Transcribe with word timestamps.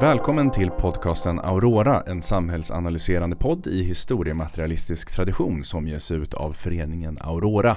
Välkommen 0.00 0.50
till 0.50 0.70
podcasten 0.70 1.40
Aurora, 1.40 2.02
en 2.06 2.22
samhällsanalyserande 2.22 3.36
podd 3.36 3.66
i 3.66 3.82
historiematerialistisk 3.82 5.14
tradition 5.14 5.64
som 5.64 5.88
ges 5.88 6.10
ut 6.10 6.34
av 6.34 6.52
föreningen 6.52 7.18
Aurora. 7.20 7.76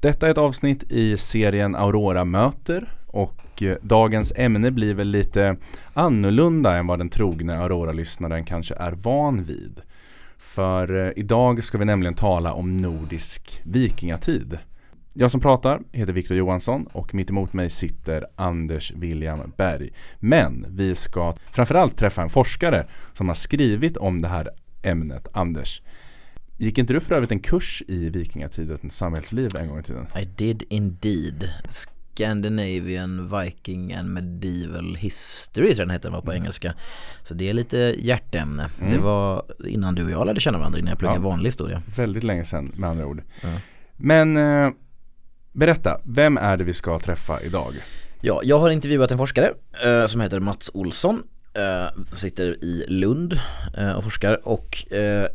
Detta 0.00 0.26
är 0.26 0.30
ett 0.30 0.38
avsnitt 0.38 0.92
i 0.92 1.16
serien 1.16 1.74
Aurora 1.74 2.24
möter 2.24 2.92
och 3.06 3.62
eh, 3.62 3.76
dagens 3.82 4.32
ämne 4.36 4.70
blir 4.70 4.94
väl 4.94 5.08
lite 5.08 5.56
annorlunda 5.94 6.76
än 6.76 6.86
vad 6.86 6.98
den 6.98 7.08
trogne 7.08 7.58
Aurora-lyssnaren 7.58 8.44
kanske 8.44 8.74
är 8.74 8.92
van 8.92 9.42
vid. 9.42 9.80
För 10.38 11.06
eh, 11.06 11.12
idag 11.16 11.64
ska 11.64 11.78
vi 11.78 11.84
nämligen 11.84 12.14
tala 12.14 12.52
om 12.52 12.76
nordisk 12.76 13.60
vikingatid. 13.64 14.58
Jag 15.16 15.30
som 15.30 15.40
pratar 15.40 15.80
heter 15.92 16.12
Viktor 16.12 16.36
Johansson 16.36 16.86
och 16.92 17.14
mitt 17.14 17.30
emot 17.30 17.52
mig 17.52 17.70
sitter 17.70 18.26
Anders 18.36 18.92
William 18.96 19.52
Berg. 19.56 19.90
Men 20.20 20.66
vi 20.68 20.94
ska 20.94 21.34
framförallt 21.52 21.96
träffa 21.96 22.22
en 22.22 22.28
forskare 22.28 22.86
som 23.12 23.28
har 23.28 23.34
skrivit 23.34 23.96
om 23.96 24.22
det 24.22 24.28
här 24.28 24.48
ämnet. 24.82 25.28
Anders, 25.32 25.82
gick 26.56 26.78
inte 26.78 26.92
du 26.92 27.00
för 27.00 27.14
övrigt 27.14 27.32
en 27.32 27.40
kurs 27.40 27.82
i 27.88 28.10
vikingatidens 28.10 28.96
samhällsliv 28.96 29.48
en 29.58 29.68
gång 29.68 29.78
i 29.78 29.82
tiden? 29.82 30.06
I 30.22 30.24
did 30.24 30.62
indeed. 30.68 31.48
Scandinavian 31.68 33.40
Viking 33.40 33.94
and 33.94 34.08
Medieval 34.08 34.96
History 34.96 35.66
tror 35.66 35.78
jag 35.78 35.88
den 35.88 35.90
heter 35.90 36.10
var 36.10 36.20
på 36.20 36.30
mm. 36.30 36.42
engelska. 36.42 36.74
Så 37.22 37.34
det 37.34 37.48
är 37.48 37.52
lite 37.52 37.94
hjärteämne. 37.98 38.68
Mm. 38.80 38.92
Det 38.92 38.98
var 38.98 39.42
innan 39.66 39.94
du 39.94 40.04
och 40.04 40.10
jag 40.10 40.26
lärde 40.26 40.40
känna 40.40 40.58
varandra 40.58 40.78
innan 40.78 40.88
jag 40.88 40.98
pluggade 40.98 41.20
ja, 41.20 41.28
vanlig 41.28 41.48
historia. 41.48 41.82
Väldigt 41.96 42.24
länge 42.24 42.44
sedan 42.44 42.72
med 42.76 42.90
andra 42.90 43.06
ord. 43.06 43.22
Ja. 43.42 43.48
Men 43.96 44.36
eh, 44.36 44.70
Berätta, 45.54 46.00
vem 46.04 46.36
är 46.36 46.56
det 46.56 46.64
vi 46.64 46.74
ska 46.74 46.98
träffa 46.98 47.40
idag? 47.40 47.74
Ja, 48.20 48.40
jag 48.44 48.58
har 48.58 48.70
intervjuat 48.70 49.10
en 49.10 49.18
forskare 49.18 49.52
eh, 49.84 50.06
som 50.06 50.20
heter 50.20 50.40
Mats 50.40 50.70
Olsson. 50.74 51.22
Eh, 51.54 52.02
sitter 52.12 52.64
i 52.64 52.84
Lund 52.88 53.40
eh, 53.76 53.92
och 53.92 54.04
forskar 54.04 54.48
och 54.48 54.92
eh, 54.92 55.22
eh, 55.22 55.28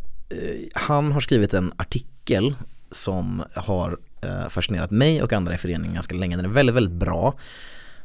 han 0.73 1.11
har 1.11 1.21
skrivit 1.21 1.53
en 1.53 1.73
artikel 1.77 2.55
som 2.91 3.43
har 3.55 3.97
eh, 4.21 4.49
fascinerat 4.49 4.91
mig 4.91 5.23
och 5.23 5.33
andra 5.33 5.53
i 5.53 5.57
föreningen 5.57 5.93
ganska 5.93 6.15
länge. 6.15 6.35
Den 6.35 6.45
är 6.45 6.49
väldigt, 6.49 6.75
väldigt 6.75 6.99
bra. 6.99 7.33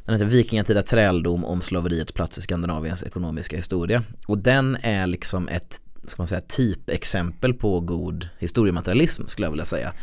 Den 0.05 0.15
heter 0.15 0.25
Vikingatida 0.25 0.81
träldom 0.81 1.45
om 1.45 1.61
slaveriets 1.61 2.11
plats 2.11 2.37
i 2.37 2.41
Skandinaviens 2.41 3.03
ekonomiska 3.03 3.55
historia. 3.55 4.03
Och 4.27 4.37
den 4.37 4.77
är 4.81 5.07
liksom 5.07 5.47
ett 5.47 5.81
ska 6.05 6.21
man 6.21 6.27
säga, 6.27 6.41
typexempel 6.41 7.53
på 7.53 7.79
god 7.79 8.29
historiematerialism 8.39 9.27
skulle 9.27 9.45
jag 9.45 9.51
vilja 9.51 9.65
säga. 9.65 9.93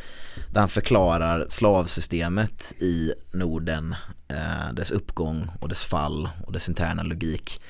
Där 0.50 0.60
han 0.60 0.68
förklarar 0.68 1.46
slavsystemet 1.48 2.74
i 2.78 3.12
Norden, 3.32 3.94
eh, 4.28 4.74
dess 4.74 4.90
uppgång 4.90 5.48
och 5.60 5.68
dess 5.68 5.84
fall 5.84 6.28
och 6.46 6.52
dess 6.52 6.68
interna 6.68 7.02
logik. 7.02 7.60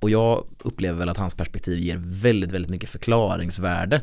Och 0.00 0.10
jag 0.10 0.46
upplever 0.58 0.98
väl 0.98 1.08
att 1.08 1.16
hans 1.16 1.34
perspektiv 1.34 1.78
ger 1.78 1.96
väldigt, 2.00 2.52
väldigt 2.52 2.70
mycket 2.70 2.88
förklaringsvärde 2.88 4.00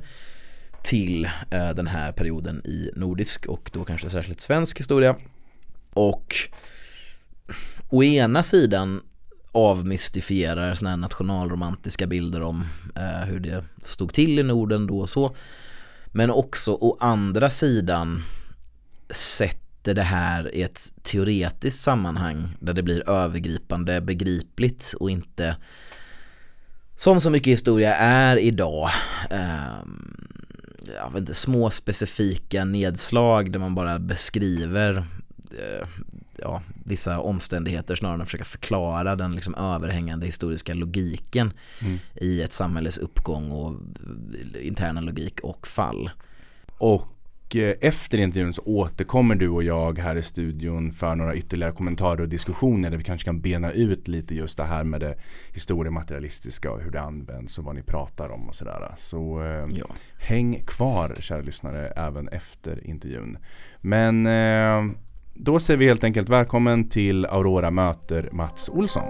till 0.84 1.25
eh, 1.25 1.70
den 1.70 1.88
här 1.88 2.12
perioden 2.12 2.66
i 2.66 2.92
nordisk 2.95 3.45
och 3.45 3.70
då 3.73 3.86
kanske 3.86 4.09
särskilt 4.09 4.42
svensk 4.42 4.80
historia. 4.80 5.16
Och 5.94 6.36
å 7.90 8.03
ena 8.03 8.44
sidan 8.44 9.02
avmystifierar 9.52 10.75
sådana 10.75 10.90
här 10.90 10.97
nationalromantiska 10.97 12.08
bilder 12.08 12.42
om 12.42 12.66
eh, 12.95 13.28
hur 13.28 13.40
det 13.40 13.64
stod 13.84 14.14
till 14.14 14.40
i 14.40 14.44
Norden 14.44 14.88
då 14.88 15.00
och 15.00 15.09
så. 15.09 15.36
Men 16.17 16.31
också 16.31 16.71
å 16.71 16.97
andra 16.99 17.49
sidan 17.49 18.23
sätter 19.09 19.94
det 19.94 20.02
här 20.02 20.55
i 20.55 20.61
ett 20.61 20.94
teoretiskt 21.03 21.83
sammanhang 21.83 22.57
där 22.59 22.73
det 22.73 22.83
blir 22.83 23.09
övergripande 23.09 24.01
begripligt 24.01 24.94
och 25.00 25.09
inte 25.09 25.57
som 26.95 27.22
så 27.22 27.29
mycket 27.29 27.53
historia 27.53 27.95
är 27.95 28.38
idag. 28.38 28.90
Eh, 29.29 29.78
jag 30.95 31.12
vet 31.12 31.19
inte, 31.19 31.34
små 31.34 31.69
specifika 31.69 32.66
nedslag 32.66 33.51
där 33.51 33.59
man 33.59 33.75
bara 33.75 34.00
beskriver 34.00 34.97
eh, 35.51 35.88
ja, 36.38 36.62
vissa 36.85 37.19
omständigheter 37.19 37.96
snarare 37.96 38.16
än 38.16 38.22
att 38.22 38.28
försöka 38.28 38.44
förklara 38.44 39.16
den 39.16 39.34
liksom 39.34 39.56
överhängande 39.56 40.25
historiska 40.25 40.73
logiken 40.73 41.53
mm. 41.81 41.97
i 42.16 42.41
ett 42.41 42.53
samhälles 42.53 42.97
uppgång 42.97 43.51
och 43.51 43.75
interna 44.62 45.01
logik 45.01 45.40
och 45.40 45.68
fall. 45.68 46.09
Och 46.78 47.56
eh, 47.56 47.75
efter 47.81 48.18
intervjun 48.18 48.53
så 48.53 48.62
återkommer 48.62 49.35
du 49.35 49.50
och 49.50 49.63
jag 49.63 50.00
här 50.00 50.16
i 50.16 50.23
studion 50.23 50.91
för 50.91 51.16
några 51.16 51.35
ytterligare 51.35 51.73
kommentarer 51.73 52.22
och 52.22 52.29
diskussioner 52.29 52.90
där 52.90 52.97
vi 52.97 53.03
kanske 53.03 53.25
kan 53.25 53.41
bena 53.41 53.72
ut 53.72 54.07
lite 54.07 54.35
just 54.35 54.57
det 54.57 54.63
här 54.63 54.84
med 54.84 55.02
det 55.02 55.16
historiematerialistiska 55.53 56.72
och 56.72 56.81
hur 56.81 56.91
det 56.91 57.02
används 57.02 57.57
och 57.57 57.66
vad 57.66 57.75
ni 57.75 57.81
pratar 57.81 58.29
om 58.29 58.47
och 58.47 58.56
sådär. 58.56 58.91
Så 58.97 59.41
eh, 59.41 59.67
ja. 59.69 59.85
häng 60.19 60.63
kvar 60.67 61.16
kära 61.19 61.41
lyssnare 61.41 61.88
även 61.88 62.28
efter 62.28 62.88
intervjun. 62.88 63.38
Men 63.81 64.25
eh, 64.25 64.96
då 65.38 65.59
säger 65.59 65.78
vi 65.78 65.88
helt 65.88 66.03
enkelt 66.03 66.29
välkommen 66.29 66.90
till 66.90 67.25
Aurora 67.25 67.72
möter 67.72 68.29
Mats 68.31 68.69
Olsson. 68.69 69.03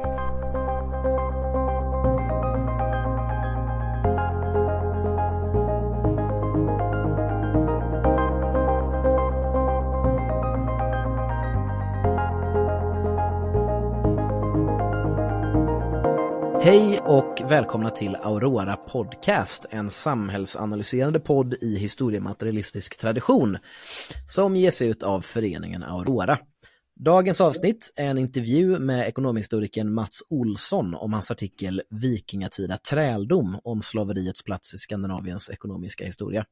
Hej 16.66 17.00
och 17.00 17.42
välkomna 17.50 17.90
till 17.90 18.16
Aurora 18.16 18.76
Podcast, 18.76 19.66
en 19.70 19.90
samhällsanalyserande 19.90 21.20
podd 21.20 21.54
i 21.62 21.78
historiematerialistisk 21.78 23.00
tradition 23.00 23.58
som 24.28 24.56
ges 24.56 24.82
ut 24.82 25.04
av 25.04 25.22
föreningen 25.22 25.84
Aurora. 25.84 26.40
Dagens 27.00 27.42
avsnitt 27.42 27.94
är 27.96 28.06
en 28.06 28.18
intervju 28.18 28.80
med 28.80 29.08
ekonomhistorikern 29.08 29.94
Mats 29.94 30.24
Olsson 30.30 30.96
om 30.96 31.14
hans 31.14 31.32
artikel 31.32 31.82
Vikingatida 31.90 32.78
träldom 32.78 33.60
om 33.64 33.82
slaveriets 33.82 34.44
plats 34.44 34.74
i 34.74 34.78
Skandinaviens 34.78 35.50
ekonomiska 35.50 36.06
historia. 36.06 36.46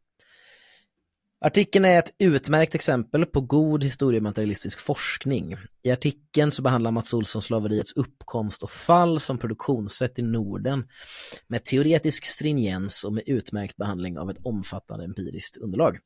Artikeln 1.46 1.86
är 1.86 2.00
ett 2.00 2.16
utmärkt 2.20 2.76
exempel 2.76 3.26
på 3.26 3.42
god 3.42 3.84
historiematerialistisk 3.84 4.80
forskning. 4.80 5.56
I 5.84 5.92
artikeln 5.92 6.52
så 6.52 6.62
behandlar 6.62 6.92
Mats 6.92 7.14
Olsson 7.14 7.42
slaveriets 7.42 7.94
uppkomst 7.94 8.64
och 8.64 8.70
fall 8.70 9.20
som 9.20 9.38
produktionssätt 9.38 10.20
i 10.20 10.22
Norden 10.22 10.88
med 11.48 11.64
teoretisk 11.64 12.26
stringens 12.26 13.04
och 13.04 13.14
med 13.14 13.24
utmärkt 13.26 13.78
behandling 13.78 14.18
av 14.20 14.30
ett 14.30 14.38
omfattande 14.44 15.06
empiriskt 15.06 15.58
underlag. 15.58 15.98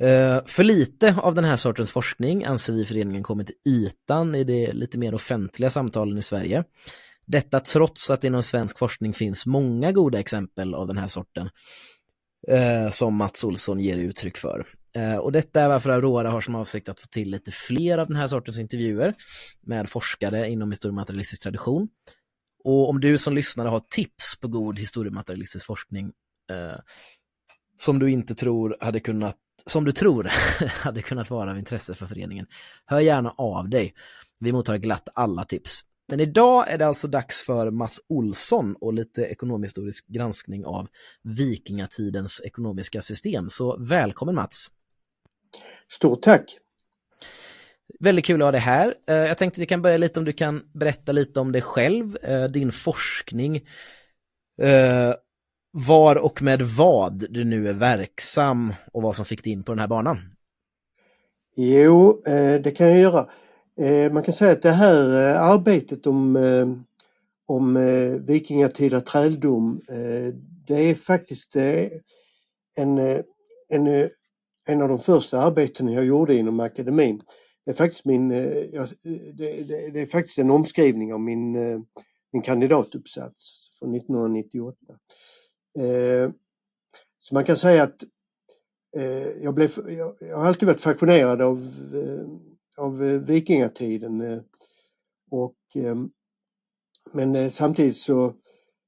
Eh, 0.00 0.44
för 0.46 0.64
lite 0.64 1.14
av 1.22 1.34
den 1.34 1.44
här 1.44 1.56
sortens 1.56 1.90
forskning 1.90 2.44
anser 2.44 2.72
vi 2.72 2.84
föreningen 2.84 3.22
kommit 3.22 3.46
till 3.46 3.56
ytan 3.72 4.34
i 4.34 4.44
de 4.44 4.72
lite 4.72 4.98
mer 4.98 5.14
offentliga 5.14 5.70
samtalen 5.70 6.18
i 6.18 6.22
Sverige. 6.22 6.64
Detta 7.26 7.60
trots 7.60 8.10
att 8.10 8.20
det 8.20 8.26
inom 8.26 8.42
svensk 8.42 8.78
forskning 8.78 9.12
finns 9.12 9.46
många 9.46 9.92
goda 9.92 10.20
exempel 10.20 10.74
av 10.74 10.86
den 10.86 10.98
här 10.98 11.06
sorten 11.06 11.50
eh, 12.48 12.90
som 12.90 13.16
Mats 13.16 13.44
Olsson 13.44 13.80
ger 13.80 13.96
uttryck 13.96 14.36
för. 14.36 14.66
Eh, 14.96 15.16
och 15.16 15.32
detta 15.32 15.60
är 15.60 15.68
varför 15.68 15.90
Aurora 15.90 16.30
har 16.30 16.40
som 16.40 16.54
avsikt 16.54 16.88
att 16.88 17.00
få 17.00 17.06
till 17.06 17.30
lite 17.30 17.50
fler 17.50 17.98
av 17.98 18.06
den 18.06 18.16
här 18.16 18.28
sortens 18.28 18.58
intervjuer 18.58 19.14
med 19.62 19.88
forskare 19.88 20.48
inom 20.48 20.70
historiematerialistisk 20.70 21.42
tradition. 21.42 21.88
Och 22.64 22.88
om 22.88 23.00
du 23.00 23.18
som 23.18 23.34
lyssnare 23.34 23.68
har 23.68 23.82
tips 23.90 24.40
på 24.40 24.48
god 24.48 24.78
historiematerialistisk 24.78 25.66
forskning 25.66 26.12
eh, 26.50 26.78
som 27.80 27.98
du 27.98 28.10
inte 28.10 28.34
tror 28.34 28.76
hade 28.80 29.00
kunnat 29.00 29.36
som 29.66 29.84
du 29.84 29.92
tror 29.92 30.30
hade 30.68 31.02
kunnat 31.02 31.30
vara 31.30 31.50
av 31.50 31.58
intresse 31.58 31.94
för 31.94 32.06
föreningen, 32.06 32.46
hör 32.86 33.00
gärna 33.00 33.30
av 33.30 33.68
dig. 33.68 33.94
Vi 34.40 34.52
mottar 34.52 34.76
glatt 34.76 35.08
alla 35.14 35.44
tips. 35.44 35.80
Men 36.08 36.20
idag 36.20 36.70
är 36.70 36.78
det 36.78 36.86
alltså 36.86 37.08
dags 37.08 37.42
för 37.42 37.70
Mats 37.70 38.00
Olsson 38.08 38.76
och 38.80 38.94
lite 38.94 39.22
ekonomisk 39.22 39.76
granskning 40.06 40.64
av 40.64 40.88
vikingatidens 41.22 42.40
ekonomiska 42.44 43.00
system. 43.00 43.50
Så 43.50 43.76
välkommen 43.78 44.34
Mats! 44.34 44.70
Stort 45.88 46.22
tack! 46.22 46.58
Väldigt 48.00 48.24
kul 48.24 48.42
att 48.42 48.46
ha 48.46 48.52
dig 48.52 48.60
här. 48.60 48.94
Eh, 49.08 49.14
jag 49.16 49.38
tänkte 49.38 49.60
vi 49.60 49.66
kan 49.66 49.82
börja 49.82 49.96
lite 49.96 50.18
om 50.18 50.24
du 50.24 50.32
kan 50.32 50.62
berätta 50.74 51.12
lite 51.12 51.40
om 51.40 51.52
dig 51.52 51.62
själv, 51.62 52.16
eh, 52.22 52.44
din 52.44 52.72
forskning, 52.72 53.56
eh, 54.62 55.14
var 55.72 56.16
och 56.16 56.42
med 56.42 56.62
vad 56.62 57.24
du 57.30 57.44
nu 57.44 57.68
är 57.68 57.72
verksam 57.72 58.74
och 58.92 59.02
vad 59.02 59.16
som 59.16 59.24
fick 59.24 59.44
dig 59.44 59.52
in 59.52 59.62
på 59.62 59.72
den 59.72 59.78
här 59.78 59.88
banan. 59.88 60.18
Jo, 61.56 62.22
det 62.64 62.76
kan 62.76 62.86
jag 62.86 62.98
göra. 62.98 63.28
Eh, 63.80 64.12
man 64.12 64.22
kan 64.22 64.34
säga 64.34 64.52
att 64.52 64.62
det 64.62 64.72
här 64.72 65.30
eh, 65.30 65.42
arbetet 65.42 66.06
om, 66.06 66.36
eh, 66.36 66.68
om 67.46 67.74
vikingatida 68.26 69.00
träldom 69.00 69.80
det 70.66 70.90
är 70.90 70.94
faktiskt 70.94 71.56
en, 72.76 72.98
en, 73.68 74.08
en 74.66 74.82
av 74.82 74.88
de 74.88 74.98
första 74.98 75.40
arbeten 75.40 75.88
jag 75.88 76.04
gjorde 76.04 76.34
inom 76.34 76.60
akademin. 76.60 77.22
Det 77.64 77.70
är 77.70 77.74
faktiskt, 77.74 78.04
min, 78.04 78.28
det, 78.28 78.88
det, 79.34 79.90
det 79.92 80.00
är 80.00 80.06
faktiskt 80.06 80.38
en 80.38 80.50
omskrivning 80.50 81.12
av 81.12 81.20
min, 81.20 81.52
min 82.32 82.42
kandidatuppsats 82.42 83.70
från 83.78 83.94
1998. 83.94 84.78
Så 87.20 87.34
man 87.34 87.44
kan 87.44 87.56
säga 87.56 87.82
att 87.82 88.02
jag, 89.40 89.54
blev, 89.54 89.72
jag, 89.88 90.16
jag, 90.20 90.36
har 90.36 90.46
alltid 90.46 90.66
varit 90.68 90.80
fascinerad 90.80 91.42
av, 91.42 91.72
av 92.76 93.04
eh, 93.04 93.20
vikingatiden 93.20 94.20
eh, 94.20 94.40
och 95.30 95.56
ehm, 95.74 96.10
men 97.12 97.36
eh, 97.36 97.50
samtidigt 97.50 97.96
så, 97.96 98.34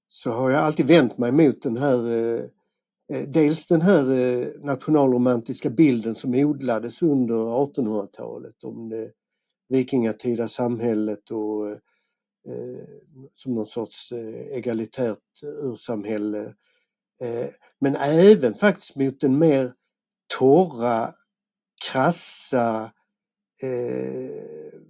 så 0.08 0.30
har 0.30 0.50
jag 0.50 0.60
alltid 0.60 0.86
vänt 0.86 1.18
mig 1.18 1.32
mot 1.32 1.62
den 1.62 1.76
här 1.76 2.58
dels 3.26 3.66
den 3.66 3.80
här 3.80 4.04
nationalromantiska 4.64 5.70
bilden 5.70 6.14
som 6.14 6.34
odlades 6.34 7.02
under 7.02 7.34
1800-talet 7.34 8.64
om 8.64 8.88
det 8.88 9.12
vikingatida 9.68 10.48
samhället 10.48 11.30
och 11.30 11.78
som 13.34 13.54
någon 13.54 13.66
sorts 13.66 14.12
egalitärt 14.52 15.42
ursamhälle. 15.62 16.54
Men 17.80 17.96
även 17.96 18.54
faktiskt 18.54 18.96
mot 18.96 19.20
den 19.20 19.38
mer 19.38 19.74
torra, 20.38 21.14
krassa 21.84 22.92
eh, 23.62 24.80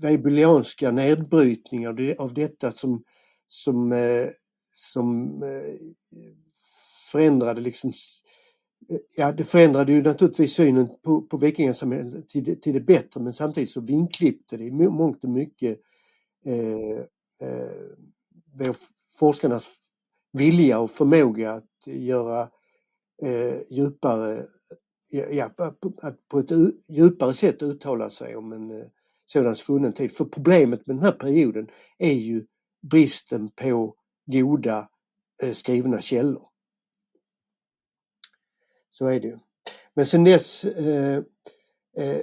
weibulianska 0.00 0.90
nedbrytningar 0.90 2.14
av 2.18 2.34
detta 2.34 2.72
som, 2.72 3.04
som, 3.48 3.92
eh, 3.92 4.28
som 4.70 5.42
eh, 5.42 5.74
förändrade 7.12 7.60
liksom 7.60 7.90
eh, 7.90 8.96
Ja, 9.16 9.32
det 9.32 9.44
förändrade 9.44 9.92
ju 9.92 10.02
naturligtvis 10.02 10.54
synen 10.54 10.88
på, 11.02 11.22
på 11.22 11.36
vikingasamhället 11.36 12.28
till, 12.28 12.60
till 12.60 12.72
det 12.72 12.80
bättre 12.80 13.20
men 13.20 13.32
samtidigt 13.32 13.70
så 13.70 13.80
vinklippte 13.80 14.56
det 14.56 14.64
i 14.64 14.70
mångt 14.70 15.24
och 15.24 15.30
mycket 15.30 15.78
eh, 16.44 16.98
eh, 17.48 18.74
forskarnas 19.18 19.66
vilja 20.32 20.80
och 20.80 20.90
förmåga 20.90 21.52
att 21.52 21.86
göra 21.86 22.48
eh, 23.22 23.60
djupare, 23.70 24.46
ja, 25.12 25.50
att 26.02 26.28
på 26.28 26.38
ett 26.38 26.50
djupare 26.88 27.34
sätt 27.34 27.62
uttala 27.62 28.10
sig 28.10 28.36
om 28.36 28.52
en 28.52 28.70
eh, 28.70 28.86
sådan 29.26 29.56
svunnen 29.56 29.92
tid. 29.92 30.16
För 30.16 30.24
problemet 30.24 30.86
med 30.86 30.96
den 30.96 31.04
här 31.04 31.12
perioden 31.12 31.68
är 31.98 32.12
ju 32.12 32.46
bristen 32.82 33.48
på 33.48 33.94
goda 34.26 34.88
eh, 35.42 35.52
skrivna 35.52 36.00
källor. 36.00 36.48
Så 38.90 39.06
är 39.06 39.20
det 39.20 39.26
ju. 39.26 39.38
Men 39.94 40.06
sen 40.06 40.24
dess 40.24 40.64
eh, 40.64 41.22
eh, 41.96 42.20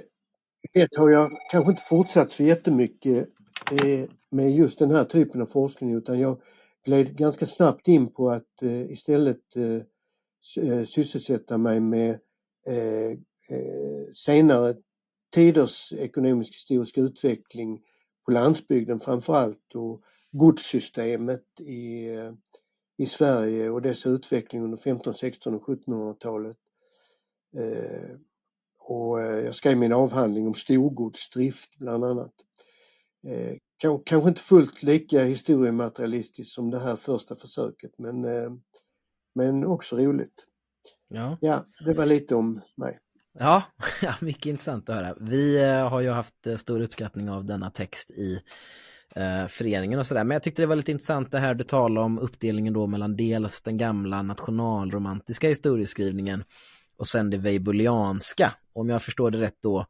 har 0.96 1.10
jag 1.10 1.30
kanske 1.50 1.70
inte 1.70 1.82
fortsatt 1.88 2.32
så 2.32 2.42
jättemycket 2.42 3.28
eh, 3.72 4.08
med 4.30 4.52
just 4.52 4.78
den 4.78 4.90
här 4.90 5.04
typen 5.04 5.42
av 5.42 5.46
forskning 5.46 5.94
utan 5.94 6.20
jag 6.20 6.40
gled 6.84 7.16
ganska 7.16 7.46
snabbt 7.46 7.88
in 7.88 8.12
på 8.12 8.30
att 8.30 8.62
eh, 8.62 8.90
istället 8.90 9.56
eh, 9.56 9.82
eh, 10.64 10.84
sysselsätta 10.84 11.58
mig 11.58 11.80
med 11.80 12.18
Eh, 12.70 13.10
eh, 13.56 14.12
senare 14.14 14.76
tiders 15.34 15.92
ekonomisk 15.92 16.54
historisk 16.54 16.98
utveckling 16.98 17.82
på 18.26 18.32
landsbygden 18.32 19.00
framförallt 19.00 19.74
och 19.74 20.02
godssystemet 20.32 21.60
i, 21.60 22.08
eh, 22.14 22.32
i 22.98 23.06
Sverige 23.06 23.70
och 23.70 23.82
dess 23.82 24.06
utveckling 24.06 24.62
under 24.62 24.78
15, 24.78 25.14
16 25.14 25.54
och 25.54 25.62
1700-talet. 25.62 26.56
Och 28.78 29.20
jag 29.20 29.54
skrev 29.54 29.76
min 29.78 29.92
avhandling 29.92 30.46
om 30.46 30.54
storgodsdrift 30.54 31.78
bland 31.78 32.04
annat 32.04 32.32
kanske 34.04 34.28
inte 34.28 34.40
fullt 34.40 34.82
lika 34.82 35.24
historiematerialistiskt 35.24 36.52
som 36.52 36.70
det 36.70 36.80
här 36.80 36.96
första 36.96 37.36
försöket 37.36 37.98
men, 37.98 38.24
eh, 38.24 38.50
men 39.34 39.64
också 39.64 39.96
roligt. 39.96 40.46
Ja. 41.10 41.38
ja, 41.40 41.64
det 41.84 41.92
var 41.92 42.06
lite 42.06 42.34
om 42.34 42.60
mig. 42.76 42.98
Ja, 44.02 44.14
mycket 44.20 44.46
intressant 44.46 44.88
att 44.88 44.96
höra. 44.96 45.14
Vi 45.20 45.62
eh, 45.62 45.88
har 45.88 46.00
ju 46.00 46.10
haft 46.10 46.46
eh, 46.46 46.56
stor 46.56 46.80
uppskattning 46.80 47.30
av 47.30 47.44
denna 47.44 47.70
text 47.70 48.10
i 48.10 48.40
eh, 49.14 49.46
föreningen 49.46 49.98
och 49.98 50.06
sådär. 50.06 50.24
Men 50.24 50.34
jag 50.34 50.42
tyckte 50.42 50.62
det 50.62 50.66
var 50.66 50.76
lite 50.76 50.90
intressant 50.90 51.30
det 51.30 51.38
här 51.38 51.54
du 51.54 51.64
talade 51.64 52.06
om 52.06 52.18
uppdelningen 52.18 52.74
då 52.74 52.86
mellan 52.86 53.16
dels 53.16 53.62
den 53.62 53.76
gamla 53.76 54.22
nationalromantiska 54.22 55.48
historieskrivningen 55.48 56.44
och 56.98 57.06
sen 57.06 57.30
det 57.30 57.38
weibulianska. 57.38 58.52
Om 58.72 58.88
jag 58.88 59.02
förstår 59.02 59.30
det 59.30 59.40
rätt 59.40 59.62
då 59.62 59.86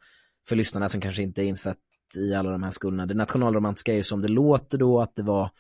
för 0.49 0.57
lyssnarna 0.57 0.89
som 0.89 1.01
kanske 1.01 1.23
inte 1.23 1.43
är 1.43 1.47
insatt 1.47 1.79
i 2.17 2.35
alla 2.35 2.51
de 2.51 2.63
här 2.63 2.71
skolorna. 2.71 3.07
Det 3.07 3.15
nationalromantiska 3.15 3.93
är 3.93 3.97
ju 3.97 4.03
som 4.03 4.23
det 4.23 4.29
låter 4.29 4.79
då 4.79 5.01
att 5.01 5.17
det 5.17 5.23
var 5.23 5.51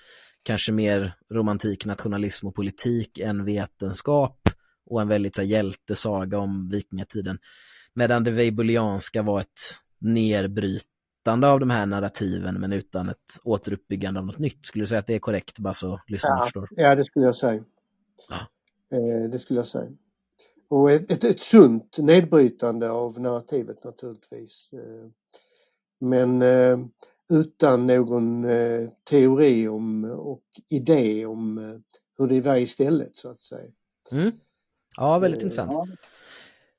kanske 0.42 0.72
mer 0.72 1.14
romantik, 1.32 1.86
nationalism 1.86 2.46
och 2.46 2.54
politik 2.54 3.18
än 3.18 3.44
vetenskap 3.44 4.39
och 4.90 5.00
en 5.00 5.08
väldigt 5.08 5.34
så 5.34 5.40
här, 5.40 5.48
hjältesaga 5.48 6.38
om 6.38 6.68
vikingatiden. 6.68 7.38
Medan 7.94 8.24
det 8.24 8.30
weibulianska 8.30 9.22
var 9.22 9.40
ett 9.40 9.60
nerbrytande 9.98 11.48
av 11.48 11.60
de 11.60 11.70
här 11.70 11.86
narrativen 11.86 12.60
men 12.60 12.72
utan 12.72 13.08
ett 13.08 13.16
återuppbyggande 13.44 14.20
av 14.20 14.26
något 14.26 14.38
nytt. 14.38 14.66
Skulle 14.66 14.82
du 14.82 14.86
säga 14.86 14.98
att 14.98 15.06
det 15.06 15.14
är 15.14 15.18
korrekt 15.18 15.58
bara 15.58 15.74
så 15.74 16.00
lyssnarna 16.06 16.36
ja, 16.38 16.44
förstår? 16.44 16.68
Ja, 16.70 16.94
det 16.94 17.04
skulle 17.04 17.26
jag 17.26 17.36
säga. 17.36 17.64
Ja. 18.28 18.36
Eh, 18.96 19.30
det 19.30 19.38
skulle 19.38 19.58
jag 19.58 19.66
säga. 19.66 19.90
Och 20.68 20.90
ett, 20.90 21.10
ett, 21.10 21.24
ett 21.24 21.40
sunt 21.40 21.98
nedbrytande 21.98 22.90
av 22.90 23.20
narrativet 23.20 23.84
naturligtvis. 23.84 24.72
Eh, 24.72 25.10
men 26.00 26.42
eh, 26.42 26.78
utan 27.28 27.86
någon 27.86 28.46
teori 29.10 29.68
om 29.68 30.04
och 30.04 30.44
idé 30.68 31.26
om 31.26 31.58
hur 32.18 32.26
det 32.26 32.40
var 32.40 32.56
istället 32.56 33.16
så 33.16 33.30
att 33.30 33.40
säga. 33.40 33.70
Mm. 34.12 34.32
Ja, 34.96 35.18
väldigt 35.18 35.42
intressant. 35.42 35.72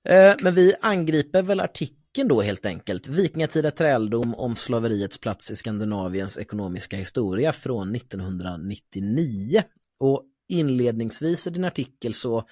Ja. 0.03 0.35
Men 0.41 0.53
vi 0.55 0.73
angriper 0.81 1.41
väl 1.41 1.59
artikeln 1.59 2.27
då 2.27 2.41
helt 2.41 2.65
enkelt. 2.65 3.07
Vikingatida 3.07 3.71
träldom 3.71 4.35
om 4.35 4.55
slaveriets 4.55 5.17
plats 5.17 5.51
i 5.51 5.55
Skandinaviens 5.55 6.37
ekonomiska 6.37 6.97
historia 6.97 7.53
från 7.53 7.95
1999. 7.95 9.63
Och 9.99 10.23
inledningsvis 10.49 11.47
i 11.47 11.49
din 11.49 11.65
artikel 11.65 12.13
så 12.13 12.43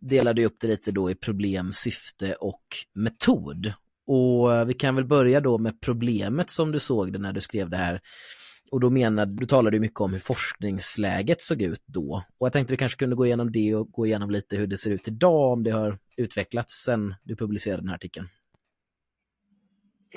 delar 0.00 0.34
du 0.34 0.44
upp 0.44 0.56
det 0.60 0.66
lite 0.66 0.92
då 0.92 1.10
i 1.10 1.14
problem, 1.14 1.72
syfte 1.72 2.34
och 2.34 2.62
metod. 2.94 3.72
Och 4.06 4.54
eh, 4.54 4.64
vi 4.64 4.74
kan 4.74 4.94
väl 4.94 5.04
börja 5.04 5.40
då 5.40 5.58
med 5.58 5.80
problemet 5.80 6.50
som 6.50 6.72
du 6.72 6.78
såg 6.78 7.12
det 7.12 7.18
när 7.18 7.32
du 7.32 7.40
skrev 7.40 7.70
det 7.70 7.76
här. 7.76 8.00
Och 8.70 8.80
då 8.80 8.90
menar 8.90 9.26
du 9.26 9.46
talade 9.46 9.76
du 9.76 9.80
mycket 9.80 10.00
om 10.00 10.12
hur 10.12 10.18
forskningsläget 10.18 11.42
såg 11.42 11.62
ut 11.62 11.82
då. 11.86 12.24
Och 12.38 12.46
jag 12.46 12.52
tänkte 12.52 12.72
vi 12.72 12.76
kanske 12.76 12.98
kunde 12.98 13.16
gå 13.16 13.26
igenom 13.26 13.52
det 13.52 13.74
och 13.74 13.90
gå 13.92 14.06
igenom 14.06 14.30
lite 14.30 14.56
hur 14.56 14.66
det 14.66 14.78
ser 14.78 14.90
ut 14.90 15.08
idag, 15.08 15.52
om 15.52 15.62
det 15.62 15.70
har 15.70 15.98
utvecklats 16.16 16.84
sedan 16.84 17.14
du 17.24 17.36
publicerade 17.36 17.82
den 17.82 17.88
här 17.88 17.94
artikeln. 17.94 18.28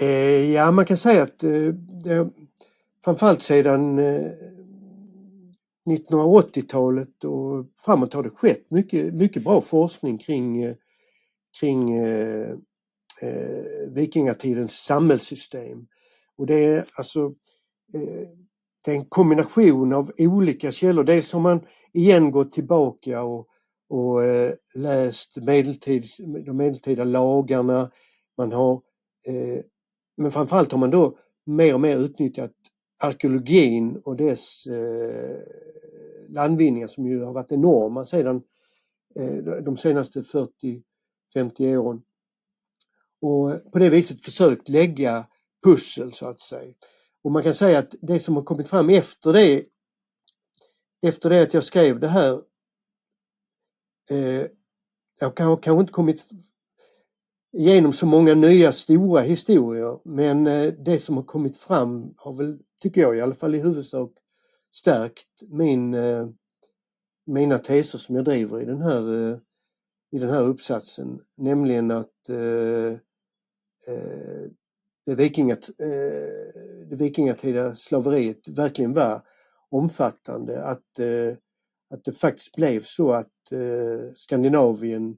Eh, 0.01 0.51
ja, 0.51 0.71
man 0.71 0.85
kan 0.85 0.97
säga 0.97 1.23
att 1.23 1.43
eh, 1.43 1.67
det, 2.03 2.29
framförallt 3.03 3.41
sedan 3.41 3.99
eh, 3.99 4.31
1980-talet 5.89 7.23
och 7.23 7.65
framåt 7.85 8.13
har 8.13 8.23
det 8.23 8.29
skett 8.29 8.65
mycket, 8.71 9.13
mycket 9.13 9.43
bra 9.43 9.61
forskning 9.61 10.17
kring, 10.17 10.75
kring 11.59 11.91
eh, 11.93 12.55
vikingatidens 13.87 14.73
samhällssystem. 14.73 15.87
Och 16.37 16.45
det 16.45 16.65
är 16.65 16.85
alltså 16.95 17.33
eh, 17.93 18.27
det 18.85 18.91
är 18.91 18.95
en 18.95 19.05
kombination 19.05 19.93
av 19.93 20.11
olika 20.17 20.71
källor. 20.71 21.03
Dels 21.03 21.33
har 21.33 21.39
man 21.39 21.65
igen 21.93 22.31
gått 22.31 22.51
tillbaka 22.51 23.23
och, 23.23 23.47
och 23.89 24.23
eh, 24.23 24.53
läst 24.75 25.37
medeltids, 25.37 26.17
de 26.17 26.57
medeltida 26.57 27.03
lagarna. 27.03 27.91
Man 28.37 28.51
har, 28.51 28.81
eh, 29.27 29.61
men 30.17 30.31
framförallt 30.31 30.71
har 30.71 30.79
man 30.79 30.91
då 30.91 31.17
mer 31.45 31.73
och 31.73 31.81
mer 31.81 31.97
utnyttjat 31.97 32.51
arkeologin 32.99 34.01
och 34.05 34.15
dess 34.15 34.67
eh, 34.67 35.37
landvinningar 36.29 36.87
som 36.87 37.07
ju 37.07 37.23
har 37.23 37.33
varit 37.33 37.51
enorma 37.51 38.05
sedan 38.05 38.41
eh, 39.15 39.35
de 39.63 39.77
senaste 39.77 40.21
40-50 40.21 41.77
åren 41.77 42.01
och 43.21 43.71
på 43.71 43.79
det 43.79 43.89
viset 43.89 44.21
försökt 44.21 44.69
lägga 44.69 45.25
pussel 45.63 46.13
så 46.13 46.25
att 46.25 46.41
säga. 46.41 46.73
Och 47.23 47.31
man 47.31 47.43
kan 47.43 47.53
säga 47.53 47.79
att 47.79 47.95
det 48.01 48.19
som 48.19 48.35
har 48.35 48.43
kommit 48.43 48.69
fram 48.69 48.89
efter 48.89 49.33
det, 49.33 49.65
efter 51.01 51.29
det 51.29 51.41
att 51.41 51.53
jag 51.53 51.63
skrev 51.63 51.99
det 51.99 52.07
här, 52.07 52.41
eh, 54.09 54.47
jag 55.19 55.39
har 55.39 55.61
kanske 55.61 55.81
inte 55.81 55.93
kommit 55.93 56.25
igenom 57.57 57.93
så 57.93 58.05
många 58.05 58.35
nya 58.35 58.71
stora 58.71 59.21
historier 59.21 59.99
men 60.03 60.47
eh, 60.47 60.73
det 60.73 60.99
som 60.99 61.15
har 61.15 61.23
kommit 61.23 61.57
fram 61.57 62.13
har 62.17 62.33
väl, 62.33 62.59
tycker 62.81 63.01
jag 63.01 63.17
i 63.17 63.21
alla 63.21 63.35
fall 63.35 63.55
i 63.55 63.59
huvudsak 63.59 64.11
stärkt 64.71 65.43
min, 65.47 65.93
eh, 65.93 66.27
mina 67.25 67.57
teser 67.57 67.97
som 67.97 68.15
jag 68.15 68.25
driver 68.25 68.61
i 68.61 68.65
den 68.65 68.81
här, 68.81 69.31
eh, 69.31 69.37
i 70.11 70.19
den 70.19 70.29
här 70.29 70.41
uppsatsen. 70.41 71.19
Nämligen 71.37 71.91
att 71.91 72.13
Eh, 72.29 72.91
eh 73.87 74.49
det, 75.05 75.15
vikingat, 75.15 75.69
eh, 75.69 76.61
det 76.89 76.95
vikingatida 76.95 77.75
slaveriet 77.75 78.47
verkligen 78.47 78.93
var 78.93 79.21
omfattande. 79.69 80.63
Att, 80.63 80.99
eh, 80.99 81.35
att 81.89 82.03
det 82.03 82.13
faktiskt 82.13 82.55
blev 82.55 82.83
så 82.83 83.11
att 83.11 83.51
eh, 83.51 84.13
Skandinavien 84.15 85.17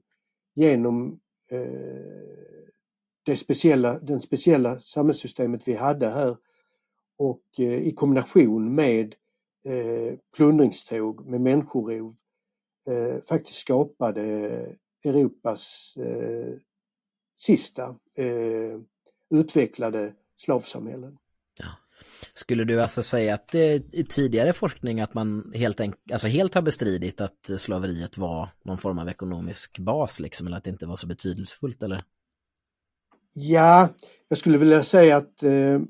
genom 0.54 1.20
eh, 1.50 1.60
det 3.22 3.36
speciella, 3.36 3.98
den 3.98 4.20
speciella 4.20 4.80
samhällssystemet 4.80 5.68
vi 5.68 5.74
hade 5.74 6.08
här 6.08 6.36
och 7.16 7.42
eh, 7.58 7.86
i 7.88 7.92
kombination 7.92 8.74
med 8.74 9.14
eh, 9.64 10.18
plundringståg 10.36 11.26
med 11.26 11.40
människorov 11.40 12.16
eh, 12.86 13.22
faktiskt 13.28 13.58
skapade 13.58 14.22
Europas 15.04 15.94
eh, 15.96 16.54
sista 17.34 17.96
eh, 18.16 18.80
utvecklade 19.30 20.12
slavsamhällen. 20.36 21.16
Ja. 21.58 21.66
Skulle 22.34 22.64
du 22.64 22.82
alltså 22.82 23.02
säga 23.02 23.34
att 23.34 23.48
det 23.48 23.94
i 23.94 24.04
tidigare 24.04 24.52
forskning 24.52 25.00
att 25.00 25.14
man 25.14 25.52
helt, 25.54 25.80
alltså 26.12 26.28
helt 26.28 26.54
har 26.54 26.62
bestridit 26.62 27.20
att 27.20 27.50
slaveriet 27.56 28.18
var 28.18 28.48
någon 28.64 28.78
form 28.78 28.98
av 28.98 29.08
ekonomisk 29.08 29.78
bas 29.78 30.20
liksom, 30.20 30.46
eller 30.46 30.56
att 30.56 30.64
det 30.64 30.70
inte 30.70 30.86
var 30.86 30.96
så 30.96 31.06
betydelsefullt 31.06 31.82
eller? 31.82 32.02
Ja, 33.34 33.88
jag 34.28 34.38
skulle 34.38 34.58
vilja 34.58 34.82
säga 34.82 35.16
att 35.16 35.42
eh, 35.42 35.80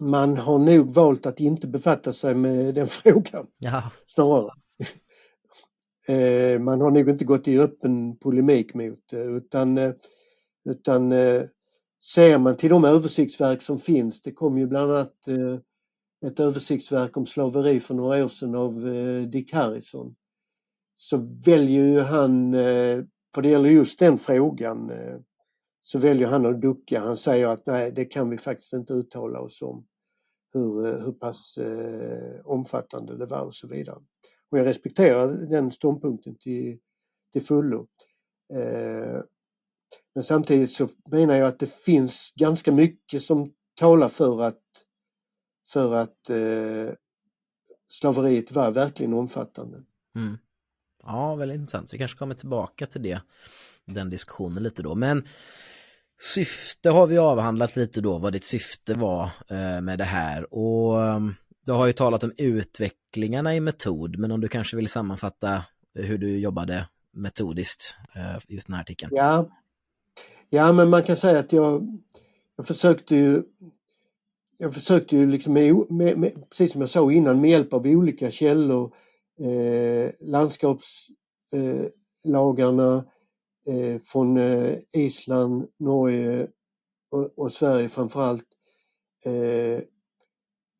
man 0.00 0.36
har 0.36 0.58
nog 0.58 0.94
valt 0.94 1.26
att 1.26 1.40
inte 1.40 1.66
befatta 1.66 2.12
sig 2.12 2.34
med 2.34 2.74
den 2.74 2.88
frågan. 2.88 3.46
Ja. 3.58 3.90
Snarare. 4.06 4.50
eh, 6.08 6.58
man 6.58 6.80
har 6.80 6.90
nog 6.90 7.08
inte 7.08 7.24
gått 7.24 7.48
i 7.48 7.58
öppen 7.58 8.16
polemik 8.16 8.74
mot 8.74 9.08
det 9.10 9.22
utan, 9.22 9.78
eh, 9.78 9.92
utan 10.64 11.12
eh, 11.12 11.42
ser 12.04 12.38
man 12.38 12.56
till 12.56 12.70
de 12.70 12.84
översiktsverk 12.84 13.62
som 13.62 13.78
finns, 13.78 14.22
det 14.22 14.32
kom 14.32 14.58
ju 14.58 14.66
bland 14.66 14.92
annat 14.92 15.28
eh, 15.28 15.58
ett 16.26 16.40
översiktsverk 16.40 17.16
om 17.16 17.26
slaveri 17.26 17.80
för 17.80 17.94
några 17.94 18.24
år 18.24 18.28
sedan 18.28 18.54
av 18.54 18.88
eh, 18.88 19.22
Dick 19.22 19.52
Harrison. 19.52 20.14
Så 20.94 21.16
väljer 21.44 21.84
ju 21.84 22.00
han, 22.00 22.54
eh, 22.54 23.04
vad 23.34 23.42
det 23.44 23.48
gäller 23.48 23.70
just 23.70 23.98
den 23.98 24.18
frågan, 24.18 24.92
så 25.82 25.98
väljer 25.98 26.28
han 26.28 26.46
att 26.46 26.60
ducka. 26.60 27.00
Han 27.00 27.16
säger 27.16 27.48
att 27.48 27.66
nej, 27.66 27.92
det 27.92 28.04
kan 28.04 28.30
vi 28.30 28.38
faktiskt 28.38 28.72
inte 28.72 28.92
uttala 28.92 29.40
oss 29.40 29.62
om. 29.62 29.86
Hur, 30.54 31.00
hur 31.04 31.12
pass 31.12 31.58
omfattande 32.44 33.16
det 33.16 33.26
var 33.26 33.40
och 33.40 33.54
så 33.54 33.68
vidare. 33.68 33.98
Och 34.50 34.58
jag 34.58 34.66
respekterar 34.66 35.28
den 35.28 35.70
ståndpunkten 35.70 36.34
till, 36.34 36.78
till 37.32 37.42
fullo. 37.42 37.86
Men 40.14 40.24
samtidigt 40.24 40.72
så 40.72 40.88
menar 41.10 41.34
jag 41.34 41.48
att 41.48 41.58
det 41.58 41.72
finns 41.72 42.32
ganska 42.36 42.72
mycket 42.72 43.22
som 43.22 43.52
talar 43.74 44.08
för 44.08 44.42
att, 44.42 44.62
för 45.72 45.94
att 45.94 46.30
eh, 46.30 46.94
slaveriet 47.88 48.52
var 48.52 48.70
verkligen 48.70 49.14
omfattande. 49.14 49.82
Mm. 50.16 50.38
Ja, 51.02 51.34
väldigt 51.34 51.58
intressant. 51.58 51.90
Så 51.90 51.94
vi 51.94 51.98
kanske 51.98 52.18
kommer 52.18 52.34
tillbaka 52.34 52.86
till 52.86 53.02
det, 53.02 53.20
den 53.86 54.10
diskussionen 54.10 54.62
lite 54.62 54.82
då. 54.82 54.94
Men 54.94 55.28
syfte 56.34 56.90
har 56.90 57.06
vi 57.06 57.18
avhandlat 57.18 57.76
lite 57.76 58.00
då, 58.00 58.18
vad 58.18 58.32
ditt 58.32 58.44
syfte 58.44 58.94
var 58.94 59.24
eh, 59.48 59.80
med 59.80 59.98
det 59.98 60.04
här. 60.04 60.54
Och 60.54 61.02
ehm, 61.02 61.34
du 61.64 61.72
har 61.72 61.86
ju 61.86 61.92
talat 61.92 62.24
om 62.24 62.32
utvecklingarna 62.36 63.54
i 63.54 63.60
metod, 63.60 64.18
men 64.18 64.32
om 64.32 64.40
du 64.40 64.48
kanske 64.48 64.76
vill 64.76 64.88
sammanfatta 64.88 65.64
hur 65.94 66.18
du 66.18 66.38
jobbade 66.38 66.88
metodiskt 67.12 67.96
eh, 68.14 68.38
just 68.48 68.66
den 68.66 68.74
här 68.74 68.80
artikeln. 68.80 69.12
Ja, 69.14 69.48
ja 70.54 70.72
men 70.72 70.90
man 70.90 71.02
kan 71.02 71.16
säga 71.16 71.38
att 71.38 71.52
jag, 71.52 72.00
jag 72.56 72.66
försökte 72.66 73.16
ju 73.16 73.42
jag 74.58 74.74
försökte 74.74 75.16
ju 75.16 75.30
liksom, 75.30 75.52
med, 75.52 75.90
med, 75.90 76.18
med, 76.18 76.50
precis 76.50 76.72
som 76.72 76.80
jag 76.80 76.90
sa 76.90 77.12
innan, 77.12 77.40
med 77.40 77.50
hjälp 77.50 77.72
av 77.72 77.86
olika 77.86 78.30
källor, 78.30 78.94
eh, 79.40 80.10
landskapslagarna, 80.20 83.04
eh, 83.66 83.76
eh, 83.76 84.00
från 84.04 84.36
eh, 84.36 84.78
Island, 84.92 85.68
Norge 85.78 86.48
och, 87.10 87.38
och 87.38 87.52
Sverige 87.52 87.88
framförallt. 87.88 88.46
Eh, 89.24 89.80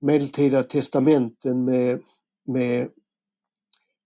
medeltida 0.00 0.62
testamenten 0.62 1.64
med, 1.64 2.02
med, 2.44 2.88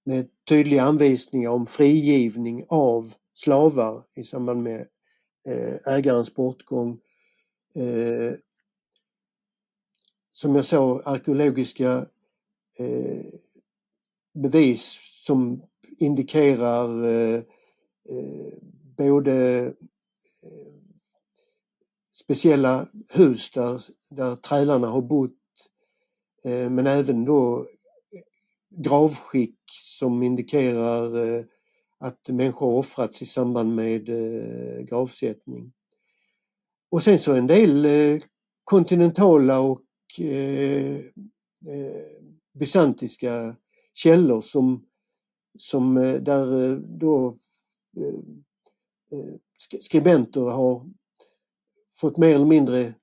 med 0.04 0.28
tydliga 0.48 0.82
anvisningar 0.82 1.50
om 1.50 1.66
frigivning 1.66 2.64
av 2.68 3.14
slavar 3.34 4.04
i 4.16 4.24
samband 4.24 4.62
med 4.62 4.86
Eh, 5.46 5.76
ägarens 5.86 6.34
bortgång. 6.34 7.00
Eh, 7.74 8.34
som 10.32 10.56
jag 10.56 10.64
sa, 10.64 11.00
arkeologiska 11.04 12.06
eh, 12.78 13.24
bevis 14.32 15.00
som 15.02 15.62
indikerar 15.98 17.44
både 18.96 19.72
speciella 22.12 22.86
hus 23.12 23.50
där, 23.50 23.82
där 24.10 24.36
trälarna 24.36 24.86
har 24.86 25.02
bott 25.02 25.32
men 26.44 26.86
även 26.86 27.24
då 27.24 27.66
gravskick 28.68 29.60
som 29.98 30.22
indikerar 30.22 31.44
att 32.06 32.28
människor 32.28 32.78
offrats 32.78 33.22
i 33.22 33.26
samband 33.26 33.74
med 33.74 34.08
eh, 34.08 34.82
gravsättning. 34.82 35.72
Och 36.90 37.02
sen 37.02 37.18
så 37.18 37.32
en 37.34 37.46
del 37.46 37.84
eh, 37.84 38.22
kontinentala 38.64 39.60
och 39.60 39.82
eh, 40.20 41.00
bysantiska 42.52 43.56
källor 43.94 44.40
som, 44.40 44.86
som 45.58 45.94
där 46.24 46.76
då 46.76 47.38
Eh, 49.12 49.34
skribenter 49.80 50.40
har 50.40 50.90
fått 51.96 52.16
mer 52.16 52.34
eller 52.34 52.46
mindre 52.46 52.94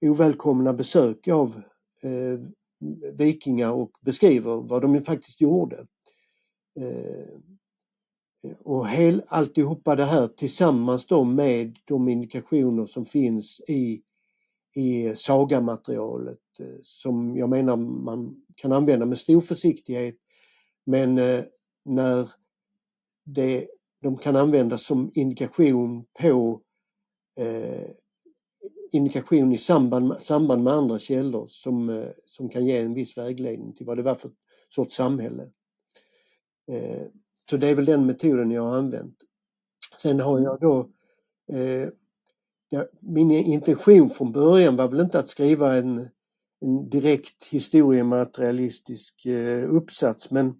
ovälkomna 0.00 0.72
besök 0.72 1.28
av 1.28 1.62
eh, 2.02 2.40
vikingar 3.14 3.72
och 3.72 3.90
beskriver 4.00 4.56
vad 4.56 4.82
de 4.82 5.04
faktiskt 5.04 5.40
gjorde. 5.40 5.86
Och 8.62 8.88
hel, 8.88 9.22
alltihopa 9.26 9.96
det 9.96 10.04
här 10.04 10.26
tillsammans 10.26 11.06
då 11.06 11.24
med 11.24 11.78
de 11.84 12.08
indikationer 12.08 12.86
som 12.86 13.06
finns 13.06 13.60
i, 13.68 14.02
i 14.74 15.14
sagamaterialet 15.16 16.60
eh, 16.60 16.80
som 16.82 17.36
jag 17.36 17.48
menar 17.48 17.76
man 17.76 18.44
kan 18.54 18.72
använda 18.72 19.06
med 19.06 19.18
stor 19.18 19.40
försiktighet 19.40 20.16
men 20.84 21.18
eh, 21.18 21.44
när 21.84 22.30
det 23.24 23.68
de 24.02 24.16
kan 24.16 24.36
användas 24.36 24.82
som 24.86 25.10
indikation 25.14 26.04
på 26.20 26.60
eh, 27.38 27.90
indikation 28.92 29.52
i 29.52 29.58
samband, 29.58 30.18
samband 30.20 30.62
med 30.62 30.72
andra 30.72 30.98
källor 30.98 31.46
som, 31.48 31.88
eh, 31.90 32.08
som 32.26 32.48
kan 32.48 32.66
ge 32.66 32.78
en 32.78 32.94
viss 32.94 33.18
vägledning 33.18 33.72
till 33.72 33.86
vad 33.86 33.96
det 33.96 34.02
var 34.02 34.14
för 34.14 34.30
sorts 34.68 34.96
samhälle. 34.96 35.50
Eh, 36.72 37.06
så 37.50 37.56
det 37.56 37.68
är 37.68 37.74
väl 37.74 37.84
den 37.84 38.06
metoden 38.06 38.50
jag 38.50 38.62
har 38.62 38.76
använt. 38.76 39.16
Sen 40.02 40.20
har 40.20 40.40
jag 40.40 40.60
då 40.60 40.90
eh, 41.52 41.88
ja, 42.68 42.86
min 43.00 43.30
intention 43.30 44.10
från 44.10 44.32
början 44.32 44.76
var 44.76 44.88
väl 44.88 45.00
inte 45.00 45.18
att 45.18 45.28
skriva 45.28 45.76
en, 45.76 45.98
en 46.60 46.90
direkt 46.90 47.44
historiematerialistisk 47.44 49.26
eh, 49.26 49.74
uppsats 49.74 50.30
men, 50.30 50.54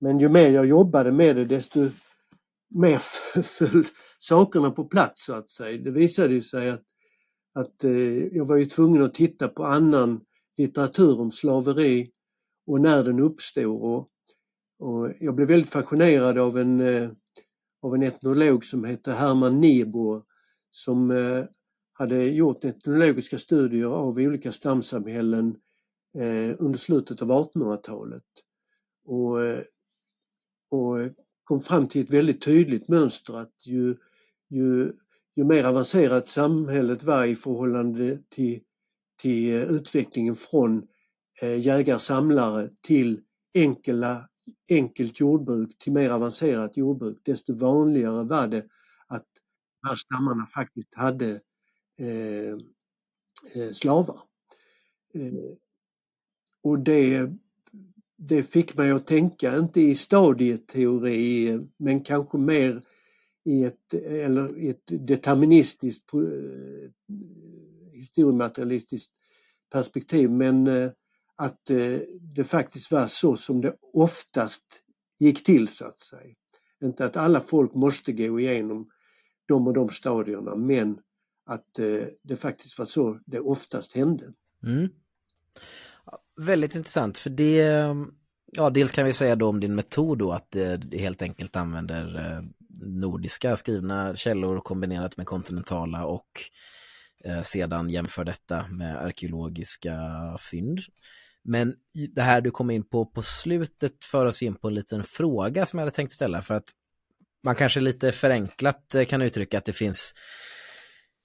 men 0.00 0.20
ju 0.20 0.28
mer 0.28 0.50
jag 0.50 0.66
jobbade 0.66 1.12
med 1.12 1.36
det 1.36 1.44
desto 1.44 1.80
mer 2.68 2.98
föll 3.42 3.84
sakerna 4.18 4.70
på 4.70 4.84
plats 4.84 5.24
så 5.24 5.32
att 5.32 5.50
säga. 5.50 5.78
Det 5.78 5.90
visade 5.90 6.34
ju 6.34 6.42
sig 6.42 6.70
att, 6.70 6.82
att 7.54 7.84
eh, 7.84 8.26
jag 8.26 8.44
var 8.44 8.56
ju 8.56 8.66
tvungen 8.66 9.02
att 9.02 9.14
titta 9.14 9.48
på 9.48 9.64
annan 9.64 10.20
litteratur 10.56 11.20
om 11.20 11.30
slaveri 11.30 12.10
och 12.66 12.80
när 12.80 13.04
den 13.04 13.20
uppstod. 13.20 13.82
Och, 13.82 14.08
och 14.80 15.12
jag 15.20 15.34
blev 15.34 15.48
väldigt 15.48 15.70
fascinerad 15.70 16.38
av 16.38 16.58
en, 16.58 16.80
eh, 16.80 17.10
av 17.82 17.94
en 17.94 18.02
etnolog 18.02 18.64
som 18.64 18.84
heter 18.84 19.12
Herman 19.12 19.60
Niebuhr 19.60 20.22
som 20.70 21.10
eh, 21.10 21.44
hade 21.92 22.24
gjort 22.24 22.64
etnologiska 22.64 23.38
studier 23.38 23.86
av 23.86 24.18
olika 24.18 24.52
stamsamhällen 24.52 25.56
eh, 26.18 26.56
under 26.58 26.78
slutet 26.78 27.22
av 27.22 27.28
1800-talet. 27.28 28.24
Och, 29.04 29.38
och 30.70 30.98
kom 31.44 31.60
fram 31.60 31.88
till 31.88 32.02
ett 32.02 32.10
väldigt 32.10 32.42
tydligt 32.42 32.88
mönster 32.88 33.34
att 33.34 33.66
ju, 33.66 33.96
ju, 34.48 34.92
ju 35.36 35.44
mer 35.44 35.64
avancerat 35.64 36.28
samhället 36.28 37.02
var 37.02 37.24
i 37.24 37.36
förhållande 37.36 38.18
till, 38.28 38.60
till 39.22 39.52
utvecklingen 39.52 40.36
från 40.36 40.82
eh, 41.42 41.60
jägar-samlare 41.60 42.70
till 42.80 43.20
enkla, 43.54 44.28
enkelt 44.68 45.20
jordbruk 45.20 45.78
till 45.78 45.92
mer 45.92 46.10
avancerat 46.10 46.76
jordbruk, 46.76 47.18
desto 47.24 47.54
vanligare 47.54 48.24
var 48.24 48.48
det 48.48 48.64
att 49.06 49.26
de 49.82 49.88
här 49.88 49.96
stammarna 49.96 50.46
faktiskt 50.54 50.94
hade 50.94 51.40
eh, 51.98 52.52
eh 53.54 53.72
slavar. 53.72 54.20
Eh, 55.14 55.56
och 56.62 56.78
det, 56.78 57.30
det 58.16 58.42
fick 58.42 58.76
mig 58.76 58.90
att 58.90 59.06
tänka, 59.06 59.56
inte 59.56 59.80
i 59.80 59.94
stadieteori, 59.94 61.60
men 61.76 62.04
kanske 62.04 62.38
mer 62.38 62.82
i 63.44 63.64
ett, 63.64 63.94
eller 63.94 64.58
i 64.58 64.68
ett 64.68 64.86
deterministiskt 64.86 66.14
eh, 66.14 66.20
historiematerialistiskt 67.92 69.12
perspektiv 69.70 70.30
men 70.30 70.66
att 71.40 71.70
eh, 71.70 71.98
det 72.20 72.44
faktiskt 72.44 72.92
var 72.92 73.06
så 73.06 73.36
som 73.36 73.60
det 73.60 73.76
oftast 73.92 74.64
gick 75.18 75.44
till 75.44 75.68
så 75.68 75.84
att 75.84 76.00
säga. 76.00 76.34
Inte 76.84 77.04
att 77.04 77.16
alla 77.16 77.40
folk 77.40 77.74
måste 77.74 78.12
gå 78.12 78.40
igenom 78.40 78.88
de 79.48 79.66
och 79.66 79.74
de 79.74 79.88
stadierna 79.88 80.56
men 80.56 80.98
att 81.46 81.78
eh, 81.78 82.04
det 82.22 82.36
faktiskt 82.36 82.78
var 82.78 82.86
så 82.86 83.20
det 83.26 83.40
oftast 83.40 83.92
hände. 83.92 84.24
Mm. 84.66 84.88
Väldigt 86.40 86.74
intressant 86.74 87.18
för 87.18 87.30
det, 87.30 87.86
ja 88.52 88.70
dels 88.70 88.92
kan 88.92 89.04
vi 89.04 89.12
säga 89.12 89.36
då 89.36 89.48
om 89.48 89.60
din 89.60 89.74
metod 89.74 90.18
då 90.18 90.32
att 90.32 90.56
eh, 90.56 90.72
det 90.72 90.98
helt 90.98 91.22
enkelt 91.22 91.56
använder 91.56 92.44
nordiska 92.80 93.56
skrivna 93.56 94.14
källor 94.16 94.60
kombinerat 94.60 95.16
med 95.16 95.26
kontinentala 95.26 96.06
och 96.06 96.30
sedan 97.44 97.90
jämför 97.90 98.24
detta 98.24 98.68
med 98.68 98.96
arkeologiska 98.96 99.98
fynd. 100.50 100.80
Men 101.44 101.74
det 102.14 102.22
här 102.22 102.40
du 102.40 102.50
kom 102.50 102.70
in 102.70 102.84
på 102.84 103.06
på 103.06 103.22
slutet 103.22 104.04
för 104.04 104.26
oss 104.26 104.42
in 104.42 104.54
på 104.54 104.68
en 104.68 104.74
liten 104.74 105.04
fråga 105.04 105.66
som 105.66 105.78
jag 105.78 105.86
hade 105.86 105.96
tänkt 105.96 106.12
ställa 106.12 106.42
för 106.42 106.54
att 106.54 106.68
man 107.44 107.54
kanske 107.54 107.80
lite 107.80 108.12
förenklat 108.12 108.94
eh, 108.94 109.04
kan 109.04 109.22
uttrycka 109.22 109.58
att 109.58 109.64
det 109.64 109.72
finns 109.72 110.14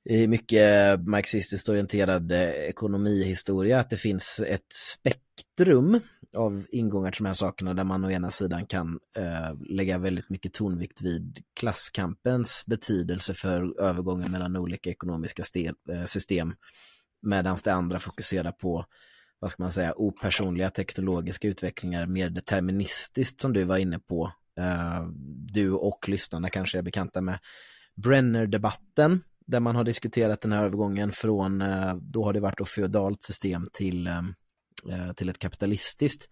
i 0.10 0.28
mycket 0.28 1.00
marxistiskt 1.08 1.70
orienterad 1.70 2.32
eh, 2.32 2.50
ekonomihistoria 2.50 3.80
att 3.80 3.90
det 3.90 3.98
finns 3.98 4.42
ett 4.48 4.74
spektrum 4.74 6.00
av 6.38 6.66
ingångar 6.70 7.12
till 7.12 7.24
de 7.24 7.28
här 7.28 7.34
sakerna 7.34 7.74
där 7.74 7.84
man 7.84 8.06
å 8.06 8.12
ena 8.12 8.32
sidan 8.32 8.66
kan 8.66 9.00
eh, 9.18 9.56
lägga 9.70 9.98
väldigt 9.98 10.30
mycket 10.30 10.54
tonvikt 10.54 11.02
vid 11.02 11.44
klasskampens 11.60 12.64
betydelse 12.68 13.34
för 13.34 13.82
övergången 13.82 14.32
mellan 14.32 14.56
olika 14.56 14.90
ekonomiska 14.90 15.44
system 16.06 16.54
medan 17.22 17.58
det 17.64 17.74
andra 17.74 18.00
fokuserar 18.00 18.52
på 18.52 18.86
vad 19.40 19.52
ska 19.52 19.64
man 19.64 19.72
säga, 19.72 19.94
opersonliga 19.96 20.70
teknologiska 20.70 21.48
utvecklingar 21.48 22.08
mer 22.08 22.30
deterministiskt 22.30 23.42
som 23.42 23.54
du 23.54 23.64
var 23.64 23.78
inne 23.78 24.00
på. 24.00 24.32
Eh, 24.60 25.08
du 25.54 25.72
och 25.72 26.10
lyssnarna 26.10 26.50
kanske 26.50 26.78
är 26.78 26.82
bekanta 26.82 27.22
med 27.22 27.40
Brenner-debatten 27.96 29.22
där 29.48 29.60
man 29.60 29.76
har 29.76 29.84
diskuterat 29.84 30.42
den 30.42 30.52
här 30.52 30.66
övergången 30.66 31.12
från, 31.12 31.62
eh, 31.62 31.96
då 31.96 32.24
har 32.24 32.34
det 32.34 32.40
varit 32.40 32.62
ett 32.62 32.70
feodalt 32.70 33.24
system 33.24 33.68
till 33.74 34.08
eh, 34.08 34.22
till 35.16 35.30
ett 35.30 35.40
kapitalistiskt. 35.40 36.30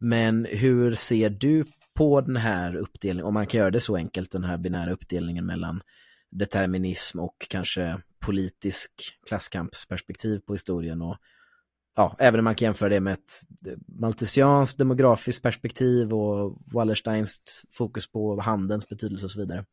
Men 0.00 0.46
hur 0.50 0.94
ser 0.94 1.30
du 1.30 1.64
på 1.94 2.20
den 2.20 2.36
här 2.36 2.76
uppdelningen, 2.76 3.26
om 3.26 3.34
man 3.34 3.46
kan 3.46 3.58
göra 3.58 3.70
det 3.70 3.80
så 3.80 3.96
enkelt, 3.96 4.30
den 4.30 4.44
här 4.44 4.58
binära 4.58 4.92
uppdelningen 4.92 5.46
mellan 5.46 5.80
determinism 6.30 7.20
och 7.20 7.46
kanske 7.48 8.00
politisk 8.20 8.90
klasskampsperspektiv 9.28 10.38
på 10.38 10.52
historien 10.52 11.02
och 11.02 11.16
ja, 11.96 12.16
även 12.18 12.40
om 12.40 12.44
man 12.44 12.54
kan 12.54 12.66
jämföra 12.66 12.88
det 12.88 13.00
med 13.00 13.12
ett 13.12 13.32
maltusianskt 13.86 14.78
demografiskt 14.78 15.42
perspektiv 15.42 16.14
och 16.14 16.58
Wallersteins 16.72 17.40
fokus 17.70 18.12
på 18.12 18.40
handelns 18.40 18.88
betydelse 18.88 19.24
och 19.24 19.30
så 19.30 19.40
vidare. 19.40 19.64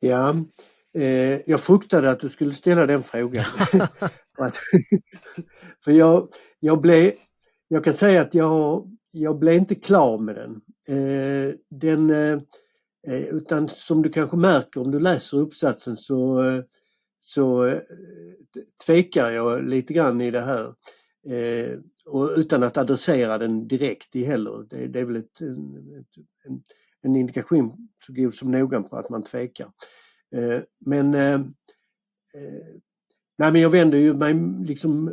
Ja, 0.00 0.36
eh, 0.94 1.50
jag 1.50 1.60
fruktade 1.60 2.10
att 2.10 2.20
du 2.20 2.28
skulle 2.28 2.52
ställa 2.52 2.86
den 2.86 3.02
frågan. 3.02 3.44
För 5.84 5.92
jag, 5.92 6.28
jag 6.60 6.80
blev, 6.80 7.12
jag 7.68 7.84
kan 7.84 7.94
säga 7.94 8.20
att 8.20 8.34
jag, 8.34 8.90
jag 9.12 9.38
blev 9.38 9.54
inte 9.54 9.74
klar 9.74 10.18
med 10.18 10.34
den. 10.34 10.60
Eh, 10.88 11.54
den 11.70 12.10
eh, 12.10 12.40
eh, 13.08 13.28
utan 13.30 13.68
som 13.68 14.02
du 14.02 14.08
kanske 14.08 14.36
märker 14.36 14.80
om 14.80 14.90
du 14.90 15.00
läser 15.00 15.36
uppsatsen 15.36 15.96
så, 15.96 16.42
så 17.24 17.64
eh, 17.64 17.80
tvekar 18.86 19.30
jag 19.30 19.64
lite 19.64 19.92
grann 19.92 20.20
i 20.20 20.30
det 20.30 20.40
här. 20.40 20.66
Eh, 21.26 21.78
och 22.06 22.30
utan 22.36 22.62
att 22.62 22.76
adressera 22.76 23.38
den 23.38 23.68
direkt 23.68 24.16
i 24.16 24.24
heller. 24.24 24.66
Det, 24.70 24.86
det 24.86 25.00
är 25.00 25.04
väl 25.04 25.16
ett, 25.16 25.40
en, 25.40 26.62
en 27.02 27.16
indikation 27.16 27.88
så 28.06 28.12
god 28.12 28.34
som 28.34 28.50
någon 28.50 28.88
på 28.88 28.96
att 28.96 29.10
man 29.10 29.22
tvekar. 29.22 29.72
Eh, 30.34 30.60
men 30.86 31.10
Nej 33.42 33.52
men 33.52 33.60
jag 33.60 33.70
vänder 33.70 33.98
ju 33.98 34.14
mig 34.14 34.34
liksom 34.64 35.10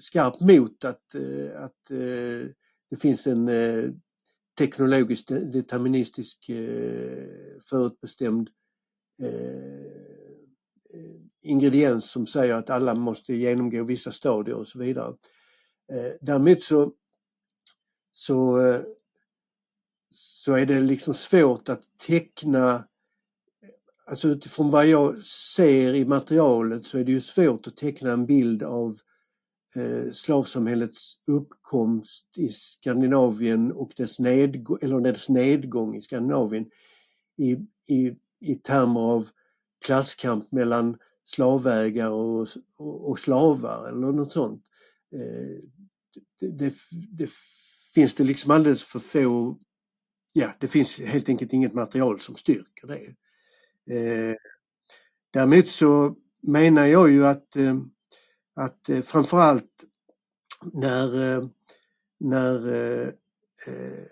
skarpt 0.00 0.40
mot 0.40 0.84
att, 0.84 1.14
eh, 1.14 1.62
att 1.62 1.90
eh, 1.90 2.48
det 2.90 2.96
finns 3.00 3.26
en 3.26 3.48
eh, 3.48 3.84
teknologiskt 4.58 5.28
deterministisk 5.28 6.50
förutbestämd 7.70 8.48
Eh, 10.94 11.50
ingrediens 11.50 12.10
som 12.10 12.26
säger 12.26 12.54
att 12.54 12.70
alla 12.70 12.94
måste 12.94 13.34
genomgå 13.34 13.84
vissa 13.84 14.12
stadier 14.12 14.56
och 14.56 14.68
så 14.68 14.78
vidare. 14.78 15.14
Eh, 15.92 16.12
däremot 16.20 16.62
så, 16.62 16.92
så, 18.12 18.60
så 20.10 20.52
är 20.52 20.66
det 20.66 20.80
liksom 20.80 21.14
svårt 21.14 21.68
att 21.68 21.82
teckna 22.06 22.84
Alltså 24.06 24.28
utifrån 24.28 24.70
vad 24.70 24.86
jag 24.86 25.18
ser 25.24 25.94
i 25.94 26.04
materialet 26.04 26.84
så 26.84 26.98
är 26.98 27.04
det 27.04 27.12
ju 27.12 27.20
svårt 27.20 27.66
att 27.66 27.76
teckna 27.76 28.12
en 28.12 28.26
bild 28.26 28.62
av 28.62 28.98
eh, 29.76 30.12
slavsamhällets 30.12 31.18
uppkomst 31.26 32.38
i 32.38 32.48
Skandinavien 32.48 33.72
och 33.72 33.92
dess, 33.96 34.18
nedgång, 34.18 34.78
eller 34.82 35.00
dess 35.00 35.28
nedgång 35.28 35.96
i 35.96 36.02
Skandinavien 36.02 36.70
i, 37.36 37.52
i, 37.94 38.16
i 38.40 38.54
termer 38.54 39.00
av 39.00 39.28
klasskamp 39.84 40.52
mellan 40.52 40.96
slavägare 41.24 42.10
och, 42.10 42.48
och, 42.78 43.10
och 43.10 43.18
slavar 43.18 43.88
eller 43.88 44.12
något 44.12 44.32
sånt. 44.32 44.62
Eh, 45.14 45.68
det, 46.40 46.58
det, 46.58 46.74
det, 47.18 47.30
finns 47.94 48.14
det 48.14 48.24
liksom 48.24 48.50
alldeles 48.50 48.82
för 48.82 48.98
få, 48.98 49.58
ja 50.32 50.52
det 50.60 50.68
finns 50.68 50.98
helt 50.98 51.28
enkelt 51.28 51.52
inget 51.52 51.74
material 51.74 52.20
som 52.20 52.36
styrker 52.36 52.86
det. 52.86 53.14
Eh, 53.94 54.36
däremot 55.30 55.68
så 55.68 56.16
menar 56.42 56.86
jag 56.86 57.10
ju 57.10 57.26
att, 57.26 57.56
eh, 57.56 57.76
att 58.54 58.88
eh, 58.88 59.02
framförallt 59.02 59.84
när, 60.72 61.34
eh, 61.34 61.48
när 62.20 62.72
eh, 62.72 63.08
eh, 63.66 64.04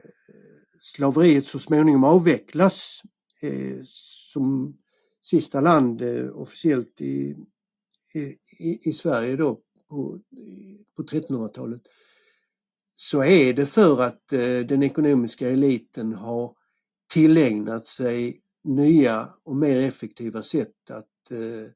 slaveriet 0.81 1.47
så 1.47 1.59
småningom 1.59 2.05
avvecklas 2.05 3.03
eh, 3.41 3.79
som 4.33 4.77
sista 5.23 5.61
land 5.61 6.03
eh, 6.03 6.37
officiellt 6.37 7.01
i, 7.01 7.37
i, 8.59 8.89
i 8.89 8.93
Sverige 8.93 9.37
då 9.37 9.61
på, 9.89 10.21
på 10.97 11.03
1300-talet 11.03 11.83
så 12.97 13.25
är 13.25 13.53
det 13.53 13.67
för 13.67 14.03
att 14.03 14.33
eh, 14.33 14.59
den 14.59 14.83
ekonomiska 14.83 15.49
eliten 15.49 16.15
har 16.15 16.57
tillägnat 17.13 17.87
sig 17.87 18.43
nya 18.65 19.29
och 19.45 19.57
mer 19.57 19.81
effektiva 19.81 20.43
sätt 20.43 20.91
att, 20.91 21.31
eh, 21.31 21.71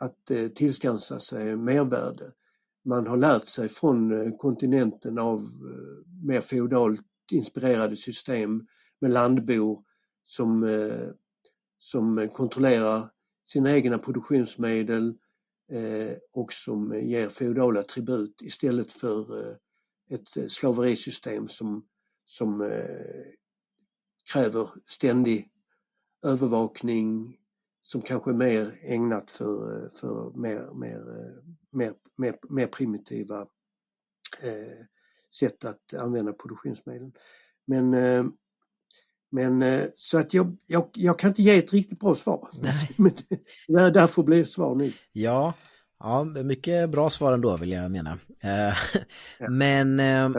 att 0.00 0.30
eh, 0.30 0.48
tillskansa 0.48 1.20
sig 1.20 1.56
mervärde. 1.56 2.32
Man 2.84 3.06
har 3.06 3.16
lärt 3.16 3.46
sig 3.46 3.68
från 3.68 4.12
eh, 4.12 4.36
kontinenten 4.36 5.18
av 5.18 5.50
mer 6.24 6.40
feodalt 6.40 7.00
inspirerade 7.32 7.96
system 7.96 8.66
med 9.00 9.10
landbor 9.10 9.82
som, 10.24 10.62
som 11.78 12.18
eh, 12.18 12.30
kontrollerar 12.32 13.10
sina 13.44 13.72
egna 13.72 13.98
produktionsmedel 13.98 15.08
eh, 15.70 16.16
och 16.32 16.52
som 16.52 16.92
eh, 16.92 17.08
ger 17.08 17.28
feodala 17.28 17.82
tribut 17.82 18.42
istället 18.42 18.92
för 18.92 19.50
ett 20.10 20.50
slaverisystem 20.52 21.48
som, 21.48 21.86
som 22.24 22.72
kräver 24.32 24.70
ständig 24.84 25.50
övervakning 26.22 27.38
som 27.82 28.02
kanske 28.02 28.30
är 28.30 28.34
mer 28.34 28.78
ägnat 28.82 29.30
för, 29.30 29.88
för 29.88 30.32
mer, 30.38 30.74
mer, 30.74 31.04
mer, 31.70 31.94
mer, 32.16 32.38
mer 32.48 32.66
primitiva 32.66 33.46
sätt 35.40 35.64
att 35.64 35.94
använda 35.94 36.32
produktionsmedlen. 36.32 37.12
Men, 37.66 37.94
men 39.30 39.62
eh, 39.62 39.80
så 39.96 40.18
att 40.18 40.34
jag, 40.34 40.56
jag, 40.66 40.90
jag 40.94 41.18
kan 41.18 41.28
inte 41.28 41.42
ge 41.42 41.58
ett 41.58 41.72
riktigt 41.72 42.00
bra 42.00 42.14
svar. 42.14 42.48
Nej. 42.62 42.90
Men 43.68 43.92
därför 43.92 44.22
blir 44.22 44.44
svar 44.44 44.74
nu. 44.74 44.92
Ja, 45.12 45.54
Ja, 46.00 46.24
mycket 46.24 46.90
bra 46.90 47.10
svar 47.10 47.32
ändå 47.32 47.56
vill 47.56 47.72
jag 47.72 47.90
mena. 47.90 48.18
Eh, 48.42 48.74
ja. 49.38 49.50
Men 49.50 50.00
eh, 50.00 50.30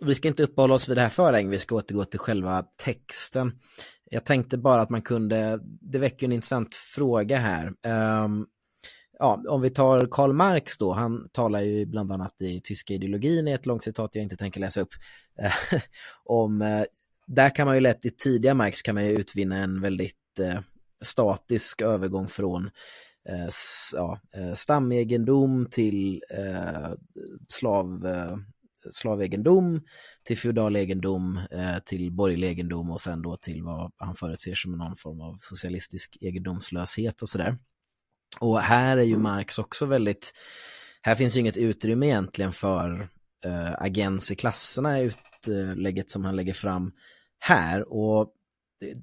vi 0.00 0.14
ska 0.14 0.28
inte 0.28 0.42
uppehålla 0.42 0.74
oss 0.74 0.88
vid 0.88 0.96
det 0.96 1.00
här 1.00 1.08
för 1.08 1.32
länge, 1.32 1.50
vi 1.50 1.58
ska 1.58 1.74
återgå 1.74 2.04
till 2.04 2.18
själva 2.18 2.64
texten. 2.84 3.52
Jag 4.10 4.24
tänkte 4.24 4.58
bara 4.58 4.82
att 4.82 4.90
man 4.90 5.02
kunde, 5.02 5.60
det 5.62 5.98
väcker 5.98 6.26
en 6.26 6.32
intressant 6.32 6.74
fråga 6.74 7.38
här. 7.38 7.66
Um, 7.66 8.46
ja, 9.18 9.42
om 9.48 9.60
vi 9.60 9.70
tar 9.70 10.08
Karl 10.10 10.32
Marx 10.32 10.78
då, 10.78 10.92
han 10.92 11.28
talar 11.32 11.60
ju 11.60 11.86
bland 11.86 12.12
annat 12.12 12.42
i 12.42 12.60
tyska 12.60 12.94
ideologin 12.94 13.48
i 13.48 13.52
ett 13.52 13.66
långt 13.66 13.84
citat 13.84 14.14
jag 14.14 14.22
inte 14.22 14.36
tänker 14.36 14.60
läsa 14.60 14.80
upp. 14.80 14.90
om, 16.24 16.84
där 17.26 17.54
kan 17.54 17.66
man 17.66 17.76
ju 17.76 17.80
lätt 17.80 18.04
i 18.04 18.10
tidiga 18.10 18.54
Marx 18.54 18.82
kan 18.82 18.94
man 18.94 19.06
ju 19.06 19.12
utvinna 19.12 19.56
en 19.56 19.80
väldigt 19.80 20.38
eh, 20.40 20.60
statisk 21.04 21.82
övergång 21.82 22.28
från 22.28 22.70
eh, 23.28 23.48
ja, 23.94 24.20
stamegendom 24.54 25.68
till 25.70 26.22
eh, 26.30 26.90
slav, 27.48 28.06
eh, 28.06 28.36
slavegendom, 28.90 29.80
till 30.24 30.38
feudal 30.38 30.76
egendom, 30.76 31.40
eh, 31.50 31.78
till 31.84 32.12
borgerlig 32.12 32.48
egendom 32.48 32.90
och 32.90 33.00
sen 33.00 33.22
då 33.22 33.36
till 33.36 33.62
vad 33.62 33.92
han 33.96 34.14
förutser 34.14 34.54
som 34.54 34.72
någon 34.72 34.96
form 34.96 35.20
av 35.20 35.38
socialistisk 35.40 36.16
egendomslöshet 36.20 37.22
och 37.22 37.28
sådär. 37.28 37.58
Och 38.40 38.60
här 38.60 38.96
är 38.96 39.02
ju 39.02 39.18
Marx 39.18 39.58
också 39.58 39.86
väldigt, 39.86 40.32
här 41.02 41.14
finns 41.14 41.36
ju 41.36 41.40
inget 41.40 41.56
utrymme 41.56 42.06
egentligen 42.06 42.52
för 42.52 43.08
eh, 43.44 43.72
agens 43.78 44.32
i 44.32 44.36
klasserna 44.36 45.00
utlägget 45.00 46.10
som 46.10 46.24
han 46.24 46.36
lägger 46.36 46.52
fram 46.52 46.92
här 47.38 47.92
och 47.92 48.32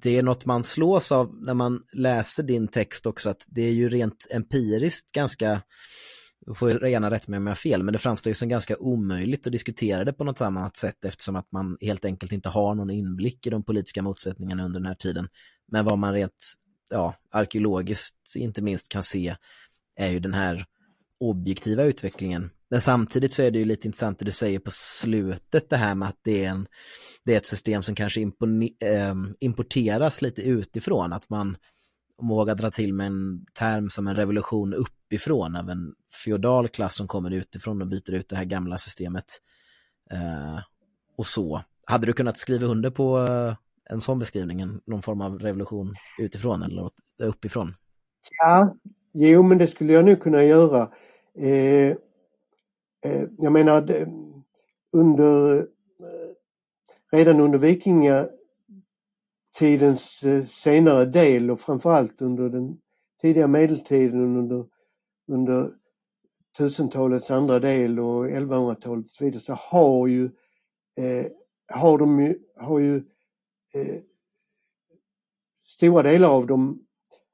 det 0.02 0.18
är 0.18 0.22
något 0.22 0.46
man 0.46 0.64
slås 0.64 1.12
av 1.12 1.34
när 1.34 1.54
man 1.54 1.82
läser 1.92 2.42
din 2.42 2.68
text 2.68 3.06
också 3.06 3.30
att 3.30 3.44
det 3.46 3.62
är 3.62 3.72
ju 3.72 3.88
rent 3.88 4.26
empiriskt 4.30 5.12
ganska 5.12 5.62
du 6.46 6.54
får 6.54 6.86
gärna 6.86 7.10
rätt 7.10 7.28
mig 7.28 7.36
om 7.36 7.46
jag 7.46 7.50
har 7.50 7.56
fel, 7.56 7.82
men 7.82 7.92
det 7.92 7.98
framstår 7.98 8.30
ju 8.30 8.34
som 8.34 8.48
ganska 8.48 8.76
omöjligt 8.76 9.46
att 9.46 9.52
diskutera 9.52 10.04
det 10.04 10.12
på 10.12 10.24
något 10.24 10.40
annat 10.40 10.76
sätt 10.76 11.04
eftersom 11.04 11.36
att 11.36 11.52
man 11.52 11.76
helt 11.80 12.04
enkelt 12.04 12.32
inte 12.32 12.48
har 12.48 12.74
någon 12.74 12.90
inblick 12.90 13.46
i 13.46 13.50
de 13.50 13.64
politiska 13.64 14.02
motsättningarna 14.02 14.64
under 14.64 14.80
den 14.80 14.86
här 14.86 14.94
tiden. 14.94 15.28
Men 15.72 15.84
vad 15.84 15.98
man 15.98 16.12
rent 16.14 16.54
ja, 16.90 17.14
arkeologiskt 17.32 18.36
inte 18.36 18.62
minst 18.62 18.88
kan 18.88 19.02
se 19.02 19.36
är 19.96 20.08
ju 20.08 20.20
den 20.20 20.34
här 20.34 20.64
objektiva 21.20 21.82
utvecklingen. 21.82 22.50
Men 22.74 22.80
samtidigt 22.80 23.32
så 23.32 23.42
är 23.42 23.50
det 23.50 23.58
ju 23.58 23.64
lite 23.64 23.88
intressant 23.88 24.18
det 24.18 24.24
du 24.24 24.30
säger 24.30 24.58
på 24.58 24.70
slutet 24.70 25.70
det 25.70 25.76
här 25.76 25.94
med 25.94 26.08
att 26.08 26.18
det 26.24 26.44
är, 26.44 26.50
en, 26.50 26.66
det 27.24 27.32
är 27.32 27.36
ett 27.36 27.46
system 27.46 27.82
som 27.82 27.94
kanske 27.94 28.20
ehm, 28.20 29.34
importeras 29.40 30.22
lite 30.22 30.42
utifrån, 30.42 31.12
att 31.12 31.30
man 31.30 31.56
vågar 32.22 32.54
dra 32.54 32.70
till 32.70 32.94
med 32.94 33.06
en 33.06 33.46
term 33.58 33.90
som 33.90 34.06
en 34.06 34.16
revolution 34.16 34.74
uppifrån 34.74 35.56
av 35.56 35.70
en 35.70 35.94
feodal 36.24 36.68
klass 36.68 36.96
som 36.96 37.08
kommer 37.08 37.30
utifrån 37.30 37.82
och 37.82 37.88
byter 37.88 38.14
ut 38.14 38.28
det 38.28 38.36
här 38.36 38.44
gamla 38.44 38.78
systemet. 38.78 39.24
eh, 40.10 40.58
och 41.16 41.26
så. 41.26 41.62
Hade 41.86 42.06
du 42.06 42.12
kunnat 42.12 42.38
skriva 42.38 42.66
under 42.66 42.90
på 42.90 43.18
eh, 43.18 43.54
en 43.90 44.00
sån 44.00 44.18
beskrivning, 44.18 44.80
någon 44.86 45.02
form 45.02 45.20
av 45.20 45.38
revolution 45.38 45.94
utifrån 46.18 46.62
eller 46.62 46.90
uppifrån? 47.22 47.74
Ja, 48.38 48.76
jo 49.12 49.42
men 49.42 49.58
det 49.58 49.66
skulle 49.66 49.92
jag 49.92 50.04
nog 50.04 50.22
kunna 50.22 50.44
göra. 50.44 50.90
Eh, 51.38 51.96
Eh, 53.04 53.24
jag 53.38 53.52
menar 53.52 53.90
eh, 53.90 54.08
under 54.92 55.58
eh, 55.58 55.64
redan 57.12 57.40
under 57.40 57.58
vikingatidens 57.58 60.24
senare 60.46 61.04
del 61.04 61.50
och 61.50 61.60
framförallt 61.60 62.22
under 62.22 62.48
den 62.48 62.80
tidiga 63.22 63.48
medeltiden 63.48 64.36
under, 64.36 64.66
under 65.32 65.70
tusentalets 66.58 67.30
andra 67.30 67.58
del 67.58 68.00
och 68.00 68.26
1100-talet 68.26 69.04
och 69.04 69.10
så 69.10 69.24
vidare 69.24 69.40
så 69.40 69.52
har 69.52 70.06
ju, 70.06 70.24
eh, 70.96 71.26
har 71.72 71.98
de 71.98 72.20
ju, 72.20 72.38
har 72.56 72.78
ju 72.78 72.96
eh, 73.74 74.00
stora 75.58 76.02
delar 76.02 76.28
av 76.28 76.46
dem 76.46 76.86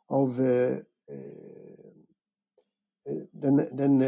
av 0.06 0.40
eh, 0.40 0.76
den, 3.33 3.57
den 3.73 4.05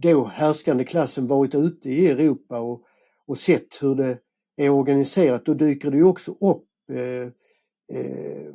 då 0.00 0.24
härskande 0.24 0.84
klassen 0.84 1.26
varit 1.26 1.54
ute 1.54 1.90
i 1.90 2.08
Europa 2.08 2.60
och, 2.60 2.82
och 3.26 3.38
sett 3.38 3.82
hur 3.82 3.94
det 3.94 4.18
är 4.56 4.70
organiserat. 4.70 5.44
Då 5.44 5.54
dyker 5.54 5.90
det 5.90 5.96
ju 5.96 6.04
också 6.04 6.32
upp 6.32 6.66
eh, 6.92 7.22
eh, 7.98 8.54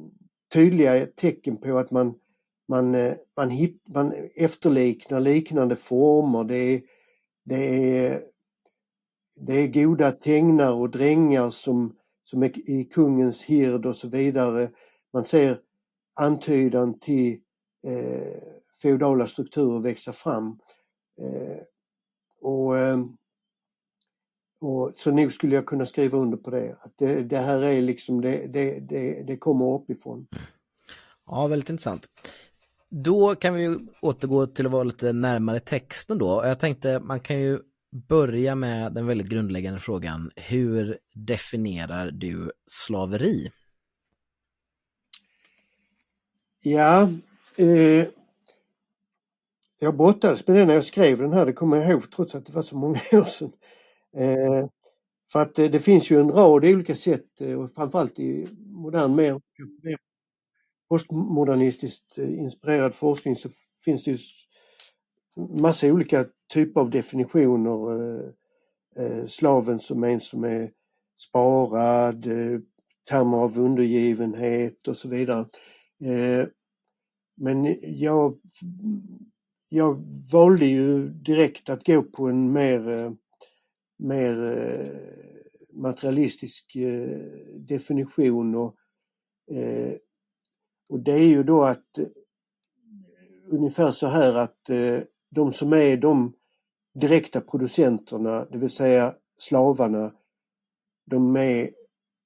tydliga 0.54 1.06
tecken 1.06 1.58
på 1.58 1.78
att 1.78 1.92
man, 1.92 2.14
man, 2.68 2.96
eh, 2.96 3.14
man, 3.38 3.50
hit, 3.50 3.82
man 3.96 4.14
efterliknar 4.36 5.20
liknande 5.20 5.76
former. 5.76 6.44
Det 6.44 6.56
är, 6.56 6.82
det 7.46 7.98
är, 8.06 8.22
det 9.40 9.54
är 9.54 9.68
goda 9.68 10.12
tängnar 10.12 10.74
och 10.74 10.90
drängar 10.90 11.50
som 11.50 11.94
som 12.30 12.44
är 12.44 12.70
i 12.70 12.84
kungens 12.84 13.44
hird 13.44 13.86
och 13.86 13.96
så 13.96 14.08
vidare. 14.08 14.70
Man 15.14 15.26
ser 15.26 15.60
antydan 16.20 17.00
till 17.00 17.40
eh, 17.88 18.42
feodala 18.82 19.28
strukturer 19.28 19.80
växa 19.80 20.14
fram. 20.14 20.60
Eh, 21.22 21.62
och, 22.42 22.78
eh, 22.78 22.98
och, 24.62 24.92
så 24.96 25.12
nog 25.12 25.34
skulle 25.34 25.56
jag 25.56 25.66
kunna 25.66 25.86
skriva 25.86 26.18
under 26.18 26.38
på 26.38 26.50
det. 26.50 26.72
Att 26.72 26.98
det, 26.98 27.24
det 27.24 27.38
här 27.38 27.64
är 27.64 27.82
liksom, 27.82 28.22
det, 28.22 28.54
det, 28.54 28.80
det, 28.80 29.24
det 29.28 29.38
kommer 29.38 29.74
uppifrån. 29.74 30.28
Ja, 31.26 31.48
väldigt 31.48 31.70
intressant. 31.70 32.08
Då 32.90 33.36
kan 33.36 33.54
vi 33.54 33.78
återgå 34.02 34.46
till 34.46 34.66
att 34.66 34.72
vara 34.72 34.84
lite 34.84 35.14
närmare 35.14 35.60
texten 35.60 36.18
då. 36.18 36.42
Jag 36.46 36.60
tänkte 36.60 37.00
man 37.00 37.20
kan 37.20 37.40
ju 37.40 37.60
börja 37.92 38.56
med 38.56 38.94
den 38.94 39.08
väldigt 39.08 39.28
grundläggande 39.28 39.80
frågan. 39.80 40.32
Hur 40.36 40.98
definierar 41.14 42.12
du 42.12 42.52
slaveri? 42.68 43.52
Ja, 46.62 47.10
eh, 47.56 48.08
jag 49.80 49.98
brottades 49.98 50.48
med 50.48 50.56
det 50.56 50.66
när 50.66 50.74
jag 50.74 50.86
skrev 50.86 51.18
den 51.18 51.34
här, 51.34 51.46
det 51.46 51.54
kommer 51.54 51.78
jag 51.78 51.90
ihåg 51.90 52.12
trots 52.12 52.36
att 52.36 52.46
det 52.46 52.54
var 52.54 52.62
så 52.62 52.78
många 52.78 53.00
år 53.12 53.24
sedan. 53.24 53.52
Eh, 54.18 54.70
för 55.32 55.40
att 55.40 55.56
det, 55.56 55.70
det 55.70 55.80
finns 55.80 56.12
ju 56.12 56.20
en 56.20 56.32
rad 56.32 56.66
olika 56.66 56.96
sätt 56.96 57.42
eh, 57.42 57.60
och 57.62 57.72
framförallt 57.72 58.20
i 58.20 58.48
modern, 58.60 59.16
mer, 59.16 59.42
mer 59.84 59.98
postmodernistiskt 60.90 62.18
eh, 62.18 62.40
inspirerad 62.40 62.96
forskning 62.96 63.36
så 63.36 63.50
finns 63.86 64.04
det 64.04 64.12
ju 64.12 64.18
massa 65.62 65.88
olika 65.88 66.26
typer 66.54 66.82
av 66.82 66.90
definitioner. 66.90 67.92
Eh, 67.92 68.30
eh, 68.98 69.26
slaven 69.26 69.80
som 69.80 70.04
en 70.04 70.20
som 70.20 70.44
är 70.44 70.70
sparad, 71.18 72.26
eh, 72.26 72.60
termer 73.10 73.38
av 73.38 73.60
undergivenhet 73.60 74.88
och 74.88 74.98
så 74.98 75.08
vidare. 75.08 75.46
Eh, 76.06 76.48
men 77.38 77.78
jag, 77.82 78.38
jag 79.70 80.14
valde 80.32 80.66
ju 80.66 81.10
direkt 81.10 81.70
att 81.70 81.86
gå 81.86 82.04
på 82.04 82.28
en 82.28 82.52
mer, 82.52 82.90
eh, 82.90 83.12
mer 83.98 84.44
eh, 84.44 84.88
materialistisk 85.74 86.76
eh, 86.76 87.20
definition 87.60 88.56
och, 88.56 88.76
och 90.90 91.00
det 91.00 91.12
är 91.12 91.28
ju 91.28 91.44
då 91.44 91.64
att 91.64 92.00
ungefär 93.50 93.92
så 93.92 94.08
här 94.08 94.36
att 94.36 94.70
de 95.30 95.54
som 95.54 95.74
är 95.74 95.98
de 95.98 96.34
direkta 96.94 97.42
producenterna, 97.42 98.46
det 98.46 98.58
vill 98.58 98.70
säga 98.70 99.14
slavarna, 99.40 100.12
de 101.06 101.36
är 101.36 101.70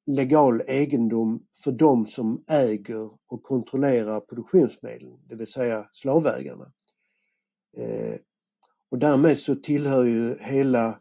legal 0.05 0.61
egendom 0.67 1.45
för 1.63 1.71
de 1.71 2.05
som 2.05 2.43
äger 2.47 3.09
och 3.27 3.43
kontrollerar 3.43 4.19
produktionsmedlen, 4.19 5.19
det 5.27 5.35
vill 5.35 5.47
säga 5.47 5.85
slavägarna. 5.91 6.65
Eh, 7.77 8.19
och 8.89 8.99
därmed 8.99 9.39
så 9.39 9.55
tillhör 9.55 10.03
ju 10.03 10.35
hela 10.39 10.99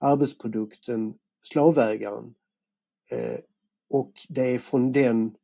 arbetsprodukten 0.00 1.14
slavägaren. 1.40 2.34
Eh, 3.10 3.38
och 3.90 4.12
det 4.28 4.42
är 4.42 4.58
från 4.58 4.92
den 4.92 5.34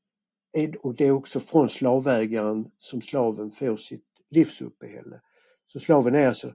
och 0.82 0.94
det 0.94 1.06
är 1.06 1.10
också 1.10 1.40
från 1.40 1.68
slavägaren 1.68 2.70
som 2.78 3.00
slaven 3.00 3.50
får 3.50 3.76
sitt 3.76 4.06
livsuppehälle. 4.28 5.20
Så 5.66 5.80
slaven 5.80 6.14
är 6.14 6.28
alltså 6.28 6.54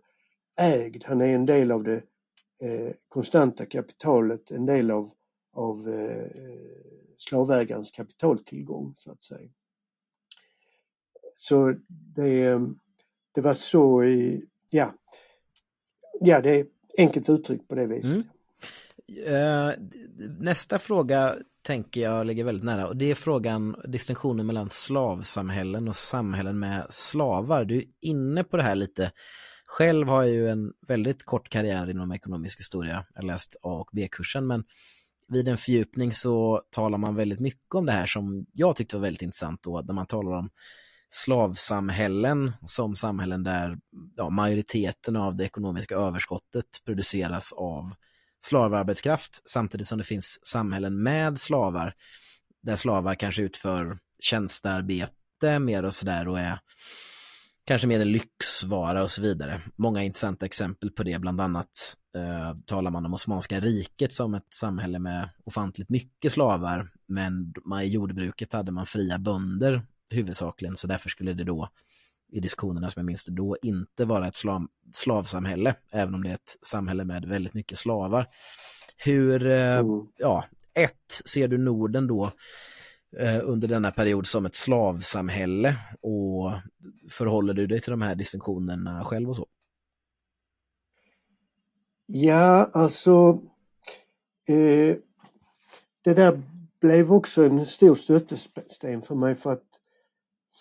ägd, 0.60 1.04
han 1.06 1.22
är 1.22 1.36
en 1.36 1.46
del 1.46 1.72
av 1.72 1.84
det 1.84 1.96
eh, 2.62 2.94
konstanta 3.08 3.66
kapitalet, 3.66 4.52
en 4.52 4.66
del 4.66 4.92
av, 4.92 5.12
av 5.54 5.78
slavägarens 7.18 7.92
kapitaltillgång 7.92 8.94
så 8.98 9.12
att 9.12 9.24
säga. 9.24 9.50
Så 11.38 11.76
det, 11.88 12.60
det 13.36 13.42
var 13.42 13.54
så 13.54 14.04
i, 14.04 14.46
ja, 14.72 14.94
ja 16.20 16.42
det 16.42 16.60
är 16.60 16.66
enkelt 16.98 17.30
uttryckt 17.30 17.68
på 17.68 17.76
det 17.76 17.88
viset. 17.88 18.12
Mm. 18.12 18.24
Uh, 19.10 19.74
nästa 20.40 20.80
fråga 20.80 21.36
tänker 21.62 22.02
jag 22.02 22.26
ligger 22.26 22.44
väldigt 22.44 22.64
nära 22.64 22.88
och 22.88 22.98
det 22.98 23.12
är 23.12 23.16
frågan, 23.16 23.76
distinktionen 23.88 24.46
mellan 24.46 24.70
slavsamhällen 24.70 25.88
och 25.88 25.96
samhällen 25.96 26.60
med 26.60 26.86
slavar. 26.90 27.66
Du 27.66 27.78
är 27.78 27.84
inne 28.02 28.44
på 28.44 28.58
det 28.58 28.64
här 28.64 28.76
lite. 28.76 29.12
Själv 29.66 30.08
har 30.08 30.24
jag 30.24 30.32
ju 30.32 30.50
en 30.50 30.74
väldigt 30.88 31.26
kort 31.26 31.50
karriär 31.50 31.90
inom 31.90 32.12
ekonomisk 32.12 32.60
historia. 32.60 33.06
Jag 33.14 33.22
har 33.22 33.28
läst 33.28 33.56
A 33.62 33.80
och 33.80 33.90
B-kursen 33.94 34.48
men 34.48 34.64
vid 35.28 35.48
en 35.48 35.58
fördjupning 35.58 36.12
så 36.12 36.62
talar 36.70 36.98
man 36.98 37.16
väldigt 37.16 37.40
mycket 37.40 37.76
om 37.76 37.86
det 37.86 37.92
här 37.92 38.06
som 38.06 38.46
jag 38.54 38.76
tyckte 38.76 38.96
var 38.96 39.02
väldigt 39.02 39.22
intressant 39.22 39.64
då, 39.64 39.82
där 39.82 39.94
man 39.94 40.08
talar 40.08 40.32
om 40.32 40.50
slavsamhällen 41.12 42.52
som 42.68 42.96
samhällen 42.96 43.44
där 43.44 43.78
ja, 44.16 44.30
majoriteten 44.30 45.16
av 45.16 45.36
det 45.36 45.44
ekonomiska 45.44 45.96
överskottet 45.96 46.66
produceras 46.86 47.54
av 47.54 47.94
slavarbetskraft 48.46 49.42
samtidigt 49.50 49.88
som 49.88 49.98
det 49.98 50.04
finns 50.04 50.40
samhällen 50.44 51.04
med 51.04 51.40
slavar 51.40 51.94
där 52.62 52.76
slavar 52.76 53.16
kanske 53.16 53.42
utför 53.42 54.00
tjänstearbete 54.20 55.60
mer 55.60 55.86
och 55.86 55.94
sådär 55.94 56.28
och 56.28 56.40
är 56.40 56.60
kanske 57.66 57.88
mer 57.88 58.00
en 58.00 58.12
lyxvara 58.12 59.04
och 59.04 59.12
så 59.12 59.22
vidare. 59.22 59.62
Många 59.76 60.04
intressanta 60.04 60.46
exempel 60.46 60.92
på 60.92 61.04
det, 61.04 61.20
bland 61.20 61.42
annat 61.42 61.96
eh, 62.16 62.58
talar 62.66 62.92
man 62.92 63.06
om 63.06 63.14
Osmanska 63.14 63.60
riket 63.60 64.14
som 64.14 64.34
ett 64.34 64.54
samhälle 64.54 65.00
med 65.00 65.30
ofantligt 65.44 65.90
mycket 65.90 66.32
slavar, 66.32 66.92
men 67.08 67.54
i 67.84 67.86
jordbruket 67.86 68.54
hade 68.54 68.72
man 68.72 68.86
fria 68.86 69.20
bönder 69.20 69.82
huvudsakligen, 70.10 70.76
så 70.76 70.88
därför 70.88 71.10
skulle 71.10 71.34
det 71.34 71.44
då 71.44 71.70
i 72.32 72.40
diskussionerna 72.40 72.90
som 72.90 73.00
jag 73.00 73.06
minns 73.06 73.26
det 73.26 73.32
då 73.32 73.58
inte 73.62 74.06
vara 74.06 74.28
ett 74.28 74.36
slav, 74.36 74.68
slavsamhälle, 74.94 75.76
även 75.92 76.16
om 76.16 76.24
det 76.24 76.30
är 76.30 76.36
ett 76.36 76.58
samhälle 76.62 77.06
med 77.06 77.26
väldigt 77.26 77.54
mycket 77.54 77.78
slavar. 77.78 78.28
Hur, 78.98 79.46
eh, 79.46 79.78
mm. 79.78 80.08
ja, 80.18 80.46
ett, 80.74 81.22
ser 81.26 81.48
du 81.48 81.58
Norden 81.58 82.08
då 82.08 82.32
eh, 83.18 83.40
under 83.44 83.68
denna 83.68 83.92
period 83.92 84.28
som 84.28 84.46
ett 84.46 84.56
slavsamhälle 84.56 85.76
och 86.02 86.52
förhåller 87.10 87.54
du 87.54 87.68
dig 87.68 87.82
till 87.82 87.92
de 87.92 88.02
här 88.02 88.16
distinktionerna 88.16 89.04
själv 89.04 89.30
och 89.30 89.36
så? 89.36 89.48
Ja, 92.06 92.70
alltså 92.74 93.42
eh, 94.48 94.98
det 96.02 96.14
där 96.14 96.42
blev 96.82 97.14
också 97.14 97.44
en 97.46 97.66
stor 97.66 97.96
stötesten 97.96 99.02
för 99.02 99.16
mig 99.16 99.36
för 99.36 99.54
att, 99.54 99.64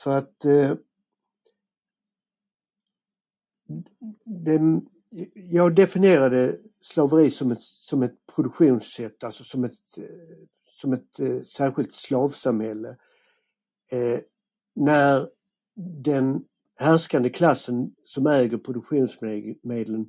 för 0.03 0.11
att 0.11 0.45
eh, 0.45 0.75
det, 4.25 4.61
jag 5.35 5.75
definierade 5.75 6.57
slaveri 6.77 7.31
som 7.31 7.51
ett, 7.51 7.61
som 7.61 8.03
ett 8.03 8.17
produktionssätt, 8.35 9.25
alltså 9.25 9.45
som 9.45 9.65
ett, 9.65 9.73
som 10.65 10.93
ett 10.93 11.21
eh, 11.21 11.41
särskilt 11.41 11.95
slavsamhälle. 11.95 12.89
Eh, 13.93 14.21
när 14.75 15.29
den 16.05 16.45
härskande 16.81 17.31
klassen 17.31 17.95
som 18.03 18.27
äger 18.27 18.59
produktionsmedlen 18.59 20.09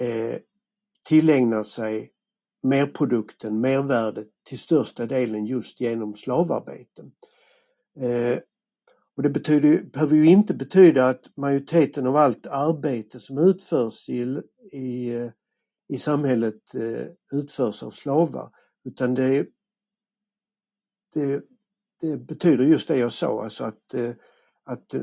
eh, 0.00 0.38
tillägnar 1.08 1.62
sig 1.62 2.12
merprodukten, 2.62 3.60
mervärdet 3.60 4.28
till 4.42 4.58
största 4.58 5.06
delen 5.06 5.46
just 5.46 5.80
genom 5.80 6.14
slavarbeten. 6.14 7.12
Eh, 8.00 8.38
och 9.20 9.24
det 9.24 9.30
betyder, 9.30 9.82
behöver 9.82 10.16
ju 10.16 10.26
inte 10.26 10.54
betyda 10.54 11.08
att 11.08 11.36
majoriteten 11.36 12.06
av 12.06 12.16
allt 12.16 12.46
arbete 12.46 13.18
som 13.18 13.38
utförs 13.38 14.08
i, 14.08 14.42
i, 14.72 15.14
i 15.88 15.98
samhället 15.98 16.74
eh, 16.74 17.06
utförs 17.38 17.82
av 17.82 17.90
slavar 17.90 18.50
utan 18.84 19.14
det, 19.14 19.46
det, 21.14 21.42
det 22.00 22.16
betyder 22.16 22.64
just 22.64 22.88
det 22.88 22.98
jag 22.98 23.12
sa, 23.12 23.44
alltså 23.44 23.64
att, 23.64 23.94
eh, 23.94 24.10
att 24.64 24.94
eh, 24.94 25.02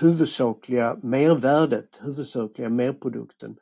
huvudsakliga 0.00 0.98
mervärdet, 1.02 2.00
huvudsakliga 2.02 2.70
merprodukten 2.70 3.56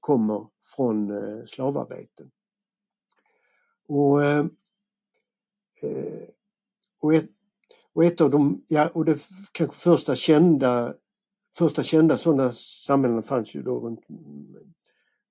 kommer 0.00 0.48
från 0.76 1.12
slavarbeten. 1.46 2.30
Och, 3.88 4.20
och 7.00 7.14
ett, 7.14 7.30
och 7.94 8.04
ett 8.04 8.20
av 8.20 8.30
de, 8.30 8.64
ja 8.68 8.88
och 8.88 9.04
det 9.04 9.18
kanske 9.52 9.76
första 9.76 10.16
kända, 10.16 10.94
första 11.58 11.82
kända 11.82 12.18
sådana 12.18 12.52
samhällen 12.52 13.22
fanns 13.22 13.54
ju 13.54 13.62
då 13.62 13.80
runt, 13.80 14.00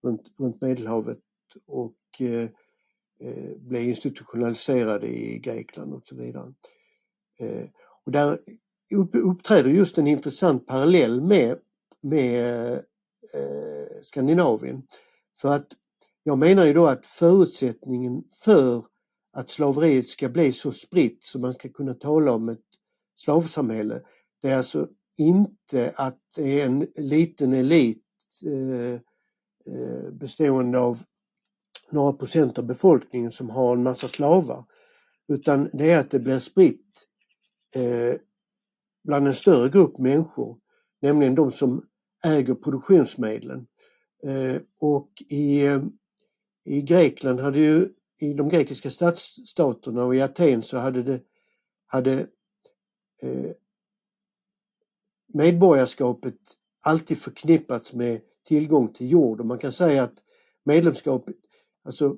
runt, 0.04 0.40
runt 0.40 0.62
Medelhavet 0.62 1.20
och 1.66 1.96
eh, 2.20 2.50
eh 3.20 3.58
blev 3.58 3.84
institutionaliserade 3.84 5.08
i 5.08 5.40
Grekland 5.40 5.94
och 5.94 6.08
så 6.08 6.16
vidare. 6.16 6.54
Eh, 7.40 7.70
och 8.06 8.12
där 8.12 8.40
uppträder 9.16 9.70
just 9.70 9.98
en 9.98 10.08
intressant 10.08 10.68
parallell 10.68 11.22
med, 11.22 11.60
med 12.02 12.74
eh, 13.34 14.02
Skandinavien. 14.04 14.84
För 15.42 15.50
att 15.50 15.68
jag 16.24 16.38
menar 16.38 16.66
ju 16.66 16.74
då 16.74 16.88
att 16.88 17.06
förutsättningen 17.06 18.24
för 18.44 18.86
att 19.34 19.50
slaveriet 19.50 20.08
ska 20.08 20.30
bli 20.30 20.52
så 20.52 20.72
spritt 20.72 21.24
så 21.24 21.40
man 21.40 21.54
ska 21.54 21.70
kunna 21.70 21.94
tala 21.94 22.32
om 22.32 22.50
ett 22.50 22.66
slavsamhälle. 23.16 24.02
Det 24.42 24.50
är 24.50 24.58
alltså 24.58 24.88
inte 25.18 25.94
att 25.96 26.20
det 26.36 26.62
är 26.62 26.66
en 26.66 26.88
liten 26.96 27.54
elit 27.54 28.04
eh, 28.46 28.94
eh, 29.74 30.12
bestående 30.12 30.80
av 30.80 31.00
några 31.92 32.14
procent 32.14 32.60
av 32.60 32.66
befolkningen 32.66 33.32
som 33.32 33.50
har 33.50 33.74
en 33.74 33.84
massa 33.84 34.08
slavar. 34.08 34.66
Utan 35.28 35.70
det 35.74 35.92
är 35.92 36.00
att 36.00 36.12
det 36.12 36.20
blir 36.20 36.40
spritt 36.40 37.08
eh, 37.76 38.20
bland 39.04 39.28
en 39.28 39.36
större 39.36 39.70
grupp 39.70 39.98
människor, 39.98 40.58
nämligen 41.02 41.36
de 41.36 41.52
som 41.52 41.86
äger 42.26 42.56
produktionsmedlen. 42.56 43.68
och 44.80 45.10
i, 45.30 45.68
i 46.66 46.82
Grekland 46.82 47.40
hade 47.40 47.60
ju 47.60 47.90
i 48.22 48.34
de 48.34 48.50
grekiska 48.50 48.90
stadsstaterna 48.90 50.04
och 50.04 50.16
i 50.16 50.22
Aten 50.22 50.64
så 50.64 50.78
hade 50.78 51.04
det 51.04 51.22
hade 51.86 52.20
eh, 53.22 53.52
medborgarskapet 55.34 56.36
alltid 56.82 57.18
förknippats 57.18 57.94
med 57.94 58.22
tillgång 58.48 58.94
till 58.94 59.12
jord 59.12 59.40
och 59.40 59.46
man 59.46 59.58
kan 59.58 59.72
säga 59.72 60.04
att 60.04 60.24
medlemskapet, 60.64 61.36
alltså 61.84 62.18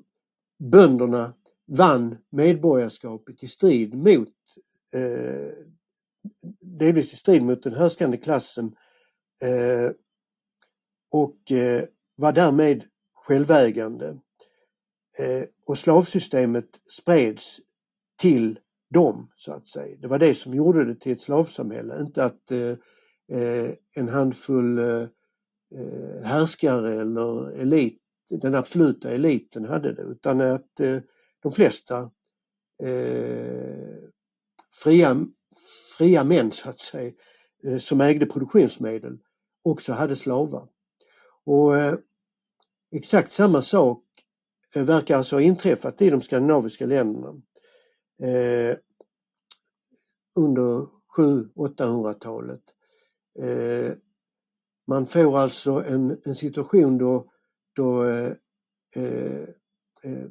bönderna 0.58 1.34
vann 1.66 2.16
medborgarskapet 2.30 3.42
i 3.42 3.46
strid 3.46 3.94
mot 3.94 4.28
eh, 4.92 5.66
delvis 6.60 7.12
i 7.12 7.16
strid 7.16 7.42
mot 7.42 7.62
den 7.62 7.74
härskande 7.74 8.16
klassen 8.16 8.76
eh, 9.42 9.92
och 11.10 11.52
eh, 11.52 11.84
var 12.16 12.32
därmed 12.32 12.84
självägande. 13.14 14.18
Eh, 15.18 15.44
och 15.66 15.78
slavsystemet 15.78 16.80
spreds 16.90 17.60
till 18.18 18.58
dem 18.90 19.30
så 19.34 19.52
att 19.52 19.66
säga. 19.66 19.96
Det 20.00 20.06
var 20.06 20.18
det 20.18 20.34
som 20.34 20.54
gjorde 20.54 20.84
det 20.84 21.00
till 21.00 21.12
ett 21.12 21.20
slavsamhälle, 21.20 22.00
inte 22.00 22.24
att 22.24 22.50
eh, 22.50 22.70
eh 23.38 23.74
en 23.96 24.08
handfull 24.08 24.78
eh, 24.78 25.02
eh, 25.74 26.24
härskare 26.24 27.00
eller 27.00 27.50
elit, 27.60 28.00
den 28.30 28.54
absoluta 28.54 29.10
eliten 29.10 29.64
hade 29.64 29.92
det 29.92 30.02
utan 30.02 30.40
att 30.40 30.80
eh, 30.80 30.98
de 31.42 31.52
flesta 31.52 32.10
eh, 32.82 33.94
fria, 34.72 35.26
fria 35.98 36.24
män 36.24 36.52
så 36.52 36.68
att 36.68 36.78
säga 36.78 37.12
som 37.78 38.00
ägde 38.00 38.26
produktionsmedel 38.26 39.18
också 39.62 39.92
hade 39.92 40.16
slavar. 40.16 40.68
Och 41.44 41.72
exakt 42.92 43.32
samma 43.32 43.62
sak 43.62 44.03
verkar 44.82 45.16
alltså 45.16 45.36
ha 45.36 45.40
inträffat 45.40 46.02
i 46.02 46.10
de 46.10 46.20
skandinaviska 46.20 46.86
länderna 46.86 47.28
eh, 48.22 48.76
under 50.34 50.86
700-800-talet. 51.16 52.62
Eh, 53.38 53.92
man 54.86 55.06
får 55.06 55.38
alltså 55.38 55.72
en, 55.72 56.20
en 56.24 56.34
situation 56.34 56.98
då, 56.98 57.30
då 57.76 58.04
eh, 58.04 58.32
eh, 58.96 59.42
eh 60.04 60.28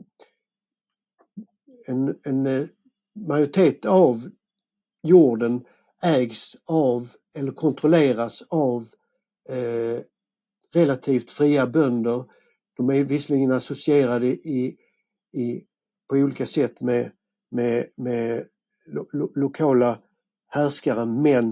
en, 1.86 2.20
en 2.24 2.46
eh, 2.46 2.66
majoritet 3.16 3.86
av 3.86 4.30
jorden 5.04 5.66
ägs 6.04 6.56
av 6.66 7.10
eller 7.36 7.52
kontrolleras 7.52 8.44
av 8.50 8.88
eh, 9.50 10.04
relativt 10.74 11.32
fria 11.32 11.68
bönder 11.68 12.26
de 12.78 12.90
är 12.90 13.04
visserligen 13.04 13.52
associerade 13.52 14.28
i, 14.28 14.78
i, 15.34 15.64
på 16.10 16.16
olika 16.16 16.46
sätt 16.46 16.82
med, 16.82 17.12
med, 17.52 17.88
med 17.96 18.48
lo, 18.86 19.08
lo, 19.12 19.32
lokala 19.36 20.00
härskare 20.48 21.06
men 21.06 21.52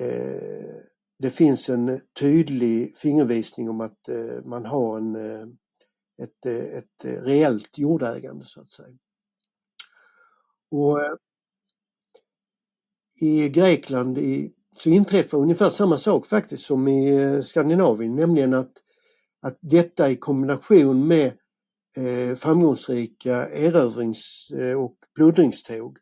eh, 0.00 0.76
det 1.18 1.30
finns 1.30 1.68
en 1.68 2.00
tydlig 2.20 2.96
fingervisning 2.96 3.70
om 3.70 3.80
att 3.80 4.08
eh, 4.08 4.44
man 4.44 4.64
har 4.64 4.96
en, 4.96 5.16
eh, 5.16 5.46
ett, 6.22 6.46
eh, 6.46 6.78
ett 6.78 7.04
reellt 7.04 7.78
jordägande 7.78 8.44
så 8.44 8.60
att 8.60 8.72
säga. 8.72 8.98
Och 10.70 11.00
eh, 11.00 11.14
I 13.20 13.48
Grekland 13.48 14.18
i, 14.18 14.54
så 14.78 14.88
inträffar 14.90 15.38
ungefär 15.38 15.70
samma 15.70 15.98
sak 15.98 16.26
faktiskt 16.26 16.64
som 16.64 16.88
i 16.88 17.16
eh, 17.16 17.40
Skandinavien, 17.40 18.16
nämligen 18.16 18.54
att 18.54 18.72
att 19.40 19.58
detta 19.60 20.10
i 20.10 20.16
kombination 20.16 21.06
med 21.06 21.32
eh, 21.96 22.36
framgångsrika 22.36 23.48
erövrings 23.48 24.50
eh, 24.50 24.78
och 24.78 24.96
plundringståg 25.14 25.98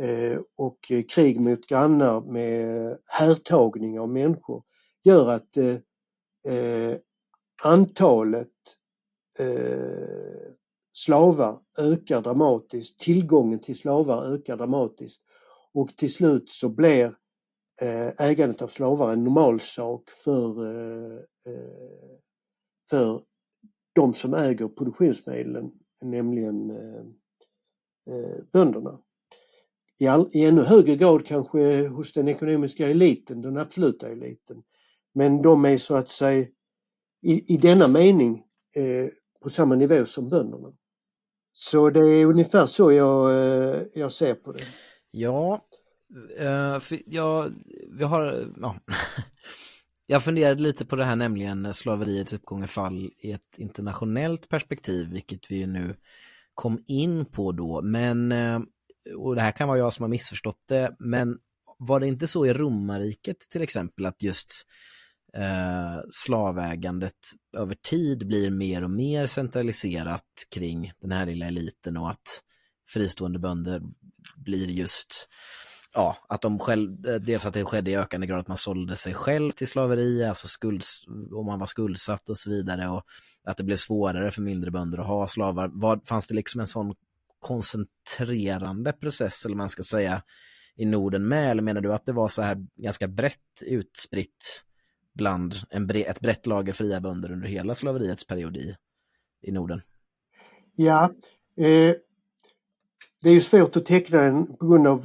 eh, 0.00 0.40
och 0.56 0.92
krig 1.08 1.40
mot 1.40 1.66
grannar 1.66 2.20
med 2.20 2.98
härtagning 3.06 4.00
av 4.00 4.08
människor 4.08 4.62
gör 5.04 5.28
att 5.28 5.56
eh, 5.56 6.96
antalet 7.62 8.48
slavar 10.92 11.58
ökar 11.78 12.22
dramatiskt, 12.22 13.00
tillgången 13.00 13.58
till 13.58 13.78
slavar 13.78 14.34
ökar 14.34 14.56
dramatiskt 14.56 15.20
och 15.74 15.96
till 15.96 16.12
slut 16.12 16.50
så 16.50 16.68
blir 16.68 17.14
ägandet 18.18 18.62
av 18.62 18.66
slavar 18.66 19.12
en 19.12 19.24
normalsak 19.24 20.10
för, 20.10 20.54
för 22.90 23.22
de 23.92 24.14
som 24.14 24.34
äger 24.34 24.68
produktionsmedlen, 24.68 25.70
nämligen 26.02 26.70
eh, 26.70 27.00
eh, 28.14 28.44
bönderna. 28.52 28.98
I, 29.98 30.06
all, 30.06 30.28
I 30.32 30.44
ännu 30.44 30.62
högre 30.62 30.96
grad 30.96 31.26
kanske 31.26 31.86
hos 31.88 32.12
den 32.12 32.28
ekonomiska 32.28 32.88
eliten, 32.88 33.40
den 33.40 33.56
absoluta 33.56 34.08
eliten. 34.08 34.62
Men 35.14 35.42
de 35.42 35.64
är 35.64 35.76
så 35.76 35.94
att 35.94 36.08
säga 36.08 36.46
i, 37.22 37.54
i 37.54 37.56
denna 37.56 37.88
mening 37.88 38.44
eh, 38.76 39.08
på 39.42 39.50
samma 39.50 39.74
nivå 39.74 40.04
som 40.04 40.28
bönderna. 40.28 40.72
Så 41.52 41.90
det 41.90 42.00
är 42.00 42.24
ungefär 42.24 42.66
så 42.66 42.92
jag, 42.92 43.30
eh, 43.30 43.82
jag 43.94 44.12
ser 44.12 44.34
på 44.34 44.52
det. 44.52 44.64
Ja, 45.10 45.64
eh, 46.38 46.78
för 46.80 46.98
jag, 47.06 47.54
vi 47.98 48.04
har, 48.04 48.52
ja. 48.60 48.76
jag 50.10 50.24
funderade 50.24 50.62
lite 50.62 50.86
på 50.86 50.96
det 50.96 51.04
här 51.04 51.16
nämligen 51.16 51.74
slaveriets 51.74 52.32
uppgång 52.32 52.62
och 52.62 52.70
fall 52.70 53.10
i 53.18 53.32
ett 53.32 53.58
internationellt 53.58 54.48
perspektiv, 54.48 55.08
vilket 55.08 55.50
vi 55.50 55.56
ju 55.56 55.66
nu 55.66 55.96
kom 56.54 56.84
in 56.86 57.24
på 57.24 57.52
då, 57.52 57.82
men 57.82 58.32
eh, 58.32 58.60
och 59.16 59.34
det 59.34 59.40
här 59.40 59.52
kan 59.52 59.68
vara 59.68 59.78
jag 59.78 59.92
som 59.92 60.02
har 60.02 60.08
missförstått 60.08 60.62
det, 60.68 60.96
men 60.98 61.38
var 61.78 62.00
det 62.00 62.06
inte 62.06 62.26
så 62.26 62.46
i 62.46 62.52
romarriket 62.52 63.38
till 63.50 63.62
exempel 63.62 64.06
att 64.06 64.22
just 64.22 64.66
eh, 65.36 66.00
slavägandet 66.10 67.18
över 67.56 67.74
tid 67.74 68.26
blir 68.26 68.50
mer 68.50 68.84
och 68.84 68.90
mer 68.90 69.26
centraliserat 69.26 70.24
kring 70.54 70.92
den 71.00 71.12
här 71.12 71.26
lilla 71.26 71.46
eliten 71.46 71.96
och 71.96 72.10
att 72.10 72.42
fristående 72.88 73.38
bönder 73.38 73.82
blir 74.36 74.68
just 74.68 75.28
ja, 75.98 76.16
att 76.28 76.42
de 76.42 76.58
själv, 76.58 77.06
eh, 77.06 77.14
dels 77.14 77.46
att 77.46 77.54
det 77.54 77.64
skedde 77.64 77.90
i 77.90 77.96
ökande 77.96 78.26
grad 78.26 78.40
att 78.40 78.48
man 78.48 78.56
sålde 78.56 78.96
sig 78.96 79.14
själv 79.14 79.50
till 79.50 79.68
slaveri, 79.68 80.24
alltså 80.24 80.48
skuld, 80.48 80.82
om 81.32 81.46
man 81.46 81.58
var 81.58 81.66
skuldsatt 81.66 82.28
och 82.28 82.38
så 82.38 82.50
vidare 82.50 82.88
och 82.88 83.04
att 83.44 83.56
det 83.56 83.64
blev 83.64 83.76
svårare 83.76 84.30
för 84.30 84.42
mindre 84.42 84.70
bönder 84.70 84.98
att 84.98 85.06
ha 85.06 85.28
slavar. 85.28 85.70
Var, 85.72 86.00
fanns 86.04 86.26
det 86.26 86.34
liksom 86.34 86.60
en 86.60 86.66
sån 86.66 86.94
koncentrerande 87.40 88.92
process, 88.92 89.46
eller 89.46 89.56
man 89.56 89.68
ska 89.68 89.82
säga, 89.82 90.22
i 90.76 90.84
Norden 90.84 91.28
med? 91.28 91.50
Eller 91.50 91.62
menar 91.62 91.80
du 91.80 91.92
att 91.92 92.06
det 92.06 92.12
var 92.12 92.28
så 92.28 92.42
här 92.42 92.66
ganska 92.76 93.08
brett 93.08 93.62
utspritt 93.66 94.64
bland 95.14 95.54
en 95.70 95.86
bre 95.86 96.02
ett 96.02 96.20
brett 96.20 96.46
lager 96.46 96.72
fria 96.72 97.00
bönder 97.00 97.32
under 97.32 97.48
hela 97.48 97.74
slaveriets 97.74 98.26
period 98.26 98.56
i, 98.56 98.76
i 99.42 99.52
Norden? 99.52 99.80
Ja, 100.74 101.12
eh, 101.56 101.94
det 103.22 103.28
är 103.28 103.34
ju 103.34 103.40
svårt 103.40 103.76
att 103.76 103.86
teckna 103.86 104.20
en, 104.20 104.56
på 104.56 104.66
grund 104.66 104.86
av 104.86 105.04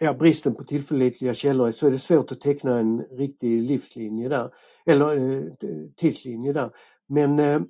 ja, 0.00 0.14
bristen 0.14 0.54
på 0.54 0.64
tillförlitliga 0.64 1.34
källor 1.34 1.70
så 1.70 1.86
är 1.86 1.90
det 1.90 1.98
svårt 1.98 2.32
att 2.32 2.40
teckna 2.40 2.78
en 2.78 3.02
riktig 3.02 3.62
livslinje 3.62 4.28
där, 4.28 4.50
eller 4.86 5.16
eh, 5.16 5.52
tidslinje 5.96 6.52
där. 6.52 6.70
Men, 7.08 7.38
eh, 7.38 7.60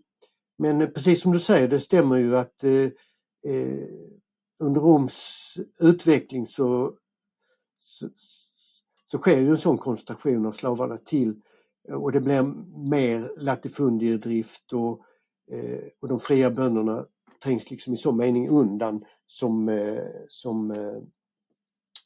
men 0.58 0.92
precis 0.92 1.22
som 1.22 1.32
du 1.32 1.40
säger, 1.40 1.68
det 1.68 1.80
stämmer 1.80 2.16
ju 2.16 2.36
att 2.36 2.64
eh, 2.64 2.84
eh 3.44 3.88
under 4.60 4.80
Roms 4.80 5.54
utveckling 5.80 6.46
så, 6.46 6.94
så, 7.78 8.08
så 9.06 9.18
sker 9.18 9.40
ju 9.40 9.50
en 9.50 9.58
sån 9.58 9.78
koncentration 9.78 10.46
av 10.46 10.52
slavarna 10.52 10.96
till 10.96 11.40
och 11.88 12.12
det 12.12 12.20
blir 12.20 12.42
mer 12.90 13.44
latifundiedrift 13.44 14.72
och, 14.72 15.00
eh, 15.52 15.80
och 16.00 16.08
de 16.08 16.20
fria 16.20 16.50
bönderna 16.50 17.04
trängs 17.44 17.70
liksom 17.70 17.92
i 17.92 17.96
så 17.96 18.12
mening 18.12 18.48
undan 18.48 19.04
som, 19.26 19.68
eh, 19.68 20.04
som 20.28 20.70
eh, 20.70 20.98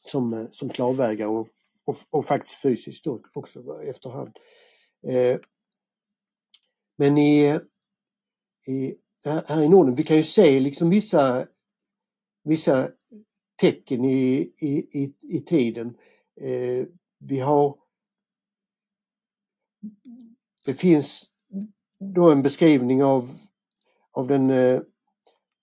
som, 0.05 0.33
eh, 0.33 0.45
som 0.51 0.69
slavägare 0.69 1.29
och, 1.29 1.47
och, 1.85 1.95
och, 2.09 2.25
faktiskt 2.25 2.61
fysiskt 2.61 3.07
också 3.33 3.81
efterhand. 3.81 4.39
Eh, 5.07 5.39
men 6.97 7.17
i, 7.17 7.59
i, 8.67 8.95
här 9.23 9.63
i 9.63 9.69
Norden, 9.69 9.95
vi 9.95 10.03
kan 10.03 10.17
ju 10.17 10.23
se 10.23 10.59
liksom 10.59 10.89
vissa, 10.89 11.47
vissa 12.43 12.89
tecken 13.55 14.05
i, 14.05 14.53
i, 14.57 14.69
i, 15.03 15.13
i 15.21 15.39
tiden. 15.39 15.97
Eh, 16.41 16.85
vi 17.19 17.39
har 17.39 17.77
det 20.65 20.73
finns 20.73 21.25
då 21.99 22.31
en 22.31 22.41
beskrivning 22.41 23.03
av, 23.03 23.29
av 24.11 24.27
den, 24.27 24.49
eh, 24.49 24.81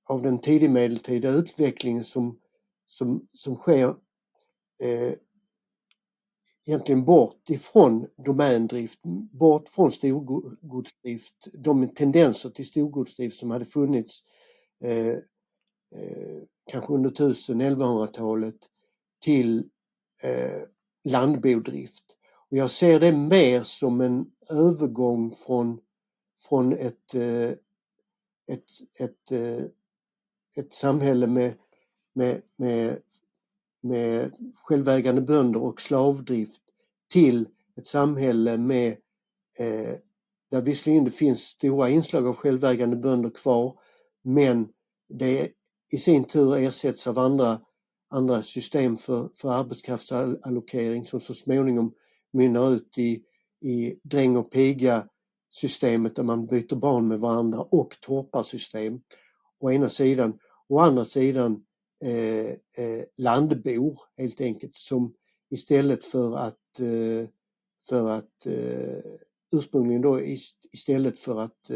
av 0.05 0.23
den 0.23 0.39
tidigmedeltida 0.39 1.29
utvecklingen 1.29 2.05
som, 2.05 2.39
som, 2.87 3.29
som 3.33 3.55
sker 3.55 3.97
eh, 4.83 5.15
egentligen 6.67 7.05
bort 7.05 7.51
ifrån 7.51 8.07
domändrift, 8.17 9.01
bort 9.33 9.69
från 9.69 9.93
storgodsdrift, 9.93 11.49
de 11.55 11.89
tendenser 11.89 12.51
till 12.51 12.67
storgodsdrift 12.67 13.37
som 13.37 13.51
hade 13.51 13.65
funnits 13.65 14.21
eh, 14.85 15.09
eh, 15.09 16.43
kanske 16.71 16.93
under 16.93 17.11
1000-1100-talet 17.11 18.57
till 19.25 19.59
eh, 20.23 20.63
landbodrift. 21.05 22.05
Och 22.51 22.57
jag 22.57 22.71
ser 22.71 23.01
det 23.01 23.13
mer 23.13 23.63
som 23.63 24.01
en 24.01 24.27
övergång 24.51 25.31
från, 25.31 25.81
från 26.49 26.73
ett, 26.73 27.15
eh, 27.15 27.51
ett, 28.47 28.65
ett, 29.01 29.33
eh, 29.33 29.65
ett 30.59 30.75
samhälle 30.75 31.27
med, 31.27 31.55
med, 32.13 32.43
med 32.57 32.99
med 33.83 34.33
självägande 34.55 35.21
bönder 35.21 35.63
och 35.63 35.81
slavdrift 35.81 36.63
till 37.13 37.49
ett 37.77 37.87
samhälle 37.87 38.59
med 38.59 38.93
eh, 39.59 39.95
där 40.51 40.63
visserligen 40.63 41.05
det 41.05 41.11
finns 41.11 41.41
stora 41.41 41.89
inslag 41.89 42.27
av 42.27 42.37
självägande 42.37 42.97
bönder 42.97 43.31
kvar 43.31 43.79
men 44.23 44.69
det 45.09 45.53
i 45.93 45.99
sin 45.99 46.25
tur 46.25 46.57
ersätts 46.57 47.07
av 47.07 47.19
andra, 47.19 47.61
andra 48.11 48.43
system 48.43 48.97
för, 48.97 49.29
för 49.35 49.53
arbetskraftsallokering 49.53 51.07
som 51.07 51.21
så 51.21 51.35
småningom 51.35 51.95
mynnar 52.33 52.73
ut 52.73 52.99
i, 52.99 53.23
i 53.61 54.01
dräng 54.03 54.37
och 54.37 54.51
piga 54.53 55.09
systemet 55.51 56.17
där 56.17 56.23
man 56.23 56.47
byter 56.47 56.77
barn 56.77 57.09
med 57.09 57.21
varandra 57.21 57.61
och 57.61 57.97
torparsystem 58.01 59.01
å 59.61 59.71
ena 59.71 59.89
sidan. 59.89 60.39
Å 60.69 60.79
andra 60.79 61.05
sidan 61.05 61.65
Eh, 62.03 62.51
eh, 62.51 63.05
landbor 63.17 64.01
helt 64.17 64.41
enkelt 64.41 64.75
som 64.75 65.15
istället 65.51 66.05
för 66.05 66.37
att, 66.37 66.81
eh, 66.81 67.29
för 67.89 68.09
att 68.09 68.47
ursprungligen 69.57 70.03
då 70.03 70.21
istället 70.73 71.19
för 71.19 71.41
att 71.41 71.71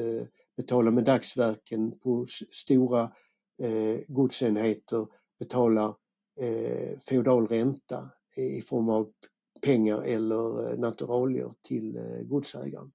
betala 0.56 0.90
med 0.90 1.04
dagsverken 1.04 1.98
på 1.98 2.26
stora 2.50 3.12
godsenheter 4.08 5.06
betalar 5.38 5.94
feodal 7.08 7.46
ränta 7.46 8.10
i 8.36 8.62
form 8.62 8.88
av 8.88 9.12
pengar 9.62 10.02
eller 10.02 10.76
naturalier 10.76 11.54
till 11.62 11.98
godsägaren. 12.24 12.92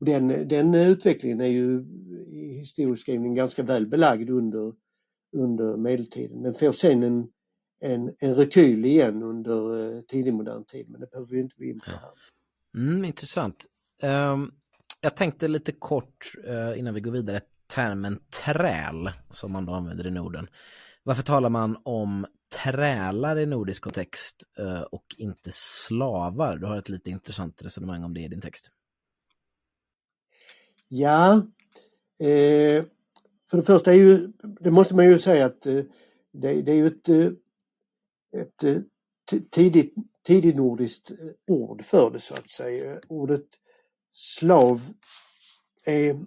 Den, 0.00 0.28
den 0.48 0.74
utvecklingen 0.74 1.40
är 1.40 1.46
ju 1.46 1.84
i 2.30 2.58
historieskrivningen 2.58 3.34
ganska 3.34 3.62
väl 3.62 3.86
belagd 3.86 4.30
under 4.30 4.72
under 5.36 5.76
medeltiden. 5.76 6.42
Den 6.42 6.54
får 6.54 6.72
sen 6.72 7.02
en, 7.02 7.28
en, 7.80 8.10
en 8.20 8.34
rekyl 8.34 8.84
igen 8.84 9.22
under 9.22 9.74
uh, 9.74 10.00
tidig 10.00 10.34
modern 10.34 10.64
tid 10.64 10.90
men 10.90 11.00
det 11.00 11.10
behöver 11.10 11.30
vi 11.30 11.40
inte 11.40 11.56
gå 11.56 11.64
in 11.64 11.80
på 11.80 11.90
här. 11.90 12.10
Mm, 12.76 13.04
intressant. 13.04 13.66
Um, 14.02 14.52
jag 15.00 15.16
tänkte 15.16 15.48
lite 15.48 15.72
kort 15.72 16.32
uh, 16.48 16.78
innan 16.78 16.94
vi 16.94 17.00
går 17.00 17.10
vidare, 17.10 17.40
termen 17.74 18.18
träl 18.44 19.10
som 19.30 19.52
man 19.52 19.66
då 19.66 19.72
använder 19.72 20.06
i 20.06 20.10
Norden. 20.10 20.48
Varför 21.02 21.22
talar 21.22 21.50
man 21.50 21.76
om 21.84 22.26
trälar 22.54 23.38
i 23.38 23.46
nordisk 23.46 23.82
kontext 23.82 24.36
uh, 24.60 24.80
och 24.80 25.04
inte 25.18 25.50
slavar? 25.52 26.56
Du 26.56 26.66
har 26.66 26.78
ett 26.78 26.88
lite 26.88 27.10
intressant 27.10 27.62
resonemang 27.62 28.04
om 28.04 28.14
det 28.14 28.20
i 28.20 28.28
din 28.28 28.40
text. 28.40 28.70
Ja, 30.88 31.46
eh, 32.18 32.84
för 33.50 33.56
det 33.56 33.62
första 33.62 33.92
är 33.92 33.96
ju, 33.96 34.32
det 34.60 34.70
måste 34.70 34.94
man 34.94 35.04
ju 35.04 35.18
säga 35.18 35.46
att 35.46 35.66
eh, 35.66 35.82
det, 36.32 36.62
det 36.62 36.72
är 36.72 36.76
ju 36.76 36.86
ett, 36.86 37.08
eh, 37.08 37.30
ett 38.42 38.64
eh, 38.64 38.78
tidigt, 39.50 39.94
tidigt 40.26 40.56
nordiskt 40.56 41.12
ord 41.46 41.82
för 41.84 42.10
det 42.10 42.18
så 42.18 42.34
att 42.34 42.50
säga. 42.50 43.00
Ordet 43.08 43.46
slav 44.10 44.80
är, 45.84 46.24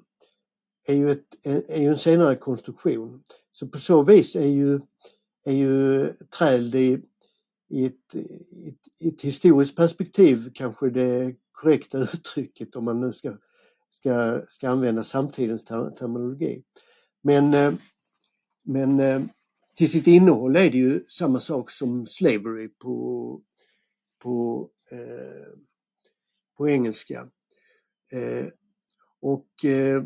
är, 0.88 0.94
ju, 0.94 1.12
ett, 1.12 1.46
är 1.46 1.82
ju 1.82 1.88
en 1.88 1.98
senare 1.98 2.36
konstruktion. 2.36 3.24
Så 3.52 3.68
på 3.68 3.80
så 3.80 4.04
vis 4.04 4.36
är 4.36 4.48
ju, 4.48 4.80
är 5.46 5.54
ju 5.54 6.08
träld 6.38 6.76
i, 6.76 7.02
i 7.70 7.86
ett, 7.86 8.16
i 8.16 8.70
ett, 8.70 9.14
ett 9.14 9.22
historiskt 9.22 9.76
perspektiv 9.76 10.52
kanske 10.54 10.90
det 10.90 11.36
korrekta 11.52 11.98
uttrycket 12.14 12.76
om 12.76 12.86
man 12.86 13.00
nu 13.00 13.14
ska, 13.14 13.38
ska, 13.90 14.42
ska 14.48 14.70
använda 14.70 15.04
samtidens 15.04 15.64
terminologi. 15.64 16.64
Men, 17.22 17.54
eh, 17.54 17.74
men 18.64 19.00
eh, 19.00 19.22
till 19.76 19.92
sitt 19.92 20.08
innehåll 20.08 20.56
är 20.56 20.70
det 20.70 20.78
ju 20.78 21.06
samma 21.06 21.40
sak 21.40 21.72
som 21.72 22.08
slavery 22.08 22.70
på, 22.70 23.42
på, 24.24 24.70
eh, 24.92 25.60
på 26.58 26.70
engelska. 26.70 27.28
Eh, 28.12 28.48
och 29.22 29.66
eh, 29.66 30.04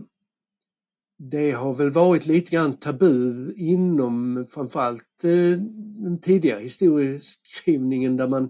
det 1.17 1.51
har 1.51 1.73
väl 1.73 1.91
varit 1.91 2.25
lite 2.25 2.51
grann 2.51 2.73
tabu 2.73 3.53
inom 3.55 4.45
framförallt 4.49 5.23
eh, 5.23 5.59
den 6.03 6.19
tidiga 6.21 6.59
historieskrivningen 6.59 8.17
där 8.17 8.27
man, 8.27 8.49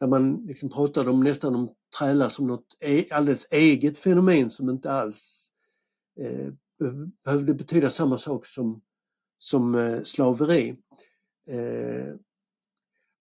där 0.00 0.06
man 0.06 0.46
liksom 0.46 0.70
pratade 0.70 1.10
om 1.10 1.20
nästan 1.20 1.54
om 1.54 1.74
trälar 1.98 2.28
som 2.28 2.46
något 2.46 2.76
e-, 2.80 3.06
alldeles 3.10 3.46
eget 3.50 3.98
fenomen 3.98 4.50
som 4.50 4.70
inte 4.70 4.92
alls 4.92 5.50
eh, 6.20 6.52
Alltså, 6.80 7.10
behövde 7.24 7.54
betyda 7.54 7.90
samma 7.90 8.18
sak 8.18 8.46
som, 8.46 8.82
som 9.38 9.74
eh, 9.74 10.02
slaveri. 10.02 10.68
Eh, 11.48 12.14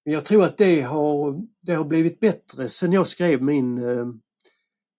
men 0.06 0.14
jag 0.14 0.26
tror 0.26 0.44
att 0.44 0.58
det 0.58 0.82
har, 0.82 1.48
det 1.62 1.74
har 1.74 1.86
blivit 1.86 2.20
bättre 2.20 2.70
sen 2.70 2.92
jag 2.92 3.08
skrev 3.08 3.42
min, 3.42 3.78
eh, 3.78 4.08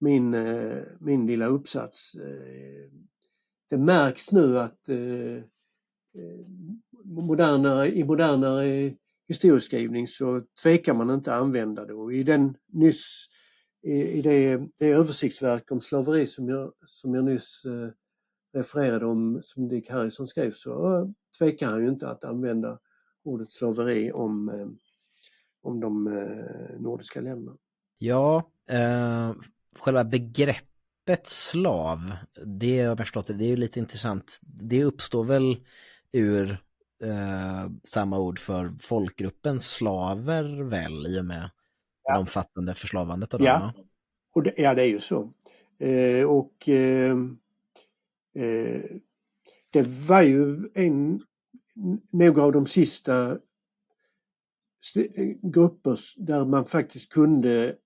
min, 0.01 0.37
min 1.01 1.27
lilla 1.27 1.47
uppsats. 1.47 2.13
Det 3.71 3.79
märks 3.79 4.33
nu 4.33 4.59
att 4.59 4.89
modernare, 7.05 7.89
i 7.89 8.05
modernare 8.05 8.95
historieskrivning 9.29 10.07
så 10.07 10.43
tvekar 10.63 10.95
man 10.95 11.11
inte 11.11 11.35
att 11.35 11.43
använda 11.43 11.85
det 11.85 11.95
och 11.95 12.13
i 12.13 12.23
den 12.23 12.57
nyss 12.73 13.27
i, 13.83 14.23
det, 14.23 14.57
det 14.79 14.87
översiktsverk 14.87 15.71
om 15.71 15.81
slaveri 15.81 16.27
som 16.27 16.49
jag, 16.49 16.73
som 16.87 17.15
jag 17.15 17.25
nyss 17.25 17.63
refererade 18.55 19.07
om 19.07 19.41
som 19.43 19.69
Dick 19.69 19.91
Harrison 19.91 20.29
skrev 20.29 20.53
så 20.53 21.15
tvekar 21.39 21.67
han 21.67 21.83
ju 21.83 21.89
inte 21.89 22.09
att 22.09 22.25
använda 22.25 22.79
ordet 23.25 23.51
slaveri 23.51 24.13
om, 24.13 24.51
om 25.63 25.81
de 25.81 26.05
nordiska 26.79 27.21
länderna. 27.21 27.57
Ja, 27.99 28.51
eh, 28.71 29.33
själva 29.79 30.05
begreppet 30.05 31.27
slav, 31.27 32.13
det 32.45 32.81
har 32.81 32.87
jag 32.87 32.99
förstått 32.99 33.27
det, 33.27 33.45
är 33.45 33.49
ju 33.49 33.57
lite 33.57 33.79
intressant. 33.79 34.39
Det 34.43 34.85
uppstår 34.85 35.25
väl 35.25 35.57
ur 36.13 36.51
eh, 37.05 37.71
samma 37.85 38.19
ord 38.19 38.39
för 38.39 38.75
folkgruppen 38.81 39.61
slaver 39.61 40.63
väl 40.63 41.07
i 41.07 41.21
och 41.21 41.25
med 41.25 41.51
ja. 42.05 42.13
det 42.13 42.21
omfattande 42.21 42.75
förslavandet 42.75 43.35
av 43.35 43.41
dem? 43.41 43.47
Ja, 43.47 43.73
och 44.35 44.43
det, 44.43 44.55
ja 44.57 44.75
det 44.75 44.83
är 44.83 44.89
ju 44.89 45.01
så. 45.01 45.33
Eh, 45.79 46.25
och 46.25 46.69
eh, 46.69 47.17
eh 48.35 49.01
det 49.75 49.83
var 49.83 50.23
ju 50.23 50.71
en, 50.75 51.23
några 52.11 52.43
av 52.43 52.53
de 52.53 52.67
sista 52.67 53.33
eh, 54.97 55.37
grupper 55.43 55.99
där 56.17 56.45
man 56.45 56.65
faktiskt 56.65 57.09
kunde 57.09 57.77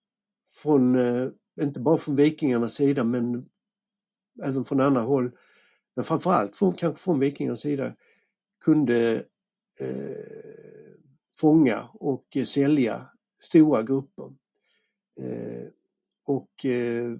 från 0.62 0.94
eh, 0.94 1.28
inte 1.60 1.80
bara 1.80 1.98
från 1.98 2.16
vikingarnas 2.16 2.74
sida 2.74 3.04
men 3.04 3.48
även 4.44 4.64
från 4.64 4.80
andra 4.80 5.00
håll, 5.00 5.30
men 5.94 6.04
framförallt 6.04 6.56
från, 6.56 6.72
kanske 6.72 7.02
från 7.04 7.18
vikingarnas 7.18 7.60
sida, 7.60 7.94
kunde 8.60 9.14
eh, 9.80 10.16
fånga 11.40 11.82
och 11.92 12.36
eh, 12.36 12.44
sälja 12.44 13.10
stora 13.42 13.82
grupper. 13.82 14.24
Eh, 15.20 15.68
och 16.24 16.64
eh, 16.64 17.16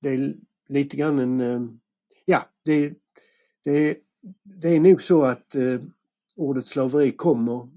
det 0.00 0.08
är 0.08 0.36
lite 0.68 0.96
grann 0.96 1.18
en, 1.18 1.40
eh, 1.40 1.60
ja, 2.26 2.42
det, 2.64 2.94
det, 3.64 3.98
det 4.42 4.68
är 4.68 4.80
nog 4.80 5.02
så 5.02 5.22
att 5.22 5.54
eh, 5.54 5.80
ordet 6.36 6.66
slaveri 6.66 7.12
kommer 7.12 7.68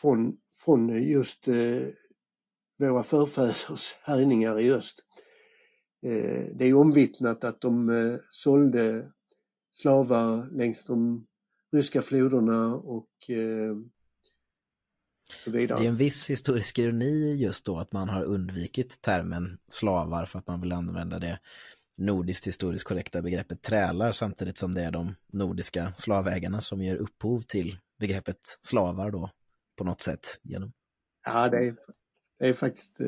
från, 0.00 0.36
från 0.64 1.02
just 1.02 1.48
eh, 1.48 1.88
våra 2.78 3.02
förfäders 3.02 3.94
härjningar 4.06 4.60
i 4.60 4.72
öst. 4.72 5.04
Eh, 6.02 6.44
det 6.54 6.64
är 6.64 6.74
omvittnat 6.74 7.44
att 7.44 7.60
de 7.60 7.88
eh, 7.88 8.18
sålde 8.30 9.12
slavar 9.72 10.50
längs 10.50 10.84
de 10.84 11.26
ryska 11.72 12.02
floderna 12.02 12.74
och 12.74 13.30
eh, 13.30 13.76
så 15.44 15.50
vidare. 15.50 15.78
Det 15.78 15.84
är 15.84 15.88
en 15.88 15.96
viss 15.96 16.30
historisk 16.30 16.78
ironi 16.78 17.34
just 17.34 17.64
då 17.64 17.78
att 17.78 17.92
man 17.92 18.08
har 18.08 18.24
undvikit 18.24 19.02
termen 19.02 19.58
slavar 19.68 20.26
för 20.26 20.38
att 20.38 20.46
man 20.46 20.60
vill 20.60 20.72
använda 20.72 21.18
det 21.18 21.38
nordiskt 22.02 22.46
historiskt 22.46 22.84
korrekta 22.84 23.22
begreppet 23.22 23.62
trälar 23.62 24.12
samtidigt 24.12 24.58
som 24.58 24.74
det 24.74 24.82
är 24.82 24.90
de 24.90 25.14
nordiska 25.32 25.92
slavägarna 25.96 26.60
som 26.60 26.82
ger 26.82 26.96
upphov 26.96 27.40
till 27.40 27.78
begreppet 27.98 28.58
slavar 28.62 29.10
då 29.10 29.30
på 29.78 29.84
något 29.84 30.00
sätt. 30.00 30.26
Genom... 30.42 30.72
Ja, 31.24 31.48
det 31.48 31.56
är, 31.56 31.76
det 32.38 32.48
är 32.48 32.52
faktiskt 32.52 33.00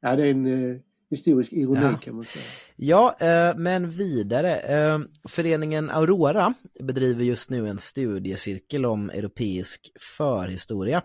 ja, 0.00 0.16
det 0.16 0.26
är 0.26 0.30
en 0.30 0.80
historisk 1.10 1.52
ironi 1.52 1.80
ja. 1.82 1.98
kan 2.02 2.14
man 2.14 2.24
säga. 2.24 2.44
Ja, 2.76 3.16
eh, 3.20 3.56
men 3.56 3.90
vidare. 3.90 4.56
Eh, 4.56 4.98
föreningen 5.28 5.90
Aurora 5.90 6.54
bedriver 6.80 7.24
just 7.24 7.50
nu 7.50 7.68
en 7.68 7.78
studiecirkel 7.78 8.86
om 8.86 9.10
europeisk 9.10 9.92
förhistoria. 10.18 11.02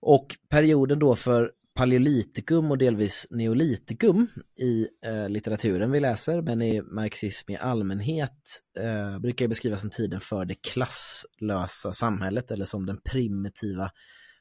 Och 0.00 0.36
perioden 0.48 0.98
då 0.98 1.16
för 1.16 1.52
paleolitikum 1.78 2.70
och 2.70 2.78
delvis 2.78 3.26
neolitikum 3.30 4.26
i 4.56 4.88
eh, 5.04 5.28
litteraturen 5.28 5.90
vi 5.90 6.00
läser, 6.00 6.42
men 6.42 6.62
i 6.62 6.82
marxism 6.82 7.52
i 7.52 7.56
allmänhet 7.56 8.62
eh, 8.78 9.18
brukar 9.18 9.48
beskrivas 9.48 9.80
som 9.80 9.90
tiden 9.90 10.20
för 10.20 10.44
det 10.44 10.54
klasslösa 10.54 11.92
samhället 11.92 12.50
eller 12.50 12.64
som 12.64 12.86
den 12.86 13.00
primitiva 13.04 13.90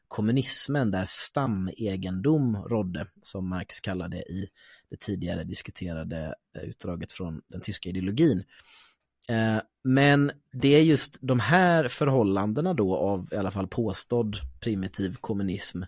kommunismen 0.07 0.91
där 0.91 1.03
stamegendom 1.07 2.55
rådde, 2.55 3.07
som 3.21 3.49
Marx 3.49 3.79
kallade 3.79 4.17
i 4.17 4.47
det 4.89 4.99
tidigare 4.99 5.43
diskuterade 5.43 6.35
eh, 6.57 6.63
utdraget 6.63 7.11
från 7.11 7.41
den 7.47 7.61
tyska 7.61 7.89
ideologin. 7.89 8.43
Eh, 9.29 9.57
men 9.83 10.31
det 10.53 10.75
är 10.75 10.81
just 10.81 11.17
de 11.21 11.39
här 11.39 11.87
förhållandena 11.87 12.73
då 12.73 12.95
av 12.95 13.29
i 13.31 13.35
alla 13.35 13.51
fall 13.51 13.67
påstådd 13.67 14.37
primitiv 14.59 15.15
kommunism 15.21 15.83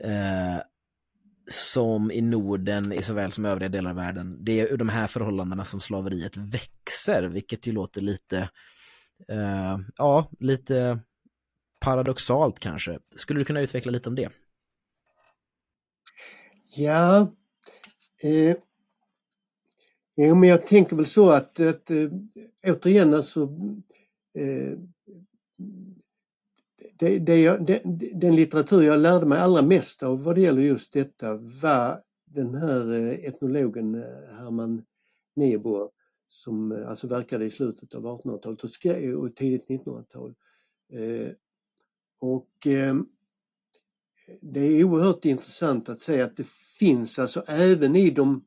eh, 0.00 0.62
som 1.50 2.10
i 2.10 2.20
Norden 2.20 2.92
i 2.92 3.02
såväl 3.02 3.32
som 3.32 3.44
övriga 3.44 3.68
delar 3.68 3.90
av 3.90 3.96
världen. 3.96 4.44
Det 4.44 4.60
är 4.60 4.72
ur 4.72 4.76
de 4.76 4.88
här 4.88 5.06
förhållandena 5.06 5.64
som 5.64 5.80
slaveriet 5.80 6.36
växer, 6.36 7.28
vilket 7.28 7.66
ju 7.66 7.72
låter 7.72 8.00
lite, 8.00 8.50
eh, 9.28 9.78
ja, 9.96 10.30
lite 10.40 11.00
paradoxalt 11.80 12.58
kanske. 12.58 12.98
Skulle 13.16 13.40
du 13.40 13.44
kunna 13.44 13.60
utveckla 13.60 13.92
lite 13.92 14.08
om 14.08 14.14
det? 14.14 14.30
Ja, 16.76 17.34
eh, 18.22 18.56
ja 20.14 20.34
men 20.34 20.48
jag 20.48 20.66
tänker 20.66 20.96
väl 20.96 21.06
så 21.06 21.30
att, 21.30 21.60
att 21.60 21.90
äh, 21.90 22.10
återigen 22.66 23.14
alltså 23.14 23.42
äh, 24.38 24.78
det, 27.00 27.18
det, 27.18 27.58
det, 27.58 27.82
den 28.14 28.36
litteratur 28.36 28.82
jag 28.82 29.00
lärde 29.00 29.26
mig 29.26 29.38
allra 29.38 29.62
mest 29.62 30.02
av 30.02 30.22
vad 30.22 30.34
det 30.34 30.40
gäller 30.40 30.62
just 30.62 30.92
detta 30.92 31.34
var 31.34 32.02
den 32.24 32.54
här 32.54 32.92
eh, 32.92 33.10
etnologen 33.10 33.94
eh, 33.94 34.34
Herman 34.38 34.84
Niebuhr 35.36 35.90
som 36.28 36.72
eh, 36.72 36.88
alltså 36.88 37.06
verkade 37.06 37.44
i 37.44 37.50
slutet 37.50 37.94
av 37.94 38.02
1800-talet 38.02 38.64
och, 38.64 39.24
och 39.24 39.36
tidigt 39.36 39.68
1900-tal. 39.68 40.34
Och 42.20 42.66
eh, 42.66 42.94
det 44.40 44.60
är 44.60 44.84
oerhört 44.84 45.24
intressant 45.24 45.88
att 45.88 46.02
se 46.02 46.20
att 46.22 46.36
det 46.36 46.48
finns 46.78 47.18
alltså 47.18 47.44
även 47.46 47.96
i 47.96 48.10
de, 48.10 48.44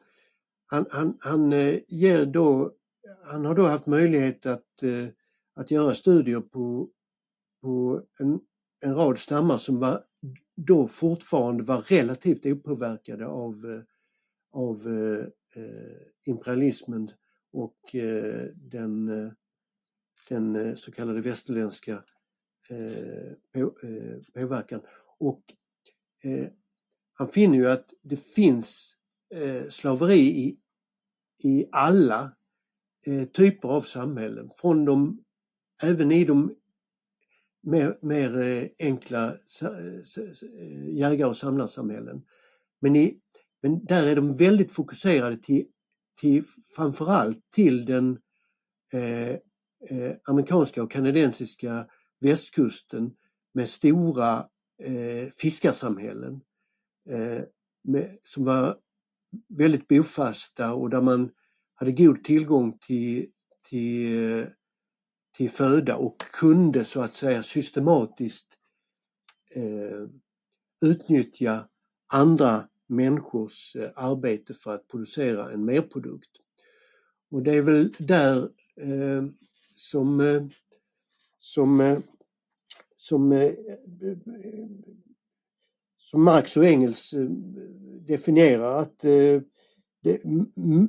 han, 0.65 0.85
han, 0.89 1.17
han 1.19 1.51
ger 1.87 2.25
då, 2.25 2.71
han 3.31 3.45
har 3.45 3.55
då 3.55 3.67
haft 3.67 3.87
möjlighet 3.87 4.45
att, 4.45 4.83
att 5.55 5.71
göra 5.71 5.93
studier 5.93 6.41
på, 6.41 6.89
på 7.63 8.03
en, 8.19 8.39
en 8.79 8.95
rad 8.95 9.19
stammar 9.19 9.57
som 9.57 9.79
var, 9.79 10.03
då 10.55 10.87
fortfarande 10.87 11.63
var 11.63 11.81
relativt 11.81 12.45
opåverkade 12.45 13.27
av, 13.27 13.65
eh, 13.65 13.81
av 14.51 14.87
eh, 14.87 15.25
eh, 15.63 16.01
imperialismen 16.25 17.09
och 17.51 17.95
eh, 17.95 18.47
den, 18.55 19.09
eh, 19.09 19.31
den 20.29 20.77
så 20.77 20.91
kallade 20.91 21.21
västerländska 21.21 22.03
Eh, 22.69 23.33
på, 23.53 23.87
eh, 23.87 24.19
påverkan. 24.33 24.81
Och 25.17 25.43
eh, 26.23 26.47
han 27.13 27.27
finner 27.27 27.57
ju 27.57 27.69
att 27.69 27.93
det 28.01 28.15
finns 28.15 28.97
slaveri 29.69 30.19
i, 30.19 30.57
i 31.43 31.65
alla 31.71 32.35
typer 33.31 33.69
av 33.69 33.81
samhällen. 33.81 34.49
Från 34.61 34.85
de, 34.85 35.23
även 35.83 36.11
i 36.11 36.25
de 36.25 36.55
mer, 37.63 37.97
mer 38.01 38.41
eh, 38.41 38.67
enkla 38.79 39.27
eh, 39.61 40.97
jägar 40.97 41.27
och 41.27 41.37
samlarsamhällen. 41.37 42.21
Men, 42.81 42.95
i, 42.95 43.19
men 43.61 43.85
där 43.85 44.07
är 44.07 44.15
de 44.15 44.35
väldigt 44.35 44.71
fokuserade 44.71 45.37
till, 45.37 45.65
till 46.21 46.43
framförallt 46.75 47.39
till 47.55 47.85
den 47.85 48.19
eh, 48.93 49.29
eh, 49.89 50.15
amerikanska 50.23 50.83
och 50.83 50.91
kanadensiska 50.91 51.87
västkusten 52.19 53.11
med 53.53 53.69
stora 53.69 54.37
eh, 54.83 55.29
fiskarsamhällen 55.37 56.41
eh, 57.09 57.41
med, 57.83 58.17
som 58.21 58.45
var 58.45 58.77
väldigt 59.49 59.87
bofasta 59.87 60.73
och 60.73 60.89
där 60.89 61.01
man 61.01 61.31
hade 61.75 61.91
god 61.91 62.23
tillgång 62.23 62.77
till, 62.87 63.27
till, 63.69 64.39
eh, 64.39 64.45
till 65.33 65.49
föda 65.49 65.95
och 65.95 66.17
kunde 66.17 66.85
så 66.85 67.01
att 67.01 67.15
säga 67.15 67.43
systematiskt 67.43 68.57
eh, 69.55 70.07
utnyttja 70.89 71.67
andra 72.07 72.67
människors 72.87 73.75
eh, 73.75 73.89
arbete 73.95 74.53
för 74.53 74.75
att 74.75 74.87
producera 74.87 75.51
en 75.51 75.65
merprodukt. 75.65 76.29
Och 77.31 77.43
det 77.43 77.51
är 77.51 77.61
väl 77.61 77.91
där 77.99 78.37
eh, 78.81 79.23
som, 79.75 80.19
eh, 80.19 80.43
som, 81.39 81.81
eh, 81.81 81.99
som, 82.95 83.31
eh, 83.31 83.51
som 85.97 86.23
Marx 86.23 86.57
och 86.57 86.65
Engels 86.65 87.13
eh, 87.13 87.29
definierar 88.07 88.81
att 88.81 89.03
eh, 89.03 89.41
det, 90.03 90.21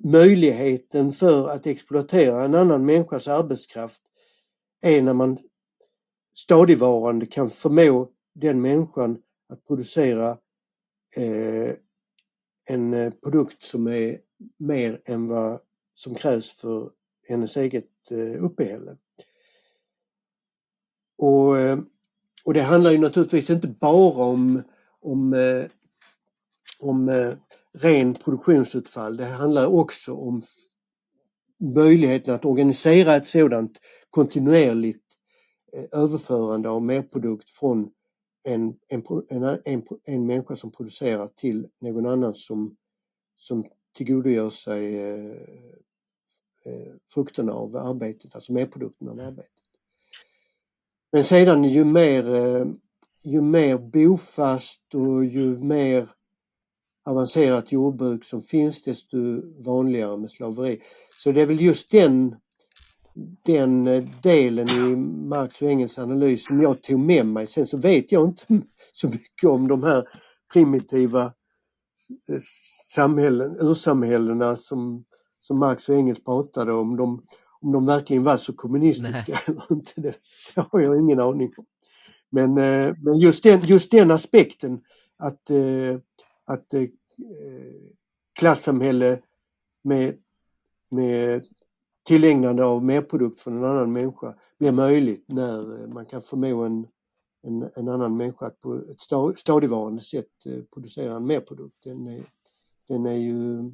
möjligheten 0.05 1.13
för 1.13 1.49
att 1.51 1.67
exploatera 1.67 2.45
en 2.45 2.55
annan 2.55 2.87
människas 2.87 3.29
arbetskraft 3.29 4.01
är 4.85 5.03
när 5.03 5.15
man 5.15 5.39
stadigvarande 6.35 7.27
kan 7.27 7.51
förmå 7.51 8.09
den 8.35 8.61
människan 8.61 9.23
att 9.49 9.67
producera 9.67 10.39
eh, 11.17 11.75
en 12.69 12.95
eh, 12.95 13.13
produkt 13.13 13.63
som 13.63 13.87
är 13.87 14.19
mer 14.59 15.01
än 15.05 15.29
vad 15.29 15.61
som 15.95 16.15
krävs 16.15 16.53
för 16.61 16.91
hennes 17.29 17.57
eget 17.57 18.11
eh, 18.11 18.45
uppehälle. 18.45 18.97
Och, 21.19 21.59
eh, 21.59 21.79
och 22.45 22.55
det 22.55 22.63
handlar 22.63 22.91
ju 22.91 22.99
naturligtvis 22.99 23.51
inte 23.51 23.69
bara 23.69 24.25
om, 24.25 24.63
om, 25.01 25.33
eh, 25.35 25.65
om 26.79 27.09
eh, 27.09 27.33
ren 27.73 28.15
produktionsutfall. 28.15 29.17
Det 29.17 29.25
handlar 29.25 29.67
också 29.67 30.15
om 30.15 30.43
möjligheten 31.59 32.35
att 32.35 32.45
organisera 32.45 33.17
ett 33.17 33.27
sådant 33.27 33.81
kontinuerligt 34.15 35.05
eh, 35.73 36.01
överförande 36.01 36.69
av 36.69 36.83
merprodukt 36.83 37.51
från 37.51 37.91
en, 38.43 38.77
en, 38.89 39.03
en, 39.29 39.59
en, 39.65 39.83
en 40.05 40.27
människa 40.27 40.57
som 40.57 40.71
producerar 40.71 41.27
till 41.27 41.69
någon 41.79 42.07
annan 42.07 42.35
som, 42.35 42.77
som 43.37 43.67
tillgodogör 43.97 44.51
sig 44.51 45.01
eh, 45.01 45.31
eh, 46.65 46.93
frukterna 47.15 47.53
av 47.53 47.77
arbetet, 47.77 48.35
alltså 48.35 48.53
merprodukten 48.53 49.09
av 49.09 49.21
arbetet. 49.21 49.53
Men 51.13 51.25
sedan 51.25 51.65
ju 51.65 51.85
mer, 51.85 52.35
eh, 52.35 52.67
ju 53.23 53.41
mer 53.41 53.79
bofast 53.79 54.95
och 54.95 55.25
ju 55.25 55.59
mer 55.59 56.09
avancerat 57.05 57.73
jordbruk 57.73 58.25
som 58.25 58.43
finns 58.43 58.83
desto 58.83 59.17
vanligare 59.63 60.17
med 60.17 60.31
slaveri. 60.31 60.83
Så 61.11 61.33
det 61.33 61.43
är 61.43 61.47
väl 61.47 61.61
just 61.61 61.91
den, 61.91 62.37
den 63.45 63.87
eh, 63.87 64.05
delen 64.23 64.69
i 64.69 64.97
Marx 65.29 65.63
och 65.63 65.69
Engels 65.69 65.99
analys 65.99 66.45
som 66.45 66.63
jag 66.63 66.83
tog 66.83 66.99
med 67.01 67.27
mig. 67.27 67.47
Sen 67.47 67.67
så 67.67 67.77
vet 67.77 68.13
jag 68.13 68.29
inte 68.29 68.45
så 68.93 69.09
mycket 69.09 69.51
om 69.51 69.69
de 69.69 69.83
här 69.83 70.05
primitiva 70.53 71.33
samhällen, 72.95 73.57
ursamhällena 73.61 74.57
som, 74.57 75.05
som 75.41 75.59
Marx 75.59 75.89
och 75.89 75.95
Engels 75.95 76.25
pratade 76.25 76.73
om. 76.73 76.97
De, 76.97 77.23
om 77.61 77.73
de 77.73 77.87
verkligen 77.87 78.23
var 78.23 78.37
så 78.37 78.53
kommunistiska 78.53 79.33
Nej. 79.33 79.41
eller 79.47 79.73
inte, 79.73 80.01
det, 80.01 80.17
har 80.71 80.81
jag 80.81 80.99
ingen 80.99 81.21
aning 81.21 81.53
om. 81.57 81.67
Men, 82.31 82.59
eh, 82.59 82.95
men 83.03 83.19
just, 83.19 83.43
den, 83.43 83.61
just 83.61 83.91
den 83.91 84.11
aspekten 84.11 84.81
att 85.19 85.51
att 86.45 86.75
eh, 86.75 86.89
klassamhälle 88.39 89.19
med, 89.83 90.19
med 90.91 91.45
tillägnande 92.05 92.65
av 92.65 92.85
merprodukt 92.85 93.41
från 93.41 93.57
en 93.57 93.65
annan 93.65 93.93
människa 93.93 94.35
blir 94.59 94.73
möjligt 94.73 95.25
när 95.27 95.83
eh, 95.83 95.89
man 95.89 96.07
kan 96.07 96.23
förmå 96.23 96.63
en, 96.63 96.87
en, 97.47 97.69
en 97.77 97.89
annan 97.89 98.17
människa 98.17 98.47
att 98.47 98.61
på 98.61 98.75
ett 98.75 99.39
stadigvarande 99.39 100.03
sätt 100.03 100.47
eh, 100.47 100.63
producera 100.75 101.17
en 101.17 101.27
merprodukt. 101.27 101.77
Den 101.85 102.07
är, 102.07 102.25
den 102.89 103.07
är 103.07 103.17
ju 103.17 103.71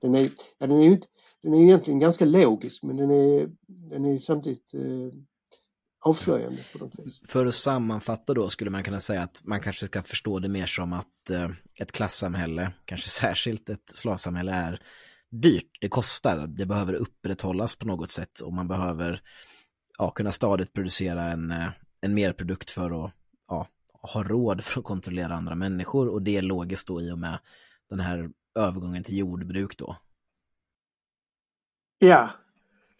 den 0.00 0.14
är, 0.14 0.30
ja, 0.58 0.66
den 0.66 0.80
är 0.80 0.84
inte, 0.84 1.06
den 1.42 1.54
är 1.54 1.62
egentligen 1.62 1.98
ganska 1.98 2.24
logisk 2.24 2.82
men 2.82 2.96
den 2.96 3.10
är, 3.10 3.50
den 3.66 4.04
är 4.04 4.18
samtidigt 4.18 4.74
eh, 4.74 5.18
avslöjande 6.04 6.62
på 6.72 6.78
något 6.78 6.98
vis. 6.98 7.20
För 7.26 7.46
att 7.46 7.54
sammanfatta 7.54 8.34
då 8.34 8.48
skulle 8.48 8.70
man 8.70 8.82
kunna 8.82 9.00
säga 9.00 9.22
att 9.22 9.40
man 9.44 9.60
kanske 9.60 9.86
ska 9.86 10.02
förstå 10.02 10.38
det 10.38 10.48
mer 10.48 10.66
som 10.66 10.92
att 10.92 11.30
eh, 11.30 11.50
ett 11.74 11.92
klassamhälle, 11.92 12.72
kanske 12.84 13.08
särskilt 13.08 13.70
ett 13.70 13.90
slavsamhälle 13.94 14.52
är 14.52 14.82
dyrt, 15.42 15.78
det 15.80 15.88
kostar, 15.88 16.46
det 16.46 16.66
behöver 16.66 16.92
upprätthållas 16.92 17.76
på 17.76 17.86
något 17.86 18.10
sätt 18.10 18.40
och 18.40 18.52
man 18.52 18.68
behöver 18.68 19.22
ja, 19.98 20.10
kunna 20.10 20.32
stadigt 20.32 20.72
producera 20.72 21.22
en, 21.22 21.50
eh, 21.50 21.68
en 22.00 22.14
merprodukt 22.14 22.70
för 22.70 23.04
att 23.04 23.12
ja, 23.48 23.68
ha 23.92 24.22
råd 24.22 24.64
för 24.64 24.80
att 24.80 24.86
kontrollera 24.86 25.34
andra 25.34 25.54
människor 25.54 26.08
och 26.08 26.22
det 26.22 26.36
är 26.36 26.42
logiskt 26.42 26.88
då 26.88 27.02
i 27.02 27.12
och 27.12 27.18
med 27.18 27.38
den 27.90 28.00
här 28.00 28.30
övergången 28.58 29.02
till 29.02 29.18
jordbruk 29.18 29.78
då. 29.78 29.96
Ja, 31.98 32.30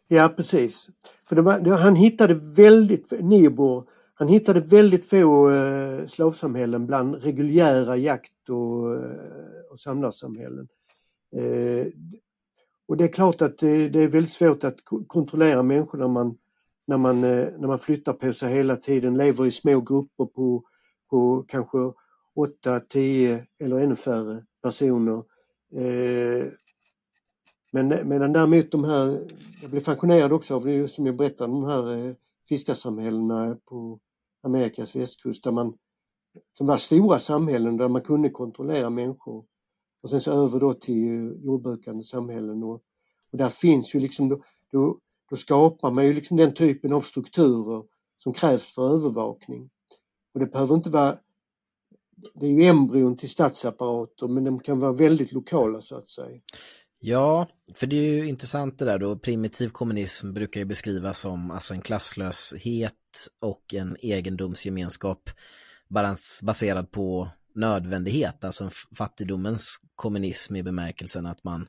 Ja 0.08 0.28
precis. 0.28 0.88
För 1.24 1.36
var, 1.36 1.60
det, 1.60 1.76
han 1.76 1.96
hittade 1.96 2.34
väldigt, 2.34 3.12
Nibor, 3.20 3.88
han 4.14 4.28
hittade 4.28 4.60
väldigt 4.60 5.04
få 5.04 5.50
eh, 5.50 6.06
slavsamhällen 6.06 6.86
bland 6.86 7.14
reguljära 7.14 7.96
jakt 7.96 8.48
och, 8.48 8.94
eh, 8.94 9.70
och 9.70 9.80
samlarsamhällen. 9.80 10.68
Eh, 11.36 11.86
och 12.88 12.96
det 12.96 13.04
är 13.04 13.08
klart 13.08 13.42
att 13.42 13.58
det, 13.58 13.96
är 13.96 14.08
väldigt 14.08 14.30
svårt 14.30 14.64
att 14.64 14.76
kontrollera 15.06 15.62
människor 15.62 15.98
när 15.98 16.08
man, 16.08 16.36
när 16.86 16.98
man, 16.98 17.24
eh, 17.24 17.48
när 17.58 17.68
man 17.68 17.78
flyttar 17.78 18.12
på 18.12 18.32
sig 18.32 18.54
hela 18.54 18.76
tiden, 18.76 19.16
lever 19.16 19.46
i 19.46 19.50
små 19.50 19.80
grupper 19.80 20.24
på, 20.24 20.64
på 21.10 21.44
kanske 21.48 21.78
8, 22.36 22.80
10 22.80 23.46
eller 23.60 23.78
ännu 23.78 23.96
färre 23.96 24.44
personer. 24.62 25.16
Eh, 25.74 26.46
men, 27.72 28.08
medan 28.08 28.32
däremot 28.32 28.70
de 28.70 28.84
här, 28.84 29.18
jag 29.62 29.70
blev 29.70 29.80
fascinerad 29.80 30.32
också 30.32 30.54
av 30.54 30.64
det 30.64 30.88
som 30.88 31.06
jag 31.06 31.16
berättade, 31.16 31.52
de 31.52 31.64
här 31.64 31.92
eh, 31.92 32.14
fiskarsamhällena 32.48 33.56
på 33.64 34.00
Amerikas 34.42 34.96
västkust 34.96 35.44
där 35.44 35.52
man, 35.52 35.74
som 36.58 36.66
var 36.66 36.76
stora 36.76 37.18
samhällen 37.18 37.76
där 37.76 37.88
man 37.88 38.02
kunde 38.02 38.30
kontrollera 38.30 38.90
människor. 38.90 39.44
Och 40.04 40.10
sen 40.10 40.20
så 40.20 40.44
över 40.44 40.60
då 40.60 40.74
till 40.74 41.40
jordbrukande 41.44 42.04
samhällen 42.04 42.62
och, 42.62 42.82
och 43.32 43.38
där 43.38 43.48
finns 43.48 43.94
ju 43.94 44.00
liksom, 44.00 44.28
då, 44.28 44.42
då, 44.72 44.98
då 45.30 45.36
skapar 45.36 45.90
man 45.90 46.06
ju 46.06 46.12
liksom 46.12 46.36
den 46.36 46.54
typen 46.54 46.92
av 46.92 47.00
strukturer 47.00 47.82
som 48.18 48.32
krävs 48.32 48.74
för 48.74 48.94
övervakning. 48.94 49.70
Och 50.34 50.40
det 50.40 50.46
behöver 50.46 50.74
inte 50.74 50.90
vara 50.90 51.18
det 52.34 52.46
är 52.46 52.50
ju 52.50 52.64
embryon 52.64 53.16
till 53.16 53.28
statsapparater 53.28 54.28
men 54.28 54.44
de 54.44 54.60
kan 54.60 54.80
vara 54.80 54.92
väldigt 54.92 55.32
lokala 55.32 55.80
så 55.80 55.96
att 55.96 56.08
säga. 56.08 56.40
Ja, 57.00 57.48
för 57.74 57.86
det 57.86 57.96
är 57.96 58.12
ju 58.12 58.28
intressant 58.28 58.78
det 58.78 58.84
där 58.84 58.98
då. 58.98 59.18
Primitiv 59.18 59.68
kommunism 59.68 60.32
brukar 60.32 60.60
ju 60.60 60.66
beskrivas 60.66 61.20
som 61.20 61.50
alltså 61.50 61.74
en 61.74 61.80
klasslöshet 61.80 62.92
och 63.40 63.74
en 63.74 63.96
egendomsgemenskap 64.00 65.30
baserad 66.42 66.90
på 66.90 67.28
nödvändighet, 67.54 68.44
alltså 68.44 68.70
fattigdomens 68.96 69.76
kommunism 69.96 70.56
i 70.56 70.62
bemärkelsen 70.62 71.26
att 71.26 71.44
man, 71.44 71.68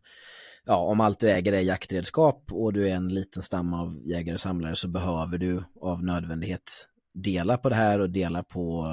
ja, 0.65 0.77
om 0.77 1.01
allt 1.01 1.19
du 1.19 1.29
äger 1.29 1.53
är 1.53 1.59
jaktredskap 1.59 2.43
och 2.51 2.73
du 2.73 2.89
är 2.89 2.95
en 2.95 3.07
liten 3.07 3.41
stam 3.41 3.73
av 3.73 4.01
jägare 4.05 4.33
och 4.33 4.39
samlare 4.39 4.75
så 4.75 4.87
behöver 4.87 5.37
du 5.37 5.63
av 5.81 6.03
nödvändighet 6.03 6.89
dela 7.13 7.57
på 7.57 7.69
det 7.69 7.75
här 7.75 7.99
och 7.99 8.09
dela 8.09 8.43
på 8.43 8.87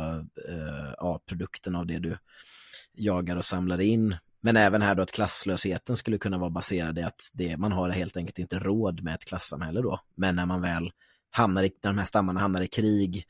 eh, 0.49 0.93
ja, 0.99 1.21
produkten 1.27 1.77
av 1.77 1.87
det 1.87 1.99
du 1.99 2.19
jagar 2.95 3.37
och 3.37 3.45
samlar 3.45 3.81
in 3.81 4.17
men 4.45 4.57
även 4.57 4.83
här 4.83 4.95
då 4.95 5.03
att 5.03 5.13
klasslösheten 5.13 5.97
skulle 5.97 6.19
kunna 6.19 6.39
vara 6.39 6.51
baserad 6.51 6.99
i 6.99 7.03
att 7.03 7.31
det, 7.33 7.57
man 7.57 7.73
har 7.73 7.91
helt 7.91 8.17
enkelt 8.17 8.39
inte 8.39 8.59
råd 8.59 9.03
med 9.03 9.15
ett 9.15 9.25
klassamhälle 9.25 9.83
då. 9.83 10.01
Men 10.15 10.37
när 10.37 10.47
man 10.47 10.63
väl 10.63 10.93
hamnar 11.31 11.63
i, 11.63 11.71
när 11.83 11.91
de 11.91 11.99
här 11.99 12.05
stammarna 12.05 12.41
hamnar 12.41 12.63
i 12.63 12.69
krig 12.69 13.25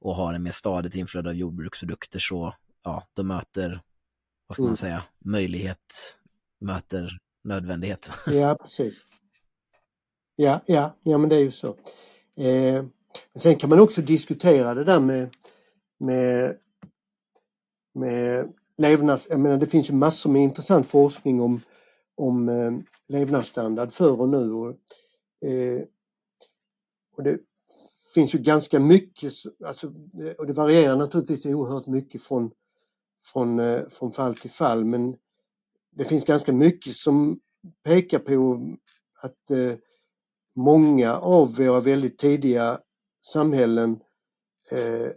och 0.00 0.16
har 0.16 0.34
en 0.34 0.42
mer 0.42 0.50
stadigt 0.50 0.94
inflöde 0.94 1.28
av 1.28 1.34
jordbruksprodukter 1.34 2.18
så, 2.18 2.54
ja, 2.84 3.06
då 3.14 3.22
möter, 3.22 3.82
vad 4.46 4.56
ska 4.56 4.62
mm. 4.62 4.68
man 4.70 4.76
säga, 4.76 5.04
möjlighet 5.18 6.20
möter 6.60 7.18
nödvändighet. 7.44 8.10
Ja, 8.26 8.56
precis. 8.62 8.94
Ja, 10.36 10.60
ja, 10.66 10.96
ja 11.02 11.18
men 11.18 11.28
det 11.28 11.36
är 11.36 11.40
ju 11.40 11.50
så. 11.50 11.76
Eh, 12.36 12.84
sen 13.34 13.56
kan 13.56 13.70
man 13.70 13.80
också 13.80 14.02
diskutera 14.02 14.74
det 14.74 14.84
där 14.84 15.00
med, 15.00 15.34
med, 15.98 16.56
med 17.94 18.52
levnads... 18.76 19.26
Jag 19.30 19.40
menar 19.40 19.56
det 19.56 19.66
finns 19.66 19.90
ju 19.90 19.94
massor 19.94 20.30
med 20.30 20.42
intressant 20.42 20.86
forskning 20.86 21.40
om, 21.40 21.60
om 22.16 22.48
eh, 22.48 22.72
levnadsstandard 23.08 23.92
förr 23.92 24.20
och 24.20 24.28
nu. 24.28 24.52
Och, 24.52 24.68
eh, 25.48 25.82
och 27.16 27.22
det 27.22 27.38
finns 28.14 28.34
ju 28.34 28.38
ganska 28.38 28.80
mycket, 28.80 29.32
alltså, 29.66 29.92
och 30.38 30.46
det 30.46 30.52
varierar 30.52 30.96
naturligtvis 30.96 31.46
oerhört 31.46 31.86
mycket 31.86 32.22
från, 32.22 32.50
från, 33.24 33.58
eh, 33.58 33.88
från 33.88 34.12
fall 34.12 34.34
till 34.34 34.50
fall 34.50 34.84
men 34.84 35.16
det 35.96 36.04
finns 36.04 36.24
ganska 36.24 36.52
mycket 36.52 36.96
som 36.96 37.40
pekar 37.84 38.18
på 38.18 38.66
att 39.22 39.50
eh, 39.50 39.76
många 40.56 41.16
av 41.16 41.56
våra 41.56 41.80
väldigt 41.80 42.18
tidiga 42.18 42.78
samhällen 43.32 44.00
eh, 44.72 45.12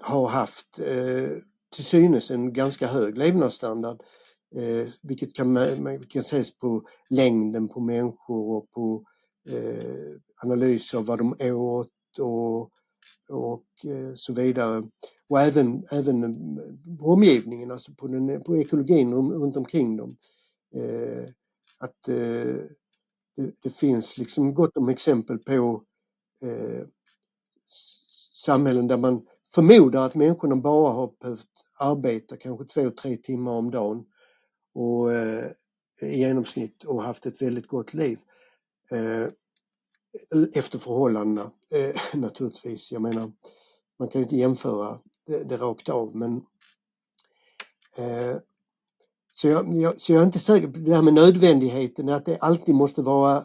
har 0.00 0.28
haft 0.28 0.78
eh, 0.78 1.30
till 1.74 1.84
synes 1.84 2.30
en 2.30 2.52
ganska 2.52 2.86
hög 2.86 3.18
levnadsstandard. 3.18 4.02
Eh, 4.54 4.88
vilket 5.02 5.34
kan, 5.34 5.52
man 5.52 6.02
kan 6.02 6.20
ses 6.20 6.58
på 6.58 6.86
längden 7.10 7.68
på 7.68 7.80
människor 7.80 8.56
och 8.56 8.70
på 8.70 9.04
eh, 9.50 10.16
analyser 10.42 10.98
av 10.98 11.04
vad 11.06 11.18
de 11.18 11.52
åt 11.52 12.18
och, 12.18 12.70
och 13.28 13.66
eh, 13.84 14.14
så 14.14 14.32
vidare. 14.32 14.82
Och 15.28 15.40
även, 15.40 15.84
även 15.92 16.24
eh, 16.58 17.06
omgivningen, 17.06 17.70
alltså 17.70 17.92
på, 17.94 18.06
den, 18.06 18.42
på 18.42 18.56
ekologin 18.56 19.14
runt 19.14 19.56
omkring 19.56 19.96
dem. 19.96 20.16
Eh, 20.74 21.24
att 21.78 22.08
eh, 22.08 22.54
det, 23.36 23.52
det, 23.62 23.70
finns 23.70 24.18
liksom 24.18 24.54
gott 24.54 24.76
om 24.76 24.88
exempel 24.88 25.38
på 25.38 25.84
eh, 26.44 26.86
samhällen 28.32 28.88
där 28.88 28.96
man 28.96 29.26
förmodar 29.54 30.06
att 30.06 30.14
människorna 30.14 30.56
bara 30.56 30.92
har 30.92 31.12
behövt 31.20 31.48
arbeta 31.78 32.36
kanske 32.36 32.64
två, 32.64 32.90
tre 32.90 33.16
timmar 33.16 33.52
om 33.52 33.70
dagen 33.70 34.04
och 34.74 35.12
eh, 35.12 35.50
i 36.02 36.18
genomsnitt 36.18 36.84
och 36.84 37.02
haft 37.02 37.26
ett 37.26 37.42
väldigt 37.42 37.66
gott 37.66 37.94
liv. 37.94 38.18
Eh, 38.90 39.28
efter 40.54 40.78
förhållandena 40.78 41.50
eh, 41.74 41.94
naturligtvis. 42.20 42.92
Jag 42.92 43.02
menar, 43.02 43.32
man 43.98 44.08
kan 44.08 44.20
ju 44.20 44.22
inte 44.22 44.36
jämföra 44.36 44.98
det, 45.26 45.44
det 45.44 45.56
rakt 45.56 45.88
av 45.88 46.16
men 46.16 46.36
eh, 47.96 48.36
så 49.34 49.48
jag, 49.48 49.76
jag, 49.76 50.00
så 50.00 50.12
jag 50.12 50.20
är 50.20 50.26
inte 50.26 50.38
säker 50.38 50.68
på 50.68 50.78
det 50.78 50.94
här 50.94 51.02
med 51.02 51.14
nödvändigheten, 51.14 52.08
att 52.08 52.24
det 52.24 52.38
alltid 52.38 52.74
måste 52.74 53.02
vara 53.02 53.44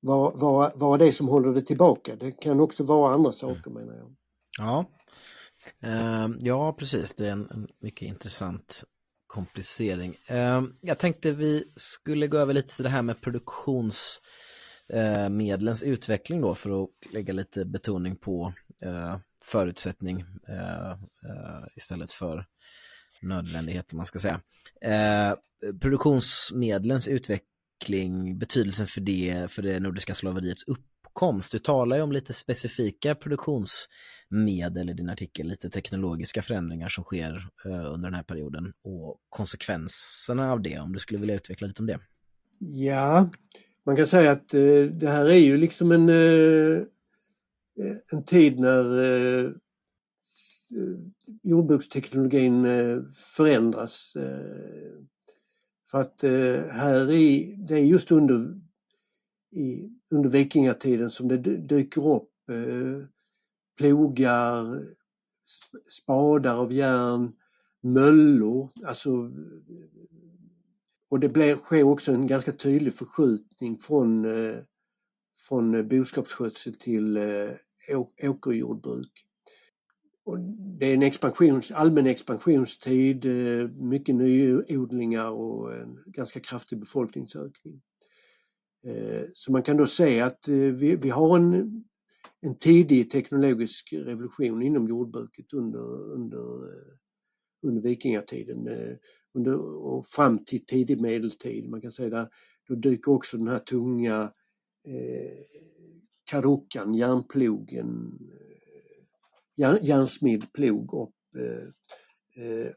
vara, 0.00 0.30
vara, 0.30 0.72
vara 0.74 0.98
det 0.98 1.12
som 1.12 1.28
håller 1.28 1.54
det 1.54 1.62
tillbaka. 1.62 2.16
Det 2.16 2.32
kan 2.32 2.60
också 2.60 2.84
vara 2.84 3.14
andra 3.14 3.32
saker 3.32 3.70
menar 3.70 3.94
jag. 3.94 4.16
Ja, 4.58 4.84
uh, 5.84 6.36
ja 6.40 6.72
precis. 6.72 7.14
Det 7.14 7.26
är 7.26 7.32
en, 7.32 7.50
en 7.50 7.68
mycket 7.80 8.08
intressant 8.08 8.84
komplicering. 9.26 10.16
Uh, 10.30 10.62
jag 10.80 10.98
tänkte 10.98 11.32
vi 11.32 11.64
skulle 11.76 12.26
gå 12.26 12.38
över 12.38 12.54
lite 12.54 12.74
till 12.74 12.84
det 12.84 12.90
här 12.90 13.02
med 13.02 13.20
Eh, 14.92 15.28
medlens 15.28 15.82
utveckling 15.82 16.40
då 16.40 16.54
för 16.54 16.84
att 16.84 16.90
lägga 17.12 17.32
lite 17.32 17.64
betoning 17.64 18.16
på 18.16 18.52
eh, 18.82 19.16
förutsättning 19.44 20.24
eh, 20.48 20.90
eh, 20.90 21.64
istället 21.76 22.12
för 22.12 22.46
nödvändighet 23.22 23.92
om 23.92 23.96
man 23.96 24.06
ska 24.06 24.18
säga. 24.18 24.40
produktionsmedlens 25.80 27.08
utveckling, 27.08 28.38
betydelsen 28.38 28.86
för 28.86 29.00
det, 29.00 29.50
för 29.50 29.62
det 29.62 29.80
nordiska 29.80 30.14
slaveriets 30.14 30.64
uppkomst. 30.66 31.52
Du 31.52 31.58
talar 31.58 31.96
ju 31.96 32.02
om 32.02 32.12
lite 32.12 32.32
specifika 32.32 33.14
produktionsmedel 33.14 34.90
i 34.90 34.92
din 34.92 35.08
artikel, 35.08 35.48
lite 35.48 35.70
teknologiska 35.70 36.42
förändringar 36.42 36.88
som 36.88 37.04
sker 37.04 37.48
eh, 37.64 37.92
under 37.92 38.08
den 38.10 38.14
här 38.14 38.22
perioden 38.22 38.72
och 38.82 39.20
konsekvenserna 39.28 40.52
av 40.52 40.62
det, 40.62 40.78
om 40.78 40.92
du 40.92 40.98
skulle 40.98 41.20
vilja 41.20 41.34
utveckla 41.34 41.66
lite 41.66 41.82
om 41.82 41.86
det. 41.86 41.98
Ja, 42.58 43.30
man 43.86 43.96
kan 43.96 44.06
säga 44.06 44.32
att 44.32 44.54
eh, 44.54 44.84
det 44.84 45.08
här 45.08 45.26
är 45.26 45.38
ju 45.38 45.56
liksom 45.56 45.92
en, 45.92 46.08
eh, 46.08 46.82
en 48.12 48.24
tid 48.24 48.60
när 48.60 49.02
eh, 49.02 49.50
jordbruksteknologin 51.42 52.64
eh, 52.66 53.02
förändras. 53.36 54.16
Eh, 54.16 55.02
för 55.90 56.00
att 56.00 56.24
eh, 56.24 56.66
här 56.70 57.10
i, 57.10 57.56
det 57.58 57.74
är 57.74 57.84
just 57.84 58.10
under, 58.10 58.60
i, 59.50 59.90
under 60.10 60.30
vikingatiden 60.30 61.10
som 61.10 61.28
det 61.28 61.36
dyker 61.56 62.08
upp 62.08 62.30
eh, 62.50 63.06
plogar, 63.78 64.82
spadar 65.86 66.56
av 66.56 66.72
järn, 66.72 67.32
möllor, 67.80 68.70
alltså 68.84 69.32
och 71.08 71.20
det 71.20 71.28
blir, 71.28 71.56
sker 71.56 71.82
också 71.82 72.12
en 72.12 72.26
ganska 72.26 72.52
tydlig 72.52 72.94
förskjutning 72.94 73.78
från, 73.78 74.24
eh, 74.24 74.58
från 75.48 75.74
eh, 75.74 75.82
boskapsskötsel 75.82 76.74
till 76.74 77.16
eh, 77.16 77.50
åkerjordbruk. 78.22 79.12
Och 80.24 80.38
det 80.78 80.86
är 80.86 80.94
en 80.94 81.02
expansions, 81.02 81.70
allmän 81.70 82.06
expansionstid, 82.06 83.24
eh, 83.24 83.68
mycket 83.68 84.14
nyodlingar 84.14 85.30
och 85.30 85.74
en 85.74 85.98
ganska 86.06 86.40
kraftig 86.40 86.78
befolkningsökning. 86.80 87.82
Eh, 88.86 89.22
så 89.34 89.52
man 89.52 89.62
kan 89.62 89.76
då 89.76 89.86
se 89.86 90.20
att 90.20 90.48
eh, 90.48 90.54
vi, 90.54 90.96
vi 90.96 91.10
har 91.10 91.36
en 91.36 91.84
en 92.40 92.58
tidig 92.58 93.10
teknologisk 93.10 93.92
revolution 93.92 94.62
inom 94.62 94.88
jordbruket 94.88 95.52
under, 95.52 96.12
under, 96.14 96.40
under 97.62 97.82
vikingatiden 97.82 98.68
eh, 98.68 98.96
under, 99.36 99.58
och 99.60 100.06
fram 100.06 100.44
till 100.44 100.66
tidig 100.66 101.00
medeltid. 101.00 101.68
Man 101.68 101.80
kan 101.80 101.92
säga 101.92 102.10
där, 102.10 102.28
då 102.68 102.74
dyker 102.74 103.12
också 103.12 103.36
den 103.36 103.48
här 103.48 103.58
tunga 103.58 104.32
eh, 104.86 105.38
karockan, 106.24 106.94
järnplogen, 106.94 108.18
eh, 108.32 109.06
järn, 109.56 109.78
järnsmidd 109.82 110.52
plog 110.52 110.94
upp 110.94 111.36
eh, 111.36 112.44
eh, 112.44 112.72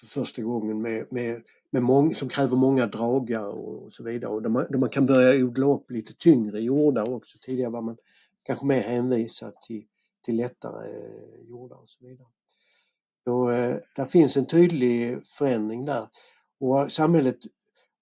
för 0.00 0.06
första 0.06 0.42
gången 0.42 0.82
med, 0.82 1.06
med 1.10 1.42
med 1.76 1.82
mång, 1.82 2.14
som 2.14 2.28
kräver 2.28 2.56
många 2.56 2.86
dragar 2.86 3.46
och 3.46 3.92
så 3.92 4.02
vidare 4.02 4.32
och 4.32 4.42
där 4.42 4.50
man, 4.50 4.66
där 4.70 4.78
man 4.78 4.88
kan 4.88 5.06
börja 5.06 5.44
odla 5.44 5.66
upp 5.66 5.90
lite 5.90 6.14
tyngre 6.14 6.60
jordar 6.60 7.10
också. 7.10 7.38
Tidigare 7.40 7.70
var 7.70 7.82
man 7.82 7.96
kanske 8.42 8.66
mer 8.66 8.80
hänvisad 8.80 9.60
till, 9.60 9.84
till 10.24 10.36
lättare 10.36 10.90
eh, 10.90 11.48
jordar 11.48 11.76
och 11.76 11.88
så 11.88 12.06
vidare. 12.06 12.28
Så, 13.26 13.50
eh, 13.50 13.76
där 13.96 14.04
finns 14.04 14.36
en 14.36 14.46
tydlig 14.46 15.26
förändring 15.26 15.84
där 15.84 16.08
och 16.60 16.92
samhället 16.92 17.38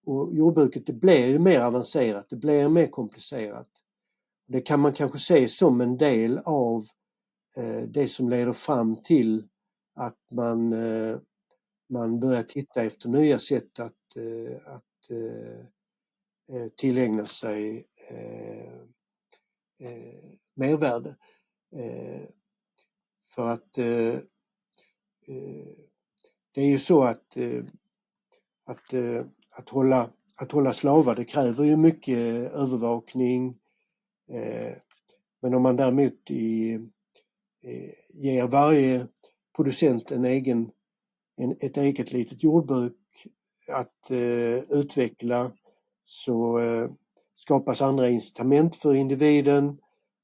och 0.06 0.34
jordbruket 0.34 0.86
det 0.86 0.92
blir 0.92 1.26
ju 1.26 1.38
mer 1.38 1.60
avancerat, 1.60 2.26
det 2.28 2.36
blir 2.36 2.68
mer 2.68 2.86
komplicerat. 2.86 3.68
Det 4.46 4.60
kan 4.60 4.80
man 4.80 4.92
kanske 4.92 5.18
se 5.18 5.48
som 5.48 5.80
en 5.80 5.96
del 5.96 6.40
av 6.44 6.86
eh, 7.56 7.82
det 7.88 8.08
som 8.08 8.28
leder 8.28 8.52
fram 8.52 9.02
till 9.02 9.48
att 9.94 10.18
man 10.30 10.72
eh, 10.72 11.18
man 11.88 12.20
börjar 12.20 12.42
titta 12.42 12.82
efter 12.82 13.08
nya 13.08 13.38
sätt 13.38 13.78
att, 13.78 14.16
eh, 14.16 14.74
att 14.74 15.10
eh, 15.10 15.60
eh 16.56 16.68
tillägna 16.76 17.26
sig 17.26 17.86
eh, 18.10 18.82
mervärde. 20.54 21.16
För 23.34 23.48
att 23.48 23.78
Eh, 25.26 25.66
det 26.54 26.60
är 26.60 26.66
ju 26.66 26.78
så 26.78 27.02
att, 27.02 27.36
eh, 27.36 27.64
att, 28.64 28.92
eh, 28.92 29.24
att, 29.50 29.68
hålla, 29.68 30.10
att 30.40 30.52
hålla 30.52 30.72
slavar 30.72 31.16
det 31.16 31.24
kräver 31.24 31.64
ju 31.64 31.76
mycket 31.76 32.18
övervakning. 32.52 33.58
Men 35.42 35.54
om 35.54 35.62
man 35.62 35.76
däremot 35.76 36.30
i, 36.30 36.80
ger 38.14 38.46
varje 38.46 39.06
producent 39.56 40.10
en 40.10 40.24
egen 40.24 40.70
en, 41.36 41.56
ett 41.60 41.76
eget 41.76 42.12
litet 42.12 42.42
jordbruk 42.42 43.26
att 43.68 44.10
eh, 44.10 44.78
utveckla 44.78 45.52
så 46.02 46.58
eh, 46.58 46.90
skapas 47.34 47.82
andra 47.82 48.08
incitament 48.08 48.76
för 48.76 48.94
individen 48.94 49.78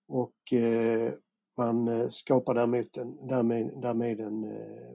och 0.08 0.52
eh, 0.52 1.12
man 1.60 1.88
eh, 1.88 2.08
skapar 2.08 2.54
därmed, 2.54 2.86
en, 2.96 3.26
därmed, 3.28 3.70
därmed 3.82 4.20
en 4.20 4.44
eh, 4.44 4.94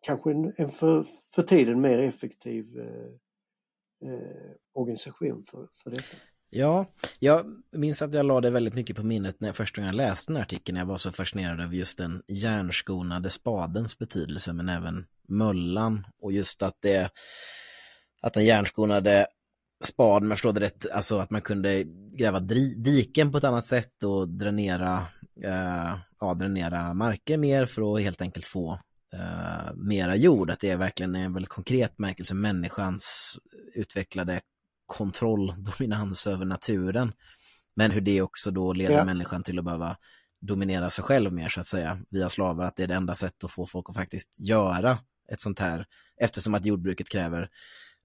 kanske 0.00 0.30
en, 0.30 0.52
en 0.56 0.68
för, 0.68 1.04
för 1.34 1.42
tiden 1.42 1.80
mer 1.80 1.98
effektiv 1.98 2.64
eh, 2.78 4.10
eh, 4.10 4.52
organisation 4.74 5.44
för, 5.50 5.68
för 5.82 5.90
detta. 5.90 6.16
Ja, 6.50 6.86
jag 7.18 7.46
minns 7.72 8.02
att 8.02 8.14
jag 8.14 8.26
lade 8.26 8.50
väldigt 8.50 8.74
mycket 8.74 8.96
på 8.96 9.02
minnet 9.02 9.40
när 9.40 9.48
jag 9.48 9.56
första 9.56 9.80
gången 9.80 9.96
läste 9.96 10.32
den 10.32 10.36
här 10.36 10.42
artikeln. 10.42 10.78
Jag 10.78 10.86
var 10.86 10.96
så 10.96 11.12
fascinerad 11.12 11.60
över 11.60 11.74
just 11.74 11.98
den 11.98 12.22
järnskonade 12.28 13.30
spadens 13.30 13.98
betydelse 13.98 14.52
men 14.52 14.68
även 14.68 15.06
möllan 15.28 16.06
och 16.22 16.32
just 16.32 16.62
att 16.62 16.76
det 16.80 17.10
att 18.22 18.34
den 18.34 18.44
järnskonade 18.44 19.26
spaden, 19.84 20.28
man 20.28 20.30
jag 20.30 20.38
förstår 20.38 20.52
det 20.52 20.60
rätt, 20.60 20.90
alltså 20.90 21.18
att 21.18 21.30
man 21.30 21.42
kunde 21.42 21.84
gräva 22.18 22.40
diken 22.76 23.32
på 23.32 23.38
ett 23.38 23.44
annat 23.44 23.66
sätt 23.66 24.04
och 24.04 24.28
dränera, 24.28 25.06
eh, 25.44 25.98
ja, 26.20 26.34
dränera 26.34 26.94
marker 26.94 27.36
mer 27.36 27.66
för 27.66 27.94
att 27.94 28.02
helt 28.02 28.20
enkelt 28.20 28.44
få 28.44 28.80
eh, 29.12 29.74
mera 29.74 30.16
jord. 30.16 30.50
Att 30.50 30.60
det 30.60 30.70
är 30.70 30.76
verkligen 30.76 31.14
en 31.14 31.32
väldigt 31.32 31.50
konkret 31.50 31.98
märkelse, 31.98 32.34
människans 32.34 33.36
utvecklade 33.74 34.40
kontroll, 34.86 35.54
dominans 35.78 36.26
över 36.26 36.44
naturen. 36.44 37.12
Men 37.74 37.90
hur 37.90 38.00
det 38.00 38.22
också 38.22 38.50
då 38.50 38.72
leder 38.72 38.94
ja. 38.94 39.04
människan 39.04 39.42
till 39.42 39.58
att 39.58 39.64
behöva 39.64 39.96
dominera 40.40 40.90
sig 40.90 41.04
själv 41.04 41.32
mer 41.32 41.48
så 41.48 41.60
att 41.60 41.66
säga 41.66 42.00
via 42.10 42.28
slavar, 42.28 42.64
att 42.64 42.76
det 42.76 42.82
är 42.82 42.86
det 42.86 42.94
enda 42.94 43.14
sättet 43.14 43.44
att 43.44 43.50
få 43.50 43.66
folk 43.66 43.86
att 43.88 43.96
faktiskt 43.96 44.34
göra 44.38 44.98
ett 45.32 45.40
sånt 45.40 45.58
här, 45.58 45.86
eftersom 46.16 46.54
att 46.54 46.64
jordbruket 46.64 47.08
kräver 47.08 47.50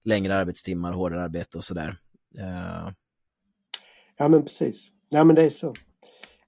längre 0.04 0.36
arbetstimmar, 0.36 0.92
hårdare 0.92 1.22
arbete 1.22 1.58
och 1.58 1.64
sådär. 1.64 1.98
Uh... 2.38 2.92
Ja 4.18 4.28
men 4.28 4.42
precis, 4.42 4.88
ja 5.10 5.24
men 5.24 5.36
det 5.36 5.42
är 5.42 5.50
så. 5.50 5.74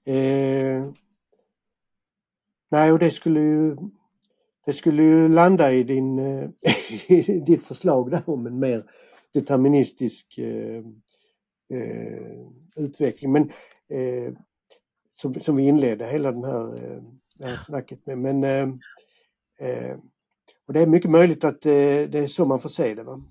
Eh... 0.05 0.91
Nej 2.71 2.91
och 2.91 2.99
det 2.99 3.11
skulle 3.11 3.39
ju 3.39 3.75
det 4.69 4.73
skulle 4.73 5.03
ju 5.03 5.29
landa 5.29 5.73
i, 5.73 5.83
din, 5.83 6.19
eh, 6.19 6.49
i 7.07 7.43
ditt 7.47 7.63
förslag 7.63 8.11
där 8.11 8.29
om 8.29 8.45
en 8.45 8.59
mer 8.59 8.85
deterministisk 9.33 10.37
eh, 10.37 10.83
eh, 11.73 12.47
utveckling. 12.75 13.31
Men 13.31 13.43
eh, 13.89 14.33
som, 15.09 15.33
som 15.33 15.55
vi 15.55 15.67
inledde 15.67 16.05
hela 16.05 16.31
den 16.31 16.43
här, 16.43 16.67
eh, 16.67 17.01
det 17.37 17.45
här 17.45 17.55
snacket 17.55 18.05
med. 18.05 18.17
Men, 18.17 18.43
eh, 18.43 18.67
eh, 19.59 19.97
och 20.67 20.73
det 20.73 20.79
är 20.79 20.87
mycket 20.87 21.11
möjligt 21.11 21.43
att 21.43 21.65
eh, 21.65 21.71
det 22.09 22.19
är 22.19 22.27
så 22.27 22.45
man 22.45 22.59
får 22.59 22.69
se 22.69 22.95
det. 22.95 23.03
Va? 23.03 23.21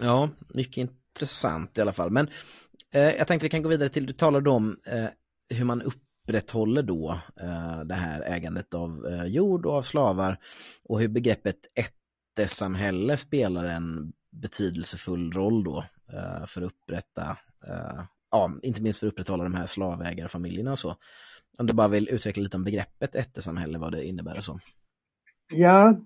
Ja, 0.00 0.30
mycket 0.54 0.76
intressant 0.76 1.78
i 1.78 1.80
alla 1.80 1.92
fall. 1.92 2.10
Men 2.10 2.28
eh, 2.92 3.02
jag 3.02 3.26
tänkte 3.26 3.44
vi 3.44 3.50
kan 3.50 3.62
gå 3.62 3.68
vidare 3.68 3.88
till, 3.88 4.06
du 4.06 4.12
talade 4.12 4.50
om 4.50 4.76
hur 5.50 5.64
man 5.64 5.82
upprätthåller 5.82 6.82
då 6.82 7.20
eh, 7.40 7.80
det 7.84 7.94
här 7.94 8.20
ägandet 8.20 8.74
av 8.74 9.06
eh, 9.06 9.24
jord 9.24 9.66
och 9.66 9.72
av 9.72 9.82
slavar 9.82 10.38
och 10.84 11.00
hur 11.00 11.08
begreppet 11.08 11.58
ättesamhälle 11.74 13.16
spelar 13.16 13.64
en 13.64 14.12
betydelsefull 14.30 15.32
roll 15.32 15.64
då 15.64 15.84
eh, 16.12 16.46
för 16.46 16.62
att 16.62 16.72
upprätta 16.72 17.38
ja, 18.30 18.52
inte 18.62 18.82
minst 18.82 19.00
för 19.00 19.06
att 19.06 19.12
upprätthålla 19.12 19.44
de 19.44 19.54
här 19.54 19.66
slavägarfamiljerna 19.66 20.72
och 20.72 20.78
så. 20.78 20.96
Om 21.58 21.66
du 21.66 21.74
bara 21.74 21.88
vill 21.88 22.08
utveckla 22.08 22.42
lite 22.42 22.56
om 22.56 22.64
begreppet 22.64 23.14
ättesamhälle, 23.14 23.78
vad 23.78 23.92
det 23.92 24.04
innebär 24.04 24.36
och 24.36 24.44
så. 24.44 24.60
Ja, 25.52 26.00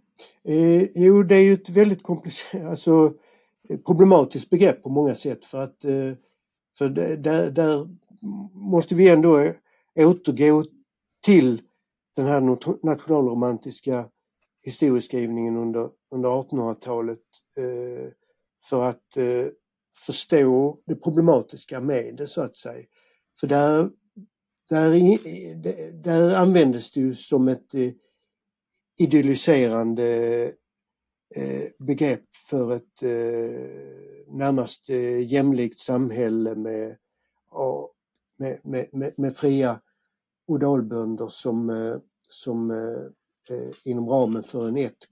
eh, 0.44 0.82
jo 0.94 1.22
det 1.22 1.36
är 1.36 1.42
ju 1.42 1.52
ett 1.52 1.68
väldigt 1.68 2.02
komplicerat, 2.02 2.66
alltså 2.66 3.12
problematiskt 3.86 4.50
begrepp 4.50 4.82
på 4.82 4.88
många 4.88 5.14
sätt 5.14 5.44
för 5.44 5.62
att 5.62 5.84
eh, 5.84 6.12
för 6.78 6.88
där, 6.88 7.50
där 7.50 7.88
måste 8.52 8.94
vi 8.94 9.08
ändå 9.08 9.52
återgå 9.94 10.64
till 11.24 11.62
den 12.16 12.26
här 12.26 12.40
nationalromantiska 12.86 14.08
historieskrivningen 14.62 15.56
under, 15.56 15.90
under 16.10 16.28
1800-talet 16.28 17.20
eh, 17.58 18.08
för 18.64 18.82
att 18.82 19.16
eh, 19.16 19.46
förstå 20.06 20.78
det 20.86 20.94
problematiska 20.94 21.80
med 21.80 22.16
det 22.16 22.26
så 22.26 22.40
att 22.40 22.56
säga. 22.56 22.86
För 23.40 23.46
där, 23.46 23.90
där, 24.68 25.92
där 25.92 26.34
användes 26.34 26.90
det 26.90 27.00
ju 27.00 27.14
som 27.14 27.48
ett 27.48 27.74
eh, 27.74 27.92
idylliserande 28.98 30.42
eh, 31.34 31.62
begrepp 31.78 32.36
för 32.50 32.74
ett 32.76 33.02
eh, 33.02 34.34
närmast 34.34 34.90
eh, 34.90 35.32
jämlikt 35.32 35.80
samhälle 35.80 36.54
med, 36.54 36.96
med, 38.36 38.60
med, 38.92 39.14
med, 39.16 39.36
fria 39.36 39.80
odalbönder 40.46 41.28
som, 41.28 41.70
eh, 41.70 41.96
som 42.30 42.70
eh, 42.70 43.56
eh, 43.56 43.72
inom 43.84 44.08
ramen 44.08 44.42
för 44.42 44.68
en 44.68 44.76
ett 44.76 45.08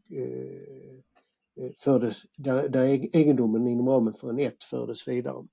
Eh, 1.60 1.70
fördes, 1.78 2.22
där, 2.36 2.68
där 2.68 2.84
egendomen 3.16 3.66
inom 3.66 3.88
ramen 3.88 4.14
för 4.14 4.30
en 4.30 4.38
ett 4.38 4.64
fördes 4.64 5.08
vidare. 5.08 5.46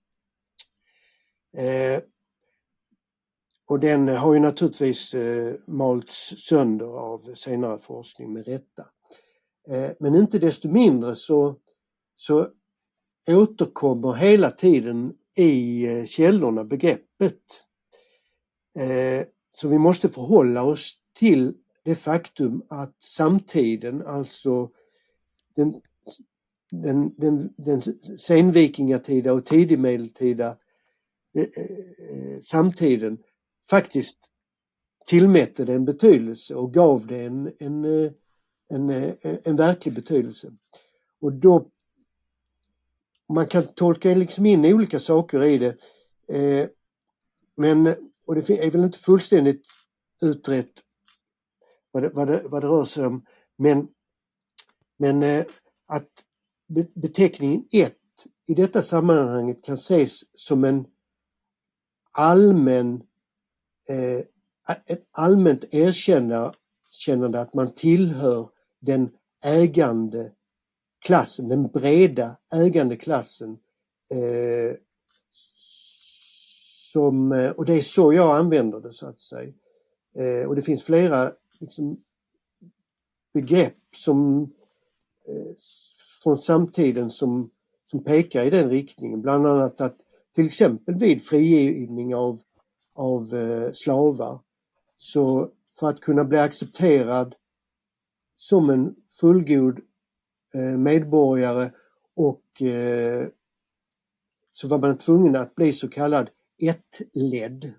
Eh, 1.58 2.02
och 3.68 3.80
den 3.80 4.08
har 4.08 4.34
ju 4.34 4.40
naturligtvis 4.40 5.14
eh, 5.14 5.56
malts 5.68 6.34
sönder 6.38 6.86
av 6.86 7.34
senare 7.36 7.80
forskning 7.80 8.34
med 8.34 8.48
rätta. 8.48 8.86
Eh, 9.70 9.92
men 10.00 10.16
inte 10.16 10.40
desto 10.40 10.70
mindre 10.70 11.16
så, 11.16 11.56
så 12.16 12.48
återkommer 13.28 14.14
hela 14.14 14.52
tiden 14.52 15.14
i 15.40 15.86
eh, 15.86 16.06
källorna 16.06 16.64
begreppet. 16.64 17.42
Eh, 18.80 19.26
så 19.54 19.68
vi 19.68 19.78
måste 19.78 20.10
förhålla 20.10 20.64
oss 20.64 20.94
till 21.16 21.54
det 21.84 21.96
faktum 21.96 22.64
att 22.70 23.02
samtiden, 23.02 24.06
alltså 24.06 24.70
den 25.56 25.82
den, 26.72 27.16
den, 27.18 27.54
den 27.58 27.82
senvikingatida 28.20 29.34
och 29.34 29.46
tidigmedeltida 29.46 30.58
eh, 31.38 32.40
samtiden 32.42 33.18
faktiskt 33.70 34.20
tillmätte 35.06 35.66
det 35.66 35.74
en 35.74 35.86
betydelse 35.86 36.56
och 36.56 36.74
gav 36.74 37.08
det 37.08 37.26
en, 37.26 37.54
en, 37.60 37.86
en, 37.86 38.90
en, 38.90 39.14
en 39.44 39.56
verklig 39.56 39.96
betydelse. 39.96 40.52
Och 41.22 41.34
då 41.34 41.70
man 43.30 43.48
kan 43.48 43.64
tolka 43.64 44.16
liksom 44.16 44.46
in 44.46 44.66
olika 44.66 45.00
saker 45.00 45.44
i 45.44 45.58
det. 45.58 45.76
Eh, 46.28 46.70
men, 47.56 47.96
och 48.26 48.36
det 48.36 48.50
är 48.50 48.72
väl 48.72 48.84
inte 48.84 49.00
fullständigt 49.00 49.68
utrett 50.22 50.72
vad 51.92 52.04
det, 52.04 52.10
vad 52.10 52.28
det, 52.28 52.42
vad 52.46 52.64
det 52.64 52.68
rör 52.68 52.86
sig 52.86 53.06
om. 53.06 53.26
Men, 53.58 53.88
men 54.98 55.24
eh, 55.24 55.46
att 55.86 56.10
beteckningen 56.94 57.68
1 57.72 57.96
i 58.48 58.54
detta 58.54 58.82
sammanhanget 58.82 59.64
kan 59.64 59.76
ses 59.76 60.24
som 60.34 60.64
en 60.64 60.86
allmän, 62.12 63.04
eh, 63.90 64.20
ett 64.86 65.08
allmänt 65.12 65.74
erkännande 65.74 67.42
att 67.42 67.54
man 67.54 67.74
tillhör 67.76 68.50
den 68.80 69.10
ägande 69.44 70.32
klassen, 71.00 71.50
den 71.50 71.64
breda 71.64 72.38
ägande 72.54 72.96
klassen. 72.96 73.58
Eh, 74.12 74.76
som, 76.92 77.32
eh, 77.32 77.52
och 77.52 77.66
det 77.66 77.74
är 77.74 77.82
så 77.82 78.14
jag 78.14 78.38
använder 78.38 78.80
det 78.80 78.94
så 78.94 79.08
att 79.08 79.20
säga. 79.20 79.54
Eh, 80.16 80.48
och 80.48 80.56
det 80.56 80.62
finns 80.62 80.84
flera 80.84 81.32
liksom, 81.60 82.04
begrepp 83.34 83.78
som 83.96 84.42
eh, 85.28 85.56
från 86.24 86.38
samtiden 86.38 87.10
som, 87.10 87.50
som 87.86 88.04
pekar 88.04 88.46
i 88.46 88.50
den 88.50 88.70
riktningen. 88.70 89.22
Bland 89.22 89.48
annat 89.48 89.82
att 89.82 89.98
till 90.36 90.46
exempel 90.46 90.96
vid 90.96 91.24
frigivning 91.24 92.16
av, 92.16 92.40
av 92.94 93.34
eh, 93.34 93.72
slavar 93.72 94.40
så 94.98 95.52
för 95.80 95.88
att 95.88 96.00
kunna 96.00 96.24
bli 96.24 96.38
accepterad 96.38 97.36
som 98.36 98.70
en 98.70 98.96
fullgod 99.20 99.80
Eh, 100.56 100.78
medborgare 100.78 101.72
och 102.16 102.62
eh, 102.62 103.28
så 104.52 104.68
var 104.68 104.78
man 104.78 104.98
tvungen 104.98 105.36
att 105.36 105.56
bli 105.56 105.74
så 105.74 105.90
kallad 105.90 106.30
ettledd. 106.58 107.74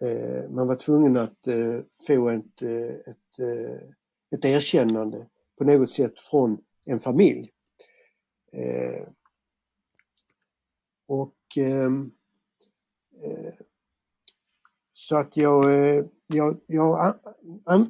Eh, 0.00 0.50
man 0.50 0.66
var 0.66 0.74
tvungen 0.74 1.16
att 1.16 1.46
eh, 1.46 1.80
få 2.06 2.28
ett, 2.28 2.62
ett, 3.06 3.38
ett 4.30 4.44
erkännande 4.44 5.26
på 5.58 5.64
något 5.64 5.92
sätt 5.92 6.20
från 6.20 6.58
en 6.84 7.00
familj. 7.00 7.50
Och 11.06 11.36
ehm, 11.56 12.10
så 14.92 15.16
att 15.16 15.36
jag, 15.36 15.64
jag, 16.26 16.56
jag, 16.66 17.16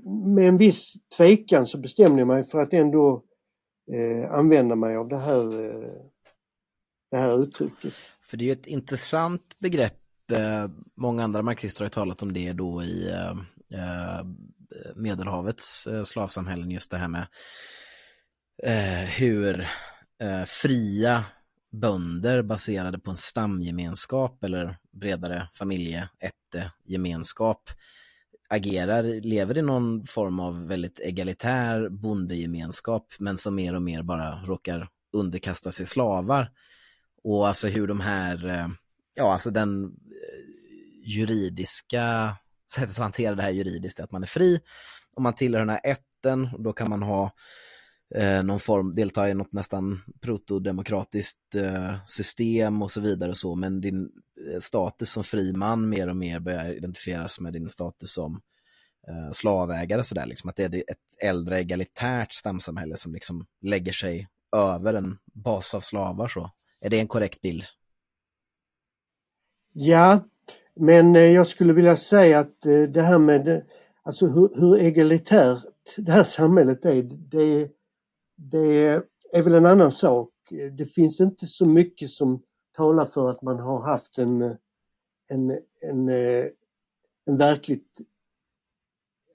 med 0.07 0.49
en 0.49 0.57
viss 0.57 0.95
tvekan 1.17 1.67
så 1.67 1.79
bestämde 1.79 2.19
jag 2.19 2.29
mig 2.29 2.47
för 2.47 2.59
att 2.59 2.73
ändå 2.73 3.25
eh, 3.95 4.33
använda 4.33 4.77
mig 4.77 4.97
av 4.97 5.09
det 5.09 5.19
här, 5.19 5.65
eh, 5.65 5.91
det 7.11 7.17
här 7.17 7.43
uttrycket. 7.43 7.93
För 8.21 8.37
det 8.37 8.49
är 8.49 8.53
ett 8.53 8.67
intressant 8.67 9.57
begrepp. 9.59 9.99
Eh, 10.33 10.69
många 10.97 11.25
andra 11.25 11.43
marxister 11.43 11.85
har 11.85 11.91
talat 11.91 12.23
om 12.23 12.33
det 12.33 12.53
då 12.53 12.83
i 12.83 13.11
eh, 13.11 13.31
eh, 13.81 14.25
Medelhavets 14.95 15.89
slavsamhällen, 16.05 16.71
just 16.71 16.91
det 16.91 16.97
här 16.97 17.09
med 17.09 17.27
eh, 18.63 19.09
hur 19.09 19.61
eh, 20.23 20.45
fria 20.47 21.25
bönder 21.73 22.43
baserade 22.43 22.99
på 22.99 23.11
en 23.11 23.17
stamgemenskap 23.17 24.45
eller 24.45 24.79
bredare 24.93 25.49
familjeättegemenskap 25.55 27.71
agerar, 28.53 29.21
lever 29.21 29.59
i 29.59 29.63
någon 29.63 30.07
form 30.07 30.41
av 30.41 30.67
väldigt 30.67 31.01
egalitär 31.01 31.89
bondegemenskap 31.89 33.15
men 33.19 33.39
som 33.39 33.55
mer 33.55 33.75
och 33.75 33.83
mer 33.83 34.03
bara 34.03 34.45
råkar 34.45 34.89
underkasta 35.13 35.73
sig 35.73 35.87
slavar. 35.87 36.51
Och 37.25 37.49
alltså 37.49 37.69
hur 37.69 37.87
de 37.87 38.01
här, 38.01 38.49
eh, 38.49 38.69
ja 39.15 39.33
alltså 39.33 39.51
den 39.51 39.85
eh, 39.85 39.91
juridiska 41.05 42.37
sättet 42.75 42.91
att 42.91 42.99
hantera 42.99 43.35
det 43.35 43.43
här 43.43 43.51
juridiskt 43.51 43.99
är 43.99 44.05
att 44.05 44.13
man 44.13 44.23
är 44.23 44.27
fri. 44.27 44.61
Om 45.15 45.23
man 45.23 45.35
tillhör 45.35 45.61
den 45.61 45.69
här 45.69 45.81
ätten, 45.85 46.49
då 46.59 46.73
kan 46.73 46.91
man 46.91 47.03
ha 47.03 47.31
eh, 48.15 48.43
någon 48.43 48.61
form, 48.61 48.95
delta 48.95 49.29
i 49.29 49.35
något 49.35 49.53
nästan 49.53 50.01
protodemokratiskt 50.21 51.55
eh, 51.55 51.95
system 52.07 52.83
och 52.83 52.91
så 52.91 53.01
vidare 53.01 53.31
och 53.31 53.37
så, 53.37 53.55
men 53.55 53.81
din 53.81 54.11
Eh, 54.41 54.61
status 54.61 55.11
som 55.11 55.25
fri 55.25 55.53
man 55.53 55.89
mer 55.89 56.09
och 56.09 56.17
mer 56.17 56.41
börjar 56.41 56.73
identifieras 56.73 57.41
med 57.41 57.53
din 57.53 57.69
status 57.69 58.13
som 58.13 58.41
eh, 59.09 59.33
slavägare 59.33 60.03
sådär, 60.03 60.27
liksom 60.27 60.51
att 60.51 60.57
det 60.57 60.65
är 60.65 60.75
ett 60.77 61.25
äldre 61.25 61.61
egalitärt 61.61 62.33
stamsamhälle 62.33 62.97
som 62.97 63.15
liksom 63.15 63.47
lägger 63.61 63.93
sig 63.93 64.29
över 64.57 64.95
en 64.95 65.19
bas 65.33 65.75
av 65.75 65.81
slavar 65.81 66.29
så. 66.29 66.51
Är 66.81 66.91
det 66.91 67.01
en 67.01 67.09
korrekt 67.09 67.41
bild? 67.41 67.65
Ja, 69.73 70.29
men 70.75 71.17
eh, 71.17 71.23
jag 71.23 71.47
skulle 71.47 71.73
vilja 71.73 71.97
säga 71.97 72.39
att 72.39 72.67
eh, 72.67 72.83
det 72.83 73.03
här 73.03 73.19
med 73.19 73.67
alltså 74.03 74.27
hur, 74.27 74.61
hur 74.61 74.79
egalitärt 74.81 75.65
det 75.99 76.13
här 76.13 76.25
samhället 76.25 76.85
är, 76.85 77.03
det, 77.03 77.69
det 78.37 79.03
är 79.33 79.43
väl 79.43 79.55
en 79.55 79.67
annan 79.67 79.93
sak. 79.93 80.31
Det 80.79 80.87
finns 80.87 81.21
inte 81.21 81.47
så 81.47 81.67
mycket 81.67 82.11
som 82.11 82.43
talar 82.73 83.07
för 83.07 83.31
att 83.31 83.43
man 83.43 83.59
har 83.59 83.83
haft 83.83 84.19
en, 84.19 84.43
en, 85.31 85.59
en, 85.83 86.09
eh, 86.09 86.45
en 87.27 87.37
verkligt 87.37 88.01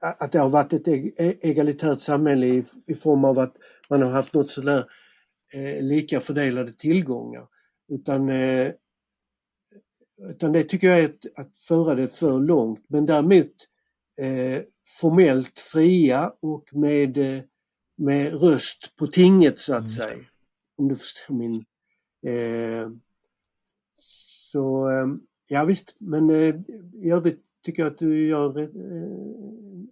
att 0.01 0.31
det 0.31 0.39
har 0.39 0.49
varit 0.49 0.73
ett 0.73 0.87
e-, 0.87 1.37
egalitärt 1.41 2.01
samhälle 2.01 2.45
i, 2.45 2.65
i 2.85 2.95
form 2.95 3.25
av 3.25 3.39
att 3.39 3.55
man 3.89 4.01
har 4.01 4.09
haft 4.09 4.33
något 4.33 4.51
sådär 4.51 4.85
eh, 5.55 5.83
lika 5.83 6.19
fördelade 6.19 6.73
tillgångar. 6.73 7.47
Utan 7.87 8.29
eh, 8.29 8.71
utan 10.17 10.51
det 10.51 10.63
tycker 10.63 10.87
jag 10.87 10.99
är 10.99 11.05
att, 11.05 11.25
att 11.35 11.59
föra 11.59 11.95
det 11.95 12.07
för 12.07 12.39
långt. 12.39 12.85
Men 12.87 13.05
däremot 13.05 13.53
eh, 14.21 14.61
formellt 15.01 15.59
fria 15.59 16.33
och 16.39 16.69
med, 16.71 17.17
eh, 17.17 17.41
med 17.97 18.41
röst 18.41 18.95
på 18.95 19.07
tinget 19.07 19.59
så 19.59 19.73
att 19.73 19.79
mm. 19.79 19.89
säga. 19.89 20.25
Om 20.77 20.87
du 20.87 20.95
förstår 20.95 21.33
min... 21.33 21.65
Så 24.51 24.89
ehm, 24.89 25.19
ja 25.47 25.65
visst, 25.65 25.95
men 25.97 26.29
eh, 26.29 26.55
i 26.93 27.11
övrigt 27.11 27.41
tycker 27.63 27.83
jag 27.83 27.91
att 27.91 27.97
du 27.97 28.27
gör 28.27 28.59
eh, 28.59 28.67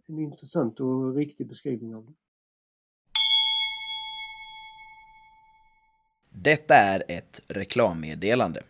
en 0.10 0.20
intressant 0.20 0.80
och 0.80 1.16
riktig 1.16 1.48
beskrivning 1.48 1.96
av 1.96 2.06
det. 2.06 2.14
Detta 6.30 6.76
är 6.76 7.04
ett 7.08 7.42
reklammeddelande. 7.48 8.64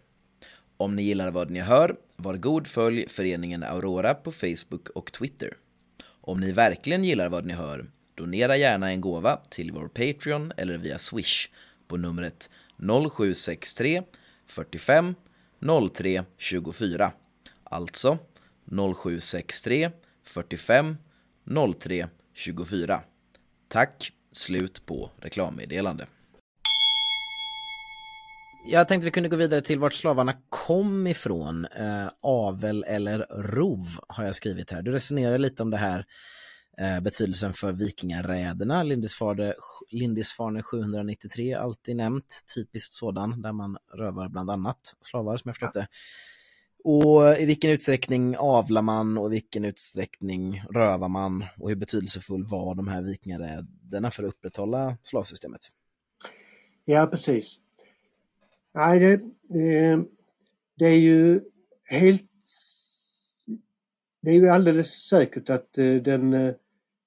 Om 0.78 0.96
ni 0.96 1.04
gillar 1.04 1.32
vad 1.32 1.50
ni 1.50 1.60
hör, 1.60 1.96
var 2.16 2.38
god 2.38 2.68
följ 2.68 3.10
föreningen 3.10 3.64
Aurora 3.64 4.14
på 4.14 4.32
Facebook 4.32 4.90
och 4.90 5.12
Twitter. 5.12 5.58
Om 6.22 6.40
ni 6.40 6.52
verkligen 6.52 7.04
gillar 7.04 7.30
vad 7.30 7.46
ni 7.46 7.54
hör, 7.54 7.92
donera 8.16 8.58
gärna 8.58 8.92
en 8.92 9.02
gåva 9.02 9.38
till 9.50 9.72
vår 9.72 9.88
Patreon 9.88 10.52
eller 10.58 10.78
via 10.78 11.00
Swish 11.00 11.50
på 11.88 11.98
numret 11.98 12.50
0763 12.78 14.04
45 14.46 15.16
03.24. 15.66 17.11
Alltså 17.63 18.18
0763 18.95 19.91
45 20.24 20.97
03.24. 21.45 22.99
Tack, 23.68 24.11
slut 24.32 24.86
på 24.86 25.11
reklammeddelande. 25.18 26.07
Jag 28.68 28.88
tänkte 28.88 29.05
vi 29.05 29.11
kunde 29.11 29.30
gå 29.30 29.36
vidare 29.36 29.61
till 29.61 29.80
vart 29.80 29.93
slavarna 29.93 30.34
kom 30.49 31.07
ifrån. 31.07 31.66
Eh, 31.66 32.07
avel 32.22 32.84
eller 32.88 33.20
rov 33.30 33.88
har 34.07 34.24
jag 34.24 34.36
skrivit 34.36 34.72
här. 34.72 34.82
Du 34.82 34.91
resonerar 34.91 35.38
lite 35.38 35.63
om 35.63 35.70
det 35.70 35.78
här 35.78 36.05
betydelsen 37.02 37.54
för 37.54 37.72
vikingaräderna. 37.72 38.84
Lindisfarne 39.92 40.64
793 40.64 41.54
alltid 41.54 41.96
nämnt, 41.96 42.42
typiskt 42.56 42.94
sådan, 42.94 43.42
där 43.42 43.52
man 43.52 43.78
rövar 43.94 44.30
bland 44.30 44.50
annat 44.50 44.96
slavar 45.02 45.38
som 45.38 45.50
jag 45.50 45.56
förstått 45.56 45.74
det. 45.74 45.88
Och 46.88 47.40
i 47.40 47.46
vilken 47.46 47.72
utsträckning 47.72 48.38
avlar 48.38 48.82
man 48.82 49.18
och 49.18 49.28
i 49.28 49.30
vilken 49.30 49.66
utsträckning 49.66 50.64
rövar 50.70 51.10
man 51.10 51.46
och 51.60 51.70
hur 51.70 51.76
betydelsefull 51.76 52.46
var 52.46 52.76
de 52.76 52.88
här 52.88 53.02
vikingaräderna 53.02 54.12
för 54.12 54.24
att 54.24 54.30
upprätthålla 54.30 54.98
slavsystemet? 55.04 55.62
Ja, 56.86 57.08
precis. 57.12 57.60
Nej, 58.74 59.00
det, 59.00 59.22
det, 59.42 60.06
det 60.76 60.86
är 60.86 61.00
ju 61.00 61.42
helt... 61.84 62.32
Det 64.22 64.32
är 64.32 64.36
ju 64.36 64.50
alldeles 64.50 65.08
säkert 65.10 65.50
att 65.50 65.78
eh, 65.78 65.96
den, 65.96 66.34
eh, 66.34 66.54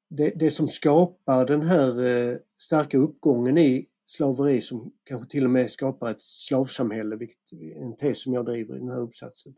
det, 0.08 0.30
det 0.30 0.50
som 0.50 0.68
skapar 0.68 1.46
den 1.46 1.62
här 1.62 2.06
eh, 2.06 2.36
starka 2.58 2.98
uppgången 2.98 3.58
i 3.58 3.86
slaveri 4.06 4.60
som 4.60 4.92
kanske 5.04 5.30
till 5.30 5.44
och 5.44 5.50
med 5.50 5.70
skapar 5.70 6.10
ett 6.10 6.22
slavsamhälle, 6.22 7.16
vilket 7.16 7.52
är 7.52 7.82
en 7.84 7.96
tes 7.96 8.22
som 8.22 8.32
jag 8.32 8.46
driver 8.46 8.76
i 8.76 8.78
den 8.78 8.88
här 8.88 9.00
uppsatsen. 9.00 9.54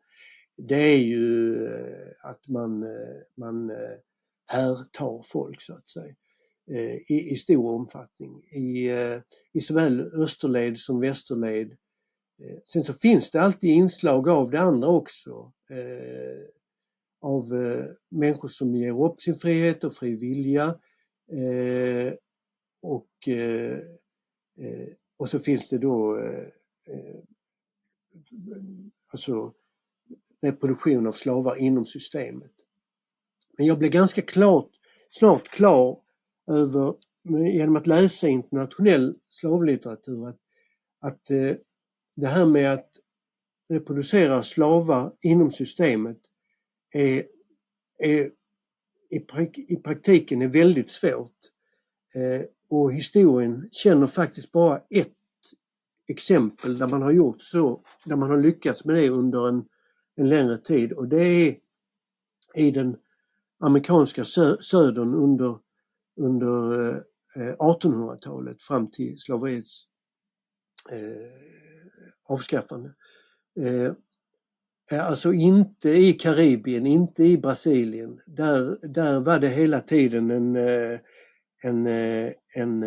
Det 0.56 0.82
är 0.82 0.98
ju 0.98 1.54
eh, 1.66 2.30
att 2.30 2.48
man, 2.48 2.82
eh, 2.82 3.20
man 3.36 3.70
eh, 3.70 3.76
härtar 4.46 5.22
folk 5.24 5.62
så 5.62 5.74
att 5.74 5.88
säga 5.88 6.14
i, 7.06 7.30
i 7.30 7.36
stor 7.36 7.70
omfattning 7.70 8.42
i, 8.44 8.90
i 9.52 9.60
såväl 9.60 10.00
österled 10.00 10.78
som 10.78 11.00
västerled 11.00 11.76
sen 12.72 12.84
så 12.84 12.92
finns 12.92 13.30
det 13.30 13.40
alltid 13.40 13.70
inslag 13.70 14.28
av 14.28 14.50
det 14.50 14.60
andra 14.60 14.88
också. 14.88 15.52
Av 17.20 17.54
eh, 17.54 17.84
människor 18.08 18.48
som 18.48 18.74
ger 18.74 19.04
upp 19.04 19.20
sin 19.20 19.34
frihet 19.34 19.84
och 19.84 19.94
fri 19.94 20.16
vilja. 20.16 20.78
Eh, 21.32 22.14
och, 22.82 23.28
eh, 23.28 23.78
eh, 24.58 24.88
och 25.16 25.28
så 25.28 25.38
finns 25.38 25.68
det 25.68 25.78
då 25.78 26.22
alltså 29.12 29.54
reproduktion 30.42 31.06
av 31.06 31.12
slavar 31.12 31.56
inom 31.56 31.86
systemet. 31.86 32.52
Men 33.58 33.66
jag 33.66 33.78
blev 33.78 33.90
ganska 33.90 34.22
klart, 34.22 34.70
snart 35.08 35.48
klar 35.48 36.00
över, 36.50 36.94
genom 37.52 37.76
att 37.76 37.86
läsa 37.86 38.28
internationell 38.28 39.18
slavlitteratur, 39.28 40.28
att, 40.28 40.40
att 41.00 41.24
det 42.16 42.26
här 42.26 42.46
med 42.46 42.72
att 42.72 42.90
reproducera 43.68 44.42
slavar 44.42 45.16
inom 45.20 45.50
systemet 45.50 46.18
är, 46.92 47.24
är 47.98 48.30
i, 49.10 49.26
i 49.68 49.76
praktiken 49.76 50.42
är 50.42 50.48
väldigt 50.48 50.90
svårt. 50.90 51.36
Eh, 52.14 52.46
och 52.68 52.92
historien 52.92 53.68
känner 53.72 54.06
faktiskt 54.06 54.52
bara 54.52 54.82
ett 54.90 55.14
exempel 56.08 56.78
där 56.78 56.88
man 56.88 57.02
har 57.02 57.12
gjort 57.12 57.42
så, 57.42 57.82
där 58.04 58.16
man 58.16 58.30
har 58.30 58.38
lyckats 58.38 58.84
med 58.84 58.96
det 58.96 59.08
under 59.08 59.48
en, 59.48 59.64
en 60.16 60.28
längre 60.28 60.58
tid 60.58 60.92
och 60.92 61.08
det 61.08 61.22
är 61.22 61.56
i 62.54 62.70
den 62.70 62.96
amerikanska 63.60 64.24
sö 64.24 64.56
södern 64.60 65.14
under, 65.14 65.58
under 66.16 66.90
eh, 67.36 67.56
1800-talet 67.56 68.62
fram 68.62 68.90
till 68.90 69.18
slaveriets 69.18 69.84
eh, 70.90 72.32
avskaffande. 72.32 72.94
Eh, 73.60 73.92
Eh, 74.92 75.06
alltså 75.06 75.32
inte 75.32 75.90
i 75.90 76.12
Karibien, 76.12 76.86
inte 76.86 77.24
i 77.24 77.38
Brasilien. 77.38 78.20
Där, 78.26 78.78
där 78.88 79.20
var 79.20 79.38
det 79.38 79.48
hela 79.48 79.80
tiden 79.80 80.30
en, 80.30 80.56
eh, 80.56 80.98
en, 81.64 81.86
eh, 81.86 82.32
en, 82.56 82.82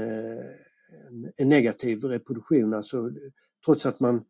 en 1.38 1.50
negativ 1.50 2.04
reproduktion. 2.04 2.74
Alltså, 2.74 3.12
trots 3.66 3.86
att 3.86 4.00
man, 4.00 4.24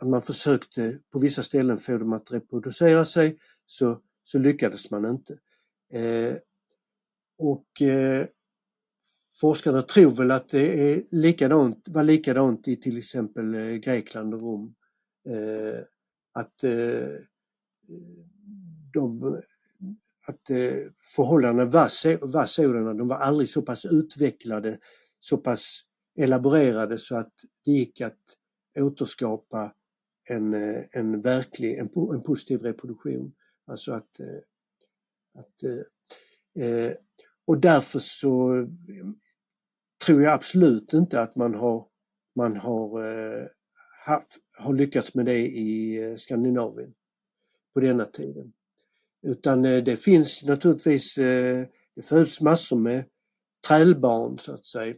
att 0.00 0.08
man 0.08 0.22
försökte 0.22 0.98
på 1.12 1.18
vissa 1.18 1.42
ställen 1.42 1.78
få 1.78 1.98
dem 1.98 2.12
att 2.12 2.32
reproducera 2.32 3.04
sig 3.04 3.38
så, 3.66 4.00
så 4.24 4.38
lyckades 4.38 4.90
man 4.90 5.04
inte. 5.04 5.38
Eh, 5.92 6.36
och 7.38 7.82
eh, 7.82 8.26
forskarna 9.40 9.82
tror 9.82 10.10
väl 10.10 10.30
att 10.30 10.48
det 10.48 10.92
är 10.92 11.02
likadant, 11.10 11.84
var 11.88 12.02
likadant 12.02 12.68
i 12.68 12.76
till 12.76 12.98
exempel 12.98 13.78
Grekland 13.78 14.34
och 14.34 14.40
Rom. 14.40 14.74
Eh, 15.28 15.80
att 16.34 16.64
eh, 16.64 17.08
de, 18.92 19.22
att 20.28 20.50
eh, 20.50 20.90
förhållandena 21.16 21.70
var, 21.70 22.26
var 22.26 22.46
sådana, 22.46 22.94
de 22.94 23.08
var 23.08 23.16
aldrig 23.16 23.48
så 23.48 23.62
pass 23.62 23.84
utvecklade, 23.84 24.78
så 25.20 25.36
pass 25.36 25.80
elaborerade 26.18 26.98
så 26.98 27.16
att 27.16 27.32
det 27.64 27.70
gick 27.70 28.00
att 28.00 28.20
återskapa 28.78 29.74
en, 30.30 30.54
eh, 30.54 30.84
en 30.90 31.20
verklig, 31.20 31.78
en, 31.78 31.90
en 32.14 32.22
positiv 32.22 32.60
reproduktion. 32.60 33.32
Alltså 33.66 33.92
att, 33.92 34.20
eh, 34.20 34.38
att 35.38 35.84
och 37.46 37.58
därför 37.58 37.98
så 37.98 38.66
tror 40.06 40.22
jag 40.22 40.32
absolut 40.32 40.92
inte 40.92 41.20
att 41.20 41.36
man 41.36 41.54
har, 41.54 41.86
man 42.36 42.56
har 42.56 43.04
eh, 43.04 43.46
haft, 44.04 44.38
har 44.58 44.74
lyckats 44.74 45.14
med 45.14 45.26
det 45.26 45.38
i 45.38 46.02
eh, 46.02 46.16
Skandinavien 46.16 46.94
på 47.74 47.80
denna 47.80 48.04
tiden. 48.04 48.52
Utan 49.22 49.64
eh, 49.64 49.84
det 49.84 49.96
finns 49.96 50.44
naturligtvis, 50.44 51.18
eh, 51.18 51.66
det 51.96 52.02
föds 52.02 52.40
massor 52.40 52.76
med 52.76 53.04
trälbarn 53.68 54.38
så 54.38 54.52
att 54.52 54.66
säga. 54.66 54.94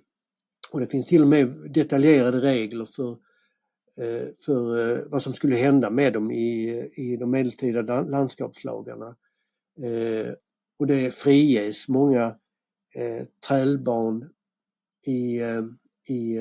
Och 0.73 0.81
det 0.81 0.87
finns 0.87 1.07
till 1.07 1.23
och 1.23 1.29
med 1.29 1.73
detaljerade 1.75 2.41
regler 2.41 2.85
för, 2.85 3.19
för 4.45 5.09
vad 5.09 5.23
som 5.23 5.33
skulle 5.33 5.57
hända 5.57 5.91
med 5.91 6.13
dem 6.13 6.31
i, 6.31 6.69
i 6.97 7.17
de 7.17 7.31
medeltida 7.31 8.01
landskapslagarna. 8.01 9.17
Och 10.79 10.87
det 10.87 11.15
friges 11.15 11.89
många 11.89 12.37
trälbarn 13.49 14.31
i, 15.03 15.41
i 16.09 16.39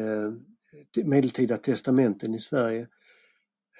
medeltida 1.05 1.57
testamenten 1.57 2.34
i 2.34 2.39
Sverige. 2.39 2.88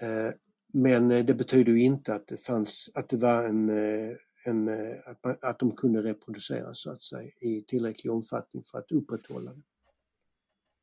Eh, 0.01 0.33
men 0.73 1.07
det 1.07 1.33
betyder 1.33 1.71
ju 1.71 1.81
inte 1.81 2.13
att 2.13 2.27
det 2.27 2.37
fanns, 2.37 2.89
att 2.95 3.09
det 3.09 3.17
var 3.17 3.43
en, 3.43 3.69
eh, 3.69 4.15
en 4.45 4.69
att, 5.05 5.23
man, 5.23 5.35
att 5.41 5.59
de 5.59 5.75
kunde 5.75 6.03
reproduceras 6.03 6.81
så 6.81 6.91
att 6.91 7.01
säga 7.01 7.31
i 7.41 7.61
tillräcklig 7.67 8.13
omfattning 8.13 8.63
för 8.71 8.77
att 8.77 8.91
upprätthålla 8.91 9.53
det. 9.53 9.61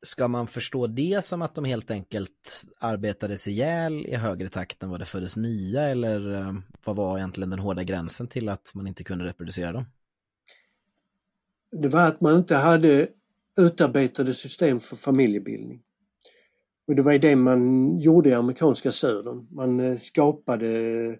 Ska 0.05 0.27
man 0.27 0.47
förstå 0.47 0.87
det 0.87 1.23
som 1.23 1.41
att 1.41 1.55
de 1.55 1.65
helt 1.65 1.91
enkelt 1.91 2.65
arbetades 2.79 3.47
ihjäl 3.47 4.05
i 4.05 4.15
högre 4.15 4.49
takt 4.49 4.83
än 4.83 4.89
vad 4.89 4.99
det 4.99 5.05
föddes 5.05 5.35
nya 5.35 5.81
eller 5.81 6.33
eh, 6.33 6.53
vad 6.85 6.95
var 6.95 7.17
egentligen 7.17 7.49
den 7.49 7.59
hårda 7.59 7.83
gränsen 7.83 8.27
till 8.27 8.49
att 8.49 8.71
man 8.75 8.87
inte 8.87 9.03
kunde 9.03 9.25
reproducera 9.25 9.71
dem? 9.71 9.85
Det 11.71 11.87
var 11.87 12.07
att 12.07 12.21
man 12.21 12.37
inte 12.37 12.55
hade 12.55 13.07
utarbetade 13.57 14.33
system 14.33 14.79
för 14.79 14.95
familjebildning. 14.95 15.83
Och 16.87 16.95
det 16.95 17.01
var 17.01 17.17
det 17.17 17.35
man 17.35 17.99
gjorde 17.99 18.29
i 18.29 18.33
amerikanska 18.33 18.91
södern. 18.91 19.47
Man 19.51 19.79
eh, 19.79 19.97
skapade 19.97 21.17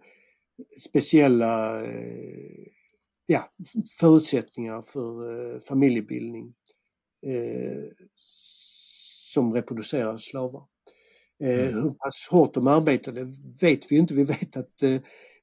speciella 0.82 1.84
eh, 1.86 2.68
ja, 3.26 3.50
förutsättningar 4.00 4.82
för 4.82 5.32
eh, 5.56 5.60
familjebildning 5.60 6.54
som 9.34 9.54
reproducerar 9.54 10.18
slavar. 10.18 10.64
Mm. 11.44 11.74
Hur 11.74 11.90
pass 11.90 12.28
hårt 12.30 12.54
de 12.54 12.68
arbetade 12.68 13.34
vet 13.62 13.92
vi 13.92 13.98
inte. 13.98 14.14
Vi 14.14 14.24
vet 14.24 14.58
att 14.58 14.84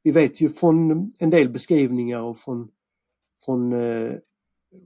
vi 0.02 0.10
vet 0.10 0.40
ju 0.40 0.48
från 0.48 1.10
en 1.20 1.30
del 1.30 1.48
beskrivningar 1.48 2.22
och 2.22 2.38
från, 2.38 2.70
från 3.44 3.72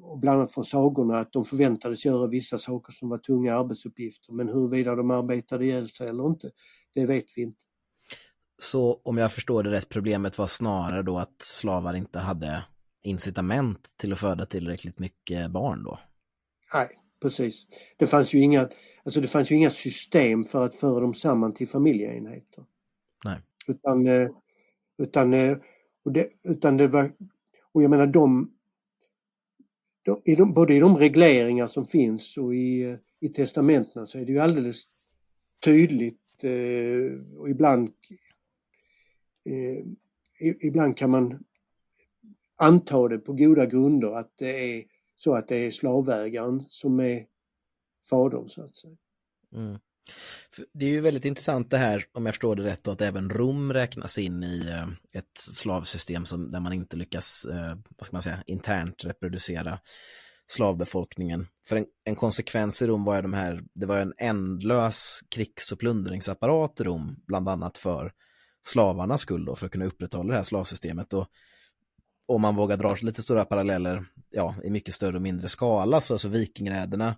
och 0.02 0.18
bland 0.18 0.38
annat 0.38 0.52
från 0.52 0.64
sagorna 0.64 1.18
att 1.18 1.32
de 1.32 1.44
förväntades 1.44 2.04
göra 2.04 2.26
vissa 2.26 2.58
saker 2.58 2.92
som 2.92 3.08
var 3.08 3.18
tunga 3.18 3.54
arbetsuppgifter 3.54 4.32
men 4.32 4.48
huruvida 4.48 4.94
de 4.94 5.10
arbetade 5.10 5.64
ihjäl 5.64 5.88
sig 5.88 6.08
eller 6.08 6.26
inte, 6.26 6.50
det 6.94 7.06
vet 7.06 7.24
vi 7.36 7.42
inte. 7.42 7.64
Så 8.58 9.00
om 9.04 9.18
jag 9.18 9.32
förstår 9.32 9.62
det 9.62 9.70
rätt, 9.70 9.88
problemet 9.88 10.38
var 10.38 10.46
snarare 10.46 11.02
då 11.02 11.18
att 11.18 11.42
slavar 11.42 11.94
inte 11.94 12.18
hade 12.18 12.64
incitament 13.02 13.94
till 13.96 14.12
att 14.12 14.18
föda 14.18 14.46
tillräckligt 14.46 14.98
mycket 14.98 15.50
barn 15.50 15.84
då? 15.84 15.98
Nej, 16.74 16.88
precis. 17.22 17.66
Det 17.96 18.06
fanns 18.06 18.34
ju 18.34 18.40
inga, 18.40 18.68
alltså 19.04 19.20
det 19.20 19.28
fanns 19.28 19.50
ju 19.50 19.56
inga 19.56 19.70
system 19.70 20.44
för 20.44 20.64
att 20.64 20.74
föra 20.74 21.00
dem 21.00 21.14
samman 21.14 21.54
till 21.54 21.68
familjeenheter. 21.68 22.64
Nej. 23.24 23.40
Utan, 23.66 24.06
eh, 24.06 24.28
utan, 24.98 25.34
eh, 25.34 25.56
och 26.04 26.12
det, 26.12 26.28
utan 26.42 26.76
det 26.76 26.88
var, 26.88 27.12
och 27.72 27.82
jag 27.82 27.90
menar 27.90 28.06
de 28.06 28.54
i 30.24 30.34
de, 30.34 30.54
både 30.54 30.74
i 30.74 30.80
de 30.80 30.96
regleringar 30.96 31.66
som 31.66 31.86
finns 31.86 32.36
och 32.36 32.54
i, 32.54 32.98
i 33.20 33.28
testamentena 33.28 34.06
så 34.06 34.18
är 34.18 34.24
det 34.24 34.32
ju 34.32 34.38
alldeles 34.38 34.82
tydligt 35.64 36.44
eh, 36.44 37.38
och 37.38 37.50
ibland 37.50 37.92
eh, 39.44 39.86
ibland 40.60 40.96
kan 40.96 41.10
man 41.10 41.44
anta 42.56 43.08
det 43.08 43.18
på 43.18 43.32
goda 43.32 43.66
grunder 43.66 44.10
att 44.10 44.36
det 44.36 44.78
är 44.78 44.84
så 45.16 45.34
att 45.34 45.48
det 45.48 45.56
är 45.56 45.70
slavägaren 45.70 46.64
som 46.68 47.00
är 47.00 47.26
fadern 48.10 48.48
så 48.48 48.62
att 48.62 48.76
säga. 48.76 48.96
Mm. 49.52 49.78
Det 50.72 50.86
är 50.86 50.90
ju 50.90 51.00
väldigt 51.00 51.24
intressant 51.24 51.70
det 51.70 51.78
här, 51.78 52.04
om 52.12 52.26
jag 52.26 52.34
förstår 52.34 52.56
det 52.56 52.62
rätt, 52.62 52.88
att 52.88 53.00
även 53.00 53.30
Rom 53.30 53.72
räknas 53.72 54.18
in 54.18 54.44
i 54.44 54.68
eh, 54.68 55.18
ett 55.20 55.38
slavsystem 55.38 56.26
som, 56.26 56.50
där 56.50 56.60
man 56.60 56.72
inte 56.72 56.96
lyckas, 56.96 57.44
eh, 57.44 57.76
vad 57.96 58.06
ska 58.06 58.14
man 58.14 58.22
säga, 58.22 58.42
internt 58.46 59.04
reproducera 59.04 59.78
slavbefolkningen. 60.46 61.46
För 61.66 61.76
en, 61.76 61.86
en 62.04 62.14
konsekvens 62.14 62.82
i 62.82 62.86
Rom 62.86 63.04
var 63.04 63.16
ju 63.16 63.22
de 63.22 63.32
här, 63.32 63.62
det 63.74 63.86
var 63.86 63.98
en 63.98 64.14
ändlös 64.18 65.20
krigs 65.34 65.72
och 65.72 65.78
plundringsapparat 65.78 66.80
i 66.80 66.84
Rom, 66.84 67.16
bland 67.26 67.48
annat 67.48 67.78
för 67.78 68.12
slavarnas 68.66 69.20
skull 69.20 69.44
då, 69.44 69.56
för 69.56 69.66
att 69.66 69.72
kunna 69.72 69.84
upprätthålla 69.84 70.30
det 70.30 70.36
här 70.36 70.44
slavsystemet. 70.44 71.12
Och 71.12 71.28
om 72.26 72.42
man 72.42 72.56
vågar 72.56 72.76
dra 72.76 72.96
lite 73.02 73.22
stora 73.22 73.44
paralleller, 73.44 74.04
ja, 74.30 74.54
i 74.64 74.70
mycket 74.70 74.94
större 74.94 75.16
och 75.16 75.22
mindre 75.22 75.48
skala, 75.48 76.00
så 76.00 76.14
alltså 76.14 76.28
vikingräderna 76.28 77.16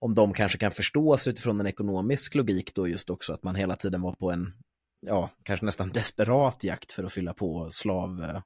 om 0.00 0.14
de 0.14 0.32
kanske 0.32 0.58
kan 0.58 0.70
förstås 0.70 1.26
utifrån 1.26 1.60
en 1.60 1.66
ekonomisk 1.66 2.34
logik 2.34 2.74
då 2.74 2.88
just 2.88 3.10
också 3.10 3.32
att 3.32 3.42
man 3.42 3.54
hela 3.54 3.76
tiden 3.76 4.02
var 4.02 4.12
på 4.12 4.30
en, 4.30 4.52
ja, 5.00 5.30
kanske 5.42 5.66
nästan 5.66 5.88
desperat 5.94 6.64
jakt 6.64 6.92
för 6.92 7.04
att 7.04 7.12
fylla 7.12 7.34
på 7.34 7.68
slav, 7.70 8.22
eh, 8.22 8.40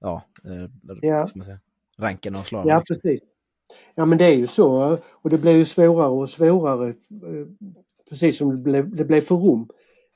ja, 0.00 0.22
eh, 0.44 0.70
ja. 1.02 1.26
Säga, 1.26 1.60
ranken 1.98 2.36
av 2.36 2.42
slavar. 2.42 2.70
Ja, 2.70 2.84
precis. 2.88 3.20
Ja, 3.94 4.06
men 4.06 4.18
det 4.18 4.24
är 4.24 4.34
ju 4.34 4.46
så 4.46 4.98
och 5.10 5.30
det 5.30 5.38
blev 5.38 5.56
ju 5.56 5.64
svårare 5.64 6.08
och 6.08 6.30
svårare, 6.30 6.88
eh, 6.88 7.46
precis 8.08 8.36
som 8.36 8.50
det 8.50 8.56
blev, 8.56 8.96
det 8.96 9.04
blev 9.04 9.20
för 9.20 9.34
Rom. 9.34 9.68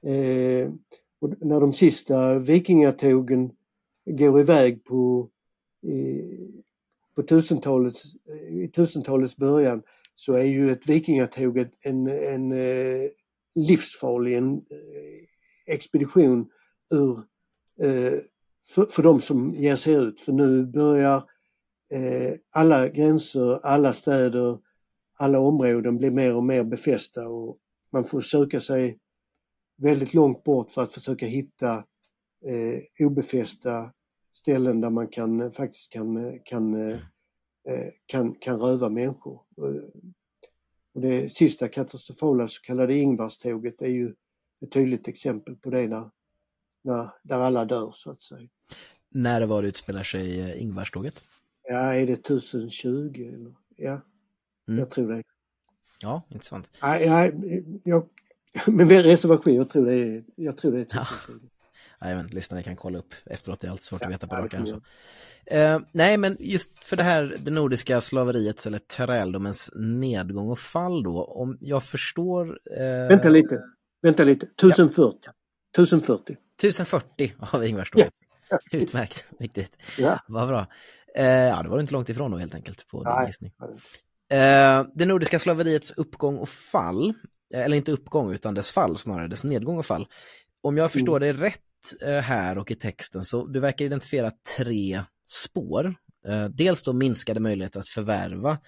Eh, 0.07 0.73
och 1.21 1.31
när 1.41 1.61
de 1.61 1.73
sista 1.73 2.39
vikingatågen 2.39 3.51
går 4.07 4.41
iväg 4.41 4.85
på, 4.85 5.29
i, 5.83 6.23
på 7.15 7.23
tusentalets, 7.23 8.05
i 8.51 8.69
tusentalets 8.69 9.37
början 9.37 9.83
så 10.21 10.33
är 10.33 10.45
ju 10.45 10.71
ett 10.71 10.89
vikingatåg 10.89 11.59
en, 11.83 12.07
en 12.07 12.53
eh, 12.53 13.11
livsfarlig 13.55 14.37
en, 14.37 14.55
eh, 14.55 15.75
expedition 15.75 16.51
ur, 16.91 17.19
eh, 17.81 18.19
för, 18.75 18.87
för 18.87 19.03
de 19.03 19.21
som 19.21 19.55
ger 19.55 19.77
sig 19.77 19.95
ut. 19.95 20.21
För 20.21 20.33
nu 20.33 20.67
börjar 20.67 21.17
eh, 21.93 22.35
alla 22.51 22.89
gränser, 22.89 23.67
alla 23.67 23.93
städer, 23.93 24.59
alla 25.19 25.39
områden 25.39 25.99
bli 25.99 26.11
mer 26.11 26.37
och 26.37 26.45
mer 26.45 26.65
befästa 26.65 27.29
och 27.29 27.59
man 27.93 28.05
får 28.05 28.21
söka 28.21 28.61
sig 28.61 28.99
väldigt 29.77 30.15
långt 30.15 30.45
bort 30.45 30.73
för 30.73 30.83
att 30.83 30.93
försöka 30.93 31.27
hitta 31.27 31.75
eh, 32.47 33.07
obefästa 33.07 33.93
ställen 34.33 34.81
där 34.81 34.91
man 34.91 35.09
kan 35.09 35.53
faktiskt 35.53 35.93
kan, 35.93 36.39
kan 36.45 36.75
Eh, 36.75 36.99
kan, 38.07 38.35
kan 38.35 38.61
röva 38.61 38.89
människor. 38.89 39.41
Eh, 39.59 40.01
och 40.95 41.01
det 41.01 41.33
sista 41.33 41.69
katastrofala 41.69 42.49
så 42.49 42.63
kallade 42.63 42.95
Ingvarståget 42.95 43.83
är 43.83 43.89
ju 43.89 44.15
ett 44.65 44.73
tydligt 44.73 45.09
exempel 45.09 45.57
på 45.57 45.71
det 45.71 45.89
när, 45.89 46.11
när, 46.83 47.11
där 47.23 47.39
alla 47.39 47.65
dör 47.65 47.93
så 47.95 48.11
att 48.11 48.23
säga. 48.23 48.49
När 49.09 49.47
var 49.47 49.63
det 49.63 49.69
utspelar 49.69 50.03
sig 50.03 50.41
eh, 50.41 50.63
Ingvarståget? 50.63 51.25
Ja, 51.63 51.95
är 51.95 52.07
det 52.07 52.13
1020 52.13 53.31
eller? 53.35 53.55
Ja, 53.77 54.01
mm. 54.69 54.79
jag 54.79 54.91
tror 54.91 55.13
det. 55.13 55.23
Ja, 56.03 56.23
intressant. 56.29 56.71
Nej, 56.83 57.09
nej 57.09 57.65
jag, 57.85 58.09
med 58.67 58.91
reservation, 58.91 59.55
jag 59.55 59.71
tror 59.71 59.87
det 59.87 59.95
är, 59.95 60.25
jag 60.37 60.59
tror 60.59 60.73
det 60.73 60.79
är 60.79 60.83
1020. 60.83 61.33
Ja. 61.33 61.60
Nej, 62.03 62.15
men 62.15 62.27
lyssnarna 62.27 62.63
kan 62.63 62.77
kolla 62.77 62.99
upp 62.99 63.15
efteråt, 63.25 63.61
det 63.61 63.67
är 63.67 63.71
alltid 63.71 63.85
svårt 63.85 64.01
ja, 64.01 64.07
att 64.09 64.15
veta 64.15 64.27
på 64.27 64.37
rak 64.37 64.55
arm. 64.55 64.83
Uh, 65.55 65.87
nej, 65.93 66.19
men 66.19 66.37
just 66.41 66.85
för 66.85 66.97
det 66.97 67.03
här, 67.03 67.37
det 67.39 67.51
nordiska 67.51 68.01
slaveriets 68.01 68.67
eller 68.67 68.79
träldomens 68.79 69.73
nedgång 69.77 70.49
och 70.49 70.59
fall 70.59 71.03
då, 71.03 71.25
om 71.25 71.59
jag 71.61 71.83
förstår... 71.85 72.47
Uh... 72.49 73.09
Vänta 73.09 73.29
lite, 73.29 73.63
vänta 74.03 74.25
lite, 74.25 74.47
1040. 74.47 75.19
Ja. 75.23 75.33
1040. 75.75 76.37
1040 76.59 77.33
av 77.39 77.67
Ingvarstorget. 77.67 78.13
Ja. 78.49 78.59
Utmärkt, 78.79 79.27
viktigt. 79.39 79.77
Ja. 79.99 80.21
Vad 80.29 80.49
bra. 80.49 80.67
Uh, 81.19 81.25
ja, 81.25 81.63
det 81.63 81.69
var 81.69 81.81
inte 81.81 81.93
långt 81.93 82.09
ifrån 82.09 82.31
då 82.31 82.39
helt 82.39 82.55
enkelt 82.55 82.89
på 82.89 83.05
din 83.05 83.27
gissning. 83.27 83.53
Uh, 83.61 84.89
det 84.95 85.07
nordiska 85.07 85.39
slaveriets 85.39 85.91
uppgång 85.91 86.39
och 86.39 86.49
fall, 86.49 87.15
eller 87.55 87.77
inte 87.77 87.93
uppgång 87.93 88.33
utan 88.33 88.55
dess 88.55 88.71
fall 88.71 88.99
snarare, 88.99 89.29
dess 89.29 89.45
nedgång 89.45 89.79
och 89.79 89.87
fall. 89.87 90.07
Om 90.63 90.77
jag 90.77 90.93
förstår 90.93 91.23
mm. 91.23 91.37
det 91.37 91.45
rätt 91.47 91.61
här 92.23 92.59
och 92.59 92.71
i 92.71 92.75
texten 92.75 93.25
så 93.25 93.47
du 93.47 93.61
verkar 93.61 93.85
identifiera 93.85 94.33
tre 94.57 95.03
spår. 95.31 95.95
Eh, 96.29 96.45
dels 96.45 96.83
då 96.83 96.93
minskade 96.93 97.41
möjligheter 97.41 97.81
att 97.81 97.89
förvärva 97.89 98.59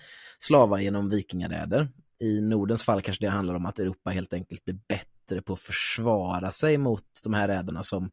slavar 0.40 0.78
genom 0.78 1.08
vikingaräder. 1.08 1.88
I 2.20 2.40
Nordens 2.40 2.82
fall 2.82 3.02
kanske 3.02 3.24
det 3.24 3.30
handlar 3.30 3.54
om 3.54 3.66
att 3.66 3.78
Europa 3.78 4.10
helt 4.10 4.32
enkelt 4.32 4.64
blir 4.64 4.78
bättre 4.88 5.42
på 5.42 5.52
att 5.52 5.60
försvara 5.60 6.50
sig 6.50 6.78
mot 6.78 7.04
de 7.24 7.34
här 7.34 7.48
räderna 7.48 7.82
som 7.82 8.10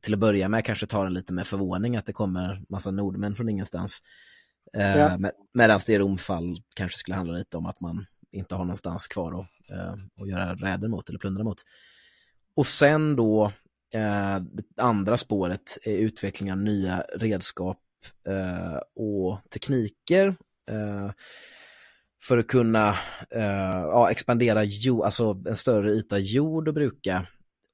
till 0.00 0.14
att 0.14 0.20
börja 0.20 0.48
med 0.48 0.64
kanske 0.64 0.86
tar 0.86 1.06
en 1.06 1.14
lite 1.14 1.32
med 1.32 1.46
förvåning 1.46 1.96
att 1.96 2.06
det 2.06 2.12
kommer 2.12 2.62
massa 2.68 2.90
nordmän 2.90 3.34
från 3.34 3.48
ingenstans. 3.48 4.02
Eh, 4.76 4.98
ja. 4.98 5.18
Med, 5.18 5.32
Medan 5.54 5.80
det 5.86 5.92
i 5.92 5.98
Romfall 5.98 6.62
kanske 6.74 6.98
skulle 6.98 7.16
handla 7.16 7.38
lite 7.38 7.56
om 7.56 7.66
att 7.66 7.80
man 7.80 8.06
inte 8.32 8.54
har 8.54 8.64
någonstans 8.64 9.06
kvar 9.06 9.40
att, 9.40 9.76
eh, 9.78 9.92
att 10.22 10.28
göra 10.28 10.54
räder 10.54 10.88
mot 10.88 11.08
eller 11.08 11.18
plundra 11.18 11.44
mot. 11.44 11.62
Och 12.56 12.66
sen 12.66 13.16
då 13.16 13.44
eh, 13.44 13.52
det 14.40 14.64
andra 14.78 15.16
spåret 15.16 15.78
är 15.82 15.96
utveckling 15.96 16.52
av 16.52 16.58
nya 16.58 17.04
redskap 17.14 17.78
eh, 18.26 18.78
och 18.94 19.38
tekniker 19.50 20.26
eh, 20.70 21.10
för 22.22 22.38
att 22.38 22.46
kunna 22.46 22.88
eh, 23.30 23.80
ja, 23.82 24.10
expandera 24.10 24.64
jord, 24.64 25.04
alltså 25.04 25.42
en 25.46 25.56
större 25.56 25.90
yta 25.90 26.18
jord 26.18 26.68
att 26.68 26.74
bruka 26.74 27.26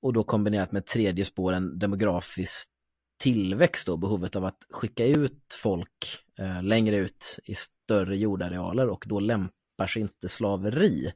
och 0.03 0.13
då 0.13 0.25
kombinerat 0.25 0.73
med 0.73 0.87
tredje 0.87 1.25
spåren 1.25 1.79
demografisk 1.79 2.71
tillväxt 3.19 3.87
då, 3.87 3.97
behovet 3.97 4.37
av 4.37 4.45
att 4.45 4.67
skicka 4.71 5.07
ut 5.07 5.57
folk 5.63 6.23
eh, 6.39 6.63
längre 6.63 6.97
ut 6.97 7.39
i 7.45 7.55
större 7.55 8.17
jordarealer 8.17 8.89
och 8.89 9.05
då 9.09 9.21
lämpar 9.21 9.87
sig 9.87 10.03
inte 10.03 10.29
slaveri. 10.29 11.13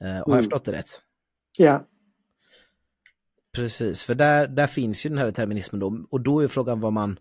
Eh, 0.00 0.08
har 0.08 0.16
jag 0.16 0.28
mm. 0.28 0.38
förstått 0.38 0.64
det 0.64 0.72
rätt? 0.72 1.00
Ja. 1.58 1.86
Precis, 3.54 4.04
för 4.04 4.14
där, 4.14 4.48
där 4.48 4.66
finns 4.66 5.06
ju 5.06 5.10
den 5.10 5.18
här 5.18 5.26
determinismen 5.26 5.80
då 5.80 6.06
och 6.10 6.20
då 6.20 6.40
är 6.40 6.48
frågan 6.48 6.80
vad 6.80 6.92
man, 6.92 7.18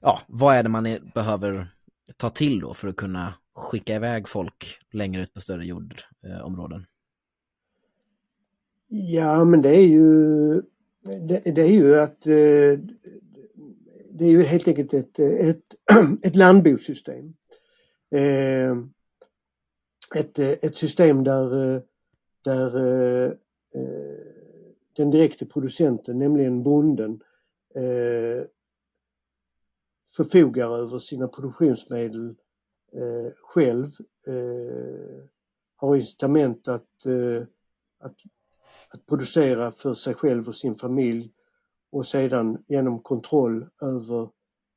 ja, 0.00 0.20
vad 0.28 0.56
är 0.56 0.62
det 0.62 0.68
man 0.68 0.86
är, 0.86 1.00
behöver 1.14 1.68
ta 2.16 2.30
till 2.30 2.60
då 2.60 2.74
för 2.74 2.88
att 2.88 2.96
kunna 2.96 3.34
skicka 3.54 3.94
iväg 3.94 4.28
folk 4.28 4.78
längre 4.92 5.22
ut 5.22 5.34
på 5.34 5.40
större 5.40 5.66
jordområden? 5.66 6.86
Ja, 8.88 9.44
men 9.44 9.62
det 9.62 9.76
är 9.76 9.86
ju 9.86 10.54
det, 11.28 11.40
det, 11.54 11.62
är 11.62 11.72
ju 11.72 11.98
att 11.98 12.26
eh, 12.26 12.78
det 14.12 14.24
är 14.24 14.30
ju 14.30 14.42
helt 14.42 14.68
enkelt 14.68 14.94
ett, 14.94 15.18
ett, 15.18 15.64
ett 16.22 16.36
landbosystem. 16.36 17.34
Eh, 18.14 18.72
ett, 20.14 20.38
ett 20.38 20.76
system 20.76 21.24
där, 21.24 21.74
eh, 21.74 21.80
där 22.44 22.76
eh, 22.76 23.32
eh 23.74 24.41
den 24.96 25.10
direkte 25.10 25.46
producenten, 25.46 26.18
nämligen 26.18 26.62
bonden, 26.62 27.20
eh, 27.74 28.46
förfogar 30.16 30.76
över 30.76 30.98
sina 30.98 31.28
produktionsmedel 31.28 32.28
eh, 32.92 33.32
själv, 33.42 33.86
eh, 34.26 35.24
har 35.76 35.96
incitament 35.96 36.68
att, 36.68 37.06
att 37.98 38.16
att 38.94 39.06
producera 39.06 39.72
för 39.72 39.94
sig 39.94 40.14
själv 40.14 40.48
och 40.48 40.56
sin 40.56 40.74
familj 40.74 41.32
och 41.90 42.06
sedan 42.06 42.64
genom 42.68 43.00
kontroll 43.00 43.68
över, 43.82 44.28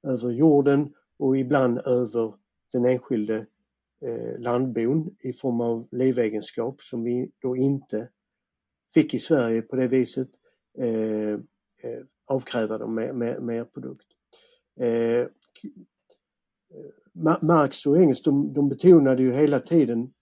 över 0.07 0.30
jorden 0.30 0.93
och 1.18 1.38
ibland 1.38 1.80
över 1.80 2.34
den 2.72 2.86
enskilde 2.86 3.36
eh, 4.01 4.39
landbon 4.39 5.16
i 5.20 5.34
form 5.34 5.61
av 5.61 5.88
livegenskap 5.91 6.82
som 6.82 7.03
vi 7.03 7.32
då 7.39 7.55
inte 7.55 8.09
fick 8.96 9.14
i 9.14 9.20
Sverige 9.20 9.62
på 9.62 9.76
det 9.76 9.88
viset 9.88 10.30
eh, 10.78 11.34
eh 11.34 12.04
avkräva 12.28 12.78
dem 12.78 12.96
mer, 12.96 13.64
produkt. 13.64 14.08
Eh, 14.80 15.28
Marx 17.41 17.86
och 17.86 17.98
Engels 17.98 18.22
de, 18.22 18.54
de 18.54 18.70
betonade 18.70 19.24
ju 19.24 19.34
hela 19.34 19.60
tiden 19.60 20.14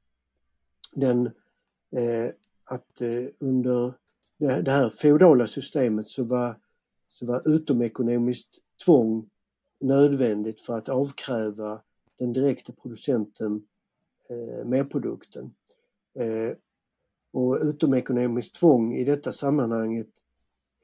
den 0.96 1.26
eh, 1.96 2.30
att 2.66 3.02
eh, 3.02 3.26
under 3.40 3.94
det 4.38 4.72
här 4.72 4.90
feodala 4.90 5.48
systemet 5.48 6.08
så 6.08 6.24
var, 6.24 6.60
så 7.10 7.26
var 7.26 7.50
utomekonomiskt 7.50 8.60
tvång 8.86 9.30
nödvändigt 9.80 10.62
för 10.62 10.78
att 10.78 10.90
avkräva 10.90 11.82
den 12.20 12.34
direkta 12.34 12.74
producenten 12.74 13.68
eh, 14.30 14.66
merprodukten. 14.66 15.56
Eh, 16.20 16.58
och 17.34 17.58
utomekonomiskt 17.62 18.56
tvång 18.56 18.94
i 18.94 19.04
detta 19.04 19.32
sammanhanget 19.32 20.10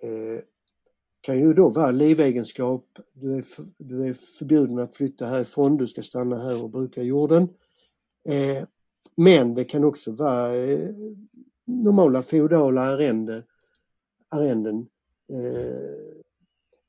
eh, 0.03 0.43
kan 1.21 1.39
ju 1.39 1.53
då 1.53 1.69
vara 1.69 1.91
livegenskap, 1.91 2.85
du 3.13 3.35
är, 3.35 3.41
för, 3.41 3.65
du 3.77 4.05
är 4.05 4.13
förbjuden 4.13 4.79
att 4.79 4.97
flytta 4.97 5.25
härifrån, 5.25 5.77
du 5.77 5.87
ska 5.87 6.01
stanna 6.01 6.43
här 6.43 6.63
och 6.63 6.69
bruka 6.69 7.03
jorden. 7.03 7.49
Eh, 8.29 8.63
men 9.15 9.53
det 9.53 9.63
kan 9.63 9.83
också 9.83 10.11
vara 10.11 10.55
eh, 10.55 10.89
normala 11.65 12.21
feodala 12.21 12.81
arrende, 12.81 13.43
arrenden. 14.29 14.87
Eh, 15.29 16.19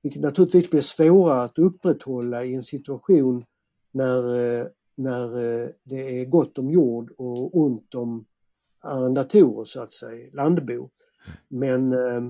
vilket 0.03 0.23
naturligtvis 0.23 0.71
blir 0.71 0.81
svårare 0.81 1.43
att 1.43 1.59
upprätthålla 1.59 2.45
i 2.45 2.55
en 2.55 2.65
situation 2.65 3.45
när, 3.93 4.35
eh, 4.61 4.67
när 4.95 5.25
eh, 5.25 5.69
det 5.85 6.21
är 6.21 6.25
gott 6.25 6.59
om 6.59 6.71
jord 6.71 7.13
och 7.17 7.57
ont 7.57 7.95
om 7.95 8.25
arrendatorer 8.81 9.65
så 9.65 9.83
att 9.83 9.93
säga, 9.93 10.31
landbo. 10.33 10.91
Men 11.49 11.93
eh, 11.93 12.23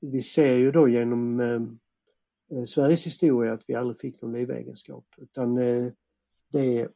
vi 0.00 0.22
ser 0.22 0.54
ju 0.54 0.72
då 0.72 0.88
genom 0.88 1.40
ehm, 1.40 1.78
eh, 2.52 2.64
Sveriges 2.64 3.06
historia 3.06 3.52
att 3.52 3.64
vi 3.66 3.74
aldrig 3.74 4.00
fick 4.00 4.22
någon 4.22 4.32
livegenskap 4.32 5.04
utan 5.16 5.58
eh, 5.58 5.92
det 6.52 6.88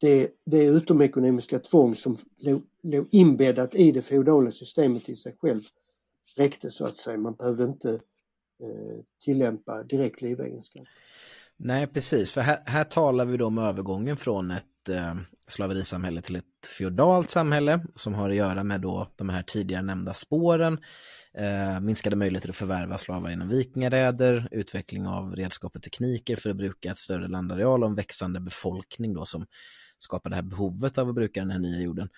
det, 0.00 0.30
det 0.46 0.64
utomekonomiska 0.64 1.58
tvång 1.58 1.96
som 1.96 2.16
låg 2.82 3.08
inbäddat 3.10 3.74
i 3.74 3.92
det 3.92 4.02
feodala 4.02 4.50
systemet 4.50 5.08
i 5.08 5.16
sig 5.16 5.36
själv 5.40 5.62
räckte 6.36 6.70
så 6.70 6.86
att 6.86 6.96
säga. 6.96 7.18
Man 7.18 7.34
behövde 7.34 7.64
inte 7.64 7.90
eh, 8.62 9.00
tillämpa 9.24 9.82
direkt 9.82 10.22
livegenskap. 10.22 10.84
Nej, 11.56 11.86
precis, 11.86 12.30
för 12.30 12.40
här, 12.40 12.58
här 12.66 12.84
talar 12.84 13.24
vi 13.24 13.36
då 13.36 13.46
om 13.46 13.58
övergången 13.58 14.16
från 14.16 14.50
ett 14.50 14.66
eh, 14.88 15.14
slaverisamhälle 15.48 16.22
till 16.22 16.36
ett 16.36 16.66
feodalt 16.78 17.30
samhälle 17.30 17.84
som 17.94 18.14
har 18.14 18.30
att 18.30 18.36
göra 18.36 18.64
med 18.64 18.80
då 18.80 19.08
de 19.16 19.28
här 19.28 19.42
tidigare 19.42 19.82
nämnda 19.82 20.14
spåren, 20.14 20.78
eh, 21.34 21.80
minskade 21.80 22.16
möjligheter 22.16 22.48
att 22.48 22.56
förvärva 22.56 22.98
slavar 22.98 23.30
inom 23.30 23.48
vikingaräder, 23.48 24.48
utveckling 24.50 25.06
av 25.06 25.36
redskap 25.36 25.76
och 25.76 25.82
tekniker 25.82 26.36
för 26.36 26.50
att 26.50 26.56
bruka 26.56 26.90
ett 26.90 26.98
större 26.98 27.28
landareal 27.28 27.82
och 27.82 27.88
en 27.88 27.94
växande 27.94 28.40
befolkning 28.40 29.14
då 29.14 29.24
som 29.24 29.46
skapa 29.98 30.28
det 30.28 30.34
här 30.34 30.42
behovet 30.42 30.98
av 30.98 31.08
att 31.08 31.14
bruka 31.14 31.40
den 31.40 31.50
här 31.50 31.58
nya 31.58 31.80
jorden. 31.80 32.08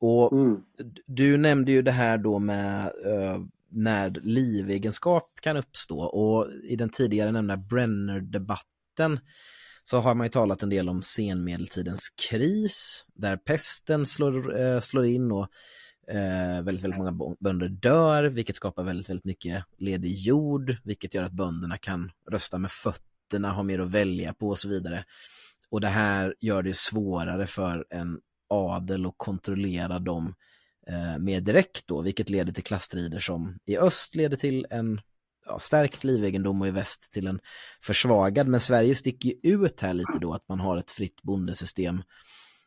Och 0.00 0.32
mm. 0.32 0.60
du 1.06 1.36
nämnde 1.36 1.72
ju 1.72 1.82
det 1.82 1.92
här 1.92 2.18
då 2.18 2.38
med 2.38 2.92
uh, 3.06 3.44
när 3.70 4.10
livegenskap 4.10 5.30
kan 5.40 5.56
uppstå 5.56 6.00
och 6.00 6.46
i 6.64 6.76
den 6.76 6.88
tidigare 6.88 7.32
nämnda 7.32 7.56
Brenner-debatten 7.56 9.20
så 9.90 9.98
har 9.98 10.14
man 10.14 10.24
ju 10.24 10.30
talat 10.30 10.62
en 10.62 10.68
del 10.68 10.88
om 10.88 11.02
senmedeltidens 11.02 12.12
kris 12.30 13.06
där 13.14 13.36
pesten 13.36 14.06
slår, 14.06 14.60
eh, 14.60 14.80
slår 14.80 15.04
in 15.04 15.32
och 15.32 15.48
Eh, 16.10 16.62
väldigt, 16.62 16.84
väldigt 16.84 16.98
många 16.98 17.34
bönder 17.40 17.68
dör 17.68 18.24
vilket 18.24 18.56
skapar 18.56 18.82
väldigt, 18.82 19.10
väldigt 19.10 19.24
mycket 19.24 19.64
ledig 19.78 20.14
jord 20.14 20.76
vilket 20.84 21.14
gör 21.14 21.22
att 21.22 21.32
bönderna 21.32 21.78
kan 21.78 22.10
rösta 22.30 22.58
med 22.58 22.70
fötterna, 22.70 23.52
ha 23.52 23.62
mer 23.62 23.78
att 23.78 23.90
välja 23.90 24.34
på 24.34 24.48
och 24.48 24.58
så 24.58 24.68
vidare. 24.68 25.04
Och 25.70 25.80
det 25.80 25.88
här 25.88 26.34
gör 26.40 26.62
det 26.62 26.76
svårare 26.76 27.46
för 27.46 27.86
en 27.90 28.20
adel 28.48 29.06
att 29.06 29.14
kontrollera 29.16 29.98
dem 29.98 30.34
eh, 30.86 31.18
mer 31.18 31.40
direkt 31.40 31.86
då, 31.86 32.02
vilket 32.02 32.30
leder 32.30 32.52
till 32.52 32.64
klassstrider 32.64 33.20
som 33.20 33.58
i 33.64 33.78
öst 33.78 34.14
leder 34.14 34.36
till 34.36 34.66
en 34.70 35.00
ja, 35.48 35.58
stärkt 35.58 36.04
livegendom 36.04 36.60
och 36.60 36.68
i 36.68 36.70
väst 36.70 37.12
till 37.12 37.26
en 37.26 37.40
försvagad. 37.82 38.48
Men 38.48 38.60
Sverige 38.60 38.94
sticker 38.94 39.28
ju 39.28 39.34
ut 39.42 39.80
här 39.80 39.94
lite 39.94 40.18
då 40.20 40.34
att 40.34 40.48
man 40.48 40.60
har 40.60 40.76
ett 40.76 40.90
fritt 40.90 41.22
bondesystem. 41.22 42.02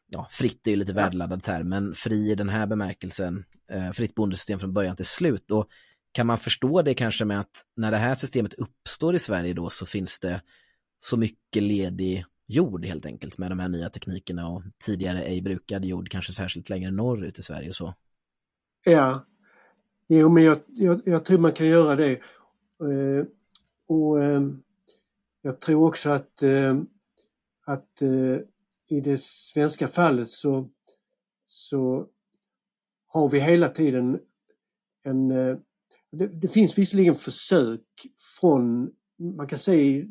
Ja, 0.07 0.27
fritt 0.31 0.67
är 0.67 0.71
ju 0.71 0.77
lite 0.77 0.93
värdeladdad 0.93 1.47
här, 1.47 1.63
men 1.63 1.93
fri 1.93 2.31
i 2.31 2.35
den 2.35 2.49
här 2.49 2.67
bemärkelsen, 2.67 3.43
eh, 3.71 3.91
fritt 3.91 4.15
bondesystem 4.15 4.59
från 4.59 4.73
början 4.73 4.95
till 4.95 5.05
slut. 5.05 5.51
Och 5.51 5.67
kan 6.11 6.27
man 6.27 6.37
förstå 6.37 6.81
det 6.81 6.93
kanske 6.93 7.25
med 7.25 7.39
att 7.39 7.65
när 7.75 7.91
det 7.91 7.97
här 7.97 8.15
systemet 8.15 8.53
uppstår 8.53 9.15
i 9.15 9.19
Sverige 9.19 9.53
då 9.53 9.69
så 9.69 9.85
finns 9.85 10.19
det 10.19 10.41
så 10.99 11.17
mycket 11.17 11.63
ledig 11.63 12.25
jord 12.47 12.85
helt 12.85 13.05
enkelt 13.05 13.37
med 13.37 13.51
de 13.51 13.59
här 13.59 13.69
nya 13.69 13.89
teknikerna 13.89 14.47
och 14.47 14.63
tidigare 14.85 15.21
ej 15.21 15.41
brukad 15.41 15.85
jord, 15.85 16.09
kanske 16.09 16.33
särskilt 16.33 16.69
längre 16.69 16.91
norrut 16.91 17.39
i 17.39 17.41
Sverige 17.41 17.69
och 17.69 17.75
så. 17.75 17.93
Ja, 18.83 19.25
jo 20.07 20.29
men 20.29 20.43
jag, 20.43 20.59
jag, 20.67 21.01
jag 21.05 21.25
tror 21.25 21.37
man 21.37 21.51
kan 21.51 21.67
göra 21.67 21.95
det. 21.95 22.19
Eh, 22.81 23.25
och 23.87 24.23
eh, 24.23 24.41
jag 25.41 25.59
tror 25.61 25.87
också 25.87 26.09
att, 26.09 26.43
eh, 26.43 26.81
att 27.65 28.01
eh, 28.01 28.37
i 28.87 29.01
det 29.01 29.21
svenska 29.21 29.87
fallet 29.87 30.29
så, 30.29 30.69
så 31.45 32.07
har 33.07 33.29
vi 33.29 33.39
hela 33.39 33.69
tiden 33.69 34.19
en 35.03 35.31
eh, 35.31 35.57
det, 36.11 36.27
det, 36.27 36.47
finns 36.47 36.77
visserligen 36.77 37.15
försök 37.15 37.85
från, 38.39 38.91
man 39.17 39.47
kan 39.47 39.59
säga 39.59 40.05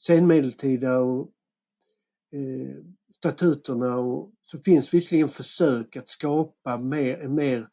senmedeltida 0.00 0.98
och 0.98 1.30
eh, 2.32 2.84
statuterna 3.16 3.96
och 3.96 4.32
så 4.42 4.58
finns 4.58 4.94
visserligen 4.94 5.28
försök 5.28 5.96
att 5.96 6.08
skapa 6.08 6.78
mer, 6.78 7.18
en, 7.18 7.34
mer, 7.34 7.68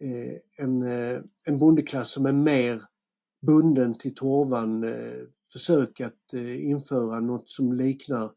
eh, 0.00 0.64
en, 0.64 0.82
eh, 0.82 1.20
en 1.44 1.58
bondeklass 1.58 2.10
som 2.10 2.26
är 2.26 2.32
mer 2.32 2.82
bunden 3.48 3.94
till 3.94 4.14
torvan, 4.14 4.84
eh, 4.84 5.22
försök 5.52 6.00
att 6.00 6.32
eh, 6.32 6.64
införa 6.64 7.20
något 7.20 7.50
som 7.50 7.72
liknar 7.72 8.32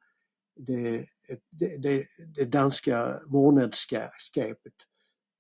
det, 0.56 1.06
det, 1.50 1.78
det, 1.78 2.06
det 2.36 2.46
danska 2.46 3.20
vårdnadsskapet 3.28 4.74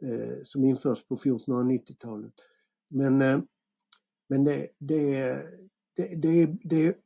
eh, 0.03 0.43
som 0.45 0.65
införs 0.65 1.03
på 1.07 1.17
1490-talet. 1.17 2.33
Men, 2.89 3.21
eh, 3.21 3.39
men 4.29 4.43
det, 4.43 4.67
det, 4.77 5.35
det, 5.95 6.15
det, 6.15 6.45
det 6.63 6.97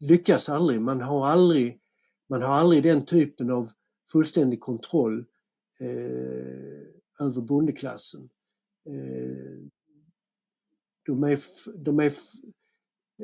lyckas 0.00 0.48
aldrig. 0.48 0.80
Man 0.80 1.00
har 1.00 1.26
aldrig, 1.26 1.80
man 2.28 2.42
har 2.42 2.48
aldrig 2.48 2.82
den 2.82 3.04
typen 3.04 3.50
av 3.50 3.70
fullständig 4.12 4.60
kontroll 4.60 5.24
eh, 5.80 7.26
över 7.26 7.40
bondeklassen. 7.40 8.28
Eh, 8.86 9.79
de 11.06 11.22
är, 11.24 11.40
de 11.74 12.00
är, 12.00 12.12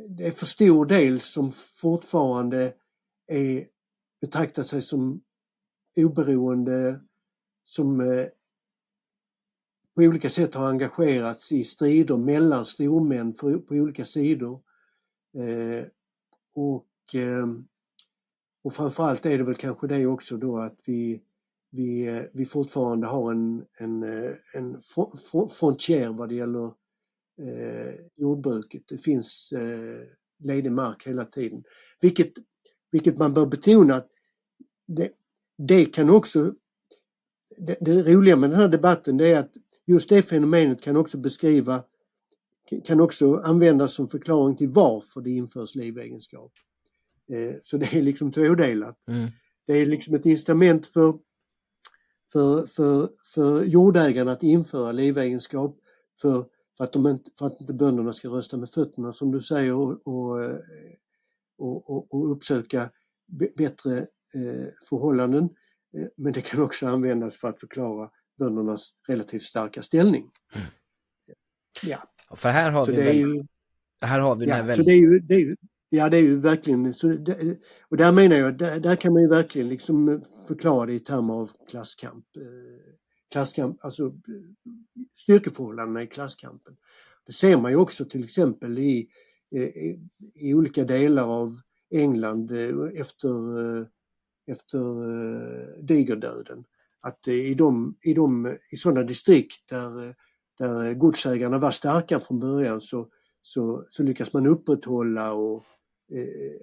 det 0.08 0.26
är 0.26 0.30
för 0.30 0.46
stor 0.46 0.86
del 0.86 1.20
som 1.20 1.52
fortfarande 1.52 2.74
är, 3.26 3.66
betraktar 4.20 4.62
sig 4.62 4.82
som 4.82 5.22
oberoende, 5.96 7.00
som 7.62 8.00
eh, 8.00 8.26
på 9.94 10.02
olika 10.02 10.30
sätt 10.30 10.54
har 10.54 10.68
engagerats 10.68 11.52
i 11.52 11.64
strider 11.64 12.16
mellan 12.16 12.64
stormän 12.64 13.32
på, 13.32 13.62
olika 13.70 14.04
sidor. 14.04 14.60
Eh, 15.34 15.86
och, 16.54 17.14
ehm, 17.14 17.68
och 18.62 18.74
framförallt 18.74 19.26
är 19.26 19.38
det 19.38 19.44
väl 19.44 19.54
kanske 19.54 19.86
det 19.86 20.06
också 20.06 20.36
då 20.36 20.58
att 20.58 20.78
vi, 20.84 21.22
vi, 21.70 22.06
eh, 22.08 22.22
vi 22.32 22.46
fortfarande 22.46 23.06
har 23.06 23.30
en, 23.32 23.64
en, 23.80 24.02
en 24.54 24.80
frontier 25.50 26.08
vad 26.08 26.28
det 26.28 26.34
gäller 26.34 26.72
eh, 27.38 27.94
jordbruket. 28.16 28.82
Det 28.88 28.98
finns 28.98 29.52
eh, 29.52 30.06
ledig 30.38 30.72
mark 30.72 31.06
hela 31.06 31.24
tiden. 31.24 31.64
Vilket, 32.00 32.32
vilket 32.90 33.18
man 33.18 33.34
bör 33.34 33.46
betona 33.46 33.94
att 33.94 34.08
det, 34.86 35.10
det 35.58 35.84
kan 35.84 36.10
också, 36.10 36.54
det, 37.56 37.76
det, 37.80 38.02
roliga 38.02 38.36
med 38.36 38.50
den 38.50 38.60
här 38.60 38.68
debatten 38.68 39.16
det 39.16 39.26
är 39.26 39.38
att 39.38 39.52
just 39.86 40.08
det 40.08 40.22
fenomenet 40.22 40.82
kan 40.82 40.96
också 40.96 41.18
beskriva, 41.18 41.84
kan 42.84 43.00
också 43.00 43.34
användas 43.36 43.92
som 43.92 44.08
förklaring 44.08 44.56
till 44.56 44.68
varför 44.68 45.20
det 45.20 45.30
införs 45.30 45.74
livegenskap. 45.74 46.52
Eh, 47.30 47.54
så 47.62 47.76
det 47.76 47.94
är 47.94 48.02
liksom 48.02 48.32
tvådelat. 48.32 49.08
Mm. 49.08 49.28
Det 49.66 49.72
är 49.72 49.86
liksom 49.86 50.14
ett 50.14 50.26
incitament 50.26 50.86
för, 50.86 51.18
för, 52.32 52.66
för, 52.66 53.08
för 53.34 53.64
jordägarna 53.64 54.32
att 54.32 54.42
införa 54.42 54.92
livegenskap 54.92 55.78
för 56.20 56.46
för 56.76 56.84
att, 56.84 56.92
de 56.92 57.06
inte, 57.06 57.30
för 57.38 57.46
att 57.46 57.60
inte 57.60 57.72
bönderna 57.72 58.12
ska 58.12 58.28
rösta 58.28 58.56
med 58.56 58.70
fötterna 58.70 59.12
som 59.12 59.32
du 59.32 59.40
säger 59.40 59.74
och, 59.74 60.06
och, 60.06 60.40
och, 61.58 62.14
och 62.14 62.32
uppsöka 62.32 62.90
bättre 63.56 63.98
eh, 64.34 64.66
förhållanden. 64.88 65.44
Eh, 65.96 66.06
men 66.16 66.32
det 66.32 66.40
kan 66.40 66.62
också 66.62 66.86
användas 66.86 67.36
för 67.36 67.48
att 67.48 67.60
förklara 67.60 68.10
böndernas 68.38 68.90
relativt 69.08 69.42
starka 69.42 69.82
ställning. 69.82 70.30
Mm. 70.54 70.66
Ja. 71.82 71.98
För 72.36 72.48
här 72.48 72.70
har 72.70 72.84
så 72.84 72.90
vi, 72.90 72.96
väl, 72.96 73.16
ju, 73.16 73.44
här 74.00 74.20
har 74.20 74.36
vi 74.36 74.46
ja, 74.46 74.62
väl... 74.62 74.76
så 74.76 74.82
det 74.82 74.92
är 74.92 74.96
ju, 74.96 75.18
det 75.18 75.34
är 75.34 75.38
ju, 75.38 75.56
Ja 75.88 76.08
det 76.08 76.16
är 76.16 76.22
ju 76.22 76.40
verkligen, 76.40 76.94
så 76.94 77.08
det, 77.08 77.58
och 77.88 77.96
där 77.96 78.12
menar 78.12 78.36
jag, 78.36 78.58
där, 78.58 78.80
där, 78.80 78.96
kan 78.96 79.12
man 79.12 79.22
ju 79.22 79.28
verkligen 79.28 79.68
liksom 79.68 80.22
förklara 80.48 80.86
det 80.86 80.92
i 80.92 81.00
termer 81.00 81.34
av 81.34 81.50
klasskamp. 81.70 82.24
Klasskamp, 83.32 83.84
alltså 83.84 84.12
styrkeförhållandena 85.12 86.02
i 86.02 86.06
klasskampen. 86.06 86.76
Det 87.26 87.32
ser 87.32 87.56
man 87.56 87.70
ju 87.70 87.76
också 87.76 88.04
till 88.04 88.24
exempel 88.24 88.78
i, 88.78 89.08
eh, 89.54 89.62
i, 89.62 90.00
i 90.34 90.54
olika 90.54 90.84
delar 90.84 91.24
av 91.24 91.60
England 91.90 92.50
eh, 92.50 93.00
efter, 93.00 93.60
eh, 93.78 93.86
efter 94.46 95.82
digerdöden. 95.82 96.64
Att 97.02 97.28
i, 97.28 97.54
de, 97.54 97.96
i, 98.02 98.14
de, 98.14 98.56
i 98.72 98.76
sådana 98.76 99.02
distrikt 99.02 99.68
där, 99.68 100.14
där 100.58 100.94
godsägarna 100.94 101.58
var 101.58 101.70
starka 101.70 102.20
från 102.20 102.40
början 102.40 102.80
så, 102.80 103.08
så, 103.42 103.84
så 103.88 104.02
lyckas 104.02 104.32
man 104.32 104.46
upprätthålla 104.46 105.32
och, 105.32 105.64
eh, 106.12 106.60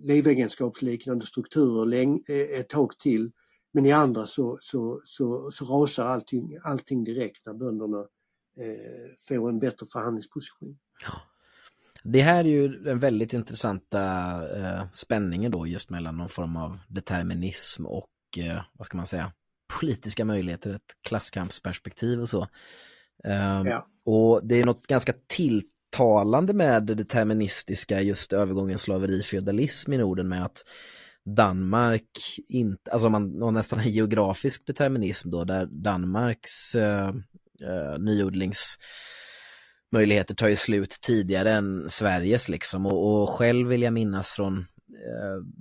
livegenskapsliknande 0.00 1.26
strukturer 1.26 1.86
läng, 1.86 2.24
ett 2.58 2.68
tag 2.68 2.98
till 2.98 3.32
men 3.76 3.86
i 3.86 3.92
andra 3.92 4.26
så, 4.26 4.58
så, 4.60 5.00
så, 5.04 5.50
så 5.50 5.64
rasar 5.64 6.06
allting, 6.06 6.58
allting 6.62 7.04
direkt 7.04 7.46
när 7.46 7.54
bönderna 7.54 7.98
eh, 7.98 9.38
får 9.38 9.48
en 9.48 9.58
bättre 9.58 9.86
förhandlingsposition. 9.92 10.78
Ja. 11.02 11.12
Det 12.02 12.20
här 12.20 12.44
är 12.44 12.48
ju 12.48 12.68
den 12.68 12.98
väldigt 12.98 13.32
intressanta 13.32 14.02
eh, 14.58 14.88
spänningen 14.92 15.52
då 15.52 15.66
just 15.66 15.90
mellan 15.90 16.16
någon 16.16 16.28
form 16.28 16.56
av 16.56 16.78
determinism 16.88 17.86
och 17.86 18.08
eh, 18.36 18.62
vad 18.72 18.86
ska 18.86 18.96
man 18.96 19.06
säga 19.06 19.32
politiska 19.80 20.24
möjligheter, 20.24 20.74
ett 20.74 20.96
klasskampsperspektiv 21.08 22.20
och 22.20 22.28
så. 22.28 22.42
Eh, 23.24 23.62
ja. 23.64 23.86
Och 24.04 24.46
det 24.46 24.54
är 24.60 24.64
något 24.64 24.86
ganska 24.86 25.12
tilltalande 25.26 26.52
med 26.52 26.86
det 26.86 26.94
deterministiska 26.94 28.00
just 28.00 28.32
övergången 28.32 28.78
slaveri-feodalism 28.78 29.92
i 29.92 29.98
Norden 29.98 30.28
med 30.28 30.44
att 30.44 30.64
Danmark 31.26 32.18
inte, 32.48 32.90
alltså 32.90 33.08
man 33.08 33.42
har 33.42 33.50
nästan 33.50 33.78
en 33.78 33.90
geografisk 33.90 34.66
determinism 34.66 35.30
då 35.30 35.44
där 35.44 35.66
Danmarks 35.66 36.74
eh, 36.74 37.08
eh, 37.62 37.98
nyodlingsmöjligheter 37.98 40.34
tar 40.34 40.48
ju 40.48 40.56
slut 40.56 40.90
tidigare 40.90 41.52
än 41.52 41.88
Sveriges 41.88 42.48
liksom. 42.48 42.86
Och, 42.86 43.22
och 43.22 43.30
själv 43.30 43.68
vill 43.68 43.82
jag 43.82 43.92
minnas 43.92 44.30
från 44.30 44.58
eh, 44.58 44.64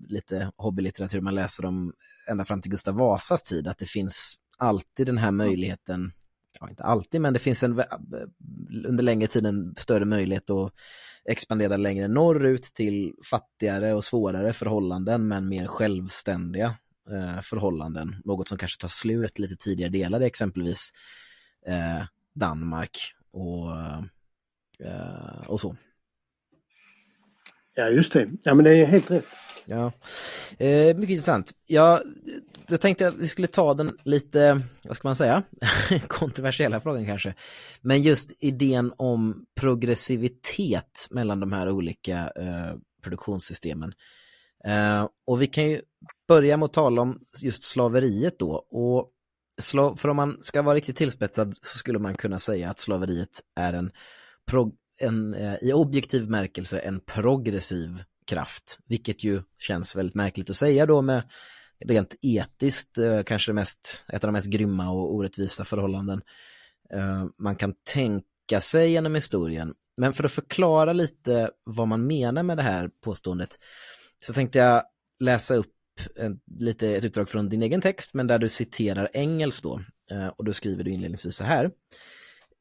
lite 0.08 0.52
hobbylitteratur 0.56 1.22
man 1.22 1.36
läser 1.36 1.66
om 1.66 1.94
ända 2.30 2.46
fram 2.46 2.62
till 2.62 2.72
Gustav 2.72 2.96
Vasas 2.96 3.44
tid 3.44 3.68
att 3.68 3.78
det 3.78 3.90
finns 3.90 4.38
alltid 4.58 5.06
den 5.06 5.18
här 5.18 5.32
möjligheten 5.32 6.12
ja 6.60 6.70
inte 6.70 6.84
alltid 6.84 7.22
men 7.22 7.34
det 7.34 7.40
finns 7.40 7.64
en 7.64 7.84
under 8.88 9.04
längre 9.04 9.28
tid 9.28 9.46
en 9.46 9.76
större 9.78 10.06
möjlighet 10.06 10.50
att 10.50 10.74
expandera 11.30 11.78
längre 11.78 12.08
norrut 12.08 12.64
till 12.64 13.14
fattigare 13.30 13.94
och 13.94 14.04
svårare 14.04 14.54
förhållanden 14.54 15.28
men 15.28 15.50
mer 15.50 15.68
självständiga 15.68 16.76
eh, 17.12 17.42
förhållanden. 17.42 18.16
Något 18.26 18.48
som 18.48 18.58
kanske 18.58 18.82
tar 18.82 18.88
slut 18.88 19.40
lite 19.40 19.56
tidigare 19.56 19.92
delar 19.92 20.22
i 20.22 20.26
exempelvis 20.26 20.92
eh, 21.68 22.04
Danmark 22.34 22.98
och, 23.32 23.72
eh, 24.88 25.42
och 25.48 25.60
så. 25.60 25.76
Ja 27.76 27.90
just 27.90 28.12
det, 28.12 28.30
ja 28.44 28.54
men 28.54 28.66
det 28.66 28.78
är 28.78 28.86
helt 28.86 29.12
rätt. 29.12 29.26
Ja, 29.66 29.92
eh, 30.58 30.98
mycket 30.98 31.10
intressant. 31.10 31.52
Ja, 31.66 32.02
jag 32.68 32.82
tänkte 32.82 33.08
att 33.08 33.16
vi 33.16 33.28
skulle 33.28 33.48
ta 33.48 33.74
den 33.74 33.98
lite, 34.04 34.62
vad 34.84 34.96
ska 34.96 35.08
man 35.08 35.16
säga, 35.16 35.44
kontroversiella 36.08 36.80
frågan 36.80 37.06
kanske. 37.06 37.34
Men 37.82 38.02
just 38.02 38.32
idén 38.40 38.94
om 38.98 39.46
progressivitet 39.60 41.08
mellan 41.10 41.40
de 41.40 41.52
här 41.52 41.70
olika 41.72 42.18
eh, 42.36 42.76
produktionssystemen. 43.04 43.94
Eh, 44.66 45.08
och 45.28 45.42
vi 45.42 45.48
kan 45.48 45.70
ju 45.70 45.82
börja 46.28 46.58
med 46.58 46.66
att 46.66 46.74
tala 46.74 47.02
om 47.02 47.20
just 47.42 47.64
slaveriet 47.64 48.40
då. 48.40 48.52
Och 48.70 49.12
slav, 49.62 49.96
för 49.96 50.10
om 50.10 50.16
man 50.16 50.38
ska 50.42 50.62
vara 50.62 50.76
riktigt 50.76 50.98
tillspetsad 50.98 51.56
så 51.62 51.78
skulle 51.78 52.00
man 52.00 52.16
kunna 52.16 52.40
säga 52.40 52.70
att 52.70 52.80
slaveriet 52.80 53.42
är 53.60 53.74
en, 53.74 53.92
prog, 54.48 54.76
en 55.00 55.34
eh, 55.34 55.56
i 55.62 55.74
objektiv 55.74 56.30
märkelse 56.30 56.80
en 56.80 57.00
progressiv 57.00 58.04
kraft, 58.28 58.80
vilket 58.88 59.24
ju 59.24 59.42
känns 59.58 59.96
väldigt 59.96 60.16
märkligt 60.16 60.50
att 60.50 60.56
säga 60.56 60.86
då 60.86 61.02
med 61.02 61.24
rent 61.86 62.16
etiskt 62.22 62.98
eh, 62.98 63.24
kanske 63.24 63.52
det 63.52 63.56
mest, 63.56 64.06
ett 64.08 64.24
av 64.24 64.28
de 64.28 64.32
mest 64.34 64.48
grymma 64.48 64.90
och 64.90 65.14
orättvisa 65.16 65.66
förhållanden 65.66 66.22
eh, 66.94 67.26
man 67.40 67.56
kan 67.56 67.74
tänka 67.94 68.62
sig 68.62 68.92
genom 68.92 69.16
historien. 69.16 69.74
Men 69.98 70.14
för 70.14 70.24
att 70.24 70.32
förklara 70.32 70.94
lite 70.94 71.52
vad 71.64 71.88
man 71.88 72.08
menar 72.08 72.44
med 72.44 72.58
det 72.58 72.64
här 72.64 72.90
påståendet 73.04 73.60
så 74.20 74.34
tänkte 74.34 74.60
jag 74.60 74.84
läsa 75.20 75.56
upp 75.56 75.72
en, 76.16 76.40
lite 76.60 76.90
ett 76.90 77.04
utdrag 77.04 77.30
från 77.30 77.50
din 77.50 77.64
egen 77.64 77.82
text 77.82 78.14
men 78.14 78.28
där 78.28 78.40
du 78.40 78.50
citerar 78.50 79.10
Engels 79.14 79.62
då 79.62 79.82
och 80.38 80.46
då 80.46 80.54
skriver 80.54 80.84
du 80.84 80.92
inledningsvis 80.92 81.36
så 81.36 81.44
här. 81.44 81.72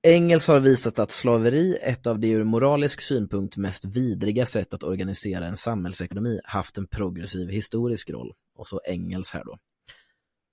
Engels 0.06 0.46
har 0.46 0.60
visat 0.60 0.98
att 0.98 1.10
slaveri, 1.10 1.78
ett 1.82 2.06
av 2.06 2.18
de 2.18 2.32
ur 2.32 2.44
moralisk 2.44 3.00
synpunkt 3.00 3.56
mest 3.56 3.84
vidriga 3.84 4.46
sätt 4.46 4.74
att 4.74 4.82
organisera 4.82 5.46
en 5.46 5.56
samhällsekonomi, 5.56 6.40
haft 6.44 6.78
en 6.78 6.86
progressiv 6.86 7.48
historisk 7.48 8.10
roll. 8.10 8.32
Och 8.58 8.66
så 8.66 8.80
Engels 8.84 9.30
här 9.30 9.44
då. 9.44 9.58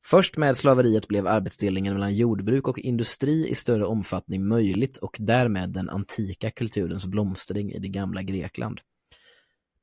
Först 0.06 0.38
med 0.38 0.58
slaveriet 0.58 1.08
blev 1.08 1.28
arbetsdelningen 1.28 1.94
mellan 1.94 2.16
jordbruk 2.16 2.68
och 2.68 2.80
industri 2.80 3.50
i 3.50 3.56
större 3.56 3.86
omfattning 3.86 4.48
möjligt 4.48 4.98
och 4.98 5.18
därmed 5.20 5.70
den 5.70 5.90
antika 5.90 6.52
kulturens 6.52 7.06
blomstring 7.06 7.72
i 7.72 7.80
det 7.80 7.90
gamla 7.90 8.24
Grekland. 8.24 8.82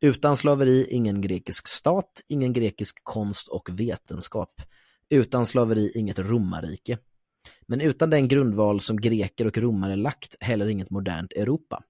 Utan 0.02 0.36
slaveri 0.36 0.86
ingen 0.90 1.20
grekisk 1.20 1.68
stat, 1.68 2.24
ingen 2.28 2.52
grekisk 2.52 3.00
konst 3.02 3.48
och 3.48 3.80
vetenskap. 3.80 4.62
Utan 5.10 5.46
slaveri 5.46 5.92
inget 5.94 6.18
romarrike. 6.18 6.98
Men 7.66 7.80
utan 7.80 8.10
den 8.10 8.28
grundval 8.28 8.80
som 8.80 9.00
greker 9.00 9.46
och 9.46 9.58
romare 9.58 9.96
lagt 9.96 10.36
heller 10.40 10.66
inget 10.66 10.90
modernt 10.90 11.32
Europa. 11.32 11.82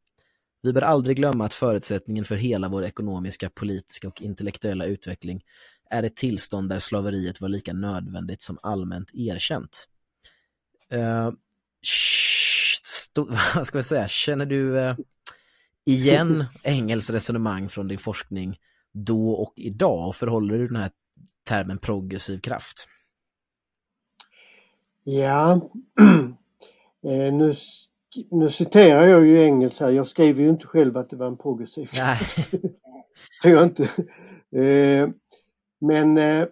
Vi 0.62 0.72
bör 0.72 0.82
aldrig 0.82 1.16
glömma 1.16 1.44
att 1.44 1.55
förutsättningen 1.55 2.24
för 2.24 2.36
hela 2.36 2.68
vår 2.68 2.85
ekonomiska, 2.85 3.51
politiska 3.51 4.09
och 4.09 4.22
intellektuella 4.22 4.85
utveckling 4.85 5.43
är 5.90 6.02
ett 6.02 6.16
tillstånd 6.16 6.68
där 6.68 6.78
slaveriet 6.78 7.40
var 7.40 7.48
lika 7.48 7.72
nödvändigt 7.72 8.43
som 8.43 8.59
allmänt 8.62 9.10
erkänt. 9.14 9.89
Uh, 10.94 11.30
vad 13.55 13.66
ska 13.66 13.78
jag 13.78 13.85
säga, 13.85 14.09
känner 14.09 14.47
du 14.47 14.76
uh, 14.76 14.97
igen 15.86 16.44
Engels 16.62 17.10
resonemang 17.10 17.68
från 17.68 17.89
din 17.89 17.98
forskning 17.98 18.59
då 18.93 19.30
och 19.30 19.52
idag 19.56 20.09
och 20.09 20.16
förhåller 20.16 20.59
du 20.59 20.66
den 20.66 20.76
här 20.76 20.90
termen 21.48 21.78
progressiv 21.78 22.40
kraft? 22.40 22.89
Ja, 25.10 25.52
eh, 27.05 27.32
nu, 27.32 27.55
nu 28.30 28.51
citerar 28.51 29.06
jag 29.06 29.26
ju 29.26 29.43
Engels 29.44 29.80
här. 29.80 29.90
Jag 29.90 30.06
skriver 30.06 30.43
ju 30.43 30.48
inte 30.48 30.66
själv 30.66 30.97
att 30.97 31.10
det 31.10 31.16
var 31.16 31.26
en 31.26 31.36
progressiv 31.36 31.86
kraft. 31.86 32.51
tror 33.43 33.55
jag 33.55 33.62
inte. 33.62 33.82
Eh, 34.62 35.09
men 35.80 36.18
eh, 36.18 36.47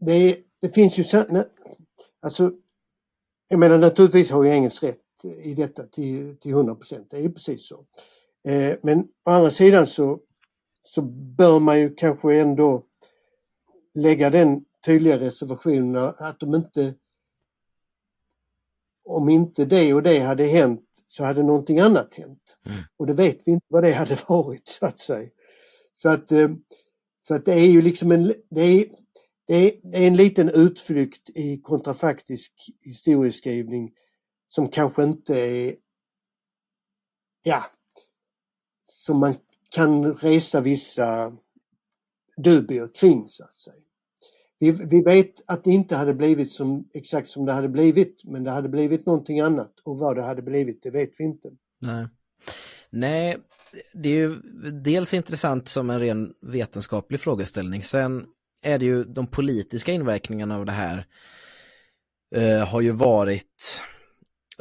det, 0.00 0.38
det 0.60 0.68
finns 0.74 0.98
ju, 0.98 1.04
alltså, 2.22 2.52
jag 3.48 3.58
menar 3.58 3.78
naturligtvis 3.78 4.30
har 4.30 4.44
ju 4.44 4.50
Engels 4.50 4.82
rätt 4.82 5.24
i 5.42 5.54
detta 5.54 5.82
till, 5.82 6.36
till 6.36 6.50
100 6.50 6.74
procent, 6.74 7.10
det 7.10 7.18
är 7.18 7.28
precis 7.28 7.68
så. 7.68 7.84
Men 8.82 9.00
å 9.24 9.30
andra 9.30 9.50
sidan 9.50 9.86
så, 9.86 10.20
så 10.82 11.02
bör 11.36 11.60
man 11.60 11.80
ju 11.80 11.94
kanske 11.94 12.40
ändå 12.40 12.84
lägga 13.94 14.30
den 14.30 14.65
tydliga 14.86 15.20
reservationerna 15.20 16.14
att 16.18 16.40
de 16.40 16.54
inte 16.54 16.94
om 19.04 19.28
inte 19.28 19.64
det 19.64 19.94
och 19.94 20.02
det 20.02 20.18
hade 20.18 20.44
hänt 20.44 21.04
så 21.06 21.24
hade 21.24 21.42
någonting 21.42 21.80
annat 21.80 22.14
hänt. 22.14 22.56
Mm. 22.66 22.78
Och 22.96 23.06
det 23.06 23.12
vet 23.12 23.48
vi 23.48 23.52
inte 23.52 23.66
vad 23.68 23.82
det 23.82 23.92
hade 23.92 24.18
varit 24.28 24.68
så 24.68 24.86
att 24.86 24.98
säga. 24.98 25.30
Så 25.92 26.08
att, 26.08 26.32
eh, 26.32 26.48
så 27.20 27.34
att 27.34 27.44
det 27.44 27.52
är 27.52 27.70
ju 27.70 27.82
liksom 27.82 28.12
en, 28.12 28.34
det 28.50 28.60
är, 28.60 28.86
det 29.46 29.54
är 29.54 30.06
en 30.06 30.16
liten 30.16 30.48
utflykt 30.48 31.30
i 31.34 31.60
kontrafaktisk 31.62 32.52
historieskrivning 32.84 33.92
som 34.46 34.68
kanske 34.68 35.04
inte 35.04 35.40
är, 35.40 35.74
ja, 37.42 37.64
som 38.82 39.20
man 39.20 39.34
kan 39.70 40.14
resa 40.14 40.60
vissa 40.60 41.36
dubier 42.36 42.90
kring 42.94 43.28
så 43.28 43.44
att 43.44 43.58
säga. 43.58 43.85
Vi, 44.58 44.70
vi 44.70 45.02
vet 45.02 45.34
att 45.46 45.64
det 45.64 45.70
inte 45.70 45.96
hade 45.96 46.14
blivit 46.14 46.50
som, 46.50 46.88
exakt 46.94 47.28
som 47.28 47.46
det 47.46 47.52
hade 47.52 47.68
blivit, 47.68 48.24
men 48.24 48.44
det 48.44 48.50
hade 48.50 48.68
blivit 48.68 49.06
någonting 49.06 49.40
annat 49.40 49.72
och 49.84 49.98
vad 49.98 50.16
det 50.16 50.22
hade 50.22 50.42
blivit, 50.42 50.82
det 50.82 50.90
vet 50.90 51.10
vi 51.18 51.24
inte. 51.24 51.48
Nej, 51.84 52.06
Nej 52.90 53.36
det 53.92 54.08
är 54.08 54.12
ju 54.12 54.40
dels 54.70 55.14
intressant 55.14 55.68
som 55.68 55.90
en 55.90 56.00
ren 56.00 56.32
vetenskaplig 56.40 57.20
frågeställning. 57.20 57.82
Sen 57.82 58.24
är 58.62 58.78
det 58.78 58.84
ju 58.84 59.04
de 59.04 59.26
politiska 59.26 59.92
inverkningarna 59.92 60.56
av 60.56 60.66
det 60.66 60.72
här 60.72 61.06
eh, 62.34 62.68
har 62.68 62.80
ju 62.80 62.90
varit 62.90 63.82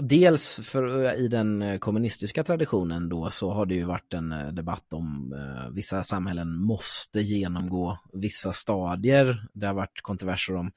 Dels 0.01 0.59
för 0.63 1.05
eh, 1.05 1.13
i 1.13 1.27
den 1.27 1.61
eh, 1.61 1.79
kommunistiska 1.79 2.43
traditionen 2.43 3.09
då 3.09 3.29
så 3.29 3.51
har 3.51 3.65
det 3.65 3.75
ju 3.75 3.83
varit 3.83 4.13
en 4.13 4.31
eh, 4.31 4.47
debatt 4.47 4.93
om 4.93 5.33
eh, 5.33 5.71
vissa 5.71 6.03
samhällen 6.03 6.59
måste 6.59 7.21
genomgå 7.21 7.99
vissa 8.13 8.51
stadier. 8.53 9.47
Det 9.53 9.67
har 9.67 9.73
varit 9.73 10.01
kontroverser 10.01 10.55
om 10.55 10.71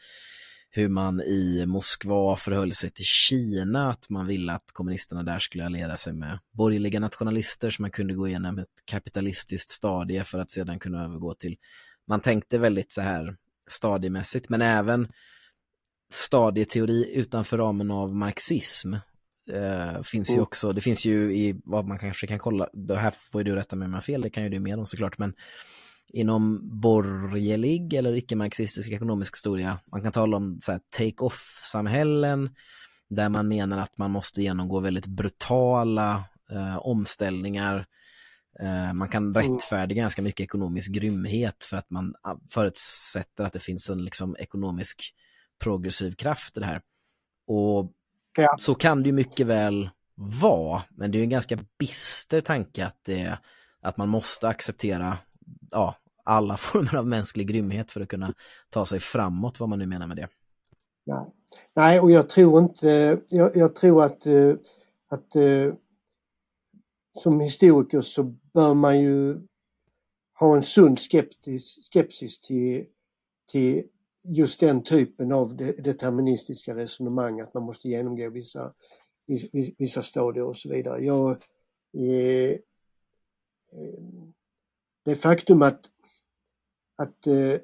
hur 0.71 0.89
man 0.89 1.21
i 1.21 1.67
Moskva 1.67 2.37
förhöll 2.37 2.73
sig 2.73 2.91
till 2.91 3.05
Kina, 3.05 3.91
att 3.91 4.11
man 4.11 4.27
ville 4.27 4.53
att 4.53 4.73
kommunisterna 4.73 5.23
där 5.23 5.39
skulle 5.39 5.67
alliera 5.67 5.97
sig 5.97 6.13
med 6.13 6.39
borgerliga 6.53 7.01
nationalister 7.01 7.71
så 7.71 7.83
man 7.83 7.91
kunde 7.91 8.15
gå 8.15 8.29
igenom 8.29 8.59
ett 8.59 8.85
kapitalistiskt 8.85 9.71
stadie 9.71 10.25
för 10.25 10.39
att 10.39 10.51
sedan 10.51 10.79
kunna 10.79 11.05
övergå 11.05 11.35
till, 11.35 11.57
man 12.09 12.21
tänkte 12.21 12.59
väldigt 12.59 12.93
så 12.93 13.01
här 13.01 13.37
stadiemässigt, 13.71 14.49
men 14.49 14.63
även 14.63 15.09
stadieteori 16.13 17.13
utanför 17.15 17.59
ramen 17.59 17.91
av 17.91 18.15
marxism 18.15 18.95
eh, 19.49 20.03
finns 20.03 20.29
mm. 20.29 20.39
ju 20.39 20.43
också, 20.43 20.73
det 20.73 20.81
finns 20.81 21.07
ju 21.07 21.33
i 21.33 21.61
vad 21.65 21.87
man 21.87 21.99
kanske 21.99 22.27
kan 22.27 22.39
kolla, 22.39 22.69
det 22.73 22.97
här 22.97 23.11
får 23.11 23.41
ju 23.41 23.45
du 23.45 23.57
rätta 23.57 23.77
mig 23.77 23.87
om 23.87 23.93
jag 23.93 23.97
har 23.97 24.03
fel, 24.03 24.21
det 24.21 24.31
kan 24.31 24.43
ju 24.43 24.49
du 24.49 24.61
mer 24.61 24.79
om 24.79 24.87
såklart, 24.87 25.19
men 25.19 25.35
inom 26.09 26.61
borgerlig 26.81 27.95
eller 27.95 28.15
icke-marxistisk 28.15 28.91
ekonomisk 28.91 29.35
historia, 29.35 29.79
man 29.93 30.03
kan 30.03 30.13
tala 30.13 30.37
om 30.37 30.59
så 30.61 30.79
take-off-samhällen 30.91 32.51
där 33.11 33.29
man 33.29 33.49
menar 33.49 33.79
att 33.79 33.99
man 33.99 34.11
måste 34.11 34.43
genomgå 34.43 34.81
väldigt 34.81 35.07
brutala 35.07 36.25
eh, 36.51 36.77
omställningar. 36.77 37.87
Eh, 38.61 38.93
man 38.93 39.09
kan 39.09 39.27
mm. 39.27 39.35
rättfärdiga 39.35 40.03
ganska 40.03 40.23
mycket 40.23 40.45
ekonomisk 40.45 40.93
grymhet 40.93 41.65
för 41.65 41.77
att 41.77 41.91
man 41.91 42.15
ah, 42.23 42.37
förutsätter 42.51 43.45
att 43.45 43.53
det 43.53 43.59
finns 43.59 43.91
en 43.91 44.05
liksom, 44.05 44.37
ekonomisk 44.39 45.15
progressiv 45.59 46.15
kraft 46.15 46.57
i 46.57 46.61
det 46.61 46.67
här. 46.67 46.81
Och 47.47 47.93
ja. 48.43 48.55
så 48.59 48.75
kan 48.75 49.03
det 49.03 49.07
ju 49.07 49.13
mycket 49.13 49.47
väl 49.47 49.91
vara, 50.15 50.83
men 50.91 51.11
det 51.11 51.19
är 51.19 51.23
en 51.23 51.31
ganska 51.31 51.59
bister 51.79 52.41
tanke 52.41 52.87
att, 52.87 53.05
det, 53.05 53.39
att 53.83 53.97
man 53.97 54.09
måste 54.09 54.49
acceptera 54.49 55.19
ja, 55.71 55.95
alla 56.25 56.57
former 56.57 56.97
av 56.97 57.07
mänsklig 57.07 57.49
grymhet 57.49 57.91
för 57.91 58.01
att 58.01 58.09
kunna 58.09 58.35
ta 58.71 58.87
sig 58.87 59.01
framåt, 59.01 59.61
vad 59.61 59.69
man 59.69 59.79
nu 59.79 59.87
menar 59.87 60.07
med 60.07 60.17
det. 60.17 60.29
Nej, 61.07 61.27
Nej 61.77 62.01
och 62.01 62.11
jag 62.11 62.29
tror 62.29 62.63
inte, 62.63 63.21
jag, 63.29 63.57
jag 63.57 63.75
tror 63.75 64.05
att, 64.05 64.27
eh, 64.27 64.55
att 65.09 65.37
eh, 65.37 65.75
som 67.23 67.41
historiker 67.41 68.01
så 68.01 68.23
bör 68.55 68.75
man 68.75 69.01
ju 69.01 69.41
ha 70.39 70.57
en 70.57 70.63
sund 70.63 70.99
skeptis, 70.99 71.91
skepsis 71.93 72.41
till, 72.41 72.87
till 73.53 73.85
just 74.29 74.61
den 74.61 74.83
typen 74.83 75.33
av 75.33 75.57
deterministiska 75.57 76.75
resonemang 76.75 77.41
att 77.41 77.55
man 77.55 77.63
måste 77.63 77.89
genomgå 77.89 78.31
vissa, 78.31 78.75
vissa 79.79 80.03
stadier 80.03 80.45
och 80.45 80.57
så 80.57 80.69
vidare. 80.69 81.05
Jag, 81.05 81.31
eh, 81.97 82.51
eh, 82.51 82.59
det 85.05 85.17
faktum 85.17 85.63
att, 85.63 85.81
att 86.97 87.27
eh, 87.27 87.55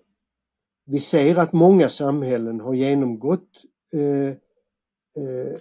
vi 0.85 1.01
ser 1.01 1.37
att 1.37 1.53
många 1.53 1.89
samhällen 1.89 2.61
har 2.61 2.75
genomgått 2.75 3.65
eh, 3.93 4.29
eh 5.23 5.59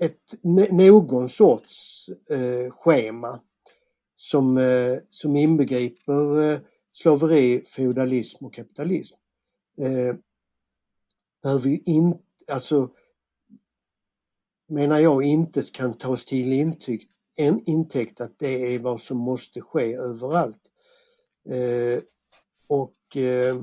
ett, 0.00 0.34
någon 0.42 1.28
sorts 1.28 2.08
eh, 2.30 2.72
schema 2.72 3.40
som, 4.14 4.58
eh, 4.58 4.98
som 5.08 5.36
inbegriper 5.36 6.60
slaveri, 6.92 7.64
feudalism 7.64 8.46
och 8.46 8.54
kapitalism 8.54 9.14
eh, 9.78 10.16
behöver 11.42 11.68
ju 11.68 11.80
inte, 11.84 12.52
alltså 12.52 12.90
menar 14.68 14.98
jag 14.98 15.24
inte 15.24 15.62
kan 15.62 15.94
tas 15.94 16.24
till 16.24 16.52
intäkt, 16.52 17.12
en 17.36 17.60
intäkt 17.64 18.20
att 18.20 18.38
det 18.38 18.74
är 18.74 18.78
vad 18.78 19.00
som 19.00 19.16
måste 19.16 19.60
ske 19.60 19.94
överallt. 19.94 20.62
Eh, 21.48 22.02
och 22.66 23.16
eh, 23.16 23.56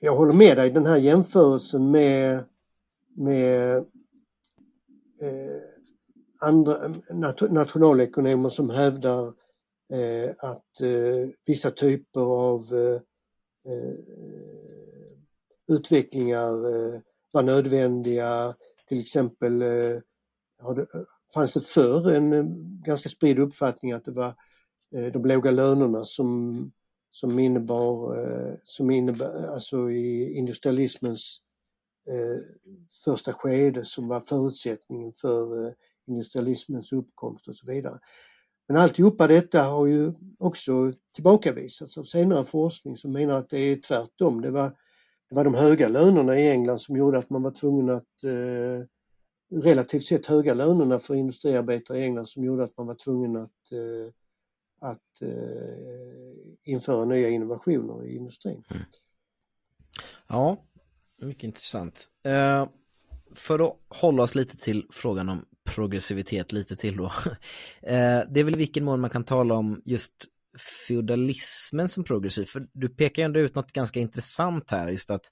jag 0.00 0.16
håller 0.16 0.32
med 0.34 0.56
dig, 0.56 0.70
den 0.70 0.86
här 0.86 0.96
jämförelsen 0.96 1.90
med, 1.90 2.44
med 3.16 3.76
eh, 3.76 5.62
andra 6.40 6.76
nationalekonomer 7.50 8.48
som 8.48 8.70
hävdar 8.70 9.26
eh, 9.92 10.30
att 10.38 10.80
eh, 10.80 11.28
vissa 11.46 11.70
typer 11.70 12.20
av 12.20 12.74
Eh, 12.74 13.00
Eh, 13.66 13.88
eh, 13.88 15.74
utvecklingar 15.76 16.50
eh, 16.50 17.00
var 17.30 17.42
nödvändiga. 17.42 18.54
Till 18.86 19.00
exempel 19.00 19.62
eh, 19.62 19.98
fanns 21.34 21.52
det 21.52 21.60
förr 21.60 22.10
en 22.10 22.32
eh, 22.32 22.44
ganska 22.84 23.08
spridd 23.08 23.38
uppfattning 23.38 23.92
att 23.92 24.04
det 24.04 24.12
var 24.12 24.34
de 25.12 25.24
låga 25.24 25.50
lönerna 25.50 26.04
som, 26.04 26.54
som 27.10 27.38
innebar, 27.38 28.16
som 28.64 28.90
innebar, 28.90 29.46
alltså 29.46 29.90
i 29.90 30.34
industrialismens 30.38 31.40
första 33.04 33.32
skede 33.32 33.84
som 33.84 34.08
var 34.08 34.20
förutsättningen 34.20 35.12
för 35.12 35.74
industrialismens 36.06 36.92
uppkomst 36.92 37.48
och 37.48 37.56
så 37.56 37.66
vidare. 37.66 37.98
Men 38.68 38.76
alltihopa 38.76 39.26
detta 39.26 39.62
har 39.62 39.86
ju 39.86 40.12
också 40.38 40.92
tillbakavisats 41.14 41.98
av 41.98 42.04
senare 42.04 42.44
forskning 42.44 42.96
som 42.96 43.12
menar 43.12 43.38
att 43.38 43.50
det 43.50 43.58
är 43.58 43.76
tvärtom. 43.76 44.40
Det 44.40 44.50
var, 44.50 44.68
det 45.28 45.34
var 45.34 45.44
de 45.44 45.54
höga 45.54 45.88
lönerna 45.88 46.38
i 46.38 46.50
England 46.50 46.78
som 46.78 46.96
gjorde 46.96 47.18
att 47.18 47.30
man 47.30 47.42
var 47.42 47.50
tvungen 47.50 47.90
att 47.90 48.24
eh, 48.24 48.86
relativt 49.62 50.04
sett 50.04 50.26
höga 50.26 50.54
lönerna 50.54 50.98
för 50.98 51.14
industriarbetare 51.14 51.98
i 51.98 52.02
England 52.02 52.28
som 52.28 52.44
gjorde 52.44 52.64
att 52.64 52.76
man 52.76 52.86
var 52.86 52.94
tvungen 52.94 53.36
att, 53.36 53.72
eh, 53.72 54.12
att 54.80 55.22
eh, 55.22 56.72
införa 56.72 57.04
nya 57.04 57.28
innovationer 57.28 58.04
i 58.04 58.16
industrin. 58.16 58.64
Mm. 58.70 58.82
Ja, 60.28 60.64
mycket 61.16 61.44
intressant. 61.44 62.06
Eh, 62.22 62.68
för 63.34 63.66
att 63.66 63.76
hålla 63.88 64.22
oss 64.22 64.34
lite 64.34 64.56
till 64.56 64.86
frågan 64.90 65.28
om 65.28 65.44
progressivitet 65.64 66.52
lite 66.52 66.76
till 66.76 66.96
då. 66.96 67.12
Eh, 67.82 68.22
det 68.30 68.40
är 68.40 68.44
väl 68.44 68.54
i 68.54 68.58
vilken 68.58 68.84
mån 68.84 69.00
man 69.00 69.10
kan 69.10 69.24
tala 69.24 69.54
om 69.54 69.82
just 69.84 70.12
feudalismen 70.88 71.88
som 71.88 72.04
progressiv? 72.04 72.44
För 72.44 72.66
du 72.72 72.88
pekar 72.88 73.22
ju 73.22 73.24
ändå 73.24 73.40
ut 73.40 73.54
något 73.54 73.72
ganska 73.72 74.00
intressant 74.00 74.70
här, 74.70 74.88
just 74.88 75.10
att 75.10 75.30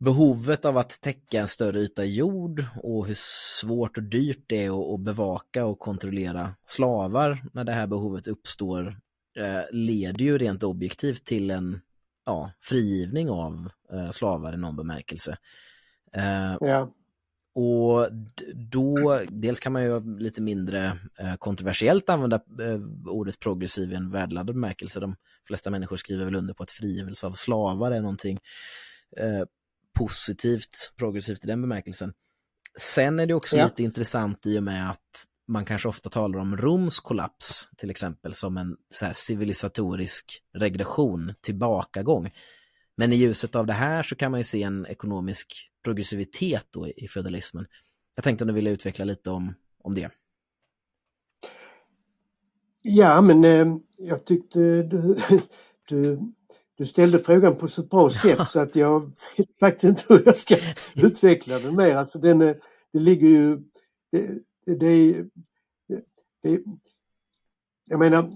behovet 0.00 0.64
av 0.64 0.78
att 0.78 1.00
täcka 1.00 1.40
en 1.40 1.48
större 1.48 1.80
yta 1.80 2.04
jord 2.04 2.64
och 2.82 3.06
hur 3.06 3.16
svårt 3.60 3.96
och 3.96 4.02
dyrt 4.02 4.44
det 4.46 4.64
är 4.64 4.94
att, 4.94 5.00
bevaka 5.00 5.66
och 5.66 5.78
kontrollera 5.78 6.54
slavar 6.66 7.44
när 7.52 7.64
det 7.64 7.72
här 7.72 7.86
behovet 7.86 8.28
uppstår 8.28 9.00
eh, 9.38 9.62
leder 9.72 10.24
ju 10.24 10.38
rent 10.38 10.62
objektivt 10.62 11.24
till 11.24 11.50
en 11.50 11.80
ja, 12.26 12.50
frigivning 12.60 13.30
av 13.30 13.70
eh, 13.92 14.10
slavar 14.10 14.54
i 14.54 14.56
någon 14.56 14.76
bemärkelse. 14.76 15.36
Ja. 16.60 16.94
Och 17.54 18.08
då, 18.54 19.20
dels 19.28 19.60
kan 19.60 19.72
man 19.72 19.82
ju 19.82 20.18
lite 20.18 20.42
mindre 20.42 20.98
eh, 21.18 21.34
kontroversiellt 21.34 22.08
använda 22.08 22.36
eh, 22.36 22.80
ordet 23.06 23.40
progressiv 23.40 23.92
i 23.92 23.94
en 23.94 24.10
värdeladdad 24.10 24.54
bemärkelse. 24.54 25.00
De 25.00 25.16
flesta 25.46 25.70
människor 25.70 25.96
skriver 25.96 26.24
väl 26.24 26.34
under 26.34 26.54
på 26.54 26.62
att 26.62 26.70
frigivelse 26.70 27.26
av 27.26 27.32
slavar 27.32 27.92
är 27.92 28.00
någonting 28.00 28.38
eh, 29.16 29.44
positivt, 29.98 30.92
progressivt 30.96 31.44
i 31.44 31.46
den 31.46 31.60
bemärkelsen. 31.60 32.12
Sen 32.80 33.20
är 33.20 33.26
det 33.26 33.34
också 33.34 33.56
ja. 33.56 33.64
lite 33.64 33.82
intressant 33.82 34.46
i 34.46 34.58
och 34.58 34.62
med 34.62 34.90
att 34.90 35.24
man 35.48 35.64
kanske 35.64 35.88
ofta 35.88 36.10
talar 36.10 36.38
om 36.38 36.56
Roms 36.56 37.00
kollaps 37.00 37.70
till 37.76 37.90
exempel 37.90 38.34
som 38.34 38.56
en 38.56 38.76
så 38.90 39.10
civilisatorisk 39.14 40.42
regression, 40.54 41.34
tillbakagång. 41.40 42.30
Men 42.96 43.12
i 43.12 43.16
ljuset 43.16 43.54
av 43.54 43.66
det 43.66 43.72
här 43.72 44.02
så 44.02 44.16
kan 44.16 44.30
man 44.30 44.40
ju 44.40 44.44
se 44.44 44.62
en 44.62 44.86
ekonomisk 44.86 45.70
progressivitet 45.84 46.66
då 46.70 46.88
i 46.88 47.08
feudalismen. 47.08 47.66
Jag 48.14 48.24
tänkte 48.24 48.44
om 48.44 48.48
du 48.48 48.54
ville 48.54 48.70
utveckla 48.70 49.04
lite 49.04 49.30
om, 49.30 49.54
om 49.82 49.94
det. 49.94 50.10
Ja, 52.82 53.20
men 53.20 53.44
eh, 53.44 53.76
jag 53.98 54.24
tyckte 54.24 54.82
du, 54.82 55.16
du, 55.88 56.20
du 56.76 56.84
ställde 56.86 57.18
frågan 57.18 57.56
på 57.56 57.68
så 57.68 57.82
bra 57.82 58.10
sätt 58.10 58.40
så 58.48 58.60
att 58.60 58.76
jag 58.76 59.00
vet 59.36 59.58
faktiskt 59.60 59.84
inte 59.84 60.14
hur 60.14 60.22
jag 60.26 60.38
ska 60.38 60.56
utveckla 60.94 61.58
den 61.58 61.76
mer. 61.76 61.94
Alltså 61.94 62.18
den, 62.18 62.38
det 62.38 62.58
ligger 62.92 63.28
ju, 63.28 63.58
det, 64.12 64.38
det, 64.66 64.74
det, 64.76 66.02
det 66.42 66.62
jag 67.88 67.98
menar, 67.98 68.30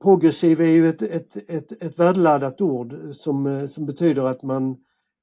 progressiv 0.00 0.60
är 0.60 0.68
ju 0.68 0.88
ett, 0.88 1.02
ett, 1.02 1.36
ett, 1.50 1.82
ett 1.82 1.98
värdeladdat 1.98 2.60
ord 2.60 2.94
som, 3.12 3.68
som 3.68 3.86
betyder 3.86 4.22
att 4.22 4.42
man, 4.42 4.76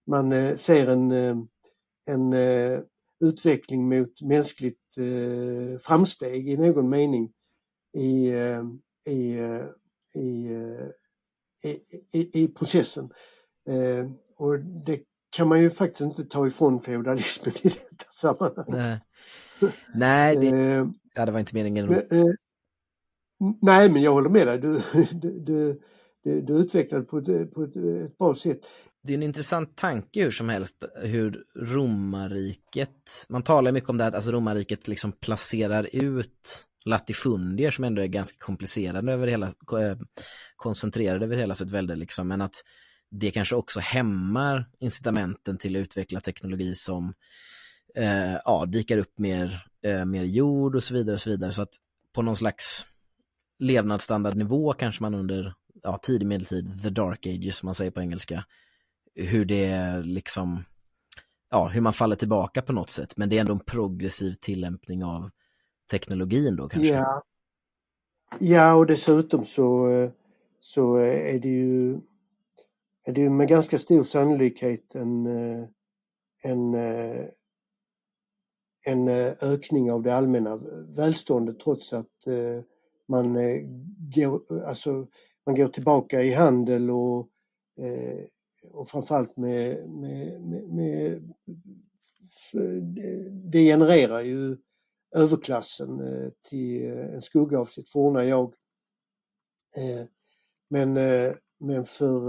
man 0.08 0.32
eh, 0.32 0.56
ser 0.56 0.88
en, 0.88 1.12
eh, 1.12 1.36
en 2.08 2.34
eh, 2.34 2.80
utveckling 3.20 3.90
mot 3.90 4.22
mänskligt 4.22 4.80
framsteg 5.82 6.50
i 6.50 6.58
någon 6.58 6.90
mening 6.90 7.32
i, 7.98 8.28
i, 9.08 9.40
i, 10.16 10.58
i, 12.14 12.44
i 12.44 12.48
processen. 12.48 13.10
Och 14.38 14.60
det 14.60 15.00
kan 15.36 15.48
man 15.48 15.62
ju 15.62 15.70
faktiskt 15.70 16.02
inte 16.02 16.24
ta 16.24 16.48
ifrån 16.48 16.82
feudalismen 16.82 17.54
i 17.64 17.70
detta 17.70 18.12
sammanhang. 18.12 18.66
Nej, 18.68 19.00
Nej 19.96 20.36
det, 20.36 20.50
ja, 21.14 21.26
det 21.26 21.32
var 21.32 21.40
inte 21.40 21.56
meningen. 21.56 22.04
Nej, 23.62 23.90
men 23.90 24.02
jag 24.02 24.14
håller 24.14 24.30
med 24.30 24.48
dig. 24.48 24.60
Du, 24.60 24.82
du, 25.12 25.40
du, 25.40 25.82
du, 26.42 26.54
utvecklade 26.54 27.04
på, 27.04 27.18
ett, 27.18 27.54
på 27.54 27.64
ett, 27.64 27.76
ett 27.76 28.18
bra 28.18 28.36
sätt. 28.36 28.60
Det 29.04 29.14
är 29.14 29.18
en 29.18 29.24
intressant 29.24 29.76
tanke 29.76 30.24
hur 30.24 30.32
som 30.32 30.50
helst, 30.50 30.84
hur 30.96 31.44
romarriket, 31.56 33.26
man 33.30 33.44
talar 33.44 33.72
mycket 33.72 33.90
om 33.90 33.98
det 33.98 34.06
att 34.06 34.16
alltså 34.16 34.32
romarriket 34.32 34.88
liksom 34.88 35.12
placerar 35.12 35.88
ut 35.94 36.68
latifundier 36.86 37.72
som 37.72 37.84
ändå 37.84 38.02
är 38.02 38.08
ganska 38.08 38.46
komplicerade 38.46 39.14
över 39.14 39.28
hela, 39.28 39.48
eh, 39.48 39.98
koncentrerade 40.56 41.26
över 41.26 41.38
hela 41.38 41.56
sitt 41.56 41.72
välde 41.72 41.96
liksom, 41.96 42.28
men 42.28 42.42
att 42.42 42.64
det 43.12 43.32
kanske 43.32 43.56
också 43.56 43.80
hämmar 43.80 44.70
incitamenten 44.80 45.58
till 45.58 45.76
att 45.76 45.80
utveckla 45.80 46.22
teknologi 46.22 46.76
som 46.76 47.14
eh, 47.96 48.34
ja, 48.46 48.66
dikar 48.66 48.98
upp 48.98 49.20
mer, 49.20 49.66
eh, 49.86 50.06
mer 50.06 50.24
jord 50.24 50.76
och 50.76 50.84
så 50.84 50.94
vidare 50.94 51.14
och 51.14 51.22
så 51.22 51.30
vidare 51.30 51.52
så 51.52 51.62
att 51.62 51.74
på 52.14 52.22
någon 52.22 52.36
slags 52.36 52.88
levnadsstandardnivå 53.64 54.74
kanske 54.74 55.04
man 55.04 55.16
under 55.16 55.54
ja, 55.84 55.98
tidig 55.98 56.28
medeltid, 56.28 56.82
the 56.84 56.90
dark 56.90 57.28
ages 57.28 57.58
som 57.58 57.68
man 57.68 57.76
säger 57.76 57.92
på 57.92 58.02
engelska, 58.02 58.46
hur 59.16 59.46
det 59.46 59.98
liksom, 60.02 60.64
ja, 61.50 61.68
hur 61.68 61.82
man 61.82 61.94
faller 61.94 62.16
tillbaka 62.16 62.62
på 62.62 62.74
något 62.74 62.90
sätt. 62.90 63.18
Men 63.18 63.30
det 63.30 63.38
är 63.38 63.42
ändå 63.42 63.54
en 63.54 63.60
progressiv 63.60 64.34
tillämpning 64.34 65.04
av 65.04 65.30
teknologin 65.92 66.56
då 66.56 66.68
kanske. 66.68 66.94
Ja, 66.94 67.24
ja 68.40 68.76
och 68.76 68.86
dessutom 68.86 69.46
så, 69.46 69.88
så 70.60 70.96
är 70.96 71.40
det 71.40 71.50
ju 71.50 72.00
är 73.06 73.14
det 73.14 73.30
med 73.30 73.48
ganska 73.48 73.78
stor 73.78 74.04
sannolikhet 74.04 74.96
en, 74.96 75.26
en, 76.44 76.76
en 78.86 79.08
ökning 79.42 79.92
av 79.92 80.04
det 80.04 80.16
allmänna 80.16 80.60
välståndet 80.96 81.60
trots 81.60 81.94
att 81.94 82.28
man, 83.08 83.36
eh, 83.36 83.62
går, 84.16 84.64
alltså, 84.66 85.08
man 85.46 85.56
går 85.56 85.68
tillbaka 85.68 86.22
i 86.22 86.34
handel 86.34 86.92
och, 86.92 87.30
eh, 87.80 88.26
och 88.72 88.90
framförallt 88.90 89.38
med, 89.38 89.90
med, 89.90 90.42
med, 90.42 90.70
med 90.70 91.34
det 93.52 93.64
genererar 93.64 94.22
ju 94.22 94.58
överklassen 95.16 96.00
eh, 96.00 96.30
till 96.50 96.86
en 96.92 97.22
skugga 97.22 97.60
av 97.60 97.66
sitt 97.66 97.90
forna 97.90 98.26
jag. 98.26 98.54
Men, 100.70 100.94
men 101.60 101.86
för, 101.86 102.22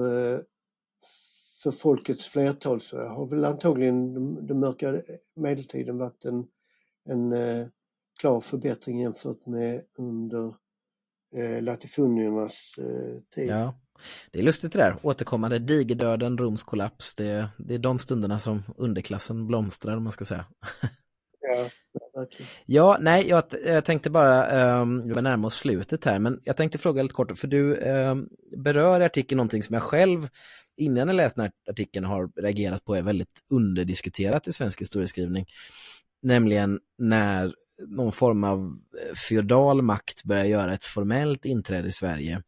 för 1.62 1.70
folkets 1.70 2.26
flertal 2.26 2.80
så 2.80 2.98
har 2.98 3.26
väl 3.26 3.44
antagligen 3.44 4.14
den 4.46 4.60
mörka 4.60 5.02
medeltiden 5.34 5.98
varit 5.98 6.24
en, 6.24 6.46
en 7.04 7.34
klar 8.20 8.40
förbättring 8.40 9.00
jämfört 9.00 9.46
med 9.46 9.84
under 9.98 10.54
eh, 11.36 11.62
latifundiernas 11.62 12.74
eh, 12.78 13.22
tid. 13.34 13.48
Ja. 13.48 13.74
Det 14.30 14.38
är 14.38 14.42
lustigt 14.42 14.72
det 14.72 14.78
där, 14.78 14.96
återkommande 15.02 15.58
digerdöden, 15.58 16.38
Roms 16.38 16.64
kollaps, 16.64 17.14
det, 17.14 17.48
det 17.58 17.74
är 17.74 17.78
de 17.78 17.98
stunderna 17.98 18.38
som 18.38 18.62
underklassen 18.76 19.46
blomstrar 19.46 19.96
om 19.96 20.04
man 20.04 20.12
ska 20.12 20.24
säga. 20.24 20.46
Ja, 21.40 21.68
Ja, 22.66 22.98
nej, 23.00 23.28
jag, 23.28 23.44
jag 23.64 23.84
tänkte 23.84 24.10
bara, 24.10 24.80
um, 24.80 25.08
vi 25.08 25.22
närma 25.22 25.46
oss 25.46 25.54
slutet 25.54 26.04
här, 26.04 26.18
men 26.18 26.40
jag 26.44 26.56
tänkte 26.56 26.78
fråga 26.78 27.02
lite 27.02 27.14
kort, 27.14 27.38
för 27.38 27.48
du 27.48 27.76
um, 27.76 28.28
berör 28.56 29.00
i 29.00 29.04
artikeln 29.04 29.36
någonting 29.36 29.62
som 29.62 29.74
jag 29.74 29.82
själv, 29.82 30.28
innan 30.76 31.08
jag 31.08 31.16
läste 31.16 31.40
den 31.40 31.44
här 31.44 31.72
artikeln, 31.72 32.04
har 32.04 32.42
reagerat 32.42 32.84
på 32.84 32.94
är 32.94 33.02
väldigt 33.02 33.40
underdiskuterat 33.50 34.48
i 34.48 34.52
svensk 34.52 34.80
historieskrivning. 34.80 35.46
Nämligen 36.22 36.80
när 36.98 37.54
någon 37.88 38.12
form 38.12 38.44
av 38.44 38.78
eh, 39.02 39.14
feodal 39.14 39.82
makt 39.82 40.24
börjar 40.24 40.44
göra 40.44 40.74
ett 40.74 40.84
formellt 40.84 41.44
inträde 41.44 41.88
i 41.88 41.92
Sverige 41.92 42.42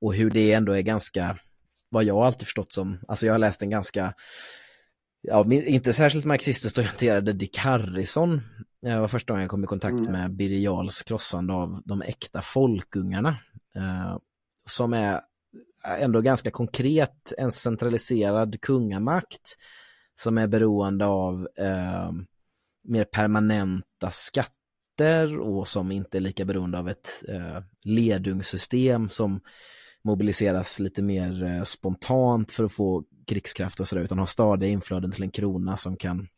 och 0.00 0.14
hur 0.14 0.30
det 0.30 0.52
ändå 0.52 0.72
är 0.72 0.82
ganska, 0.82 1.38
vad 1.88 2.04
jag 2.04 2.16
alltid 2.16 2.46
förstått 2.46 2.72
som, 2.72 2.98
alltså 3.08 3.26
jag 3.26 3.34
har 3.34 3.38
läst 3.38 3.62
en 3.62 3.70
ganska, 3.70 4.14
ja, 5.22 5.52
inte 5.52 5.92
särskilt 5.92 6.24
marxistiskt 6.24 6.78
orienterade 6.78 7.32
Dick 7.32 7.58
Harrison. 7.58 8.40
Det 8.82 8.96
var 8.96 9.08
första 9.08 9.32
gången 9.32 9.42
jag 9.42 9.50
kom 9.50 9.64
i 9.64 9.66
kontakt 9.66 10.00
mm. 10.00 10.12
med 10.12 10.36
Birger 10.36 10.58
Jarls 10.58 11.02
krossande 11.02 11.52
av 11.52 11.82
de 11.84 12.02
äkta 12.02 12.42
folkungarna. 12.42 13.36
Eh, 13.76 14.16
som 14.66 14.92
är 14.92 15.20
ändå 15.98 16.20
ganska 16.20 16.50
konkret 16.50 17.32
en 17.38 17.52
centraliserad 17.52 18.60
kungamakt 18.60 19.56
som 20.20 20.38
är 20.38 20.46
beroende 20.46 21.06
av 21.06 21.48
eh, 21.58 22.10
mer 22.88 23.04
permanenta 23.04 24.10
skatter 24.10 25.38
och 25.38 25.68
som 25.68 25.92
inte 25.92 26.18
är 26.18 26.20
lika 26.20 26.44
beroende 26.44 26.78
av 26.78 26.88
ett 26.88 27.22
eh, 27.28 27.62
ledungssystem 27.82 29.08
som 29.08 29.40
mobiliseras 30.04 30.80
lite 30.80 31.02
mer 31.02 31.42
eh, 31.42 31.62
spontant 31.62 32.52
för 32.52 32.64
att 32.64 32.72
få 32.72 33.04
krigskraft 33.26 33.80
och 33.80 33.88
sådär 33.88 34.02
utan 34.02 34.18
har 34.18 34.26
stadiga 34.26 34.70
inflöden 34.70 35.10
till 35.10 35.22
en 35.22 35.30
krona 35.30 35.76
som 35.76 35.96
kan 35.96 36.28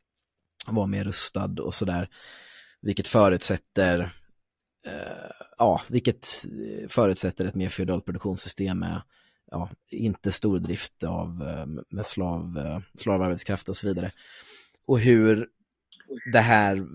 vara 0.67 0.87
mer 0.87 1.05
rustad 1.05 1.55
och 1.61 1.75
sådär. 1.75 2.09
Vilket 2.81 3.07
förutsätter 3.07 4.01
eh, 4.87 5.47
ja, 5.59 5.83
vilket 5.89 6.27
eh, 6.45 6.89
förutsätter 6.89 7.45
ett 7.45 7.55
mer 7.55 7.69
feodalt 7.69 8.05
produktionssystem 8.05 8.79
med 8.79 9.03
ja, 9.51 9.71
inte 9.91 10.33
stordrift 10.33 11.03
av 11.03 11.43
eh, 11.43 11.67
med 11.91 12.07
slav, 12.07 12.59
eh, 12.59 12.81
slavarbetskraft 12.99 13.69
och 13.69 13.77
så 13.77 13.87
vidare. 13.87 14.13
Och 14.87 15.01
hur 15.01 15.49
det 16.33 16.39
här 16.39 16.87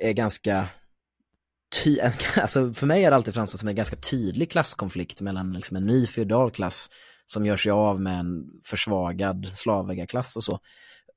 är 0.00 0.12
ganska 0.12 0.68
ty 1.84 2.00
alltså 2.40 2.72
för 2.72 2.86
mig 2.86 3.04
har 3.04 3.10
det 3.10 3.16
alltid 3.16 3.34
framstått 3.34 3.60
som 3.60 3.68
en 3.68 3.74
ganska 3.74 3.96
tydlig 3.96 4.50
klasskonflikt 4.50 5.20
mellan 5.20 5.52
liksom 5.52 5.76
en 5.76 5.86
ny 5.86 6.06
feodal 6.06 6.50
klass 6.50 6.90
som 7.26 7.46
gör 7.46 7.56
sig 7.56 7.72
av 7.72 8.00
med 8.00 8.18
en 8.20 8.44
försvagad 8.64 9.46
slavägarklass 9.46 10.36
och 10.36 10.44
så. 10.44 10.60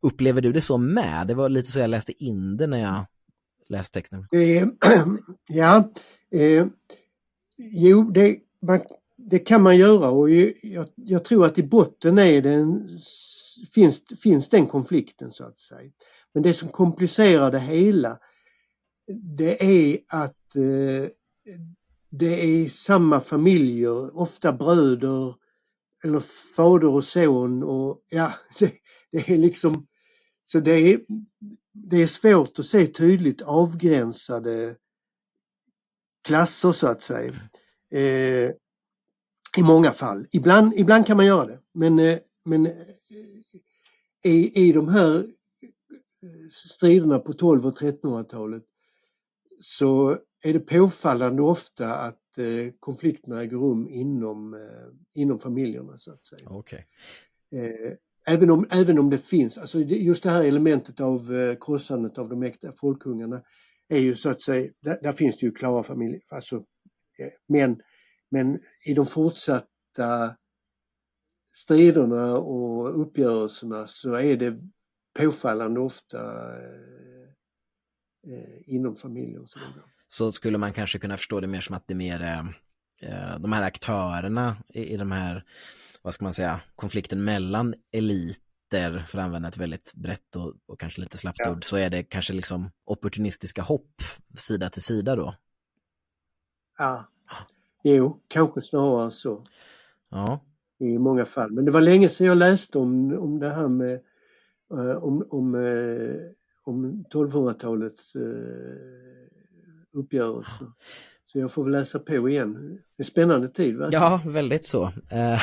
Upplever 0.01 0.41
du 0.41 0.51
det 0.51 0.61
så 0.61 0.77
med? 0.77 1.27
Det 1.27 1.33
var 1.33 1.49
lite 1.49 1.71
så 1.71 1.79
jag 1.79 1.89
läste 1.89 2.23
in 2.23 2.57
det 2.57 2.67
när 2.67 2.79
jag 2.79 3.05
läste 3.69 3.99
texten. 3.99 4.27
Eh, 4.31 4.67
ja, 5.49 5.91
eh, 6.31 6.65
jo, 7.57 8.11
det, 8.11 8.37
man, 8.61 8.79
det 9.17 9.39
kan 9.39 9.61
man 9.61 9.77
göra 9.77 10.09
och 10.09 10.29
jag, 10.29 10.87
jag, 10.95 11.25
tror 11.25 11.45
att 11.45 11.57
i 11.57 11.63
botten 11.63 12.17
är 12.17 12.41
den, 12.41 12.89
finns, 13.73 14.01
finns 14.23 14.49
den 14.49 14.67
konflikten 14.67 15.31
så 15.31 15.43
att 15.43 15.59
säga. 15.59 15.91
Men 16.33 16.43
det 16.43 16.53
som 16.53 16.69
komplicerar 16.69 17.51
det 17.51 17.59
hela 17.59 18.19
det 19.37 19.63
är 19.63 19.99
att 20.07 20.55
eh, 20.55 21.09
det 22.09 22.43
är 22.43 22.69
samma 22.69 23.21
familjer, 23.21 24.17
ofta 24.17 24.53
bröder 24.53 25.35
eller 26.03 26.19
fader 26.55 26.87
och 26.87 27.03
son 27.03 27.63
och 27.63 28.01
ja, 28.09 28.33
det, 28.59 28.73
det 29.11 29.29
är 29.29 29.37
liksom 29.37 29.87
så 30.43 30.59
det 30.59 30.71
är, 30.71 30.99
det 31.71 32.01
är 32.01 32.07
svårt 32.07 32.59
att 32.59 32.65
se 32.65 32.87
tydligt 32.87 33.41
avgränsade 33.41 34.75
klasser 36.23 36.71
så 36.71 36.87
att 36.87 37.01
säga. 37.01 37.33
Eh, 37.91 38.51
I 39.57 39.63
många 39.63 39.91
fall. 39.91 40.27
Ibland, 40.31 40.73
ibland 40.75 41.07
kan 41.07 41.17
man 41.17 41.25
göra 41.25 41.45
det 41.45 41.59
men, 41.73 41.99
eh, 41.99 42.17
men 42.45 42.65
eh, 42.65 42.71
i, 44.23 44.67
i 44.67 44.71
de 44.71 44.87
här 44.87 45.25
striderna 46.51 47.19
på 47.19 47.33
12 47.33 47.65
och 47.65 47.79
1300-talet 47.79 48.63
så 49.59 50.17
är 50.43 50.53
det 50.53 50.59
påfallande 50.59 51.41
ofta 51.41 51.95
att 51.95 52.37
eh, 52.37 52.73
konflikterna 52.79 53.41
äger 53.41 53.57
rum 53.57 53.87
inom, 53.89 54.53
eh, 54.53 55.21
inom 55.21 55.39
familjerna 55.39 55.97
så 55.97 56.11
att 56.11 56.25
säga. 56.25 56.49
Okay. 56.49 56.79
Eh, 57.51 57.93
även, 58.27 58.49
om, 58.49 58.67
även 58.71 58.99
om 58.99 59.09
det 59.09 59.17
finns, 59.17 59.57
alltså 59.57 59.79
just 59.79 60.23
det 60.23 60.29
här 60.29 60.43
elementet 60.43 60.99
av 60.99 61.35
eh, 61.35 61.55
krossandet 61.61 62.17
av 62.17 62.29
de 62.29 62.43
äkta 62.43 62.73
folkungarna 62.75 63.41
är 63.87 63.99
ju 63.99 64.15
så 64.15 64.29
att 64.29 64.41
säga, 64.41 64.71
där, 64.79 64.97
där 65.01 65.11
finns 65.11 65.37
det 65.37 65.45
ju 65.45 65.51
klara 65.51 65.83
familjer, 65.83 66.21
alltså, 66.31 66.55
eh, 66.55 67.31
men, 67.47 67.81
men 68.29 68.57
i 68.87 68.93
de 68.93 69.05
fortsatta 69.05 70.35
striderna 71.47 72.37
och 72.37 73.01
uppgörelserna 73.01 73.87
så 73.87 74.13
är 74.13 74.37
det 74.37 74.59
påfallande 75.19 75.79
ofta 75.79 76.17
eh, 76.57 77.23
eh, 78.27 78.75
inom 78.75 78.95
familjer 78.95 79.41
och 79.41 79.49
så 79.49 79.59
vidare. 79.59 79.83
Så 80.07 80.31
skulle 80.31 80.57
man 80.57 80.73
kanske 80.73 80.99
kunna 80.99 81.17
förstå 81.17 81.39
det 81.39 81.47
mer 81.47 81.61
som 81.61 81.75
att 81.75 81.87
det 81.87 81.93
är 81.93 81.95
mer 81.95 82.21
eh, 83.01 83.39
de 83.39 83.51
här 83.51 83.63
aktörerna 83.63 84.57
i, 84.73 84.93
i 84.93 84.97
de 84.97 85.11
här, 85.11 85.43
vad 86.01 86.13
ska 86.13 86.25
man 86.25 86.33
säga, 86.33 86.61
konflikten 86.75 87.23
mellan 87.23 87.73
eliter, 87.91 89.05
för 89.07 89.17
att 89.17 89.23
använda 89.25 89.49
ett 89.49 89.57
väldigt 89.57 89.93
brett 89.95 90.35
och, 90.35 90.53
och 90.65 90.79
kanske 90.79 91.01
lite 91.01 91.17
slappt 91.17 91.39
ja. 91.39 91.51
ord, 91.51 91.65
så 91.65 91.77
är 91.77 91.89
det 91.89 92.03
kanske 92.03 92.33
liksom 92.33 92.71
opportunistiska 92.85 93.61
hopp 93.61 94.01
sida 94.37 94.69
till 94.69 94.81
sida 94.81 95.15
då? 95.15 95.35
Ja, 96.77 97.09
jo, 97.83 98.21
kanske 98.27 98.61
snarare 98.61 99.11
så. 99.11 99.45
Ja. 100.09 100.45
I 100.79 100.97
många 100.97 101.25
fall. 101.25 101.51
Men 101.51 101.65
det 101.65 101.71
var 101.71 101.81
länge 101.81 102.09
sedan 102.09 102.27
jag 102.27 102.37
läste 102.37 102.77
om, 102.77 103.17
om 103.17 103.39
det 103.39 103.49
här 103.49 103.67
med 103.67 104.01
Eh, 104.73 105.03
om, 105.03 105.27
om, 105.29 105.55
eh, 105.55 106.15
om 106.63 107.05
1200-talets 107.13 108.15
uh, 108.15 108.21
eh, 108.23 109.99
uppgörelser. 109.99 110.67
Så 111.23 111.39
jag 111.39 111.51
får 111.51 111.63
väl 111.63 111.71
läsa 111.71 111.99
på 111.99 112.29
igen. 112.29 112.77
Det 112.97 113.03
är 113.03 113.05
spännande 113.05 113.47
tid. 113.47 113.77
va? 113.77 113.89
Ja, 113.91 114.21
väldigt 114.25 114.65
så. 114.65 114.91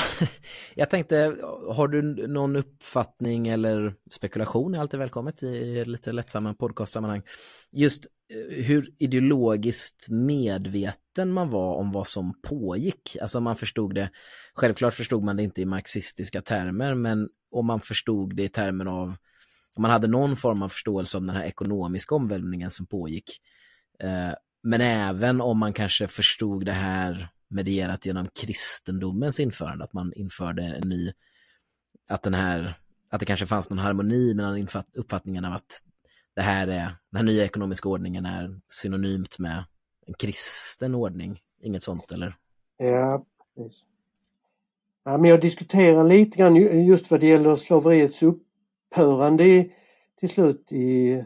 Jag 0.74 0.90
tänkte, 0.90 1.36
har 1.68 1.88
du 1.88 2.26
någon 2.26 2.56
uppfattning 2.56 3.48
eller 3.48 3.94
spekulation 4.10 4.74
är 4.74 4.78
alltid 4.78 5.00
välkommet 5.00 5.42
i 5.42 5.84
lite 5.84 6.12
lättsamma 6.12 6.54
podcastsammanhang. 6.54 7.22
Just 7.72 8.06
hur 8.50 8.94
ideologiskt 8.98 10.08
medveten 10.10 11.32
man 11.32 11.50
var 11.50 11.74
om 11.74 11.92
vad 11.92 12.06
som 12.06 12.34
pågick. 12.42 13.16
Alltså 13.20 13.40
man 13.40 13.56
förstod 13.56 13.94
det, 13.94 14.10
självklart 14.54 14.94
förstod 14.94 15.24
man 15.24 15.36
det 15.36 15.42
inte 15.42 15.60
i 15.60 15.66
marxistiska 15.66 16.42
termer, 16.42 16.94
men 16.94 17.28
om 17.50 17.66
man 17.66 17.80
förstod 17.80 18.36
det 18.36 18.44
i 18.44 18.48
termer 18.48 18.86
av, 18.86 19.08
om 19.74 19.82
man 19.82 19.90
hade 19.90 20.08
någon 20.08 20.36
form 20.36 20.62
av 20.62 20.68
förståelse 20.68 21.18
om 21.18 21.26
den 21.26 21.36
här 21.36 21.44
ekonomiska 21.44 22.14
omvälvningen 22.14 22.70
som 22.70 22.86
pågick. 22.86 23.40
Eh, 24.02 24.32
men 24.62 24.80
även 24.80 25.40
om 25.40 25.58
man 25.58 25.72
kanske 25.72 26.08
förstod 26.08 26.64
det 26.64 26.72
här 26.72 27.28
medierat 27.48 28.06
genom 28.06 28.26
kristendomens 28.26 29.40
införande, 29.40 29.84
att 29.84 29.92
man 29.92 30.12
införde 30.12 30.62
en 30.62 30.88
ny, 30.88 31.12
att 32.08 32.22
den 32.22 32.34
här, 32.34 32.74
att 33.10 33.20
det 33.20 33.26
kanske 33.26 33.46
fanns 33.46 33.70
någon 33.70 33.78
harmoni 33.78 34.34
mellan 34.34 34.66
uppfattningen 34.96 35.44
av 35.44 35.52
att 35.52 35.82
det 36.34 36.42
här 36.42 36.68
är, 36.68 36.96
den 37.10 37.16
här 37.16 37.22
nya 37.22 37.44
ekonomiska 37.44 37.88
ordningen 37.88 38.26
är 38.26 38.60
synonymt 38.68 39.38
med 39.38 39.64
en 40.06 40.14
kristen 40.14 40.94
ordning, 40.94 41.40
inget 41.62 41.82
sånt 41.82 42.12
eller? 42.12 42.36
Ja, 42.76 43.24
precis. 43.56 43.89
Ja, 45.04 45.18
men 45.18 45.30
jag 45.30 45.40
diskuterar 45.40 46.04
lite 46.04 46.38
grann 46.38 46.56
just 46.86 47.10
vad 47.10 47.20
det 47.20 47.26
gäller 47.26 47.56
slaveriets 47.56 48.22
upphörande 48.22 49.68
till 50.20 50.28
slut 50.28 50.72
i, 50.72 51.24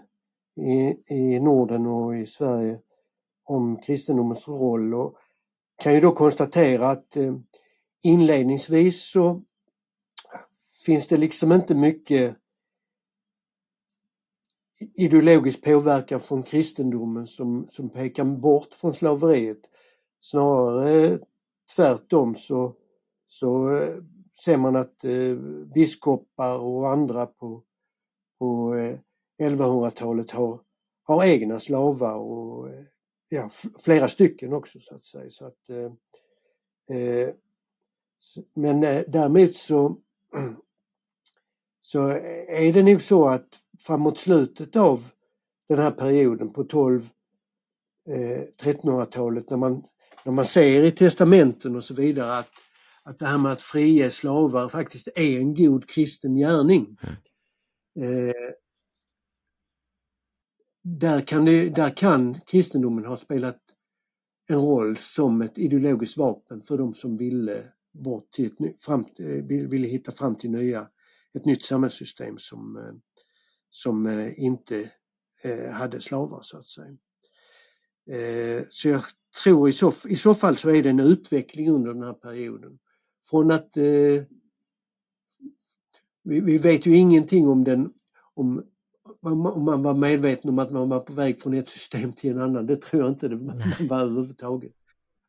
i, 0.56 0.96
i 1.14 1.40
Norden 1.40 1.86
och 1.86 2.16
i 2.16 2.26
Sverige 2.26 2.80
om 3.44 3.76
kristendomens 3.76 4.48
roll 4.48 4.94
och 4.94 5.16
kan 5.82 5.94
ju 5.94 6.00
då 6.00 6.12
konstatera 6.12 6.90
att 6.90 7.16
eh, 7.16 7.36
inledningsvis 8.02 9.10
så 9.10 9.42
finns 10.86 11.06
det 11.06 11.16
liksom 11.16 11.52
inte 11.52 11.74
mycket 11.74 12.36
ideologisk 14.94 15.62
påverkan 15.64 16.20
från 16.20 16.42
kristendomen 16.42 17.26
som, 17.26 17.64
som 17.64 17.88
pekar 17.88 18.24
bort 18.24 18.74
från 18.74 18.94
slaveriet. 18.94 19.70
Snarare 20.20 21.18
tvärtom 21.76 22.36
så, 22.36 22.76
så 23.34 23.76
eh, 23.76 23.96
ser 24.44 24.56
man 24.56 24.76
att 24.76 25.04
eh, 25.04 25.34
biskopar 25.74 26.58
och 26.58 26.90
andra 26.90 27.26
på, 27.26 27.62
på 28.38 28.74
eh, 28.74 28.98
1100-talet 29.42 30.30
har, 30.30 30.60
har 31.02 31.24
egna 31.24 31.58
slavar 31.58 32.16
och 32.16 32.68
eh, 32.68 32.84
ja, 33.28 33.50
flera 33.78 34.08
stycken 34.08 34.52
också 34.52 34.78
så 34.80 34.94
att 34.94 35.04
säga. 35.04 35.30
Så 35.30 35.46
att, 35.46 35.70
eh, 35.70 37.34
men 38.54 38.80
därmed 38.80 39.04
däremot 39.08 39.54
så, 39.54 39.96
så 41.80 42.00
är 42.48 42.72
det 42.72 42.82
nog 42.82 43.02
så 43.02 43.26
att 43.28 43.60
framåt 43.78 44.18
slutet 44.18 44.76
av 44.76 45.10
den 45.68 45.78
här 45.78 45.90
perioden 45.90 46.50
på 46.50 46.64
12 46.64 47.08
1300-talet 48.62 49.50
när 49.50 49.56
man, 49.56 49.84
när 50.24 50.32
man 50.32 50.46
ser 50.46 50.82
i 50.82 50.90
testamenten 50.90 51.76
och 51.76 51.84
så 51.84 51.94
vidare 51.94 52.38
att, 52.38 52.63
att 53.04 53.18
det 53.18 53.26
här 53.26 53.38
med 53.38 53.52
att 53.52 53.62
frige 53.62 54.10
slavar 54.10 54.68
faktiskt 54.68 55.08
är 55.08 55.38
en 55.38 55.54
god 55.54 55.88
kristen 55.88 56.34
gärning. 56.34 56.96
Mm. 57.96 58.28
Eh, 58.28 58.34
där 60.82 61.20
kan, 61.20 61.44
det, 61.44 61.68
där 61.68 61.96
kan 61.96 62.40
kristendomen 62.40 63.04
ha 63.04 63.16
spelat 63.16 63.60
en 64.46 64.58
roll 64.58 64.96
som 64.96 65.42
ett 65.42 65.58
ideologiskt 65.58 66.16
vapen 66.16 66.62
för 66.62 66.78
de 66.78 66.94
som 66.94 67.16
ville 67.16 67.64
bort 67.92 68.30
till 68.30 68.46
ett, 68.46 68.82
fram, 68.84 69.04
eh, 69.18 69.44
ville 69.44 69.86
hitta 69.86 70.12
fram 70.12 70.34
till 70.34 70.50
nya, 70.50 70.88
ett 71.34 71.44
nytt 71.44 71.64
samhällssystem 71.64 72.38
som, 72.38 72.76
eh, 72.76 72.92
som 73.70 74.06
eh, 74.06 74.44
inte 74.44 74.90
hade 75.72 76.00
slavar 76.00 76.42
så 76.42 76.56
att 76.56 76.66
säga. 76.66 76.96
Så 78.70 78.88
jag 78.88 79.02
tror 79.42 79.68
i 79.68 79.72
så, 79.72 79.92
i 80.08 80.16
så 80.16 80.34
fall 80.34 80.56
så 80.56 80.70
är 80.70 80.82
det 80.82 80.90
en 80.90 81.00
utveckling 81.00 81.70
under 81.70 81.94
den 81.94 82.02
här 82.02 82.12
perioden. 82.12 82.78
Från 83.30 83.50
att 83.50 83.70
vi, 86.22 86.40
vi 86.40 86.58
vet 86.58 86.86
ju 86.86 86.96
ingenting 86.96 87.48
om 87.48 87.64
den 87.64 87.92
om 88.34 88.64
om 89.20 89.64
man 89.64 89.82
var 89.82 89.94
medveten 89.94 90.50
om 90.50 90.58
att 90.58 90.72
man 90.72 90.88
var 90.88 91.00
på 91.00 91.12
väg 91.12 91.42
från 91.42 91.54
ett 91.54 91.68
system 91.68 92.12
till 92.12 92.30
en 92.30 92.40
annan. 92.40 92.66
Det 92.66 92.82
tror 92.82 93.02
jag 93.02 93.12
inte 93.12 93.28
det 93.28 93.36
man 93.36 93.62
var 93.88 94.00
överhuvudtaget. 94.00 94.72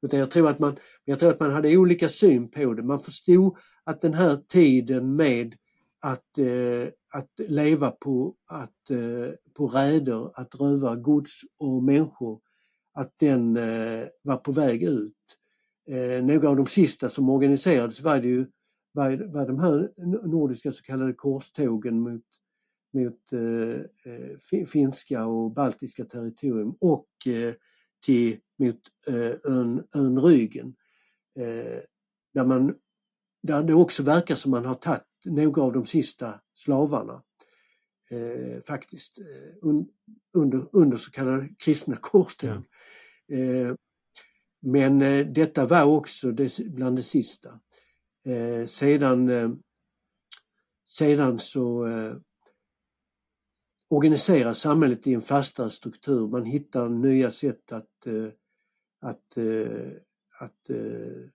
Utan 0.01 0.19
jag 0.19 0.31
tror, 0.31 0.49
att 0.49 0.59
man, 0.59 0.77
jag 1.05 1.19
tror 1.19 1.29
att 1.29 1.39
man 1.39 1.51
hade 1.51 1.77
olika 1.77 2.09
syn 2.09 2.51
på 2.51 2.73
det. 2.73 2.83
Man 2.83 2.99
förstod 2.99 3.57
att 3.83 4.01
den 4.01 4.13
här 4.13 4.37
tiden 4.47 5.15
med 5.15 5.55
att, 6.01 6.37
eh, 6.37 6.87
att 7.13 7.49
leva 7.49 7.91
på, 7.91 8.35
att, 8.51 8.89
eh, 8.89 9.33
på 9.53 9.67
räder, 9.67 10.39
att 10.39 10.55
röva 10.55 10.95
gods 10.95 11.41
och 11.57 11.83
människor, 11.83 12.39
att 12.93 13.13
den 13.19 13.57
eh, 13.57 14.07
var 14.21 14.37
på 14.37 14.51
väg 14.51 14.83
ut. 14.83 15.37
Eh, 15.87 16.25
några 16.25 16.49
av 16.49 16.55
de 16.55 16.67
sista 16.67 17.09
som 17.09 17.29
organiserades 17.29 18.01
var 18.01 18.19
det 18.19 18.27
ju 18.27 18.47
var, 18.91 19.33
var 19.33 19.47
de 19.47 19.59
här 19.59 19.91
nordiska 20.27 20.71
så 20.71 20.83
kallade 20.83 21.13
korstågen 21.13 21.99
mot 21.99 22.23
mot 22.95 23.33
eh, 23.33 23.79
eh 24.11 24.65
finska 24.65 25.25
och 25.25 25.51
baltiska 25.51 26.05
territorium 26.05 26.75
och 26.79 27.07
eh, 27.27 27.53
till, 28.05 28.39
mot 28.59 28.79
eh, 29.07 29.51
ön, 29.53 29.87
ön 29.95 30.19
Rügen. 30.19 30.75
Eh, 31.39 31.81
där, 32.33 32.45
man, 32.45 32.75
där 33.43 33.63
det 33.63 33.73
också 33.73 34.03
verkar 34.03 34.35
som 34.35 34.51
man 34.51 34.65
har 34.65 34.75
tagit 34.75 35.03
några 35.25 35.61
av 35.61 35.73
de 35.73 35.85
sista 35.85 36.41
slavarna 36.53 37.23
eh, 38.11 38.63
faktiskt 38.67 39.17
un, 39.61 39.87
under, 40.33 40.67
under 40.71 40.97
så 40.97 41.11
kallade 41.11 41.49
kristna 41.57 41.95
korståg. 41.95 42.63
Ja 43.27 43.75
men 44.65 45.01
eh, 45.01 45.25
detta 45.25 45.65
var 45.65 45.83
också 45.83 46.31
det, 46.31 46.59
bland 46.59 46.95
det 46.95 47.03
sista. 47.03 47.59
Eh, 48.25 48.65
sedan, 48.65 49.29
eh, 49.29 49.49
sedan 50.85 51.39
så 51.39 51.87
eh, 51.87 52.15
samhället 54.53 55.07
i 55.07 55.13
en 55.13 55.21
fastare 55.21 55.69
struktur. 55.69 56.27
Man 56.27 56.45
hittar 56.45 56.89
nya 56.89 57.31
sätt 57.31 57.71
att, 57.71 58.05
eh, 58.05 58.27
att, 59.01 59.37
eh, 59.37 59.91
att 60.39 60.69
eh, 60.69 61.25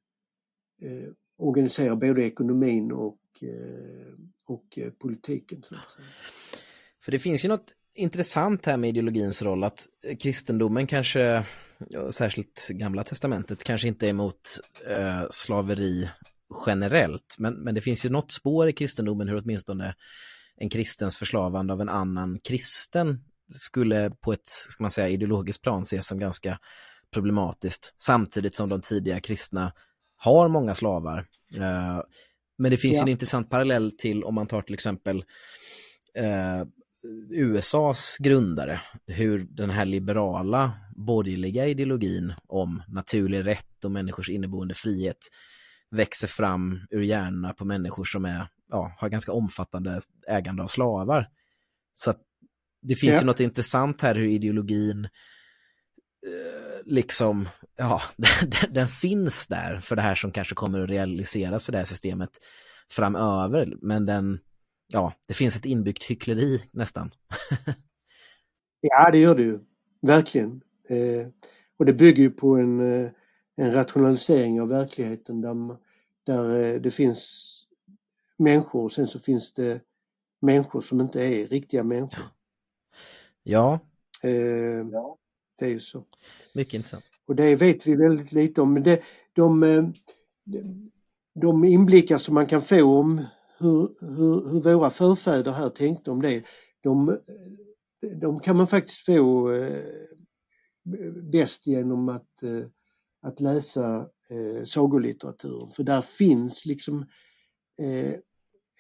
eh, 0.90 1.09
organisera 1.39 1.97
både 1.97 2.24
ekonomin 2.24 2.93
och, 2.93 3.20
eh, 3.43 4.15
och 4.47 4.78
politiken. 4.98 5.62
Så 5.62 5.74
att 5.74 5.90
säga. 5.90 6.07
För 7.02 7.12
det 7.12 7.19
finns 7.19 7.44
ju 7.44 7.48
något 7.48 7.74
intressant 7.94 8.66
här 8.66 8.77
med 8.77 8.89
ideologins 8.89 9.43
roll 9.43 9.65
att 9.65 9.86
kristendomen 10.19 10.86
kanske, 10.86 11.44
särskilt 12.11 12.69
gamla 12.69 13.05
testamentet, 13.05 13.65
kanske 13.65 13.89
inte 13.89 14.09
emot 14.09 14.61
eh, 14.86 15.23
slaveri 15.31 16.11
generellt, 16.66 17.36
men, 17.39 17.55
men 17.55 17.74
det 17.74 17.81
finns 17.81 18.05
ju 18.05 18.09
något 18.09 18.32
spår 18.32 18.69
i 18.69 18.73
kristendomen 18.73 19.28
hur 19.28 19.43
åtminstone 19.43 19.94
en 20.57 20.70
kristens 20.70 21.16
förslavande 21.16 21.73
av 21.73 21.81
en 21.81 21.89
annan 21.89 22.39
kristen 22.44 23.24
skulle 23.55 24.11
på 24.11 24.32
ett, 24.32 24.47
ska 24.47 24.85
man 24.85 24.90
säga, 24.90 25.09
ideologiskt 25.09 25.62
plan 25.62 25.82
ses 25.82 26.07
som 26.07 26.19
ganska 26.19 26.59
problematiskt, 27.12 27.94
samtidigt 27.98 28.55
som 28.55 28.69
de 28.69 28.81
tidiga 28.81 29.20
kristna 29.20 29.73
har 30.16 30.48
många 30.48 30.74
slavar. 30.74 31.27
Eh, 31.57 32.01
men 32.59 32.70
det 32.70 32.77
finns 32.77 32.97
ja. 32.97 33.02
en 33.02 33.09
intressant 33.09 33.51
parallell 33.51 33.93
till 33.93 34.24
om 34.24 34.35
man 34.35 34.47
tar 34.47 34.62
till 34.62 34.74
exempel 34.74 35.24
eh, 36.15 36.65
USAs 37.31 38.16
grundare, 38.18 38.81
hur 39.06 39.47
den 39.51 39.70
här 39.70 39.85
liberala 39.85 40.72
borgerliga 40.97 41.66
ideologin 41.66 42.35
om 42.47 42.82
naturlig 42.89 43.47
rätt 43.47 43.85
och 43.85 43.90
människors 43.90 44.31
inneboende 44.31 44.74
frihet 44.74 45.28
växer 45.90 46.28
fram 46.28 46.81
ur 46.90 47.02
hjärnorna 47.02 47.52
på 47.52 47.64
människor 47.64 48.05
som 48.05 48.24
är, 48.24 48.48
ja, 48.70 48.94
har 48.98 49.09
ganska 49.09 49.32
omfattande 49.32 50.01
ägande 50.28 50.62
av 50.62 50.66
slavar. 50.66 51.28
Så 51.94 52.10
att 52.10 52.20
det 52.82 52.94
finns 52.94 53.14
ja. 53.14 53.20
ju 53.20 53.27
något 53.27 53.40
intressant 53.40 54.01
här 54.01 54.14
hur 54.14 54.28
ideologin 54.28 55.05
eh, 56.27 56.81
liksom, 56.85 57.48
ja, 57.77 58.02
den, 58.16 58.72
den, 58.72 58.89
finns 58.89 59.47
där 59.47 59.81
för 59.81 59.97
det 59.97 60.02
här 60.02 60.14
som 60.14 60.32
kanske 60.32 60.55
kommer 60.55 60.81
att 60.81 60.90
realiseras 60.90 61.68
i 61.68 61.72
det 61.72 61.78
här 61.78 61.85
systemet 61.85 62.31
framöver, 62.90 63.77
men 63.82 64.06
den 64.06 64.39
ja, 64.93 65.12
det 65.29 65.35
finns 65.35 65.57
ett 65.57 65.65
inbyggt 65.65 66.03
hyckleri 66.03 66.62
nästan. 66.71 67.15
ja, 68.81 69.11
det 69.11 69.19
gör 69.19 69.35
det 69.35 69.43
ju. 69.43 69.59
Verkligen. 70.03 70.62
Eh, 70.89 71.29
och 71.77 71.87
det 71.87 71.93
bygger 71.93 72.23
ju 72.23 72.31
på 72.31 72.57
en, 72.57 72.81
eh, 72.81 73.11
en 73.57 73.73
rationalisering 73.73 74.61
av 74.61 74.69
verkligheten 74.69 75.41
där, 75.41 75.77
där 76.25 76.75
eh, 76.75 76.81
det 76.81 76.91
finns 76.91 77.47
människor 78.37 78.85
och 78.85 78.93
sen 78.93 79.09
så 79.09 79.19
finns 79.19 79.53
det 79.53 79.81
människor 80.41 80.81
som 80.81 81.01
inte 81.01 81.23
är 81.23 81.49
riktiga 81.49 81.85
människor. 81.85 82.25
Ja. 83.43 83.73
Eh, 84.23 84.87
det 85.59 85.67
är 85.67 85.71
ju 85.71 85.81
så. 85.81 86.05
Mycket 86.55 86.75
intressant. 86.75 87.05
Och 87.27 87.37
det 87.37 87.57
vet 87.57 87.87
vi 87.87 87.97
väldigt 87.97 88.33
lite 88.33 88.61
om. 88.61 88.75
Men 88.75 88.83
det, 88.83 89.03
de, 89.33 89.61
de, 89.61 89.77
eh, 89.77 90.65
de 91.35 91.65
inblickar 91.65 92.19
som 92.19 92.35
man 92.35 92.47
kan 92.47 92.62
få 92.62 92.99
om 92.99 93.25
hur, 93.61 93.95
hur, 94.01 94.51
hur 94.51 94.61
våra 94.61 94.91
förfäder 94.91 95.53
här 95.53 95.69
tänkte 95.69 96.11
om 96.11 96.23
det, 96.23 96.45
de, 96.81 97.19
de 98.20 98.41
kan 98.41 98.57
man 98.57 98.66
faktiskt 98.66 99.05
få 99.07 99.53
eh, 99.53 99.82
bäst 101.32 101.66
genom 101.66 102.09
att, 102.09 102.43
eh, 102.43 102.66
att 103.23 103.41
läsa 103.41 104.09
eh, 104.31 104.65
sagolitteraturen. 104.65 105.70
För 105.70 105.82
där 105.82 106.01
finns 106.01 106.66
liksom 106.66 107.07
eh, 107.78 108.15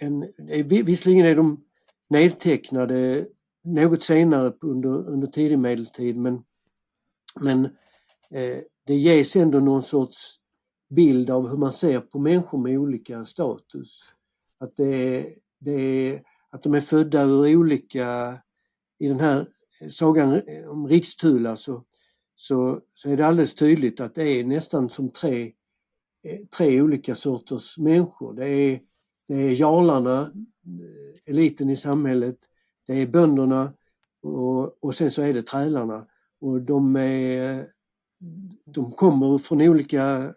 en, 0.00 0.26
visserligen 0.84 1.26
är 1.26 1.36
de 1.36 1.64
nedtecknade 2.08 3.26
något 3.64 4.02
senare 4.02 4.52
under, 4.60 5.08
under 5.08 5.28
tidig 5.28 5.58
medeltid 5.58 6.16
men, 6.16 6.42
men 7.40 7.64
eh, 8.30 8.58
det 8.86 8.94
ges 8.94 9.36
ändå 9.36 9.60
någon 9.60 9.82
sorts 9.82 10.40
bild 10.90 11.30
av 11.30 11.48
hur 11.48 11.56
man 11.56 11.72
ser 11.72 12.00
på 12.00 12.18
människor 12.18 12.58
med 12.58 12.78
olika 12.78 13.24
status 13.24 14.12
att, 14.60 14.76
det, 14.76 15.26
det, 15.58 16.22
att 16.50 16.62
de 16.62 16.74
är 16.74 16.80
födda 16.80 17.22
ur 17.22 17.56
olika, 17.56 18.38
i 18.98 19.08
den 19.08 19.20
här 19.20 19.46
sagan 19.90 20.42
om 20.68 20.88
Rikstula 20.88 21.56
så, 21.56 21.84
så, 22.36 22.80
så 22.90 23.10
är 23.10 23.16
det 23.16 23.26
alldeles 23.26 23.54
tydligt 23.54 24.00
att 24.00 24.14
det 24.14 24.24
är 24.24 24.44
nästan 24.44 24.90
som 24.90 25.08
tre, 25.12 25.52
tre 26.56 26.82
olika 26.82 27.14
sorters 27.14 27.78
människor. 27.78 28.34
Det 28.34 28.48
är, 28.48 28.80
det 29.28 29.34
är 29.34 29.50
jarlarna, 29.50 30.32
eliten 31.28 31.70
i 31.70 31.76
samhället, 31.76 32.36
det 32.86 32.94
är 32.94 33.06
bönderna 33.06 33.72
och, 34.22 34.84
och 34.84 34.94
sen 34.94 35.10
så 35.10 35.22
är 35.22 35.34
det 35.34 35.42
trälarna. 35.42 36.06
Och 36.40 36.62
de, 36.62 36.96
är, 36.96 37.66
de 38.64 38.90
kommer 38.90 39.38
från 39.38 39.60
olika, 39.60 40.34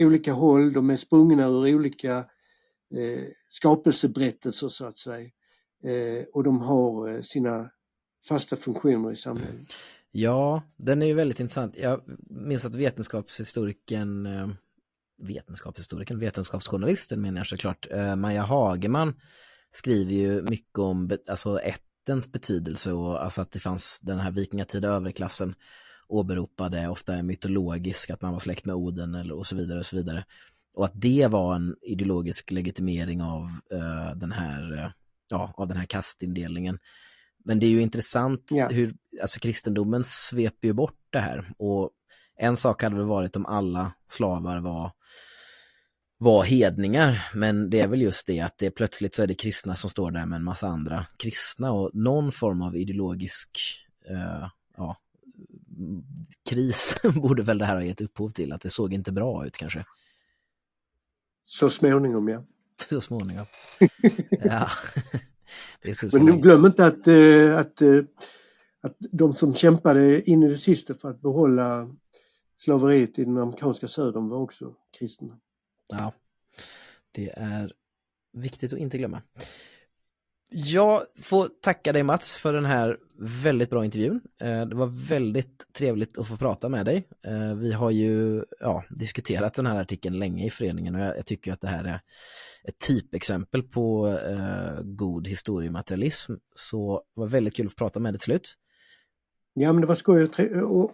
olika 0.00 0.32
håll, 0.32 0.72
de 0.72 0.90
är 0.90 0.96
sprungna 0.96 1.46
ur 1.46 1.74
olika 1.74 2.24
eh, 2.94 3.24
skapelseberättelser 3.50 4.68
så 4.68 4.84
att 4.84 4.98
säga. 4.98 5.30
Eh, 5.84 6.24
och 6.32 6.44
de 6.44 6.60
har 6.60 7.14
eh, 7.14 7.20
sina 7.22 7.70
fasta 8.28 8.56
funktioner 8.56 9.12
i 9.12 9.16
samhället. 9.16 9.66
Ja, 10.10 10.62
den 10.76 11.02
är 11.02 11.06
ju 11.06 11.14
väldigt 11.14 11.40
intressant. 11.40 11.76
Jag 11.76 12.00
minns 12.30 12.64
att 12.64 12.74
vetenskapshistorikern, 12.74 14.26
eh, 14.26 14.48
vetenskapshistorikern, 15.22 16.18
vetenskapsjournalisten 16.18 17.20
menar 17.20 17.38
jag 17.40 17.46
såklart, 17.46 17.86
eh, 17.90 18.16
Maja 18.16 18.42
Hageman 18.42 19.14
skriver 19.70 20.12
ju 20.12 20.42
mycket 20.42 20.78
om 20.78 21.10
alltså 21.28 21.60
ättens 21.60 22.32
betydelse 22.32 22.92
och 22.92 23.24
alltså 23.24 23.40
att 23.40 23.50
det 23.50 23.60
fanns 23.60 24.00
den 24.02 24.18
här 24.18 24.30
vikingatida 24.30 24.88
överklassen 24.88 25.54
åberopade 26.08 26.88
ofta 26.88 27.14
är 27.14 27.22
mytologisk, 27.22 28.10
att 28.10 28.22
man 28.22 28.32
var 28.32 28.40
släkt 28.40 28.64
med 28.64 28.74
Oden 28.74 29.14
eller 29.14 29.34
och 29.34 29.46
så 29.46 29.56
vidare 29.56 29.78
och 29.78 29.86
så 29.86 29.96
vidare. 29.96 30.24
Och 30.78 30.84
att 30.84 30.92
det 30.94 31.26
var 31.26 31.54
en 31.54 31.76
ideologisk 31.82 32.50
legitimering 32.50 33.22
av 33.22 33.42
uh, 33.72 34.16
den 34.16 34.32
här, 34.32 34.72
uh, 34.72 34.90
ja, 35.30 35.54
av 35.56 35.68
den 35.68 35.76
här 35.76 35.86
kastindelningen. 35.86 36.78
Men 37.44 37.58
det 37.58 37.66
är 37.66 37.70
ju 37.70 37.82
intressant 37.82 38.52
yeah. 38.52 38.72
hur, 38.72 38.94
alltså 39.22 39.40
kristendomen 39.40 40.04
sveper 40.04 40.68
ju 40.68 40.74
bort 40.74 40.98
det 41.10 41.20
här 41.20 41.52
och 41.58 41.90
en 42.36 42.56
sak 42.56 42.82
hade 42.82 42.96
väl 42.96 43.04
varit 43.04 43.36
om 43.36 43.46
alla 43.46 43.92
slavar 44.10 44.60
var 44.60 44.92
var 46.18 46.44
hedningar, 46.44 47.28
men 47.34 47.70
det 47.70 47.80
är 47.80 47.88
väl 47.88 48.02
just 48.02 48.26
det 48.26 48.40
att 48.40 48.58
det 48.58 48.70
plötsligt 48.70 49.14
så 49.14 49.22
är 49.22 49.26
det 49.26 49.34
kristna 49.34 49.76
som 49.76 49.90
står 49.90 50.10
där 50.10 50.26
med 50.26 50.36
en 50.36 50.44
massa 50.44 50.66
andra 50.66 51.06
kristna 51.16 51.72
och 51.72 51.90
någon 51.94 52.32
form 52.32 52.62
av 52.62 52.76
ideologisk 52.76 53.58
uh, 54.10 54.48
ja, 54.76 54.96
kris 56.50 57.00
borde 57.14 57.42
väl 57.42 57.58
det 57.58 57.64
här 57.64 57.74
ha 57.74 57.82
gett 57.82 58.00
upphov 58.00 58.28
till, 58.28 58.52
att 58.52 58.60
det 58.60 58.70
såg 58.70 58.94
inte 58.94 59.12
bra 59.12 59.46
ut 59.46 59.56
kanske. 59.56 59.84
Så 61.50 61.70
småningom, 61.70 62.28
ja. 62.28 62.44
Så 62.88 63.00
småningom. 63.00 63.46
ja. 64.30 64.68
Men 66.12 66.40
glöm 66.40 66.66
inte 66.66 66.86
att, 66.86 67.06
äh, 67.06 67.58
att, 67.58 67.82
äh, 67.82 68.04
att 68.80 68.96
de 68.98 69.34
som 69.34 69.54
kämpade 69.54 70.30
in 70.30 70.42
i 70.42 70.48
det 70.48 70.58
sista 70.58 70.94
för 70.94 71.08
att 71.08 71.20
behålla 71.20 71.94
slaveriet 72.56 73.18
i 73.18 73.24
den 73.24 73.38
amerikanska 73.38 73.88
södern 73.88 74.28
var 74.28 74.38
också 74.38 74.74
kristna. 74.98 75.38
Ja, 75.88 76.12
det 77.12 77.30
är 77.30 77.72
viktigt 78.32 78.72
att 78.72 78.78
inte 78.78 78.98
glömma. 78.98 79.22
Jag 80.50 81.02
får 81.22 81.48
tacka 81.62 81.92
dig 81.92 82.02
Mats 82.02 82.36
för 82.36 82.52
den 82.52 82.64
här 82.64 82.96
väldigt 83.18 83.70
bra 83.70 83.84
intervjun. 83.84 84.20
Eh, 84.40 84.66
det 84.66 84.74
var 84.74 85.08
väldigt 85.08 85.72
trevligt 85.72 86.18
att 86.18 86.28
få 86.28 86.36
prata 86.36 86.68
med 86.68 86.86
dig. 86.86 87.08
Eh, 87.26 87.56
vi 87.56 87.72
har 87.72 87.90
ju 87.90 88.44
ja, 88.60 88.84
diskuterat 88.90 89.54
den 89.54 89.66
här 89.66 89.80
artikeln 89.80 90.18
länge 90.18 90.46
i 90.46 90.50
föreningen 90.50 90.94
och 90.94 91.00
jag, 91.00 91.26
tycker 91.26 91.52
att 91.52 91.60
det 91.60 91.68
här 91.68 91.84
är 91.84 92.00
ett 92.64 92.78
typexempel 92.86 93.62
på 93.62 94.08
eh, 94.08 94.82
god 94.82 95.28
historiematerialism. 95.28 96.32
Så 96.54 97.02
det 97.14 97.20
var 97.20 97.26
väldigt 97.26 97.56
kul 97.56 97.66
att 97.66 97.72
få 97.72 97.76
prata 97.76 98.00
med 98.00 98.14
dig 98.14 98.18
till 98.18 98.24
slut. 98.24 98.54
Ja 99.54 99.72
men 99.72 99.80
det 99.80 99.86
var 99.86 99.94
skoj 99.94 100.22
att, 100.22 100.40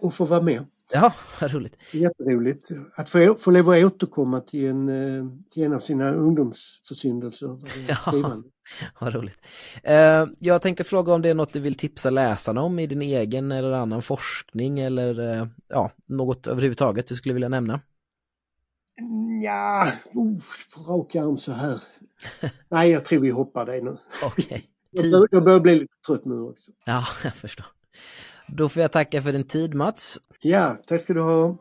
att 0.03 0.15
få 0.15 0.25
vara 0.25 0.41
med. 0.41 0.65
Ja, 0.91 1.13
vad 1.41 1.51
roligt. 1.51 1.77
Jätteroligt 1.91 2.71
att 2.97 3.09
få, 3.09 3.35
få 3.39 3.51
leva 3.51 3.77
att 3.77 3.83
återkomma 3.83 4.41
till 4.41 4.65
en, 4.65 5.43
till 5.49 5.63
en 5.63 5.73
av 5.73 5.79
sina 5.79 6.11
ungdomsförsyndelser. 6.11 7.59
Ja, 7.87 8.41
vad 8.99 9.13
roligt. 9.13 9.39
Uh, 9.89 10.33
jag 10.39 10.61
tänkte 10.61 10.83
fråga 10.83 11.13
om 11.13 11.21
det 11.21 11.29
är 11.29 11.33
något 11.33 11.53
du 11.53 11.59
vill 11.59 11.75
tipsa 11.75 12.09
läsarna 12.09 12.61
om 12.61 12.79
i 12.79 12.87
din 12.87 13.01
egen 13.01 13.51
eller 13.51 13.71
annan 13.71 14.01
forskning 14.01 14.79
eller 14.79 15.19
uh, 15.19 15.47
ja, 15.67 15.91
något 16.05 16.47
överhuvudtaget 16.47 17.07
du 17.07 17.15
skulle 17.15 17.33
vilja 17.33 17.49
nämna? 17.49 17.81
Ja, 19.43 19.87
uh, 20.15 20.39
på 20.75 20.91
rak 20.91 21.15
arm 21.15 21.37
så 21.37 21.51
här. 21.51 21.81
Nej, 22.69 22.91
jag 22.91 23.05
tror 23.05 23.19
vi 23.19 23.29
hoppar 23.29 23.65
det 23.65 23.81
nu. 23.81 23.97
Okej. 24.25 24.45
Okay. 24.45 24.61
Jag, 25.11 25.27
jag 25.31 25.43
börjar 25.43 25.59
bli 25.59 25.75
lite 25.75 25.93
trött 26.07 26.25
nu 26.25 26.41
också. 26.41 26.71
Ja, 26.85 27.05
jag 27.23 27.35
förstår. 27.35 27.65
Då 28.47 28.69
får 28.69 28.81
jag 28.81 28.91
tacka 28.91 29.21
för 29.21 29.31
din 29.31 29.43
tid 29.43 29.73
Mats. 29.73 30.17
Ja, 30.41 30.75
tack 30.87 31.01
ska 31.01 31.13
du 31.13 31.21
ha. 31.21 31.57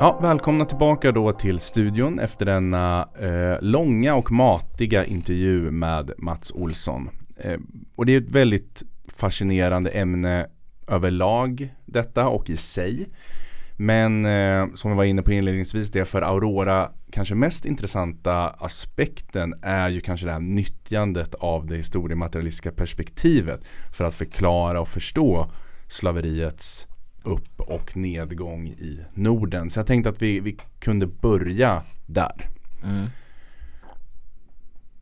Ja, 0.00 0.18
välkomna 0.22 0.64
tillbaka 0.64 1.12
då 1.12 1.32
till 1.32 1.58
studion 1.58 2.18
efter 2.18 2.46
denna 2.46 3.08
eh, 3.20 3.56
långa 3.60 4.14
och 4.14 4.32
matiga 4.32 5.04
intervju 5.04 5.70
med 5.70 6.10
Mats 6.18 6.52
Olsson. 6.52 7.10
Eh, 7.36 7.58
och 7.96 8.06
det 8.06 8.14
är 8.14 8.20
ett 8.20 8.30
väldigt 8.30 8.82
fascinerande 9.16 9.90
ämne 9.90 10.46
överlag 10.88 11.74
detta 11.86 12.28
och 12.28 12.50
i 12.50 12.56
sig. 12.56 13.08
Men 13.80 14.24
eh, 14.24 14.66
som 14.74 14.90
vi 14.90 14.96
var 14.96 15.04
inne 15.04 15.22
på 15.22 15.32
inledningsvis, 15.32 15.90
det 15.90 16.04
för 16.04 16.22
Aurora 16.22 16.90
kanske 17.12 17.34
mest 17.34 17.64
intressanta 17.64 18.48
aspekten 18.48 19.54
är 19.62 19.88
ju 19.88 20.00
kanske 20.00 20.26
det 20.26 20.32
här 20.32 20.40
nyttjandet 20.40 21.34
av 21.34 21.66
det 21.66 21.76
historiematerialistiska 21.76 22.72
perspektivet 22.72 23.68
för 23.92 24.04
att 24.04 24.14
förklara 24.14 24.80
och 24.80 24.88
förstå 24.88 25.50
slaveriets 25.88 26.86
upp 27.22 27.60
och 27.60 27.96
nedgång 27.96 28.66
i 28.66 29.00
Norden. 29.14 29.70
Så 29.70 29.78
jag 29.80 29.86
tänkte 29.86 30.10
att 30.10 30.22
vi, 30.22 30.40
vi 30.40 30.56
kunde 30.78 31.06
börja 31.06 31.82
där. 32.06 32.48
Mm. 32.84 33.06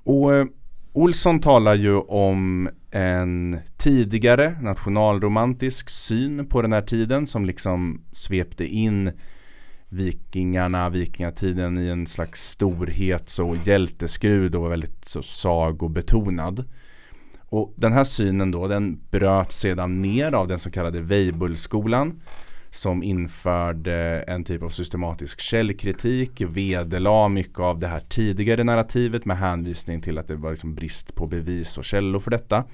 Och 0.05 0.35
eh, 0.35 0.47
Olsson 0.93 1.41
talar 1.41 1.75
ju 1.75 1.97
om 1.97 2.69
en 2.97 3.59
tidigare 3.77 4.57
nationalromantisk 4.61 5.91
syn 5.91 6.47
på 6.47 6.63
den 6.63 6.73
här 6.73 6.83
tiden 6.83 7.27
som 7.27 7.45
liksom 7.45 8.03
svepte 8.13 8.67
in 8.67 9.13
vikingarna, 9.89 10.91
vikingatiden 10.91 11.79
i 11.79 11.89
en 11.89 12.07
slags 12.07 12.51
storhets 12.51 13.39
och 13.39 13.57
hjälteskrud 13.57 14.55
och 14.55 14.63
var 14.63 14.69
väldigt 14.69 15.05
så 15.05 15.23
sagobetonad. 15.23 16.65
Och 17.49 17.75
den 17.77 17.93
här 17.93 18.05
synen 18.05 18.51
då, 18.51 18.69
den 18.69 19.01
bröt 19.11 19.53
sedan 19.53 20.03
ner 20.03 20.33
av 20.33 20.49
den 20.49 20.59
så 20.59 20.71
kallade 20.71 21.01
Weibullskolan 21.01 22.21
som 22.77 23.03
införde 23.03 24.25
en 24.27 24.45
typ 24.45 24.63
av 24.63 24.69
systematisk 24.69 25.41
källkritik, 25.41 26.41
vederla 26.41 27.29
mycket 27.29 27.59
av 27.59 27.79
det 27.79 27.87
här 27.87 28.01
tidigare 28.01 28.65
narrativet 28.65 29.25
med 29.25 29.39
hänvisning 29.39 30.01
till 30.01 30.19
att 30.19 30.29
det 30.29 30.37
var 30.37 30.51
liksom 30.51 30.75
brist 30.75 31.15
på 31.15 31.27
bevis 31.27 31.79
och 31.79 31.85
källor 31.85 32.21
för 32.21 32.31
detta. 32.31 32.65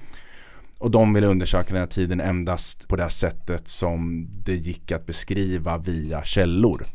Och 0.79 0.91
de 0.91 1.13
ville 1.13 1.27
undersöka 1.27 1.73
den 1.73 1.79
här 1.79 1.87
tiden 1.87 2.19
endast 2.19 2.87
på 2.87 2.95
det 2.95 3.01
här 3.01 3.09
sättet 3.09 3.67
som 3.67 4.27
det 4.45 4.55
gick 4.55 4.91
att 4.91 5.05
beskriva 5.05 5.77
via 5.77 6.23
källor. 6.23 6.85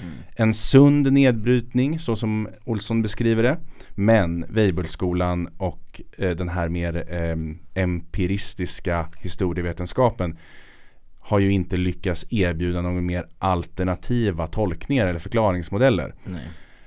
Mm. 0.00 0.12
En 0.36 0.54
sund 0.54 1.12
nedbrytning 1.12 1.98
så 1.98 2.16
som 2.16 2.48
Olsson 2.64 3.02
beskriver 3.02 3.42
det. 3.42 3.58
Men 3.94 4.44
Weibullskolan 4.48 5.48
och 5.56 6.00
eh, 6.18 6.30
den 6.30 6.48
här 6.48 6.68
mer 6.68 7.14
eh, 7.14 7.36
empiristiska 7.82 9.08
historievetenskapen 9.16 10.36
har 11.26 11.38
ju 11.38 11.52
inte 11.52 11.76
lyckats 11.76 12.26
erbjuda 12.30 12.80
några 12.80 13.00
mer 13.00 13.26
alternativa 13.38 14.46
tolkningar 14.46 15.08
eller 15.08 15.18
förklaringsmodeller. 15.18 16.14
Nej. 16.24 16.40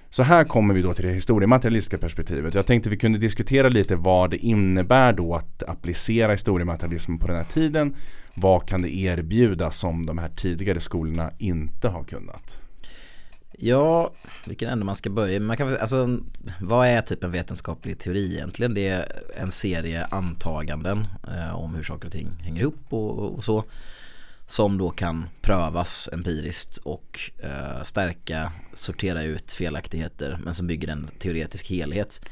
Så 0.09 0.23
här 0.23 0.43
kommer 0.43 0.73
vi 0.73 0.81
då 0.81 0.93
till 0.93 1.05
det 1.05 1.11
historiematerialistiska 1.11 1.97
perspektivet. 1.97 2.53
Jag 2.53 2.65
tänkte 2.65 2.89
vi 2.89 2.97
kunde 2.97 3.19
diskutera 3.19 3.69
lite 3.69 3.95
vad 3.95 4.29
det 4.29 4.37
innebär 4.37 5.13
då 5.13 5.35
att 5.35 5.63
applicera 5.63 6.31
historiematerialismen 6.31 7.19
på 7.19 7.27
den 7.27 7.35
här 7.35 7.43
tiden. 7.43 7.95
Vad 8.33 8.67
kan 8.67 8.81
det 8.81 8.95
erbjuda 8.95 9.71
som 9.71 10.05
de 10.05 10.17
här 10.17 10.29
tidigare 10.29 10.79
skolorna 10.79 11.31
inte 11.37 11.87
har 11.89 12.03
kunnat? 12.03 12.61
Ja, 13.61 14.13
vilken 14.47 14.69
ände 14.69 14.85
man 14.85 14.95
ska 14.95 15.09
börja. 15.09 15.39
Man 15.39 15.57
kan, 15.57 15.77
alltså, 15.77 16.19
vad 16.61 16.87
är 16.87 17.01
typ 17.01 17.23
en 17.23 17.31
vetenskaplig 17.31 17.99
teori 17.99 18.35
egentligen? 18.35 18.73
Det 18.73 18.87
är 18.87 19.11
en 19.37 19.51
serie 19.51 20.05
antaganden 20.05 21.07
eh, 21.35 21.55
om 21.55 21.75
hur 21.75 21.83
saker 21.83 22.05
och 22.05 22.11
ting 22.11 22.29
hänger 22.41 22.61
ihop 22.61 22.85
och, 22.89 23.35
och 23.35 23.43
så 23.43 23.63
som 24.49 24.77
då 24.77 24.89
kan 24.89 25.25
prövas 25.41 26.09
empiriskt 26.13 26.77
och 26.77 27.19
eh, 27.37 27.83
stärka, 27.83 28.51
sortera 28.73 29.23
ut 29.23 29.53
felaktigheter 29.53 30.39
men 30.43 30.55
som 30.55 30.67
bygger 30.67 30.87
en 30.87 31.07
teoretisk 31.07 31.67
helhet. 31.69 32.25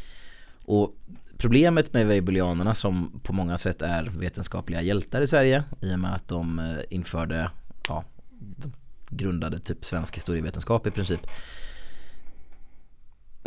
Och 0.66 0.96
problemet 1.38 1.94
med 1.94 2.08
Weibullianerna 2.08 2.76
som 2.76 3.20
på 3.24 3.34
många 3.34 3.58
sätt 3.58 3.82
är 3.82 4.04
vetenskapliga 4.04 4.82
hjältar 4.82 5.22
i 5.22 5.28
Sverige 5.28 5.64
i 5.82 5.94
och 5.94 6.00
med 6.00 6.16
att 6.16 6.28
de 6.28 6.60
eh, 6.60 6.66
införde, 6.90 7.52
ja, 7.88 8.04
de 8.40 8.74
grundade 9.10 9.60
typ 9.60 9.86
svensk 9.86 10.16
historievetenskap 10.16 10.88
i 10.88 10.92
princip 10.92 11.28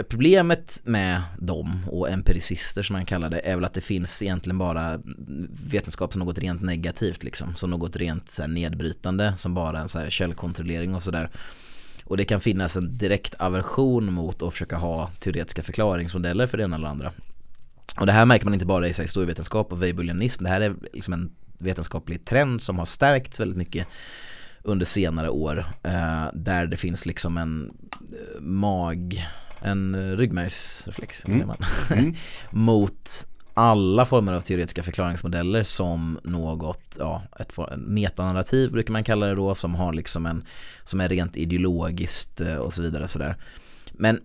Problemet 0.09 0.81
med 0.85 1.23
dem 1.39 1.87
och 1.91 2.11
empiricister 2.11 2.83
som 2.83 2.95
man 2.95 3.05
kallar 3.05 3.31
det 3.31 3.39
är 3.39 3.55
väl 3.55 3.65
att 3.65 3.75
det 3.75 3.81
finns 3.81 4.23
egentligen 4.23 4.59
bara 4.59 5.01
vetenskap 5.65 6.13
som 6.13 6.21
något 6.21 6.39
rent 6.39 6.63
negativt 6.63 7.23
liksom. 7.23 7.55
Som 7.55 7.71
något 7.71 7.97
rent 7.97 8.29
så 8.29 8.43
här, 8.43 8.49
nedbrytande 8.49 9.37
som 9.37 9.55
bara 9.55 9.79
en 9.79 9.89
så 9.89 9.99
här, 9.99 10.11
källkontrollering 10.11 10.95
och 10.95 11.03
sådär. 11.03 11.31
Och 12.05 12.17
det 12.17 12.25
kan 12.25 12.41
finnas 12.41 12.77
en 12.77 12.99
direkt 12.99 13.35
aversion 13.39 14.13
mot 14.13 14.43
att 14.43 14.53
försöka 14.53 14.77
ha 14.77 15.11
teoretiska 15.21 15.63
förklaringsmodeller 15.63 16.47
för 16.47 16.59
det 16.59 16.65
ena 16.65 16.77
eller 16.77 16.89
andra. 16.89 17.13
Och 18.01 18.07
det 18.07 18.13
här 18.13 18.27
märker 18.27 18.45
man 18.45 18.55
inte 18.55 18.67
bara 18.67 18.89
i 18.89 18.93
historievetenskap 18.93 19.73
och 19.73 19.83
weibullianism. 19.83 20.45
Det 20.45 20.51
här 20.51 20.61
är 20.61 20.75
liksom 20.93 21.13
en 21.13 21.31
vetenskaplig 21.59 22.25
trend 22.25 22.63
som 22.63 22.79
har 22.79 22.87
stärkts 22.87 23.41
väldigt 23.41 23.59
mycket 23.59 23.87
under 24.63 24.87
senare 24.87 25.31
år. 25.31 25.67
Eh, 25.83 26.25
där 26.33 26.67
det 26.67 26.77
finns 26.77 27.07
liksom 27.07 27.37
en 27.37 27.71
eh, 28.01 28.41
mag 28.41 29.27
en 29.63 30.17
ryggmärgsreflex 30.17 31.25
mm. 31.25 31.47
man, 31.47 31.57
mm. 31.91 32.15
mot 32.51 33.27
alla 33.55 34.05
former 34.05 34.33
av 34.33 34.41
teoretiska 34.41 34.83
förklaringsmodeller 34.83 35.63
som 35.63 36.19
något, 36.25 36.97
ja, 36.99 37.23
ett 37.41 37.59
metanarrativ 37.77 38.73
brukar 38.73 38.93
man 38.93 39.05
kalla 39.05 39.27
det 39.27 39.35
då, 39.35 39.55
som 39.55 39.75
har 39.75 39.93
liksom 39.93 40.27
en, 40.27 40.45
som 40.85 41.01
är 41.01 41.09
rent 41.09 41.37
ideologiskt 41.37 42.41
eh, 42.41 42.57
och 42.57 42.73
så 42.73 42.83
vidare 42.83 43.05
och 43.05 43.11
sådär. 43.11 43.37
Men 43.93 44.21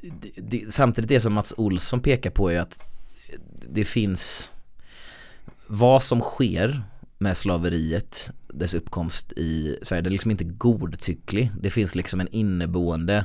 det, 0.00 0.30
det, 0.36 0.72
samtidigt 0.72 1.08
det 1.08 1.20
som 1.20 1.32
Mats 1.32 1.54
Olsson 1.56 2.00
pekar 2.00 2.30
på 2.30 2.52
är 2.52 2.60
att 2.60 2.80
det 3.68 3.84
finns 3.84 4.52
vad 5.66 6.02
som 6.02 6.20
sker 6.20 6.82
med 7.18 7.36
slaveriet, 7.36 8.32
dess 8.48 8.74
uppkomst 8.74 9.32
i 9.32 9.78
Sverige, 9.82 10.02
det 10.02 10.08
är 10.08 10.10
liksom 10.10 10.30
inte 10.30 10.44
godtycklig. 10.44 11.50
Det 11.60 11.70
finns 11.70 11.94
liksom 11.94 12.20
en 12.20 12.28
inneboende 12.28 13.24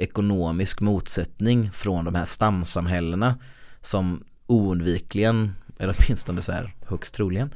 ekonomisk 0.00 0.80
motsättning 0.80 1.70
från 1.72 2.04
de 2.04 2.14
här 2.14 2.24
stamsamhällena 2.24 3.38
som 3.82 4.24
oundvikligen, 4.46 5.52
eller 5.78 5.96
åtminstone 5.98 6.42
så 6.42 6.52
här 6.52 6.74
högst 6.86 7.14
troligen, 7.14 7.54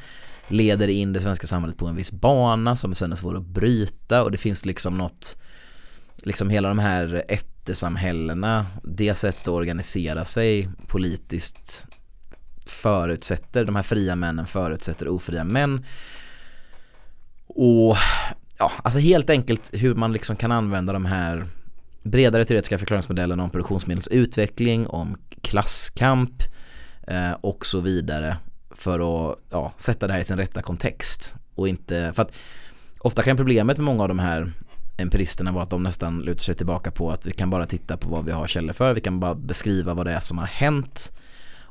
leder 0.49 0.89
in 0.89 1.13
det 1.13 1.21
svenska 1.21 1.47
samhället 1.47 1.77
på 1.77 1.87
en 1.87 1.97
viss 1.97 2.13
bana 2.13 2.77
som 2.77 2.95
sen 2.95 3.13
är 3.13 3.17
svår 3.17 3.37
att 3.37 3.47
bryta. 3.47 4.23
Och 4.23 4.31
det 4.31 4.39
finns 4.39 4.67
liksom 4.67 4.95
något, 4.95 5.37
liksom 6.17 6.51
hela 6.51 6.69
de 6.69 6.79
här 6.79 7.25
ättesamhällena, 7.29 8.67
det 8.83 9.15
sättet 9.15 9.43
att 9.43 9.49
organisera 9.49 10.25
sig 10.25 10.69
politiskt 10.89 11.89
förutsätter, 12.67 13.65
de 13.65 13.77
här 13.77 13.83
fria 13.83 14.17
männen 14.17 14.47
förutsätter 14.47 15.09
ofria 15.09 15.45
män. 15.45 15.85
Och 17.47 17.97
ja, 18.59 18.73
alltså 18.83 18.99
helt 18.99 19.31
enkelt 19.31 19.71
hur 19.73 19.95
man 19.95 20.13
liksom 20.13 20.37
kan 20.37 20.53
använda 20.53 20.93
de 20.93 21.05
här 21.05 21.47
bredare 22.05 22.45
teoretiska 22.45 22.79
förklaringsmodellen 22.79 23.41
om 23.41 23.51
produktionsmedelsutveckling, 23.51 24.87
om 24.87 25.17
klasskamp 25.43 26.43
eh, 27.07 27.33
och 27.41 27.67
så 27.67 27.81
vidare 27.81 28.37
för 28.71 29.31
att 29.31 29.39
ja, 29.51 29.73
sätta 29.77 30.07
det 30.07 30.13
här 30.13 30.21
i 30.21 30.25
sin 30.25 30.37
rätta 30.37 30.63
kontext 30.63 31.37
och 31.55 31.69
inte, 31.69 32.13
för 32.15 32.23
att 32.23 32.37
ofta 32.99 33.23
kan 33.23 33.37
problemet 33.37 33.77
med 33.77 33.85
många 33.85 34.03
av 34.03 34.09
de 34.09 34.19
här 34.19 34.53
empiristerna 34.97 35.53
vara 35.53 35.65
att 35.65 35.71
de 35.71 35.83
nästan 35.83 36.21
lutar 36.21 36.43
sig 36.43 36.55
tillbaka 36.55 36.91
på 36.91 37.11
att 37.11 37.27
vi 37.27 37.33
kan 37.33 37.51
bara 37.51 37.67
titta 37.67 37.97
på 37.97 38.09
vad 38.09 38.25
vi 38.25 38.33
har 38.33 38.47
källor 38.47 38.73
för, 38.73 38.95
vi 38.95 39.01
kan 39.01 39.21
bara 39.21 39.35
beskriva 39.35 39.95
vad 39.95 40.07
det 40.07 40.13
är 40.13 40.21
som 40.21 40.39
har 40.39 40.47
hänt 40.47 41.13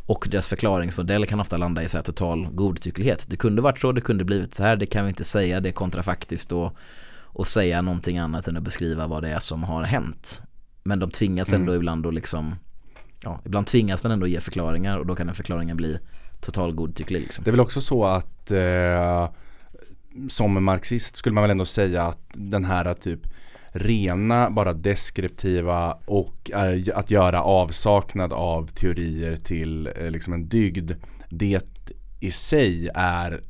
och 0.06 0.28
deras 0.32 0.48
förklaringsmodell 0.48 1.26
kan 1.26 1.40
ofta 1.40 1.58
landa 1.58 1.84
i 1.84 1.90
så 1.90 1.98
här 1.98 2.04
total 2.04 2.48
godtycklighet. 2.52 3.26
Det 3.30 3.38
kunde 3.38 3.62
varit 3.62 3.80
så, 3.80 3.92
det 3.92 4.02
kunde 4.02 4.24
blivit 4.24 4.54
så 4.54 4.64
här, 4.64 4.76
det 4.76 4.86
kan 4.86 5.06
vi 5.06 5.10
inte 5.10 5.24
säga, 5.24 5.60
det 5.60 5.70
är 5.70 5.74
kontrafaktiskt 5.74 6.52
och 6.52 6.78
och 7.34 7.48
säga 7.48 7.82
någonting 7.82 8.18
annat 8.18 8.48
än 8.48 8.58
att 8.58 8.64
beskriva 8.64 9.08
vad 9.08 9.24
det 9.24 9.30
är 9.30 9.40
som 9.40 9.64
har 9.64 9.84
hänt. 9.84 10.42
Men 10.84 11.00
de 11.00 11.12
tvingas 11.12 11.54
ändå 11.54 11.72
mm. 11.72 11.82
ibland 11.82 12.08
att 12.08 12.14
liksom, 12.14 12.56
ja, 13.24 13.42
ibland 13.46 13.68
tvingas 13.68 14.04
man 14.04 14.12
ändå 14.12 14.28
ge 14.28 14.40
förklaringar 14.40 14.98
och 14.98 15.06
då 15.06 15.16
kan 15.16 15.28
den 15.28 15.36
förklaringen 15.36 15.78
bli 15.78 16.00
total 16.42 16.74
godtycklig. 16.74 17.22
Liksom. 17.22 17.44
Det 17.44 17.50
är 17.50 17.52
väl 17.52 17.60
också 17.60 17.82
så 17.82 18.06
att 18.06 18.52
eh, 18.52 19.30
som 20.30 20.64
marxist 20.64 21.16
skulle 21.16 21.34
man 21.34 21.42
väl 21.42 21.52
ändå 21.52 21.66
säga 21.66 22.04
att 22.04 22.22
den 22.34 22.66
här 22.66 22.94
typ 22.94 23.28
rena, 23.74 24.50
bara 24.50 24.74
deskriptiva 24.74 25.98
och 26.06 26.52
eh, 26.52 26.98
att 26.98 27.12
göra 27.12 27.44
avsaknad 27.44 28.34
av 28.34 28.68
teorier 28.68 29.36
till 29.36 29.90
eh, 29.98 30.12
liksom 30.12 30.34
en 30.34 30.48
dygd. 30.48 30.92
Det 31.30 31.62
i 32.20 32.32
sig 32.32 32.90
är, 32.96 33.42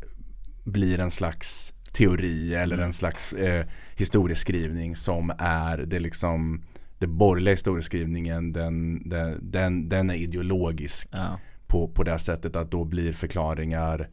blir 0.63 0.99
en 0.99 1.11
slags 1.11 1.73
teori 1.93 2.55
eller 2.55 2.75
mm. 2.75 2.85
en 2.85 2.93
slags 2.93 3.33
eh, 3.33 3.65
historieskrivning 3.95 4.95
som 4.95 5.31
är 5.37 5.77
det 5.77 5.99
liksom 5.99 6.63
det 6.99 7.07
borgerliga 7.07 7.53
historieskrivningen 7.53 8.53
den, 8.53 9.01
den, 9.09 9.51
den, 9.51 9.89
den 9.89 10.09
är 10.09 10.15
ideologisk 10.15 11.07
ja. 11.11 11.39
på, 11.67 11.87
på 11.87 12.03
det 12.03 12.19
sättet 12.19 12.55
att 12.55 12.71
då 12.71 12.83
blir 12.85 13.13
förklaringar 13.13 14.09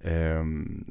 eh, 0.00 0.44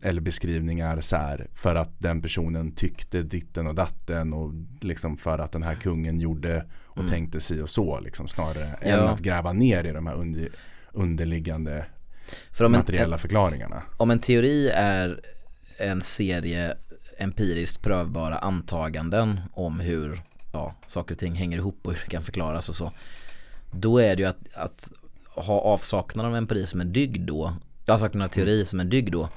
eller 0.03 0.21
beskrivningar 0.21 1.01
så 1.01 1.15
här 1.15 1.47
för 1.53 1.75
att 1.75 1.99
den 1.99 2.21
personen 2.21 2.71
tyckte 2.71 3.21
ditten 3.21 3.67
och 3.67 3.75
datten 3.75 4.33
och 4.33 4.51
liksom 4.81 5.17
för 5.17 5.39
att 5.39 5.51
den 5.51 5.63
här 5.63 5.75
kungen 5.75 6.19
gjorde 6.19 6.65
och 6.85 6.97
Mm. 6.99 7.11
tänkte 7.11 7.41
si 7.41 7.61
och 7.61 7.69
så 7.69 7.99
liksom 7.99 8.27
snarare 8.27 8.75
Ja. 8.81 8.87
än 8.87 8.99
att 8.99 9.19
gräva 9.19 9.53
ner 9.53 9.83
i 9.83 9.91
de 9.91 10.07
här 10.07 10.15
under, 10.15 10.49
underliggande 10.91 11.85
För 12.51 12.65
om 12.65 12.73
en, 12.73 12.79
materiella 12.79 13.17
förklaringarna. 13.17 13.83
om 13.97 14.11
en 14.11 14.19
teori 14.19 14.69
är 14.69 15.21
en 15.77 16.01
serie 16.01 16.75
empiriskt 17.17 17.81
prövbara 17.81 18.37
antaganden 18.37 19.39
om 19.53 19.79
hur 19.79 20.21
ja, 20.53 20.75
saker 20.87 21.15
och 21.15 21.19
ting 21.19 21.33
hänger 21.33 21.57
ihop 21.57 21.79
och 21.81 21.93
hur 21.93 22.01
det 22.05 22.11
kan 22.11 22.23
förklaras 22.23 22.69
och 22.69 22.75
så. 22.75 22.91
Då 23.71 23.97
är 23.97 24.15
det 24.15 24.21
ju 24.21 24.29
att, 24.29 24.53
att 24.53 24.93
ha 25.35 25.59
avsaknad 25.61 26.25
av 26.25 26.35
empiri 26.35 26.67
som 26.67 26.81
en 26.81 26.93
dygd 26.93 27.27
då, 27.27 27.53
avsaknad 27.87 28.23
av 28.23 28.27
teori 28.27 28.65
som 28.65 28.79
en 28.79 28.89
dygd 28.89 29.11
då, 29.11 29.29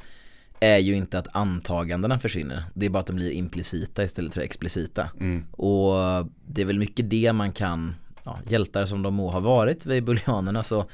är 0.61 0.79
ju 0.79 0.97
inte 0.97 1.19
att 1.19 1.37
antagandena 1.37 2.19
försvinner. 2.19 2.65
Det 2.75 2.87
är 2.87 2.91
bara 2.91 2.99
att 2.99 3.07
de 3.07 3.17
blir 3.17 3.31
implicita 3.31 4.05
istället 4.05 4.35
för 4.35 4.41
explicita. 4.41 5.11
Mm. 5.21 5.47
Och 5.51 5.95
det 6.47 6.63
är 6.63 6.65
väl 6.65 6.79
mycket 6.79 7.11
det 7.11 7.33
man 7.33 7.53
kan, 7.53 7.95
ja, 8.25 8.39
hjältar 8.49 8.87
som 8.87 9.03
de 9.03 9.15
må 9.15 9.31
ha 9.31 9.41
varit 9.41 9.87
vid 9.87 10.05
buljanerna 10.05 10.63
så 10.63 10.85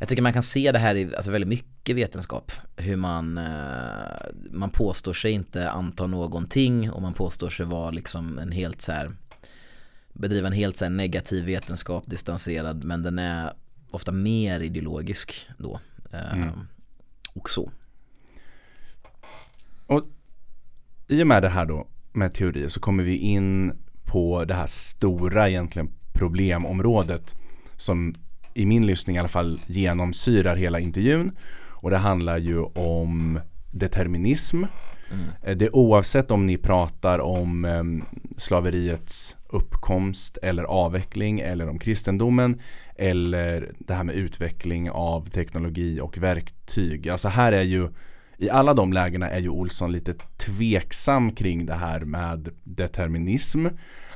jag 0.00 0.08
tycker 0.08 0.22
man 0.22 0.32
kan 0.32 0.42
se 0.42 0.72
det 0.72 0.78
här 0.78 0.94
i 0.94 1.14
alltså 1.16 1.30
väldigt 1.30 1.48
mycket 1.48 1.96
vetenskap. 1.96 2.52
Hur 2.76 2.96
man, 2.96 3.38
eh, 3.38 4.26
man 4.50 4.70
påstår 4.70 5.12
sig 5.12 5.32
inte 5.32 5.70
anta 5.70 6.06
någonting 6.06 6.90
och 6.90 7.02
man 7.02 7.14
påstår 7.14 7.50
sig 7.50 7.66
vara 7.66 7.90
liksom 7.90 8.38
en 8.38 8.52
helt 8.52 8.82
så 8.82 8.92
här 8.92 9.10
bedriva 10.12 10.46
en 10.46 10.52
helt 10.52 10.76
så 10.76 10.84
här 10.84 10.90
negativ 10.90 11.44
vetenskap, 11.44 12.04
distanserad, 12.06 12.84
men 12.84 13.02
den 13.02 13.18
är 13.18 13.52
ofta 13.90 14.12
mer 14.12 14.60
ideologisk 14.60 15.48
då. 15.58 15.80
Eh, 16.12 16.32
Mm. 16.32 16.66
Och 17.34 17.50
så. 17.50 17.72
I 21.08 21.22
och 21.22 21.26
med 21.26 21.42
det 21.42 21.48
här 21.48 21.66
då 21.66 21.88
med 22.12 22.34
teorier 22.34 22.68
så 22.68 22.80
kommer 22.80 23.02
vi 23.02 23.16
in 23.16 23.72
på 24.06 24.44
det 24.44 24.54
här 24.54 24.66
stora 24.66 25.48
egentligen 25.48 25.90
problemområdet 26.12 27.34
som 27.76 28.14
i 28.54 28.66
min 28.66 28.86
lyssning 28.86 29.16
i 29.16 29.18
alla 29.18 29.28
fall 29.28 29.60
genomsyrar 29.66 30.56
hela 30.56 30.80
intervjun 30.80 31.32
och 31.68 31.90
det 31.90 31.96
handlar 31.96 32.38
ju 32.38 32.58
om 32.62 33.40
determinism. 33.70 34.64
Eh, 35.42 35.56
Det 35.56 35.70
oavsett 35.70 36.30
om 36.30 36.46
ni 36.46 36.56
pratar 36.56 37.18
om 37.18 37.64
eh, 37.64 37.84
slaveriets 38.36 39.36
uppkomst 39.48 40.38
eller 40.42 40.62
avveckling 40.62 41.40
eller 41.40 41.68
om 41.68 41.78
kristendomen 41.78 42.60
eller 42.96 43.72
det 43.78 43.94
här 43.94 44.04
med 44.04 44.14
utveckling 44.14 44.90
av 44.90 45.26
teknologi 45.30 46.00
och 46.00 46.18
verktyg. 46.18 47.08
Alltså 47.08 47.28
här 47.28 47.52
är 47.52 47.62
ju 47.62 47.88
i 48.38 48.50
alla 48.50 48.74
de 48.74 48.92
lägena 48.92 49.30
är 49.30 49.40
ju 49.40 49.48
Olsson 49.48 49.92
lite 49.92 50.14
tveksam 50.36 51.32
kring 51.32 51.66
det 51.66 51.74
här 51.74 52.00
med 52.00 52.48
determinism. 52.64 53.66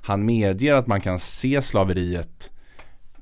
Han 0.03 0.25
medger 0.25 0.75
att 0.75 0.87
man 0.87 1.01
kan 1.01 1.19
se 1.19 1.63
slaveriet 1.63 2.53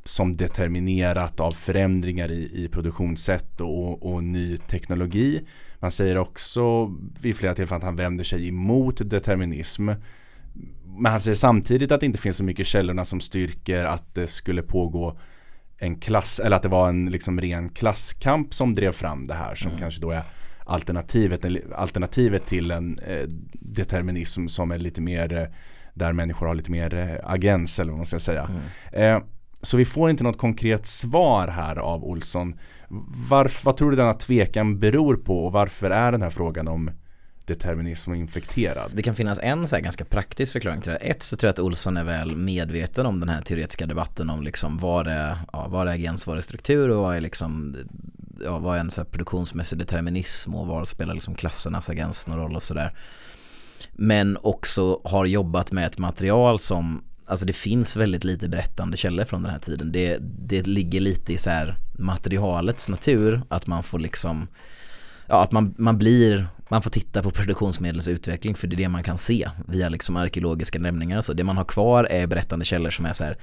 som 0.05 0.37
determinerat 0.37 1.41
av 1.41 1.53
förändringar 1.53 2.31
i, 2.31 2.65
i 2.65 2.69
produktionssätt 2.69 3.61
och, 3.61 4.13
och 4.13 4.25
ny 4.25 4.57
teknologi. 4.57 5.41
Man 5.79 5.91
säger 5.91 6.19
också 6.19 6.95
vid 7.23 7.37
flera 7.37 7.55
tillfällen 7.55 7.79
att 7.79 7.85
han 7.85 7.97
vänder 7.97 8.25
sig 8.25 8.49
emot 8.49 9.11
determinism. 9.11 9.91
Men 10.85 11.13
han 11.13 11.21
säger 11.21 11.35
samtidigt 11.35 11.93
att 11.93 12.01
det 12.01 12.07
inte 12.07 12.19
finns 12.19 12.37
så 12.37 12.45
mycket 12.45 12.67
källorna 12.67 13.05
som 13.05 13.21
styrker 13.21 13.85
att 13.85 14.15
det 14.15 14.27
skulle 14.27 14.63
pågå 14.63 15.19
en 15.79 15.97
klass, 16.01 16.41
eller 16.41 16.57
att 16.57 16.63
det 16.63 16.69
var 16.69 16.89
en 16.89 17.11
liksom 17.11 17.41
ren 17.41 17.69
klasskamp 17.69 18.55
som 18.55 18.75
drev 18.75 18.93
fram 18.93 19.27
det 19.27 19.35
här 19.35 19.55
som 19.55 19.71
kanske 19.79 20.01
då 20.01 20.11
är 20.11 20.23
alternativet, 20.67 21.45
alternativet 21.75 22.47
till 22.47 22.71
en 22.71 22.99
eh, 22.99 23.25
determinism 23.53 24.47
som 24.47 24.71
är 24.71 24.79
lite 24.79 25.01
mer 25.01 25.33
eh, 25.33 25.47
där 25.95 26.13
människor 26.13 26.47
har 26.47 26.55
lite 26.55 26.71
mer 26.71 26.95
eh, 26.95 27.31
agens 27.31 27.79
eller 27.79 27.91
vad 27.91 27.99
man 27.99 28.07
ska 28.07 28.19
säga. 28.19 28.51
Eh, 28.93 29.19
så 29.63 29.77
vi 29.77 29.85
får 29.85 30.11
inte 30.11 30.25
något 30.25 30.39
konkret 30.39 30.87
svar 30.87 31.49
här 31.49 31.77
av 31.77 32.05
Olsson. 32.05 32.55
Varf, 33.29 33.65
vad 33.65 33.77
tror 33.77 33.91
du 33.91 33.97
denna 33.97 34.15
tvekan 34.15 34.79
beror 34.79 35.17
på 35.17 35.45
och 35.45 35.53
varför 35.53 35.91
är 35.91 36.13
den 36.13 36.23
här 36.23 36.31
frågan 36.31 36.69
om 36.69 36.91
determinism 37.45 38.11
och 38.11 38.17
infekterad? 38.17 38.91
Det 38.95 39.03
kan 39.03 39.15
finnas 39.15 39.39
en 39.43 39.69
så 39.69 39.77
här 39.77 39.83
ganska 39.83 40.05
praktisk 40.05 40.53
förklaring 40.53 40.81
till 40.81 40.93
det 40.93 40.99
här. 41.03 41.11
Ett 41.11 41.23
så 41.23 41.37
tror 41.37 41.49
jag 41.49 41.53
att 41.53 41.59
Olsson 41.59 41.97
är 41.97 42.05
väl 42.05 42.37
medveten 42.37 43.07
om 43.07 43.21
den 43.21 43.29
här 43.29 43.43
teoretiska 43.43 43.87
debatten 43.87 44.31
om 44.31 44.43
liksom 44.43 44.79
vad 44.79 45.07
är, 45.07 45.37
ja, 45.53 45.69
vad 45.69 45.89
är 45.89 45.93
agens, 45.93 46.27
vad 46.27 46.39
är 46.39 46.43
struktur 46.43 46.91
och 46.91 47.03
vad 47.03 47.17
är 47.17 47.21
liksom 47.21 47.77
ja, 48.45 48.59
vad 48.59 48.77
är 48.77 48.81
en 48.81 48.91
så 48.91 49.01
här 49.01 49.09
produktionsmässig 49.09 49.79
determinism 49.79 50.55
och 50.55 50.67
var 50.67 50.85
spelar 50.85 51.15
liksom 51.15 51.35
klassernas 51.35 51.91
agens 51.91 52.27
någon 52.27 52.39
roll 52.39 52.57
och 52.57 52.63
sådär. 52.63 52.97
Men 53.93 54.39
också 54.43 55.01
har 55.05 55.27
jobbat 55.27 55.73
med 55.73 55.87
ett 55.87 55.99
material 55.99 56.59
som 56.59 57.05
Alltså 57.33 57.47
det 57.47 57.53
finns 57.53 57.97
väldigt 57.97 58.25
lite 58.25 58.49
berättande 58.49 58.97
källor 58.97 59.25
från 59.25 59.43
den 59.43 59.53
här 59.53 59.59
tiden. 59.59 59.93
Det, 59.93 60.19
det 60.21 60.67
ligger 60.67 61.01
lite 61.01 61.33
i 61.33 61.39
så 61.39 61.51
här 61.51 61.75
materialets 61.99 62.89
natur 62.89 63.43
att 63.49 63.67
man 63.67 63.83
får 63.83 63.99
liksom 63.99 64.49
ja, 65.29 65.43
att 65.43 65.53
man, 65.53 65.75
man 65.79 65.99
blir, 65.99 66.47
man 66.69 66.83
får 66.83 66.91
titta 66.91 67.23
på 67.23 67.31
produktionsmedlets 67.31 68.09
utveckling 68.09 68.55
för 68.55 68.67
det 68.67 68.75
är 68.75 68.77
det 68.77 68.89
man 68.89 69.03
kan 69.03 69.19
se 69.19 69.49
via 69.69 69.89
liksom 69.89 70.17
arkeologiska 70.17 70.79
lämningar 70.79 71.19
och 71.19 71.25
så. 71.25 71.33
Det 71.33 71.45
man 71.45 71.57
har 71.57 71.65
kvar 71.65 72.05
är 72.05 72.27
berättande 72.27 72.65
källor 72.65 72.91
som 72.91 73.07
är 73.07 73.13
så 73.13 73.25
här 73.25 73.37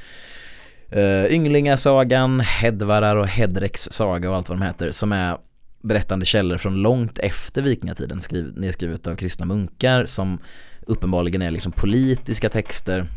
uh, 0.95 1.34
Ynglingasagan, 1.34 2.40
Hedvarar 2.40 3.16
och 3.16 3.28
Hedreks 3.28 3.82
saga 3.91 4.30
och 4.30 4.36
allt 4.36 4.49
vad 4.49 4.57
de 4.57 4.66
heter 4.66 4.91
som 4.91 5.11
är 5.11 5.38
berättande 5.84 6.26
källor 6.26 6.57
från 6.57 6.76
långt 6.76 7.20
efter 7.20 7.61
vikingatiden 7.61 8.22
skriv, 8.22 8.53
nedskrivet 8.56 9.07
av 9.07 9.16
kristna 9.16 9.45
munkar 9.45 10.06
som 10.06 10.40
uppenbarligen 10.82 11.41
är 11.41 11.52
liksom 11.52 11.72
politiska 11.72 12.49
texter 12.49 13.07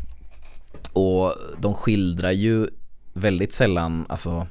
och 0.93 1.35
de 1.57 1.73
skildrar 1.73 2.31
ju 2.31 2.67
väldigt 3.13 3.53
sällan 3.53 4.05
alltså 4.09 4.47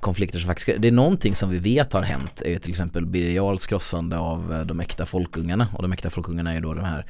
konflikter 0.00 0.38
som 0.38 0.46
faktiskt, 0.46 0.82
det 0.82 0.88
är 0.88 0.92
någonting 0.92 1.34
som 1.34 1.50
vi 1.50 1.58
vet 1.58 1.92
har 1.92 2.02
hänt 2.02 2.42
är 2.44 2.50
ju 2.50 2.58
till 2.58 2.70
exempel 2.70 3.06
Birger 3.06 3.30
Jarls 3.30 3.66
krossande 3.66 4.18
av 4.18 4.52
eh, 4.52 4.60
de 4.60 4.80
äkta 4.80 5.06
folkungarna. 5.06 5.68
Och 5.72 5.82
de 5.82 5.92
äkta 5.92 6.10
folkungarna 6.10 6.50
är 6.50 6.54
ju 6.54 6.60
då 6.60 6.74
de 6.74 6.84
här 6.84 7.06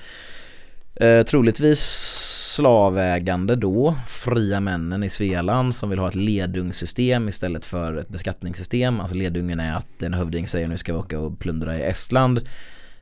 eh, 0.94 1.24
troligtvis 1.24 1.80
slavägande 2.54 3.56
då, 3.56 3.96
fria 4.06 4.60
männen 4.60 5.02
i 5.02 5.10
Svealand 5.10 5.74
som 5.74 5.90
vill 5.90 5.98
ha 5.98 6.08
ett 6.08 6.14
ledungssystem 6.14 7.28
istället 7.28 7.64
för 7.64 7.96
ett 7.96 8.08
beskattningssystem. 8.08 9.00
Alltså 9.00 9.16
ledungen 9.16 9.60
är 9.60 9.76
att 9.76 10.02
en 10.02 10.14
hövding 10.14 10.46
säger 10.46 10.68
nu 10.68 10.76
ska 10.76 10.92
vi 10.92 10.98
åka 10.98 11.20
och 11.20 11.38
plundra 11.38 11.78
i 11.78 11.82
Estland 11.82 12.40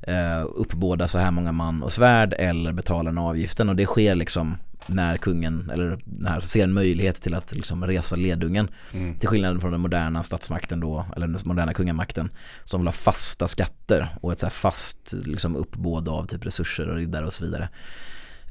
eh, 0.01 0.45
uppbåda 0.55 1.09
så 1.09 1.19
här 1.19 1.31
många 1.31 1.53
man 1.53 1.83
och 1.83 1.93
svärd 1.93 2.35
eller 2.39 2.73
betala 2.73 3.11
den 3.11 3.19
avgiften. 3.19 3.69
Och 3.69 3.77
det 3.77 3.87
sker 3.87 4.15
liksom 4.15 4.57
när 4.87 5.17
kungen 5.17 5.71
eller 5.71 5.99
när 6.05 6.41
ser 6.41 6.65
en 6.65 6.73
möjlighet 6.73 7.23
till 7.23 7.35
att 7.35 7.55
liksom 7.55 7.87
resa 7.87 8.17
ledungen 8.17 8.69
Mm. 8.93 9.19
till 9.19 9.29
skillnad 9.29 9.61
från 9.61 9.73
den 9.73 9.81
moderna 9.81 10.23
statsmakten 10.23 10.81
då 10.81 11.07
eller 11.17 11.27
den 11.27 11.39
moderna 11.45 11.75
kungamakten 11.75 12.31
som 12.65 12.81
vill 12.81 12.89
ha 12.89 12.93
fasta 12.93 13.49
skatter 13.49 14.09
och 14.21 14.33
ett 14.33 14.39
så 14.39 14.51
fast 14.51 15.15
liksom 15.25 15.57
uppbåd 15.57 16.09
av 16.09 16.27
typ 16.27 16.47
resurser 16.47 16.89
och 16.89 16.97
riddare 16.97 17.27
och 17.27 17.33
så 17.33 17.45
vidare. 17.45 17.69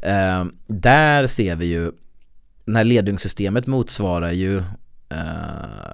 Eh, 0.03 0.45
där 0.67 1.27
ser 1.27 1.55
vi 1.55 1.65
ju 1.65 1.91
när 2.65 2.83
ledungssystemet 2.83 3.67
motsvarar 3.67 4.31
ju 4.31 4.57
eh, 5.09 5.93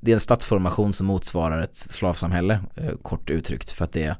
det 0.00 0.10
är 0.10 0.14
en 0.14 0.20
statsformation 0.20 0.92
som 0.92 1.06
motsvarar 1.06 1.62
ett 1.62 1.76
slavsamhälle 1.76 2.60
eh, 2.76 2.92
kort 3.02 3.30
uttryckt 3.30 3.70
för 3.72 3.84
att 3.84 3.92
det 3.92 4.02
är 4.02 4.16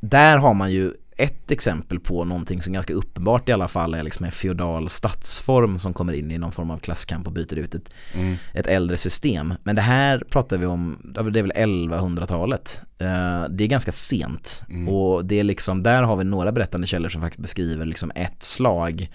där 0.00 0.36
har 0.38 0.54
man 0.54 0.72
ju 0.72 0.92
ett 1.18 1.50
exempel 1.50 2.00
på 2.00 2.24
någonting 2.24 2.62
som 2.62 2.72
ganska 2.72 2.92
uppenbart 2.94 3.48
i 3.48 3.52
alla 3.52 3.68
fall 3.68 3.94
är 3.94 4.02
liksom 4.02 4.26
en 4.26 4.32
feodal 4.32 4.88
statsform 4.88 5.78
som 5.78 5.94
kommer 5.94 6.12
in 6.12 6.30
i 6.30 6.38
någon 6.38 6.52
form 6.52 6.70
av 6.70 6.78
klasskamp 6.78 7.26
och 7.26 7.32
byter 7.32 7.54
ut 7.58 7.74
ett, 7.74 7.90
Mm. 8.14 8.36
ett 8.54 8.66
äldre 8.66 8.96
system. 8.96 9.54
Men 9.62 9.76
det 9.76 9.82
här 9.82 10.24
pratar 10.30 10.56
vi 10.58 10.66
om, 10.66 10.98
det 11.14 11.20
är 11.20 11.42
väl 11.42 11.52
1100-talet. 11.56 12.82
Eh, 12.98 13.44
Det 13.50 13.64
är 13.64 13.68
ganska 13.68 13.92
sent 13.92 14.64
Mm. 14.68 14.88
och 14.88 15.24
det 15.24 15.40
är 15.40 15.44
liksom, 15.44 15.82
där 15.82 16.02
har 16.02 16.16
vi 16.16 16.24
några 16.24 16.52
berättande 16.52 16.86
källor 16.86 17.08
som 17.08 17.20
faktiskt 17.20 17.42
beskriver 17.42 17.86
liksom 17.86 18.12
ett 18.14 18.42
slag 18.42 19.10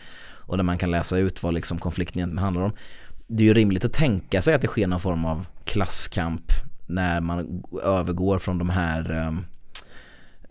och 0.46 0.58
där 0.58 0.64
man 0.64 0.78
kan 0.78 0.92
läsa 0.92 1.18
ut 1.18 1.44
vad 1.44 1.54
liksom 1.54 1.78
konflikten 1.80 2.20
egentligen 2.20 2.44
handlar 2.44 2.62
om. 2.64 2.72
Det 3.28 3.44
är 3.44 3.48
ju 3.48 3.54
rimligt 3.54 3.86
att 3.86 3.94
tänka 3.94 4.42
sig 4.42 4.54
att 4.54 4.62
det 4.62 4.68
sker 4.68 4.88
någon 4.88 5.00
form 5.00 5.26
av 5.26 5.48
klasskamp 5.66 6.42
när 6.88 7.22
man 7.22 7.64
övergår 7.84 8.40
från 8.40 8.58
de 8.58 8.70
här 8.70 9.12
ehm, 9.12 9.46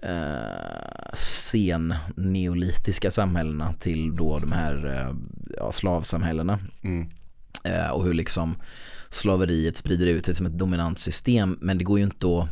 eh, 0.02 1.12
sen 1.14 1.94
neolitiska 2.16 3.10
samhällena 3.10 3.72
till 3.72 4.16
då 4.16 4.39
de 4.39 4.52
här 4.52 4.86
eh, 5.09 5.14
ja, 5.56 5.72
slavsamhällena 5.72 6.59
Mm. 6.82 7.09
eh, 7.64 7.90
och 7.90 8.05
hur 8.05 8.14
liksom 8.14 8.56
slaveriet 9.10 9.77
sprider 9.77 10.06
ut 10.06 10.24
sig 10.24 10.35
som 10.35 10.47
ett 10.47 10.59
dominant 10.59 10.98
system 10.98 11.59
men 11.60 11.78
det 11.78 11.85
går 11.85 11.98
ju 11.98 12.05
inte 12.05 12.27
att 12.27 12.48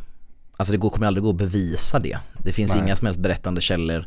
Alltså 0.57 0.71
det 0.71 0.77
går, 0.77 0.89
kommer 0.89 1.07
aldrig 1.07 1.23
gå 1.23 1.29
att 1.29 1.35
bevisa 1.35 1.99
det. 1.99 2.17
Det 2.43 2.51
finns 2.51 2.73
Nej. 2.75 2.83
inga 2.83 2.95
som 2.95 3.05
helst 3.05 3.19
berättande 3.19 3.61
källor 3.61 4.05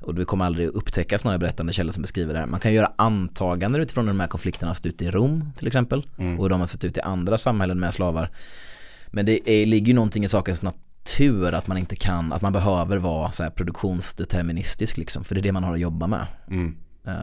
och 0.00 0.14
det 0.14 0.24
kommer 0.24 0.44
aldrig 0.44 0.68
upptäckas 0.68 1.24
några 1.24 1.38
berättande 1.38 1.72
källor 1.72 1.92
som 1.92 2.02
beskriver 2.02 2.34
det 2.34 2.40
här. 2.40 2.46
Man 2.46 2.60
kan 2.60 2.72
göra 2.74 2.92
antaganden 2.98 3.80
utifrån 3.80 4.04
hur 4.04 4.12
de 4.12 4.20
här 4.20 4.26
konflikterna 4.28 4.70
har 4.70 4.74
sett 4.74 4.86
ut 4.86 5.02
i 5.02 5.10
Rom 5.10 5.52
till 5.56 5.66
exempel 5.66 6.06
Mm. 6.18 6.38
och 6.38 6.44
hur 6.44 6.50
de 6.50 6.60
har 6.60 6.66
sett 6.66 6.84
ut 6.84 6.96
i 6.96 7.00
andra 7.00 7.38
samhällen 7.38 7.80
med 7.80 7.94
slavar. 7.94 8.30
Men 9.10 9.26
det 9.26 9.50
är, 9.50 9.66
ligger 9.66 9.86
ju 9.86 9.94
någonting 9.94 10.24
i 10.24 10.28
sakens 10.28 10.62
nat- 10.62 10.74
tur 11.16 11.54
att 11.54 11.66
man 11.66 11.78
inte 11.78 11.96
kan, 11.96 12.32
att 12.32 12.42
man 12.42 12.52
behöver 12.52 12.96
vara 12.96 13.32
så 13.32 13.42
här 13.42 13.50
produktionsdeterministisk 13.50 14.96
liksom. 14.96 15.24
För 15.24 15.34
det 15.34 15.40
är 15.40 15.42
det 15.42 15.52
man 15.52 15.64
har 15.64 15.72
att 15.72 15.80
jobba 15.80 16.06
med. 16.06 16.26
Mm. 16.50 16.76
Uh, 17.06 17.14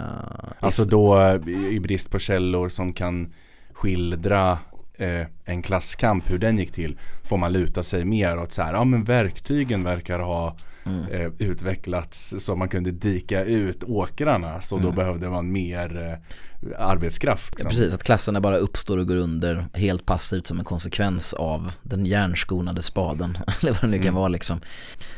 Alltså 0.60 0.86
då 0.86 1.40
i 1.72 1.80
brist 1.80 2.12
på 2.12 2.20
källor 2.20 2.70
som 2.70 2.94
kan 2.94 3.34
skildra 3.74 4.60
eh, 4.94 5.28
en 5.46 5.62
klasskamp, 5.62 6.32
hur 6.32 6.40
den 6.40 6.58
gick 6.58 6.72
till, 6.72 6.98
får 7.24 7.38
man 7.38 7.54
luta 7.54 7.84
sig 7.84 8.06
mer 8.06 8.40
åt 8.40 8.52
så 8.52 8.62
här, 8.62 8.74
ja 8.74 8.84
men 8.84 9.04
verktygen 9.04 9.84
verkar 9.84 10.20
ha 10.20 10.56
Mm. 10.86 11.06
eh, 11.12 11.32
utvecklats 11.38 12.36
så 12.40 12.56
man 12.56 12.70
kunde 12.70 12.92
dika 12.92 13.44
ut 13.44 13.84
åkrarna 13.84 14.62
så 14.62 14.76
då 14.76 14.82
Mm. 14.84 14.96
behövde 14.96 15.30
man 15.30 15.52
mer 15.52 16.08
eh, 16.12 16.18
arbetskraft. 16.90 17.54
Ja, 17.58 17.64
Liksom. 17.64 17.70
precis, 17.70 17.94
att 17.94 18.04
klasserna 18.04 18.42
bara 18.42 18.58
uppstår 18.58 18.98
och 18.98 19.08
går 19.08 19.16
under 19.16 19.66
helt 19.74 20.06
passivt 20.06 20.48
som 20.48 20.60
en 20.60 20.66
konsekvens 20.66 21.34
av 21.34 21.74
den 21.84 22.06
järnskonade 22.06 22.82
spaden. 22.82 23.38
Eller 23.62 23.72
vad 23.74 23.82
det 23.82 23.88
nu 23.88 23.98
kan 23.98 24.04
Mm. 24.04 24.16
vara 24.16 24.28
liksom. 24.28 24.62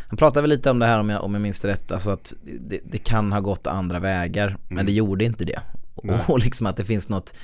Han 0.08 0.18
pratade 0.18 0.42
väl 0.42 0.50
lite 0.50 0.72
om 0.72 0.80
det 0.80 0.86
här 0.86 1.00
om 1.00 1.10
jag, 1.10 1.24
om 1.24 1.34
jag 1.34 1.42
minns 1.42 1.60
det 1.60 1.68
rätt, 1.68 1.92
alltså 1.92 2.10
att 2.12 2.34
det, 2.68 2.80
det 2.86 2.98
kan 2.98 3.32
ha 3.32 3.40
gått 3.40 3.68
andra 3.68 4.00
vägar, 4.00 4.58
men 4.68 4.72
Mm. 4.78 4.86
det 4.86 4.92
gjorde 4.92 5.26
inte 5.26 5.46
det. 5.46 5.60
Och, 5.96 6.30
och 6.30 6.40
liksom 6.40 6.68
att 6.68 6.78
det 6.78 6.86
finns 6.86 7.10
något, 7.10 7.36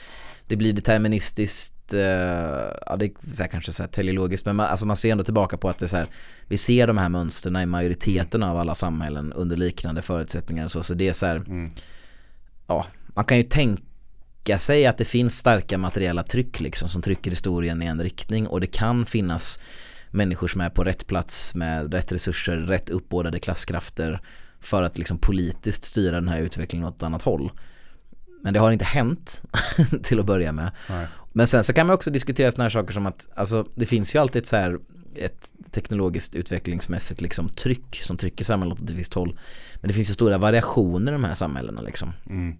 det 0.48 0.56
blir 0.56 0.74
deterministiskt, 0.74 1.94
eh, 1.94 2.00
ja 2.86 2.96
det 3.00 3.06
är 3.06 3.34
så 3.34 3.44
här, 3.44 3.50
kanske 3.50 3.72
så 3.72 3.84
här 3.84 3.88
teleologiskt, 3.88 4.46
men 4.46 4.56
man, 4.56 4.66
alltså 4.66 4.86
man 4.86 4.96
ser 4.96 5.12
ändå 5.12 5.24
tillbaka 5.24 5.58
på 5.58 5.70
att 5.70 5.80
det 5.80 5.86
är 5.86 5.88
så 5.88 5.98
här, 5.98 6.08
vi 6.48 6.58
ser 6.58 6.88
de 6.88 6.98
här 6.98 7.10
mönstren 7.10 7.56
i 7.56 7.66
majoriteten 7.66 8.44
av 8.44 8.58
alla 8.58 8.76
samhällen 8.76 9.34
under 9.34 9.58
liknande 9.58 10.02
förutsättningar 10.02 10.66
och 10.66 10.72
så, 10.72 10.84
så 10.84 10.94
det 10.94 11.08
är 11.08 11.14
så 11.14 11.26
här, 11.26 11.36
Mm. 11.38 11.72
ja, 12.68 12.86
man 13.08 13.26
kan 13.26 13.38
ju 13.38 13.44
tänka 13.44 14.58
sig 14.58 14.86
att 14.86 14.98
det 14.98 15.06
finns 15.06 15.38
starka 15.38 15.78
materiella 15.78 16.24
tryck 16.24 16.60
liksom 16.60 16.90
som 16.90 17.02
trycker 17.02 17.32
historien 17.32 17.82
i 17.82 17.86
en 17.86 18.02
riktning 18.04 18.48
och 18.48 18.62
det 18.62 18.68
kan 18.68 19.06
finnas 19.06 19.60
människor 20.12 20.48
som 20.48 20.62
är 20.62 20.70
på 20.70 20.84
rätt 20.84 21.08
plats 21.08 21.56
med 21.56 21.94
rätt 21.94 22.12
resurser, 22.12 22.58
rätt 22.58 22.90
uppbådade 22.90 23.40
klasskrafter 23.40 24.22
för 24.60 24.84
att 24.84 24.98
liksom 24.98 25.18
politiskt 25.18 25.84
styra 25.84 26.16
den 26.16 26.28
här 26.28 26.42
utvecklingen 26.42 26.88
åt 26.88 26.96
ett 26.96 27.04
annat 27.04 27.22
håll. 27.22 27.52
Men 28.44 28.54
det 28.54 28.60
har 28.60 28.72
inte 28.72 28.86
hänt 28.86 29.44
till 30.04 30.20
att 30.20 30.26
börja 30.26 30.52
med. 30.52 30.72
Nej. 30.90 31.08
Men 31.34 31.48
sen 31.48 31.64
så 31.64 31.74
kan 31.74 31.88
man 31.88 31.94
också 31.94 32.12
diskutera 32.12 32.52
sådana 32.52 32.64
här 32.64 32.70
saker 32.70 32.94
som 32.94 33.06
att 33.06 33.28
alltså, 33.36 33.66
det 33.76 33.86
finns 33.86 34.16
ju 34.16 34.20
alltid 34.20 34.42
ett, 34.42 34.48
så 34.48 34.56
här, 34.56 34.80
ett 35.16 35.52
teknologiskt 35.72 36.36
utvecklingsmässigt 36.36 37.22
liksom, 37.22 37.50
tryck 37.50 38.02
som 38.04 38.18
trycker 38.18 38.46
samhället 38.46 38.82
åt 38.82 38.90
ett 38.90 38.96
visst 38.96 39.14
håll. 39.14 39.40
Men 39.76 39.88
det 39.88 39.94
finns 39.94 40.10
ju 40.10 40.14
stora 40.14 40.38
variationer 40.38 41.12
i 41.12 41.16
de 41.16 41.24
här 41.24 41.34
samhällena 41.34 41.82
liksom. 41.82 42.14
Mm. 42.30 42.56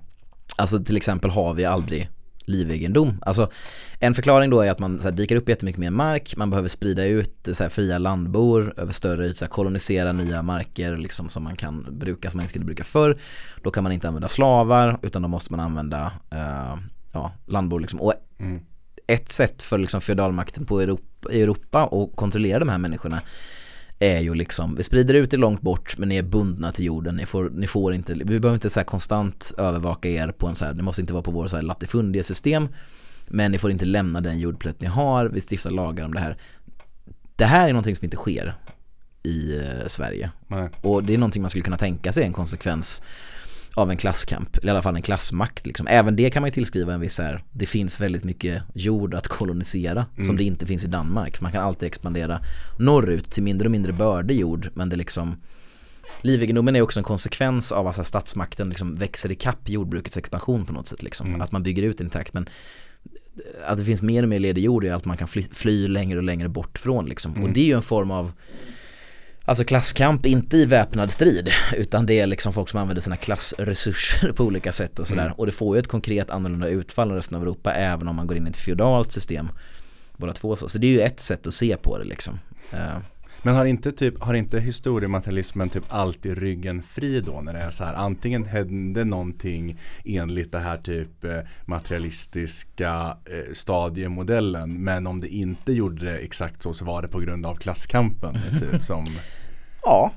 Alltså 0.58 0.84
till 0.84 0.98
exempel 0.98 1.32
har 1.32 1.54
vi 1.54 1.66
aldrig 1.66 2.10
livegendom. 2.48 3.22
Alltså 3.22 3.52
en 4.00 4.14
förklaring 4.14 4.50
då 4.50 4.62
är 4.62 4.72
att 4.72 4.80
man 4.80 5.00
så 5.00 5.08
här, 5.08 5.16
dyker 5.16 5.36
upp 5.36 5.50
jättemycket 5.50 5.80
mer 5.80 5.90
mark, 5.90 6.38
man 6.38 6.50
behöver 6.50 6.70
sprida 6.70 7.06
ut 7.06 7.50
så 7.52 7.64
här, 7.64 7.70
fria 7.70 7.98
landbor 7.98 8.74
över 8.78 8.94
större 8.94 9.26
ytor, 9.26 9.48
kolonisera 9.48 10.12
nya 10.12 10.42
marker 10.42 10.98
liksom, 10.98 11.30
som 11.30 11.44
man 11.44 11.56
kan 11.56 12.00
bruka 12.00 12.32
som 12.32 12.38
man 12.38 12.44
inte 12.44 12.54
kunde 12.54 12.66
bruka 12.66 12.84
förr. 12.84 13.18
Då 13.64 13.72
kan 13.72 13.84
man 13.84 13.92
inte 13.92 14.08
använda 14.08 14.28
slavar 14.28 15.00
utan 15.02 15.22
då 15.22 15.28
måste 15.28 15.54
man 15.54 15.60
använda 15.60 16.12
eh, 16.32 16.78
ja, 17.14 17.32
landbor 17.46 17.80
liksom. 17.80 18.02
Och 18.02 18.14
Mm. 18.40 18.60
ett 19.08 19.30
sätt 19.30 19.64
för 19.64 19.78
liksom 19.78 20.02
feodalmakten 20.02 20.66
på 20.66 20.80
Europa, 20.82 21.32
i 21.32 21.42
Europa 21.42 21.84
att 21.92 22.16
kontrollera 22.16 22.60
de 22.60 22.70
här 22.70 22.78
människorna 22.78 23.22
är 24.00 24.20
ju 24.20 24.34
liksom, 24.34 24.76
vi 24.76 24.84
sprider 24.84 25.14
ut 25.14 25.32
det 25.32 25.38
långt 25.38 25.62
bort 25.62 25.98
men 25.98 26.10
ni 26.10 26.16
är 26.18 26.24
bundna 26.24 26.72
till 26.72 26.86
jorden, 26.86 27.16
ni 27.16 27.26
får, 27.26 27.50
ni 27.50 27.68
får 27.68 27.94
inte, 27.94 28.14
vi 28.14 28.26
behöver 28.26 28.54
inte 28.54 28.70
så 28.70 28.84
konstant 28.84 29.54
övervaka 29.58 30.10
er 30.10 30.28
på 30.28 30.48
en 30.48 30.56
så 30.56 30.66
här, 30.66 30.74
det 30.74 30.84
måste 30.84 31.02
inte 31.02 31.14
vara 31.14 31.24
på 31.24 31.32
vår 31.32 31.48
så 31.48 31.56
här 31.56 31.64
latifundie-system 31.64 32.68
men 33.28 33.52
ni 33.52 33.58
får 33.58 33.72
inte 33.72 33.86
lämna 33.86 34.22
den 34.22 34.40
jordplätt 34.40 34.82
ni 34.82 34.88
har, 34.88 35.26
vi 35.26 35.42
stiftar 35.42 35.72
lagar 35.72 36.06
om 36.06 36.14
det 36.14 36.20
här. 36.20 36.38
Det 37.36 37.46
här 37.46 37.70
är 37.70 37.74
någonting 37.74 37.96
som 37.96 38.06
inte 38.06 38.18
sker 38.18 38.56
i 39.24 39.60
eh, 39.60 39.88
Sverige 39.88 40.32
Nej. 40.48 40.70
och 40.82 41.04
det 41.04 41.14
är 41.14 41.18
någonting 41.18 41.42
man 41.42 41.50
skulle 41.50 41.64
kunna 41.64 41.78
tänka 41.78 42.14
sig 42.14 42.24
en 42.24 42.34
konsekvens 42.34 43.02
av 43.78 43.92
en 43.92 43.98
klasskamp, 43.98 44.58
eller 44.58 44.68
i 44.68 44.72
alla 44.72 44.82
fall 44.82 44.96
en 44.96 45.02
klassmakt 45.02 45.68
liksom. 45.68 45.88
Även 45.88 46.16
det 46.16 46.30
kan 46.30 46.42
man 46.42 46.48
ju 46.48 46.52
tillskriva 46.52 46.94
en 46.94 47.00
viss 47.00 47.20
här, 47.20 47.44
det 47.52 47.66
finns 47.66 48.02
väldigt 48.02 48.24
mycket 48.24 48.64
jord 48.74 49.14
att 49.14 49.28
kolonisera 49.28 50.06
som 50.16 50.24
Mm. 50.24 50.38
det 50.38 50.44
inte 50.44 50.66
finns 50.66 50.84
i 50.84 50.88
Danmark. 50.88 51.42
Man 51.42 51.52
kan 51.52 51.64
alltid 51.64 51.88
expandera 51.88 52.42
norrut 52.80 53.32
till 53.32 53.44
mindre 53.44 53.68
och 53.68 53.72
mindre 53.72 53.94
bördig 53.94 54.40
jord, 54.40 54.70
men 54.74 54.90
det 54.90 54.96
liksom 54.96 55.36
Livegendomen 56.22 56.76
är 56.76 56.82
också 56.82 57.00
en 57.00 57.04
konsekvens 57.04 57.72
av 57.72 57.88
att 57.88 58.08
statsmakten 58.08 58.70
liksom 58.70 58.94
växer 58.94 59.32
i 59.32 59.36
kapp 59.36 59.70
jordbrukets 59.70 60.18
expansion 60.18 60.66
på 60.66 60.74
något 60.74 60.88
sätt 60.88 61.04
liksom. 61.04 61.28
Mm. 61.28 61.42
Att 61.42 61.52
man 61.52 61.64
bygger 61.64 61.84
ut 61.84 62.00
intakt 62.00 62.34
men 62.34 62.50
att 63.68 63.78
det 63.78 63.86
finns 63.86 64.02
mer 64.02 64.24
och 64.24 64.30
mer 64.30 64.40
ledig 64.40 64.64
jord 64.64 64.86
är 64.86 64.94
att 64.94 65.06
man 65.06 65.18
kan 65.18 65.28
fly, 65.28 65.44
fly 65.52 65.88
längre 65.88 66.18
och 66.18 66.24
längre 66.24 66.50
bort 66.50 66.78
från 66.78 67.06
liksom. 67.06 67.32
Mm. 67.32 67.44
Och 67.44 67.50
det 67.54 67.60
är 67.60 67.66
ju 67.66 67.74
en 67.74 67.82
form 67.82 68.12
av 68.12 68.32
Alltså 69.48 69.64
klasskamp, 69.64 70.26
inte 70.26 70.58
i 70.58 70.66
väpnad 70.66 71.12
strid 71.12 71.50
utan 71.78 72.06
det 72.06 72.20
är 72.20 72.28
liksom 72.28 72.54
folk 72.54 72.70
som 72.70 72.80
använder 72.80 73.02
sina 73.02 73.16
klassresurser 73.16 74.32
på 74.36 74.44
olika 74.44 74.72
sätt 74.72 75.00
och 75.00 75.08
sådär. 75.08 75.26
Mm. 75.26 75.34
Och 75.34 75.46
det 75.46 75.52
får 75.52 75.76
ju 75.76 75.80
ett 75.80 75.88
konkret 75.88 76.30
annorlunda 76.30 76.68
utfall 76.68 77.10
än 77.10 77.16
resten 77.16 77.38
av 77.38 77.44
Europa 77.44 77.72
även 77.72 78.08
om 78.08 78.16
man 78.16 78.28
går 78.28 78.38
in 78.38 78.48
i 78.48 78.50
ett 78.50 78.58
feodalt 78.58 79.12
system. 79.12 79.50
Båda 80.18 80.34
två 80.34 80.56
så. 80.56 80.70
Så 80.70 80.78
det 80.78 80.88
är 80.88 80.92
ju 80.92 81.02
ett 81.02 81.20
sätt 81.20 81.48
att 81.48 81.54
se 81.54 81.78
på 81.78 81.98
det 81.98 82.04
liksom. 82.04 82.40
Eh, 82.74 82.98
Men 83.48 83.56
har 83.56 83.66
inte, 83.66 83.92
typ, 83.92 84.24
har 84.24 84.34
inte 84.34 84.60
historiematerialismen 84.60 85.70
typ 85.70 85.84
alltid 85.90 86.38
ryggen 86.38 86.82
fri 86.82 87.22
då 87.22 87.42
när 87.42 87.54
det 87.54 87.60
är 87.60 87.72
så 87.72 87.84
här 87.84 87.94
antingen 87.94 88.46
hände 88.46 89.04
någonting 89.04 89.80
enligt 90.06 90.52
det 90.52 90.60
här 90.60 90.78
typ 90.78 91.24
eh, 91.24 91.40
materialistiska 91.66 93.18
eh, 93.26 93.54
stadiemodellen 93.54 94.84
men 94.84 95.08
om 95.08 95.22
det 95.22 95.28
inte 95.28 95.72
gjorde 95.72 96.06
det 96.06 96.18
exakt 96.18 96.62
så 96.62 96.74
så 96.74 96.86
var 96.86 97.02
det 97.02 97.08
på 97.08 97.20
grund 97.20 97.46
av 97.46 97.56
klasskampen 97.56 98.38
typ 98.60 98.84
som 98.84 99.06
Ja, 99.84 100.12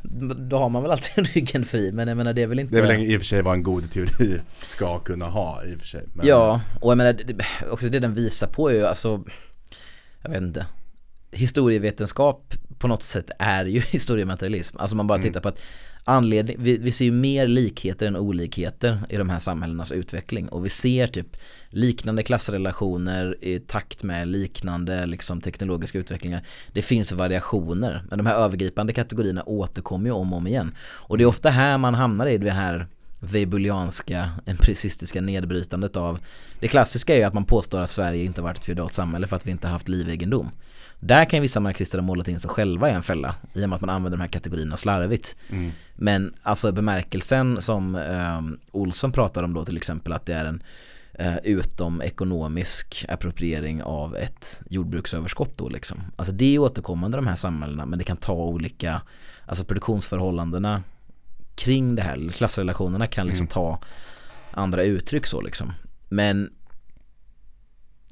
då 0.48 0.58
har 0.58 0.68
man 0.68 0.82
väl 0.82 0.90
alltid 0.90 1.26
ryggen 1.34 1.64
fri 1.64 1.92
men 1.92 2.08
jag 2.08 2.16
menar 2.16 2.32
det 2.32 2.42
är 2.42 2.46
väl 2.46 2.58
inte 2.58 2.76
det 2.76 2.82
är 2.82 2.86
väl 2.86 3.02
i 3.02 3.16
och 3.16 3.20
för 3.20 3.26
sig 3.26 3.42
vad 3.42 3.54
en 3.54 3.62
god 3.62 3.90
teori 3.90 4.40
ska 4.58 4.98
kunna 4.98 5.26
ha 5.26 5.64
i 5.64 5.74
och 5.74 5.78
för 5.78 5.86
sig. 5.86 6.02
Men, 6.12 6.26
Ja, 6.26 6.60
och 6.80 6.90
jag 6.90 6.98
menar 6.98 7.14
också 7.70 7.86
det 7.86 7.98
den 7.98 8.14
visar 8.14 8.46
på 8.46 8.70
är 8.70 8.74
ju 8.74 8.86
alltså 8.86 9.24
Jag 10.22 10.30
vet 10.30 10.42
inte 10.42 10.66
Historievetenskap 11.32 12.54
på 12.78 12.88
något 12.88 13.02
sätt 13.02 13.30
är 13.38 13.64
ju 13.64 13.80
historiematerialism 13.90 14.76
Alltså 14.78 14.96
man 14.96 15.06
bara 15.06 15.18
Mm. 15.18 15.28
tittar 15.28 15.40
på 15.40 15.48
att 15.48 15.62
anledning, 16.04 16.56
vi, 16.58 16.78
vi 16.78 16.92
ser 16.92 17.04
ju 17.04 17.12
mer 17.12 17.46
likheter 17.46 18.06
än 18.06 18.16
olikheter 18.16 19.00
i 19.08 19.16
de 19.16 19.30
här 19.30 19.38
samhällenas 19.38 19.92
utveckling 19.92 20.48
och 20.48 20.64
vi 20.64 20.68
ser 20.68 21.06
typ 21.06 21.36
liknande 21.70 22.22
klassrelationer 22.22 23.36
i 23.44 23.58
takt 23.58 24.02
med 24.04 24.28
liknande 24.28 25.06
liksom 25.06 25.40
teknologiska 25.40 25.98
utvecklingar. 25.98 26.46
Det 26.72 26.82
finns 26.82 27.12
variationer 27.12 28.04
men 28.08 28.18
de 28.18 28.26
här 28.26 28.34
övergripande 28.36 28.92
kategorierna 28.92 29.42
återkommer 29.46 30.06
ju 30.06 30.12
om 30.12 30.32
och 30.32 30.38
om 30.38 30.46
igen. 30.46 30.74
Och 30.80 31.18
det 31.18 31.24
är 31.24 31.26
ofta 31.28 31.50
här 31.50 31.78
man 31.78 31.94
hamnar 31.94 32.26
i 32.26 32.38
det 32.38 32.50
här 32.50 32.86
weibulianska 33.20 34.30
empiricistiska 34.46 35.20
nedbrytandet 35.20 35.96
av 35.96 36.18
Det 36.60 36.68
klassiska 36.68 37.14
är 37.14 37.18
ju 37.18 37.24
att 37.24 37.34
man 37.34 37.44
påstår 37.44 37.80
att 37.80 37.90
Sverige 37.90 38.24
inte 38.24 38.42
varit 38.42 38.58
ett 38.58 38.64
feodalt 38.64 38.92
samhälle 38.92 39.26
för 39.26 39.36
att 39.36 39.46
vi 39.46 39.50
inte 39.50 39.68
haft 39.68 39.88
livegendom. 39.88 40.50
Där 41.00 41.24
kan 41.24 41.42
vissa 41.42 41.60
marxister 41.60 41.98
ha 41.98 42.02
målat 42.06 42.28
in 42.28 42.40
sig 42.40 42.50
själva 42.50 42.90
i 42.90 42.92
en 42.92 43.02
fälla 43.02 43.34
i 43.54 43.64
och 43.64 43.68
med 43.68 43.76
att 43.76 43.80
man 43.80 43.90
använder 43.90 44.18
de 44.18 44.22
här 44.22 44.28
kategorierna 44.28 44.76
slarvigt. 44.76 45.36
Mm. 45.50 45.70
Men 45.94 46.34
alltså 46.42 46.72
bemärkelsen 46.72 47.62
som 47.62 47.94
eh, 47.94 48.40
Olsson 48.72 49.12
pratar 49.12 49.42
om 49.42 49.54
då 49.54 49.64
till 49.64 49.76
exempel 49.76 50.12
att 50.12 50.26
det 50.26 50.34
är 50.34 50.44
en 50.44 50.62
eh, 51.14 51.36
utom 51.44 52.02
ekonomisk 52.02 53.04
appropriering 53.08 53.82
av 53.82 54.16
ett 54.16 54.62
jordbruksöverskott 54.70 55.58
då 55.58 55.68
liksom. 55.68 56.02
Alltså 56.16 56.34
det 56.34 56.54
är 56.54 56.58
återkommande 56.58 57.18
de 57.18 57.26
här 57.26 57.36
samhällena 57.36 57.86
men 57.86 57.98
det 57.98 58.04
kan 58.04 58.16
ta 58.16 58.32
olika, 58.34 59.02
alltså 59.46 59.64
produktionsförhållandena 59.64 60.82
kring 61.54 61.94
det 61.94 62.02
här, 62.02 62.30
klassrelationerna 62.30 63.06
kan 63.06 63.26
liksom 63.26 63.44
Mm. 63.44 63.48
ta 63.48 63.80
andra 64.50 64.82
uttryck 64.82 65.26
så 65.26 65.40
liksom. 65.40 65.72
Men 66.08 66.50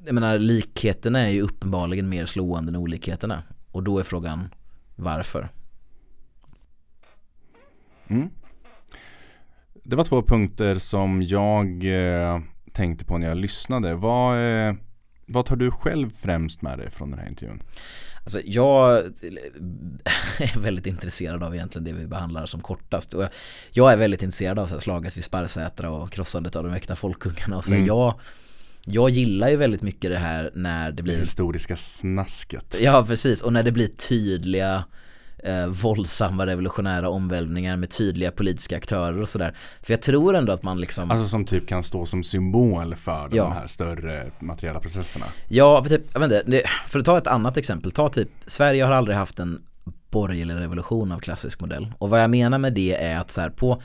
jag 0.05 0.13
menar 0.13 0.37
likheterna 0.37 1.19
är 1.19 1.29
ju 1.29 1.41
uppenbarligen 1.41 2.09
mer 2.09 2.25
slående 2.25 2.69
än 2.69 2.75
olikheterna 2.75 3.43
och 3.71 3.83
då 3.83 3.99
är 3.99 4.03
frågan 4.03 4.49
varför? 4.95 5.49
Mm. 8.07 8.29
Det 9.83 9.95
var 9.95 10.03
två 10.03 10.21
punkter 10.23 10.75
som 10.75 11.21
jag 11.21 11.65
eh, 11.85 12.39
tänkte 12.73 13.05
på 13.05 13.17
när 13.17 13.27
jag 13.27 13.37
lyssnade. 13.37 13.95
Vad, 13.95 14.37
eh, 14.67 14.73
vad 15.25 15.45
tar 15.45 15.55
du 15.55 15.71
själv 15.71 16.09
främst 16.09 16.61
med 16.61 16.77
dig 16.77 16.91
från 16.91 17.09
den 17.11 17.19
här 17.19 17.27
intervjun? 17.29 17.61
Alltså 18.23 18.39
jag 18.45 18.97
är 20.39 20.59
väldigt 20.59 20.85
intresserad 20.85 21.43
av 21.43 21.55
egentligen 21.55 21.83
det 21.85 21.93
vi 21.93 22.07
behandlar 22.07 22.45
som 22.45 22.61
kortast. 22.61 23.13
Och 23.13 23.23
jag- 23.71 23.93
är 23.93 23.97
väldigt 23.97 24.23
intresserad 24.23 24.59
av 24.59 24.65
så 24.67 24.73
här 24.73 24.81
slaget 24.81 25.17
vid 25.17 25.23
Sparrsätra 25.23 25.91
och 25.91 26.11
krossandet 26.11 26.55
av 26.55 26.63
de 26.63 26.73
äkta 26.73 26.95
folkungarna 26.95 27.57
och 27.57 27.65
så. 27.65 27.73
Mm. 27.73 27.85
Jag, 27.85 28.19
jag 28.85 29.09
gillar 29.09 29.49
ju 29.49 29.55
väldigt 29.55 29.81
mycket 29.81 30.11
det 30.11 30.17
här 30.17 30.51
när 30.55 30.85
det 30.85 30.91
Det 30.95 31.03
blir 31.03 31.17
historiska 31.17 31.75
snasket. 31.75 32.77
Ja 32.81 33.05
precis, 33.07 33.41
och 33.41 33.53
när 33.53 33.63
det 33.63 33.71
blir 33.71 33.87
tydliga 33.87 34.83
eh, 35.43 35.65
våldsamma 35.67 36.45
revolutionära 36.45 37.09
omvälvningar 37.09 37.77
med 37.77 37.89
tydliga 37.89 38.31
politiska 38.31 38.77
aktörer 38.77 39.21
och 39.21 39.29
sådär. 39.29 39.55
För 39.81 39.93
jag 39.93 40.01
tror 40.01 40.35
ändå 40.35 40.53
att 40.53 40.63
man 40.63 40.79
liksom 40.81 41.11
Alltså 41.11 41.27
som 41.27 41.45
typ 41.45 41.67
kan 41.67 41.83
stå 41.83 42.05
som 42.05 42.23
symbol 42.23 42.95
för 42.95 43.29
Ja. 43.31 43.43
de 43.43 43.51
här 43.53 43.67
större 43.67 44.31
materiella 44.39 44.79
processerna. 44.79 45.25
Ja, 45.47 45.83
för, 45.83 45.89
typ, 45.89 46.01
jag 46.13 46.19
vet 46.19 46.31
inte, 46.31 46.51
det, 46.51 46.63
för 46.87 46.99
att 46.99 47.05
ta 47.05 47.17
ett 47.17 47.27
annat 47.27 47.57
exempel, 47.57 47.91
ta 47.91 48.09
typ 48.09 48.29
Sverige 48.45 48.83
har 48.83 48.91
aldrig 48.91 49.17
haft 49.17 49.39
en 49.39 49.61
borgerlig 50.09 50.55
revolution 50.55 51.11
av 51.11 51.19
klassisk 51.19 51.61
modell. 51.61 51.93
Och 51.97 52.09
vad 52.09 52.23
jag 52.23 52.29
menar 52.29 52.57
med 52.57 52.73
det 52.73 52.95
är 53.03 53.19
att 53.19 53.31
så 53.31 53.41
här, 53.41 53.49
på 53.49 53.81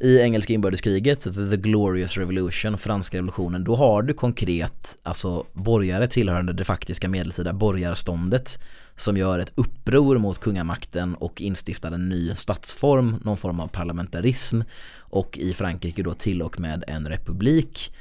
i 0.00 0.20
engelska 0.20 0.52
inbördeskriget, 0.52 1.22
the 1.22 1.56
glorious 1.56 2.18
revolution, 2.18 2.78
franska 2.78 3.16
revolutionen, 3.16 3.64
då 3.64 3.74
har 3.74 4.02
du 4.02 4.14
konkret 4.14 4.98
alltså 5.02 5.46
borgare 5.52 6.06
tillhörande 6.06 6.52
det 6.52 6.64
faktiska 6.64 7.08
medeltida 7.08 7.52
borgarståndet 7.52 8.58
som 8.96 9.16
gör 9.16 9.38
ett 9.38 9.52
uppror 9.54 10.18
mot 10.18 10.38
kungamakten 10.38 11.14
och 11.14 11.40
instiftar 11.40 11.92
en 11.92 12.08
ny 12.08 12.34
statsform, 12.34 13.16
någon 13.24 13.36
form 13.36 13.60
av 13.60 13.68
parlamentarism 13.68 14.60
och 14.98 15.38
i 15.38 15.54
Frankrike 15.54 16.02
då 16.02 16.14
till 16.14 16.42
och 16.42 16.60
med 16.60 16.84
en 16.86 17.08
republik 17.08 17.92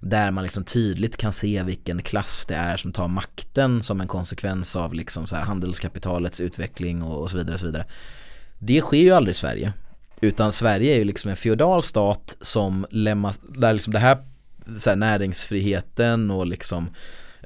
där 0.00 0.30
man 0.30 0.44
liksom 0.44 0.64
tydligt 0.64 1.16
kan 1.16 1.32
se 1.32 1.62
vilken 1.62 2.02
klass 2.02 2.46
det 2.48 2.54
är 2.54 2.76
som 2.76 2.92
tar 2.92 3.08
makten 3.08 3.82
som 3.82 4.00
en 4.00 4.08
konsekvens 4.08 4.76
av 4.76 4.94
liksom 4.94 5.26
så 5.26 5.36
handelskapitalets 5.36 6.40
utveckling 6.40 7.02
och, 7.02 7.22
och 7.22 7.30
så 7.30 7.36
vidare. 7.36 7.54
Och 7.54 7.60
så 7.60 7.66
vidare. 7.66 7.86
Det 8.58 8.80
sker 8.80 8.96
ju 8.96 9.10
aldrig 9.10 9.34
i 9.34 9.38
Sverige. 9.38 9.72
Utan 10.20 10.52
Sverige 10.52 10.94
är 10.94 10.98
ju 10.98 11.04
liksom 11.04 11.30
en 11.30 11.36
feodal 11.36 11.82
stat 11.82 12.36
som 12.40 12.86
lämnas, 12.90 13.40
där 13.48 13.72
liksom 13.72 13.92
det 13.92 13.98
här, 13.98 14.18
här 14.86 14.96
näringsfriheten 14.96 16.30
och 16.30 16.46
liksom 16.46 16.90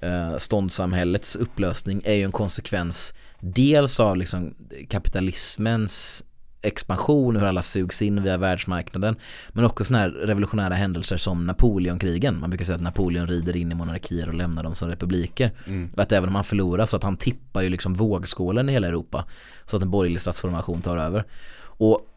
eh, 0.02 0.36
ståndssamhällets 0.38 1.36
upplösning 1.36 2.02
är 2.04 2.14
ju 2.14 2.22
en 2.22 2.32
konsekvens 2.32 3.14
dels 3.40 4.00
av 4.00 4.16
liksom 4.16 4.54
kapitalismens 4.88 6.24
expansion, 6.62 7.36
hur 7.36 7.46
alla 7.46 7.62
sugs 7.62 8.02
in 8.02 8.22
via 8.22 8.38
världsmarknaden. 8.38 9.16
Men 9.48 9.64
också 9.64 9.84
sådana 9.84 10.02
här 10.02 10.10
revolutionära 10.10 10.74
händelser 10.74 11.16
som 11.16 11.46
Napoleonkrigen. 11.46 12.40
Man 12.40 12.50
brukar 12.50 12.64
säga 12.64 12.76
att 12.76 12.82
Napoleon 12.82 13.26
rider 13.26 13.56
in 13.56 13.72
i 13.72 13.74
monarkier 13.74 14.28
och 14.28 14.34
lämnar 14.34 14.62
dem 14.62 14.74
som 14.74 14.88
republiker. 14.88 15.50
Mm. 15.66 15.90
Att 15.96 16.12
även 16.12 16.28
om 16.28 16.34
han 16.34 16.44
förlorar 16.44 16.86
så 16.86 16.96
att 16.96 17.02
han 17.02 17.16
tippar 17.16 17.62
ju 17.62 17.68
liksom 17.68 17.94
vågskålen 17.94 18.68
i 18.68 18.72
hela 18.72 18.88
Europa. 18.88 19.24
Så 19.64 19.76
att 19.76 19.82
en 19.82 19.90
borgerlig 19.90 20.20
statsformation 20.20 20.80
tar 20.80 20.96
över. 20.96 21.24
Och 21.62 22.08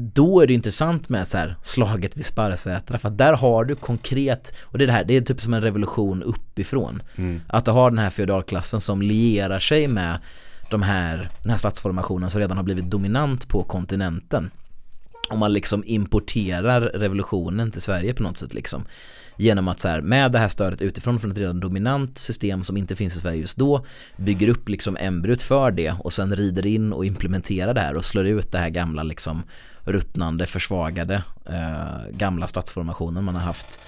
då 0.00 0.40
är 0.40 0.46
det 0.46 0.54
intressant 0.54 1.08
med 1.08 1.28
så 1.28 1.38
här 1.38 1.56
slaget 1.62 2.16
vid 2.16 2.24
Sparrsätra 2.24 2.98
för 2.98 3.08
att 3.08 3.18
där 3.18 3.32
har 3.32 3.64
du 3.64 3.74
konkret 3.74 4.54
och 4.62 4.78
det 4.78 4.84
är 4.84 4.86
det 4.86 4.92
här, 4.92 5.04
det 5.04 5.16
är 5.16 5.20
typ 5.20 5.40
som 5.40 5.54
en 5.54 5.62
revolution 5.62 6.22
uppifrån. 6.22 7.02
Mm. 7.16 7.40
Att 7.48 7.64
du 7.64 7.70
har 7.70 7.90
den 7.90 7.98
här 7.98 8.10
feodalklassen 8.10 8.80
som 8.80 9.02
lierar 9.02 9.58
sig 9.58 9.88
med 9.88 10.18
de 10.70 10.82
här, 10.82 11.30
den 11.42 11.50
här 11.50 11.58
statsformationen 11.58 12.30
som 12.30 12.40
redan 12.40 12.56
har 12.56 12.64
blivit 12.64 12.90
dominant 12.90 13.48
på 13.48 13.62
kontinenten. 13.62 14.50
Om 15.30 15.38
man 15.38 15.52
liksom 15.52 15.82
importerar 15.86 16.80
revolutionen 16.80 17.70
till 17.70 17.82
Sverige 17.82 18.14
på 18.14 18.22
något 18.22 18.36
sätt 18.36 18.54
liksom. 18.54 18.84
Genom 19.36 19.68
att 19.68 19.80
så 19.80 19.88
här, 19.88 20.00
med 20.00 20.32
det 20.32 20.38
här 20.38 20.48
stödet 20.48 20.80
utifrån 20.80 21.20
från 21.20 21.32
ett 21.32 21.38
redan 21.38 21.60
dominant 21.60 22.18
system 22.18 22.62
som 22.62 22.76
inte 22.76 22.96
finns 22.96 23.16
i 23.16 23.20
Sverige 23.20 23.40
just 23.40 23.58
då 23.58 23.84
bygger 24.16 24.48
upp 24.48 24.68
liksom 24.68 24.96
embryot 25.00 25.42
för 25.42 25.70
det 25.70 25.94
och 25.98 26.12
sen 26.12 26.36
rider 26.36 26.66
in 26.66 26.92
och 26.92 27.06
implementerar 27.06 27.74
det 27.74 27.80
här 27.80 27.96
och 27.96 28.04
slår 28.04 28.26
ut 28.26 28.52
det 28.52 28.58
här 28.58 28.70
gamla 28.70 29.02
liksom 29.02 29.42
ruttnande, 29.88 30.46
försvagade 30.46 31.22
eh, 31.46 32.10
gamla 32.10 32.48
statsformationen 32.48 33.24
man 33.24 33.34
har 33.34 33.42
haft 33.42 33.80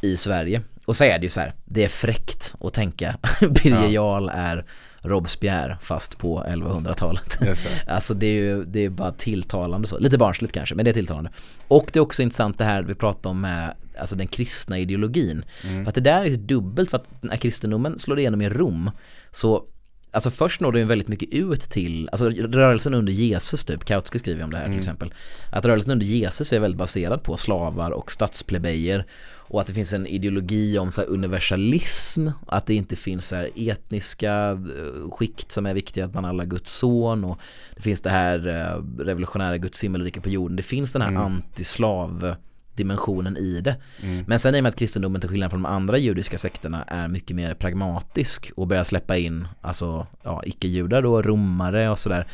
i 0.00 0.16
Sverige. 0.16 0.62
Och 0.86 0.96
så 0.96 1.04
är 1.04 1.18
det 1.18 1.24
ju 1.24 1.30
så 1.30 1.40
här, 1.40 1.52
det 1.64 1.84
är 1.84 1.88
fräckt 1.88 2.54
att 2.60 2.74
tänka 2.74 3.18
Birger 3.40 3.88
Jarl 3.88 4.28
är 4.28 4.64
Robespierre 5.02 5.78
fast 5.80 6.18
på 6.18 6.44
1100-talet. 6.48 7.38
Alltså 7.86 8.14
det 8.14 8.26
är 8.26 8.32
ju 8.32 8.64
det 8.64 8.84
är 8.84 8.90
bara 8.90 9.12
tilltalande 9.12 9.88
så, 9.88 9.98
lite 9.98 10.18
barnsligt 10.18 10.54
kanske 10.54 10.74
men 10.74 10.84
det 10.84 10.90
är 10.90 10.94
tilltalande. 10.94 11.30
Och 11.68 11.90
det 11.92 11.98
är 11.98 12.00
också 12.00 12.22
intressant 12.22 12.58
det 12.58 12.64
här 12.64 12.82
vi 12.82 12.94
pratar 12.94 13.30
om 13.30 13.40
med 13.40 13.74
alltså 14.00 14.16
den 14.16 14.26
kristna 14.26 14.78
ideologin. 14.78 15.44
Mm. 15.64 15.84
För 15.84 15.88
att 15.88 15.94
det 15.94 16.00
där 16.00 16.24
är 16.24 16.36
dubbelt 16.36 16.90
för 16.90 16.96
att 16.96 17.22
när 17.22 17.36
kristendomen 17.36 17.98
slår 17.98 18.18
igenom 18.18 18.42
i 18.42 18.48
Rom 18.48 18.90
så 19.30 19.64
Alltså 20.10 20.30
först 20.30 20.60
når 20.60 20.72
den 20.72 20.88
väldigt 20.88 21.08
mycket 21.08 21.32
ut 21.32 21.60
till, 21.60 22.08
alltså 22.12 22.30
rörelsen 22.30 22.94
under 22.94 23.12
Jesus 23.12 23.64
typ, 23.64 23.84
Kautsky 23.84 24.18
skriver 24.18 24.44
om 24.44 24.50
det 24.50 24.56
här 24.56 24.64
till 24.64 24.72
mm. 24.72 24.80
exempel. 24.80 25.14
Att 25.52 25.64
rörelsen 25.64 25.92
under 25.92 26.06
Jesus 26.06 26.52
är 26.52 26.60
väldigt 26.60 26.78
baserad 26.78 27.22
på 27.22 27.36
slavar 27.36 27.90
och 27.90 28.12
stadsplebejer 28.12 29.04
och 29.48 29.60
att 29.60 29.66
det 29.66 29.72
finns 29.72 29.92
en 29.92 30.06
ideologi 30.06 30.78
om 30.78 30.90
så 30.92 31.02
universalism, 31.02 32.28
att 32.46 32.66
det 32.66 32.74
inte 32.74 32.96
finns 32.96 33.28
så 33.28 33.46
etniska 33.56 34.50
eh, 34.50 35.10
skikt 35.10 35.52
som 35.52 35.66
är 35.66 35.74
viktiga, 35.74 36.04
att 36.04 36.14
man 36.14 36.24
alla 36.24 36.44
Guds 36.44 36.72
son 36.72 37.24
och 37.24 37.38
det 37.74 37.82
finns 37.82 38.00
det 38.00 38.10
här 38.10 38.48
eh, 38.48 39.04
revolutionära 39.04 39.58
Guds 39.58 39.84
himmelrike 39.84 40.20
på 40.20 40.28
jorden. 40.28 40.56
Det 40.56 40.62
finns 40.62 40.92
den 40.92 41.02
här 41.02 41.08
mm. 41.08 41.22
antislav 41.22 42.34
dimensionen 42.78 43.36
i 43.36 43.60
det. 43.60 43.76
Mm. 44.02 44.24
Men 44.26 44.38
sen 44.38 44.54
i 44.54 44.58
och 44.58 44.62
med 44.62 44.70
att 44.70 44.76
kristendomen 44.76 45.20
till 45.20 45.30
skillnad 45.30 45.50
från 45.50 45.62
de 45.62 45.68
andra 45.68 45.98
judiska 45.98 46.38
sekterna 46.38 46.82
är 46.82 47.08
mycket 47.08 47.36
mer 47.36 47.54
pragmatisk 47.54 48.52
och 48.56 48.66
börjar 48.66 48.84
släppa 48.84 49.16
in 49.16 49.48
alltså 49.60 50.06
ja, 50.22 50.42
icke-judar 50.46 51.02
då, 51.02 51.22
romare 51.22 51.90
och 51.90 51.98
sådär 51.98 52.26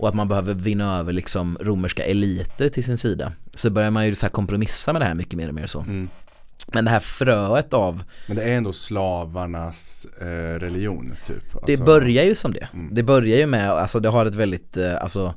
och 0.00 0.08
att 0.08 0.14
man 0.14 0.28
behöver 0.28 0.54
vinna 0.54 0.98
över 0.98 1.12
liksom 1.12 1.58
romerska 1.60 2.04
eliter 2.04 2.68
till 2.68 2.84
sin 2.84 2.98
sida 2.98 3.32
så 3.54 3.70
börjar 3.70 3.90
man 3.90 4.06
ju 4.06 4.14
så 4.14 4.28
kompromissa 4.28 4.92
med 4.92 5.02
det 5.02 5.06
här 5.06 5.14
mycket 5.14 5.34
mer 5.34 5.48
och 5.48 5.54
mer 5.54 5.66
så. 5.66 5.80
Mm. 5.80 6.08
Men 6.72 6.84
det 6.84 6.90
här 6.90 7.00
fröet 7.00 7.74
av 7.74 8.02
Men 8.26 8.36
det 8.36 8.42
är 8.42 8.52
ändå 8.52 8.72
slavarnas 8.72 10.06
eh, 10.20 10.58
religion 10.58 11.16
typ 11.26 11.54
alltså... 11.54 11.66
Det 11.66 11.84
börjar 11.84 12.24
ju 12.24 12.34
som 12.34 12.52
det 12.52 12.68
mm. 12.72 12.88
Det 12.94 13.02
börjar 13.02 13.38
ju 13.38 13.46
med, 13.46 13.70
alltså 13.70 14.00
det 14.00 14.08
har 14.08 14.26
ett 14.26 14.34
väldigt, 14.34 14.76
eh, 14.76 15.02
alltså 15.02 15.34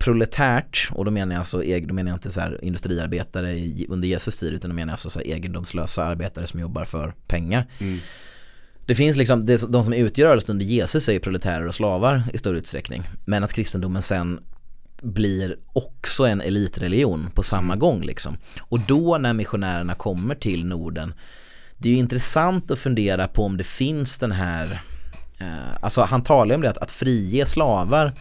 proletärt 0.00 0.88
och 0.92 1.04
då 1.04 1.10
menar 1.10 1.34
jag 1.34 1.38
alltså, 1.38 1.58
då 1.58 1.94
menar 1.94 2.10
jag 2.10 2.16
inte 2.16 2.30
så 2.30 2.40
här 2.40 2.64
industriarbetare 2.64 3.52
under 3.88 4.08
Jesus 4.08 4.36
tid 4.36 4.52
utan 4.52 4.70
då 4.70 4.74
menar 4.74 4.90
jag 4.90 4.94
alltså 4.94 5.10
så 5.10 5.18
här 5.18 5.26
egendomslösa 5.26 6.04
arbetare 6.04 6.46
som 6.46 6.60
jobbar 6.60 6.84
för 6.84 7.14
pengar. 7.26 7.66
Mm. 7.78 7.98
Det 8.86 8.94
finns 8.94 9.16
liksom, 9.16 9.46
det, 9.46 9.72
de 9.72 9.84
som 9.84 9.94
utgör 9.94 10.26
rörelsen 10.26 10.52
under 10.52 10.66
Jesus 10.66 11.08
är 11.08 11.12
ju 11.12 11.20
proletärer 11.20 11.66
och 11.66 11.74
slavar 11.74 12.22
i 12.32 12.38
stor 12.38 12.56
utsträckning. 12.56 13.02
Men 13.24 13.44
att 13.44 13.52
kristendomen 13.52 14.02
sen 14.02 14.40
blir 15.02 15.56
också 15.72 16.26
en 16.26 16.40
elitreligion 16.40 17.30
på 17.34 17.42
samma 17.42 17.72
mm. 17.72 17.78
gång 17.78 18.02
liksom. 18.02 18.36
Och 18.60 18.80
då 18.80 19.18
när 19.18 19.32
missionärerna 19.32 19.94
kommer 19.94 20.34
till 20.34 20.64
Norden 20.64 21.14
det 21.76 21.88
är 21.88 21.92
ju 21.92 21.98
intressant 21.98 22.70
att 22.70 22.78
fundera 22.78 23.28
på 23.28 23.44
om 23.44 23.56
det 23.56 23.64
finns 23.64 24.18
den 24.18 24.32
här 24.32 24.80
eh, 25.38 25.82
Alltså 25.82 26.02
han 26.02 26.22
talar 26.22 26.54
om 26.54 26.60
det 26.60 26.70
att, 26.70 26.78
att 26.78 26.90
frige 26.90 27.46
slavar 27.46 28.14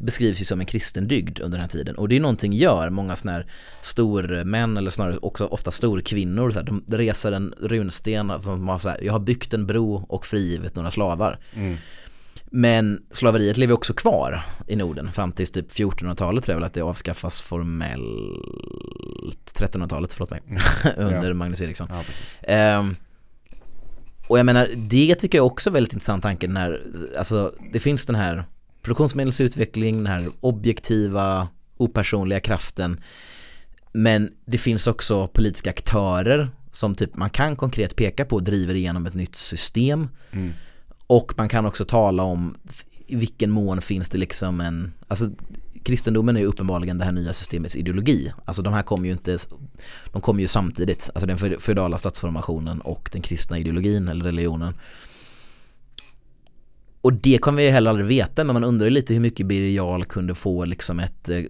beskrivs 0.00 0.40
ju 0.40 0.44
som 0.44 0.60
en 0.60 0.66
kristen 0.66 1.08
dygd 1.08 1.40
under 1.40 1.58
den 1.58 1.60
här 1.60 1.68
tiden 1.68 1.96
och 1.96 2.08
det 2.08 2.16
är 2.16 2.20
någonting 2.20 2.52
gör 2.52 2.90
många 2.90 3.16
sådana 3.16 3.38
här 3.38 3.46
stormän 3.80 4.76
eller 4.76 4.90
snarare 4.90 5.18
också 5.18 5.46
ofta 5.46 5.70
storkvinnor 5.70 6.50
så 6.50 6.58
här, 6.58 6.66
de 6.66 6.84
reser 6.88 7.32
en 7.32 7.54
runsten 7.60 8.40
som 8.40 8.68
har 8.68 8.78
så 8.78 8.88
här, 8.88 9.00
jag 9.02 9.12
har 9.12 9.20
byggt 9.20 9.54
en 9.54 9.66
bro 9.66 10.06
och 10.08 10.26
frigivit 10.26 10.74
några 10.74 10.90
slavar 10.90 11.38
mm. 11.54 11.76
Men 12.54 13.02
slaveriet 13.10 13.56
lever 13.56 13.74
också 13.74 13.94
kvar 13.94 14.42
i 14.66 14.76
Norden 14.76 15.12
fram 15.12 15.32
till 15.32 15.46
typ 15.46 15.70
1400-talet 15.70 16.44
tror 16.44 16.52
jag 16.52 16.58
väl 16.60 16.66
att 16.66 16.74
det 16.74 16.82
avskaffas 16.82 17.42
formellt 17.42 18.02
1300-talet, 19.54 20.12
förlåt 20.14 20.30
mig, 20.30 20.40
mm. 20.46 20.62
under 20.96 21.28
ja. 21.28 21.34
Magnus 21.34 21.60
Eriksson. 21.60 21.88
Ja, 22.48 22.78
um, 22.78 22.96
och 24.26 24.38
jag 24.38 24.46
menar, 24.46 24.68
det 24.76 25.14
tycker 25.14 25.38
jag 25.38 25.46
också 25.46 25.70
är 25.70 25.74
väldigt 25.74 25.92
intressant 25.92 26.22
tanke, 26.22 26.46
den 26.46 26.56
här, 26.56 26.82
alltså 27.18 27.54
det 27.72 27.80
finns 27.80 28.06
den 28.06 28.16
här 28.16 28.44
produktionsmedelsutveckling, 28.82 29.96
den 29.96 30.06
här 30.06 30.30
objektiva, 30.40 31.48
opersonliga 31.76 32.40
kraften. 32.40 33.00
Men 33.92 34.30
det 34.44 34.58
finns 34.58 34.86
också 34.86 35.28
politiska 35.28 35.70
aktörer 35.70 36.50
som 36.70 36.94
typ 36.94 37.16
man 37.16 37.30
kan 37.30 37.56
konkret 37.56 37.96
peka 37.96 38.24
på 38.24 38.38
driver 38.38 38.74
igenom 38.74 39.06
ett 39.06 39.14
nytt 39.14 39.36
system. 39.36 40.08
Mm. 40.30 40.52
Och 41.06 41.34
man 41.36 41.48
kan 41.48 41.66
också 41.66 41.84
tala 41.84 42.22
om 42.22 42.54
i 43.06 43.16
vilken 43.16 43.50
mån 43.50 43.80
finns 43.80 44.08
det 44.08 44.18
liksom 44.18 44.60
en, 44.60 44.92
alltså 45.08 45.30
kristendomen 45.84 46.36
är 46.36 46.40
ju 46.40 46.46
uppenbarligen 46.46 46.98
det 46.98 47.04
här 47.04 47.12
nya 47.12 47.32
systemets 47.32 47.76
ideologi. 47.76 48.32
Alltså 48.44 48.62
de 48.62 48.72
här 48.72 48.82
kommer 48.82 49.06
ju 49.06 49.12
inte, 49.12 49.38
de 50.12 50.22
kommer 50.22 50.40
ju 50.40 50.48
samtidigt, 50.48 51.10
alltså 51.14 51.26
den 51.26 51.60
feudala 51.60 51.98
statsformationen 51.98 52.80
och 52.80 53.08
den 53.12 53.22
kristna 53.22 53.58
ideologin 53.58 54.08
eller 54.08 54.24
religionen. 54.24 54.74
Och 57.02 57.12
det 57.12 57.38
kommer 57.38 57.62
vi 57.62 57.70
heller 57.70 57.90
aldrig 57.90 58.06
veta 58.06 58.44
men 58.44 58.54
man 58.54 58.64
undrar 58.64 58.90
lite 58.90 59.14
hur 59.14 59.20
mycket 59.20 59.46
Birger 59.46 59.70
Jarl 59.70 60.04
kunde 60.04 60.34
få 60.34 60.64
liksom 60.64 61.00
ett, 61.00 61.28
eh, 61.28 61.42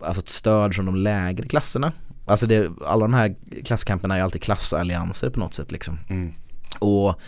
alltså 0.00 0.22
ett 0.22 0.28
stöd 0.28 0.74
från 0.74 0.86
de 0.86 0.96
lägre 0.96 1.48
klasserna. 1.48 1.92
Alltså 2.26 2.46
det, 2.46 2.70
alla 2.86 3.04
de 3.04 3.14
här 3.14 3.34
klasskamperna 3.64 4.16
är 4.16 4.22
alltid 4.22 4.42
klassallianser 4.42 5.30
på 5.30 5.40
något 5.40 5.54
sätt 5.54 5.72
liksom. 5.72 5.98
Mm. 6.08 6.32
Och 6.78 7.20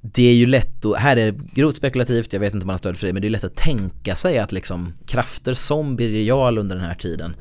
det 0.00 0.22
är 0.22 0.34
ju 0.34 0.46
lätt 0.46 0.84
att, 0.84 0.96
här 0.96 1.16
är 1.16 1.32
det 1.32 1.38
grovt 1.54 1.76
spekulativt, 1.76 2.32
jag 2.32 2.40
vet 2.40 2.54
inte 2.54 2.64
om 2.64 2.66
man 2.66 2.74
har 2.74 2.78
stöd 2.78 2.96
för 2.96 3.06
det, 3.06 3.12
men 3.12 3.22
det 3.22 3.28
är 3.28 3.30
lätt 3.30 3.44
att 3.44 3.56
tänka 3.56 4.16
sig 4.16 4.38
att 4.38 4.52
liksom 4.52 4.92
krafter 5.06 5.54
som 5.54 5.96
Birger 5.96 6.22
Jarl 6.22 6.58
under 6.58 6.76
den 6.76 6.84
här 6.84 6.94
tiden 6.94 7.36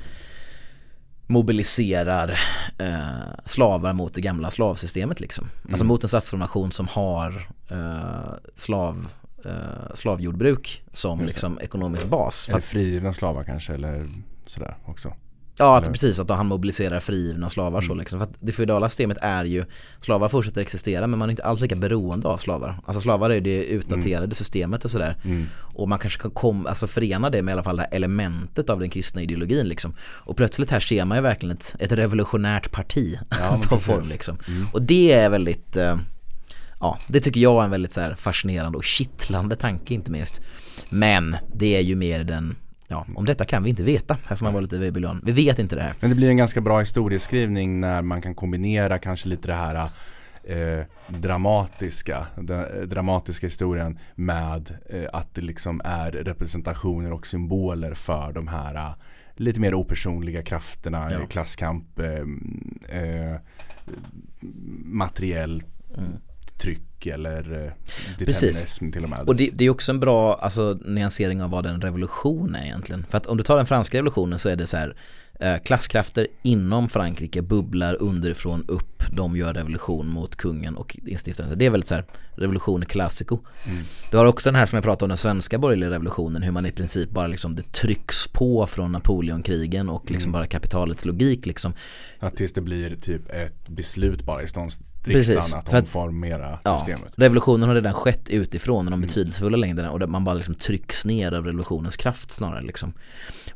mobiliserar 1.27 2.39
eh, 2.77 3.45
slavar 3.45 3.93
mot 3.93 4.13
det 4.13 4.21
gamla 4.21 4.51
slavsystemet 4.51 5.19
liksom. 5.19 5.45
Alltså 5.45 5.61
mm. 5.65 5.73
Alltså 5.73 5.85
mot 5.85 6.03
en 6.03 6.09
statsformation 6.09 6.71
som 6.71 6.87
har 6.87 7.47
eh, 7.69 8.33
slav 8.55 9.07
eh, 9.45 9.93
slavjordbruk 9.93 10.83
som 10.93 11.25
liksom 11.25 11.59
ekonomisk 11.59 12.05
bas. 12.05 12.49
Är 12.49 12.55
det 12.55 12.61
frigivna 12.61 13.13
slavar 13.13 13.43
kanske 13.43 13.73
eller 13.73 14.09
sådär 14.45 14.75
också? 14.85 15.13
Ja, 15.59 15.77
att, 15.77 15.91
precis 15.91 16.19
att 16.19 16.29
han 16.29 16.45
mobiliserar 16.45 16.99
frigivna 16.99 17.49
slavar 17.49 17.81
så 17.81 17.85
Mm. 17.85 17.99
liksom. 17.99 18.19
För 18.19 18.25
att 18.25 18.35
det 18.39 18.51
feodala 18.51 18.89
systemet 18.89 19.17
är 19.21 19.45
ju, 19.45 19.65
slavar 20.01 20.29
fortsätter 20.29 20.61
existera 20.61 21.07
men 21.07 21.19
man 21.19 21.29
är 21.29 21.31
inte 21.31 21.43
alls 21.43 21.61
lika 21.61 21.75
beroende 21.75 22.27
av 22.27 22.37
slavar. 22.37 22.79
Alltså 22.85 23.01
slavar 23.01 23.29
är 23.29 23.41
det 23.41 23.65
utdaterade 23.65 24.35
systemet 24.35 24.85
och 24.85 24.91
sådär. 24.91 25.17
Mm. 25.23 25.45
Och 25.75 25.89
man 25.89 25.99
kanske 25.99 26.19
kan 26.19 26.31
kom, 26.31 26.65
alltså 26.65 26.87
förena 26.87 27.29
det 27.29 27.41
med 27.41 27.51
i 27.51 27.53
alla 27.53 27.63
fall 27.63 27.75
det 27.75 27.81
här 27.81 27.95
elementet 27.95 28.69
av 28.69 28.79
den 28.79 28.89
kristna 28.89 29.21
ideologin 29.21 29.67
liksom. 29.67 29.95
Och 30.01 30.37
plötsligt 30.37 30.71
här 30.71 30.79
ser 30.79 31.05
man 31.05 31.17
ju 31.17 31.21
verkligen 31.21 31.55
ett, 31.55 31.75
ett 31.79 31.91
revolutionärt 31.91 32.71
parti 32.71 33.19
Ja, 33.29 33.61
form 33.79 34.03
liksom. 34.09 34.37
Mm. 34.47 34.67
Och 34.73 34.81
det 34.81 35.11
är 35.11 35.29
väldigt, 35.29 35.75
eh, 35.77 35.97
ja 36.79 36.99
det 37.07 37.19
tycker 37.19 37.41
jag 37.41 37.59
är 37.61 37.65
en 37.65 37.71
väldigt 37.71 37.91
så 37.91 38.01
fascinerande 38.17 38.77
och 38.77 38.83
kittlande 38.83 39.55
tanke 39.55 39.93
inte 39.93 40.11
minst. 40.11 40.41
Men 40.89 41.35
det 41.55 41.75
är 41.77 41.81
ju 41.81 41.95
mer 41.95 42.23
den, 42.23 42.55
ja 42.87 43.05
om 43.15 43.25
detta 43.25 43.45
kan 43.45 43.63
vi 43.63 43.69
inte 43.69 43.83
veta, 43.83 44.17
här 44.25 44.35
får 44.35 44.45
man 44.45 44.53
vara 44.53 44.61
lite 44.61 44.79
babylon. 44.79 45.21
Vi 45.25 45.31
vet 45.31 45.59
inte 45.59 45.75
det 45.75 45.81
här. 45.81 45.93
Men 45.99 46.09
det 46.09 46.15
blir 46.15 46.29
en 46.29 46.37
ganska 46.37 46.61
bra 46.61 46.79
historieskrivning 46.79 47.79
när 47.79 48.01
man 48.01 48.21
kan 48.21 48.35
kombinera 48.35 48.99
kanske 48.99 49.29
lite 49.29 49.47
det 49.47 49.53
här 49.53 49.89
eh, 50.43 50.85
dramatiska, 51.07 52.27
den 52.37 52.59
eh, 52.59 52.81
dramatiska 52.87 53.47
historien 53.47 53.99
med 54.15 54.77
eh, 54.89 55.05
att 55.13 55.33
det 55.35 55.41
liksom 55.41 55.81
är 55.85 56.11
representationer 56.11 57.11
och 57.13 57.27
symboler 57.27 57.93
för 57.93 58.31
de 58.33 58.47
här 58.47 58.75
eh, 58.75 58.93
lite 59.35 59.59
mer 59.61 59.73
opersonliga 59.73 60.43
krafterna, 60.43 61.07
Ja. 61.11 61.19
eh, 61.19 61.27
klasskamp, 61.27 61.99
eh, 61.99 63.35
materiell 64.83 65.63
Mm. 65.97 66.11
Tryck 66.59 67.05
eller 67.05 67.65
eh, 67.65 67.71
Precis. 68.17 68.41
determinism 68.41 68.91
till 68.91 69.03
och 69.03 69.09
med. 69.09 69.19
Och 69.27 69.35
det, 69.35 69.49
det 69.53 69.65
är 69.65 69.69
också 69.69 69.91
en 69.91 69.99
bra 69.99 70.35
alltså, 70.35 70.77
nyansering 70.85 71.43
av 71.43 71.49
vad 71.49 71.65
en 71.65 71.81
revolution 71.81 72.55
är 72.55 72.65
egentligen. 72.65 73.05
För 73.09 73.17
att 73.17 73.25
om 73.27 73.37
du 73.37 73.43
tar 73.43 73.57
den 73.57 73.65
franska 73.65 73.97
revolutionen 73.97 74.39
så 74.39 74.49
är 74.49 74.55
det 74.55 74.67
så 74.67 74.77
här 74.77 74.95
eh, 75.39 75.57
klasskrafter 75.57 76.27
inom 76.41 76.89
Frankrike 76.89 77.41
bubblar 77.41 77.97
underifrån 78.01 78.65
upp. 78.67 79.03
De 79.11 79.35
gör 79.37 79.53
revolution 79.53 80.07
mot 80.07 80.35
kungen 80.35 80.75
och 80.75 80.97
instiftaren. 81.05 81.57
Det 81.57 81.65
är 81.65 81.69
väldigt 81.69 81.87
så 81.87 81.95
här 81.95 82.05
revolution 82.35 82.85
classico. 82.85 83.39
Mm. 83.65 83.83
Du 84.11 84.17
har 84.17 84.25
också 84.25 84.49
den 84.49 84.55
här 84.55 84.65
som 84.65 84.75
jag 84.75 84.83
pratade 84.83 85.05
om, 85.05 85.09
den 85.09 85.17
svenska 85.17 85.57
borgerliga 85.57 85.89
revolutionen. 85.89 86.43
Hur 86.43 86.51
man 86.51 86.65
i 86.65 86.71
princip 86.71 87.09
bara 87.11 87.27
liksom, 87.27 87.55
det 87.55 87.71
trycks 87.71 88.27
på 88.27 88.67
från 88.67 88.91
Napoleonkrigen 88.91 89.89
och 89.89 90.11
liksom 90.11 90.29
Mm. 90.29 90.39
bara 90.39 90.47
kapitalets 90.47 91.05
logik 91.05 91.45
liksom. 91.45 91.73
Att 92.19 92.35
tills 92.35 92.53
det 92.53 92.61
blir 92.61 92.95
typ 92.95 93.29
ett 93.29 93.67
beslut 93.67 94.23
bara 94.23 94.41
i 94.41 94.45
Precis, 94.45 94.51
ståndsriksdagen 94.51 95.59
att 95.59 95.69
för 95.69 95.77
att- 95.77 95.83
omformera 95.83 96.59
Ja, 96.63 96.77
systemet. 96.77 97.13
revolutionen 97.15 97.67
har 97.69 97.75
redan 97.75 97.93
skett 97.93 98.29
utifrån 98.29 98.85
de 98.85 98.93
Mm. 98.93 99.01
betydelsefulla 99.01 99.57
längderna 99.57 99.91
och 99.91 99.99
det- 99.99 100.07
man 100.07 100.23
bara 100.23 100.35
liksom 100.35 100.55
trycks 100.55 101.05
ner 101.05 101.31
av 101.31 101.45
revolutionens 101.45 101.97
kraft 101.97 102.31
snarare 102.31 102.61
liksom. 102.61 102.93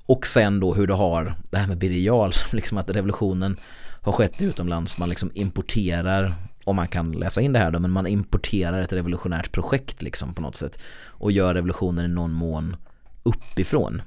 Och 0.05 0.27
sen 0.27 0.59
då 0.59 0.73
hur 0.73 0.87
du 0.87 0.93
har 0.93 1.35
det 1.51 1.57
här 1.57 1.67
med 1.67 1.77
Birger 1.77 2.33
liksom 2.55 2.77
att 2.77 2.89
revolutionen 2.89 3.59
har 4.01 4.11
skett 4.11 4.41
utomlands, 4.41 4.97
man 4.97 5.09
liksom 5.09 5.31
importerar 5.33 6.35
om 6.65 6.75
man 6.75 6.87
kan 6.87 7.11
läsa 7.11 7.41
in 7.41 7.53
det 7.53 7.59
här 7.59 7.71
då, 7.71 7.79
men 7.79 7.91
man 7.91 8.07
importerar 8.07 8.81
ett 8.81 8.93
revolutionärt 8.93 9.51
projekt 9.51 10.01
liksom 10.01 10.33
på 10.33 10.41
något 10.41 10.55
sätt 10.55 10.79
och 11.07 11.31
gör 11.31 11.53
revolutionen 11.53 12.05
i 12.05 12.07
någon 12.07 12.31
mån 12.31 12.75
uppifrån. 13.23 14.01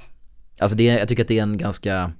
Alltså 0.58 0.76
det, 0.76 0.84
jag 0.84 1.08
tycker 1.08 1.22
att 1.22 1.28
det 1.28 1.38
är 1.38 1.42
en 1.42 1.58
ganska 1.58 2.12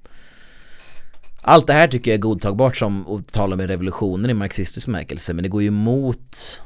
allt 1.46 1.66
det 1.66 1.72
här 1.72 1.88
tycker 1.88 2.10
jag 2.10 2.18
är 2.18 2.22
godtagbart 2.22 2.76
som 2.76 3.06
att 3.06 3.32
tala 3.32 3.56
med 3.56 3.66
revolutionen 3.66 4.30
i 4.30 4.34
marxistisk 4.34 4.86
bemärkelse 4.86 5.34
men 5.34 5.42
det 5.42 5.48
går 5.48 5.62
ju 5.62 5.68
emot 5.68 6.62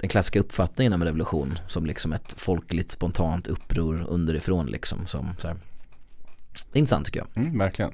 den 0.00 0.08
klassiska 0.08 0.40
uppfattningen 0.40 0.92
om 0.92 1.04
revolution 1.04 1.58
som 1.66 1.86
liksom 1.86 2.12
ett 2.12 2.34
folkligt 2.36 2.90
spontant 2.90 3.46
uppror 3.46 4.06
underifrån 4.08 4.66
liksom 4.66 5.06
som 5.06 5.28
så 5.38 5.48
här. 5.48 5.56
Det 6.72 6.76
är 6.76 6.78
intressant 6.78 7.06
tycker 7.06 7.20
jag. 7.20 7.44
Mm, 7.44 7.58
verkligen. 7.58 7.92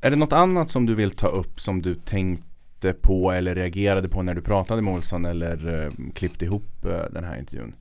Är 0.00 0.10
det 0.10 0.16
något 0.16 0.32
annat 0.32 0.70
som 0.70 0.86
du 0.86 0.94
vill 0.94 1.10
ta 1.10 1.28
upp 1.28 1.60
som 1.60 1.82
du 1.82 1.94
tänkte 1.94 2.92
på 2.92 3.32
eller 3.32 3.54
reagerade 3.54 4.08
på 4.08 4.22
när 4.22 4.34
du 4.34 4.42
pratade 4.42 4.82
med 4.82 4.94
Olsson 4.94 5.24
eller 5.24 5.84
eh, 5.84 6.12
klippte 6.14 6.44
ihop 6.44 6.84
eh, 6.84 7.02
den 7.10 7.24
här 7.24 7.38
intervjun? 7.38 7.72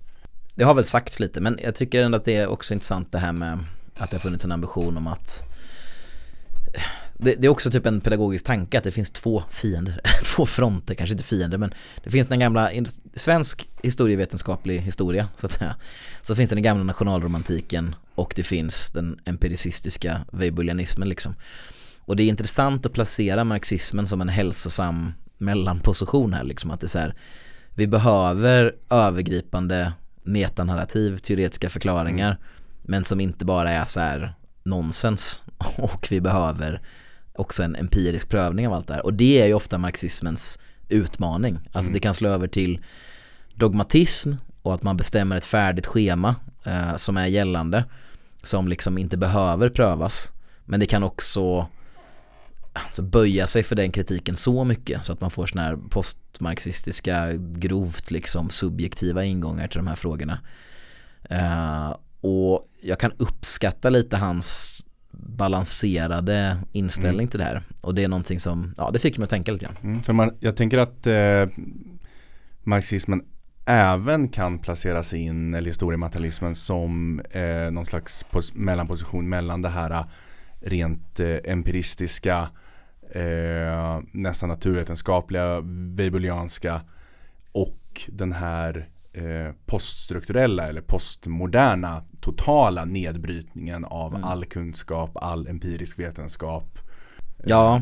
Det 0.56 0.64
har 0.64 0.74
väl 0.74 0.84
sagts 0.84 1.20
lite 1.20 1.42
men 1.42 1.60
jag 1.64 1.76
tycker 1.76 2.04
ändå 2.04 2.18
att 2.18 2.26
det 2.26 2.36
är 2.36 2.48
också 2.48 2.74
intressant 2.74 3.12
det 3.12 3.20
här 3.20 3.34
med 3.34 3.60
att 3.98 4.12
det 4.12 4.18
har 4.18 4.22
funnits 4.22 4.46
en 4.46 4.52
ambition 4.52 4.98
om 4.98 5.08
att 5.08 5.46
det, 7.18 7.36
det 7.36 7.48
är 7.48 7.50
också 7.50 7.72
typ 7.72 7.86
en 7.86 8.02
pedagogisk 8.02 8.46
tanke 8.46 8.78
att 8.78 8.84
det 8.84 8.92
finns 8.92 9.12
två 9.12 9.44
fiender, 9.50 10.02
två 10.36 10.46
fronter, 10.46 10.96
kanske 10.96 11.14
inte 11.14 11.24
fiender 11.24 11.58
men 11.58 11.74
det 12.04 12.10
finns 12.10 12.28
den 12.28 12.40
gamla 12.40 12.70
svensk 13.16 13.70
historievetenskaplig 13.84 14.80
historia 14.80 15.28
så 15.36 15.46
att 15.46 15.52
säga. 15.52 15.76
Så 16.22 16.36
finns 16.36 16.50
det 16.50 16.56
den 16.56 16.64
gamla 16.64 16.84
nationalromantiken 16.84 17.96
och 18.16 18.34
det 18.36 18.44
finns 18.44 18.90
den 18.90 19.20
empiricistiska 19.26 20.22
weibulianismen 20.32 21.10
liksom. 21.10 21.36
Och 22.00 22.16
det 22.16 22.24
är 22.24 22.28
intressant 22.28 22.86
att 22.86 22.94
placera 22.94 23.44
marxismen 23.44 24.08
som 24.08 24.22
en 24.22 24.30
hälsosam 24.30 25.14
mellanposition 25.38 26.34
här 26.34 26.44
liksom 26.44 26.72
att 26.72 26.80
det 26.80 26.86
är 26.86 26.90
så 26.90 27.00
här 27.00 27.16
vi 27.76 27.88
behöver 27.88 28.76
övergripande 28.90 29.94
metanarrativ, 30.24 31.18
teoretiska 31.18 31.70
förklaringar 31.70 32.38
men 32.82 33.04
som 33.04 33.20
inte 33.20 33.46
bara 33.46 33.72
är 33.72 33.86
så 33.86 34.00
här 34.00 34.34
nonsens 34.70 35.46
och 35.78 36.08
vi 36.10 36.22
behöver 36.22 36.82
också 37.34 37.64
en 37.64 37.76
empirisk 37.76 38.30
prövning 38.30 38.68
av 38.68 38.74
allt 38.74 38.88
det 38.88 38.94
här 38.94 39.06
och 39.06 39.14
det 39.14 39.42
är 39.42 39.48
ju 39.48 39.54
ofta 39.54 39.78
marxismens 39.78 40.60
utmaning. 40.90 41.56
Alltså 41.56 41.80
Mm. 41.90 41.94
det 41.94 42.00
kan 42.00 42.14
slå 42.16 42.30
över 42.30 42.48
till 42.48 42.80
dogmatism 43.56 44.34
och 44.62 44.74
att 44.76 44.84
man 44.84 44.98
bestämmer 44.98 45.36
ett 45.38 45.46
färdigt 45.46 45.86
schema 45.86 46.36
eh, 46.64 46.96
som 46.96 47.18
är 47.18 47.28
gällande 47.28 47.86
som 48.44 48.68
liksom 48.68 48.98
inte 48.98 49.18
behöver 49.18 49.70
prövas 49.70 50.32
men 50.66 50.80
det 50.80 50.86
kan 50.86 51.04
också 51.04 51.68
alltså, 52.74 53.02
böja 53.02 53.48
sig 53.48 53.64
för 53.64 53.76
den 53.76 53.92
kritiken 53.92 54.36
så 54.36 54.64
mycket 54.64 55.04
så 55.04 55.14
att 55.14 55.22
man 55.22 55.32
får 55.32 55.48
såna 55.48 55.62
här 55.64 55.78
postmarxistiska 55.90 57.34
grovt 57.38 58.12
liksom 58.12 58.50
subjektiva 58.50 59.24
ingångar 59.24 59.68
till 59.68 59.78
de 59.78 59.88
här 59.88 59.96
frågorna. 59.96 60.40
Eh, 61.30 61.96
och 62.22 62.64
jag 62.82 63.00
kan 63.00 63.12
uppskatta 63.18 63.90
lite 63.90 64.18
hans 64.18 64.80
balanserade 65.12 66.58
inställning 66.72 67.28
till 67.28 67.40
det 67.40 67.46
här 67.46 67.62
och 67.82 67.96
det 67.96 68.04
är 68.04 68.08
någonting 68.08 68.40
som, 68.40 68.74
ja 68.78 68.92
det 68.92 69.00
fick 69.00 69.18
mig 69.18 69.24
att 69.24 69.30
tänka 69.30 69.52
lite 69.52 69.66
grann. 69.66 69.78
Mm, 69.84 70.02
för 70.02 70.14
man, 70.14 70.38
jag 70.40 70.56
tänker 70.56 70.78
att 70.78 71.08
eh, 71.08 71.46
marxismen 72.64 73.22
även 73.66 74.30
kan 74.30 74.60
placeras 74.60 75.14
in, 75.14 75.54
eller 75.54 75.68
historiematerialismen 75.68 76.56
som 76.56 77.20
eh, 77.32 77.72
någon 77.72 77.86
slags 77.86 78.26
pos- 78.32 78.52
mellanposition 78.56 79.30
mellan 79.30 79.62
det 79.62 79.70
här 79.70 79.92
eh, 79.92 80.06
rent 80.62 81.20
eh, 81.20 81.38
empiristiska, 81.44 82.50
eh, 83.12 84.00
nästan 84.12 84.50
naturvetenskapliga, 84.50 85.60
weibulianska 85.96 86.82
och 87.52 88.02
den 88.08 88.32
här 88.32 88.90
eh, 89.20 89.54
poststrukturella 89.66 90.68
eller 90.70 90.82
postmoderna 90.82 92.04
totala 92.22 92.86
nedbrytningen 92.86 93.86
av 93.86 94.12
Mm. 94.16 94.24
all 94.24 94.46
kunskap, 94.46 95.12
all 95.16 95.48
empirisk 95.48 96.00
vetenskap. 96.00 96.80
Ja, 97.46 97.82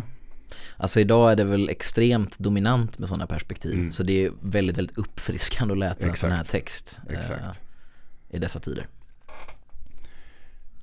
alltså 0.78 1.00
idag 1.00 1.32
är 1.32 1.36
det 1.36 1.44
väl 1.44 1.70
extremt 1.70 2.40
dominant 2.40 3.00
med 3.00 3.10
sådana 3.10 3.28
perspektiv 3.28 3.74
Mm. 3.74 3.92
så 3.92 4.04
det 4.04 4.26
är 4.26 4.32
väldigt, 4.42 4.78
väldigt 4.78 4.98
uppfriskande 4.98 5.72
att 5.72 5.78
läsa 5.78 6.08
en 6.08 6.16
sån 6.16 6.32
här 6.32 6.44
text 6.44 7.02
eh, 7.10 7.52
i 8.30 8.40
dessa 8.40 8.60
tider. 8.60 8.88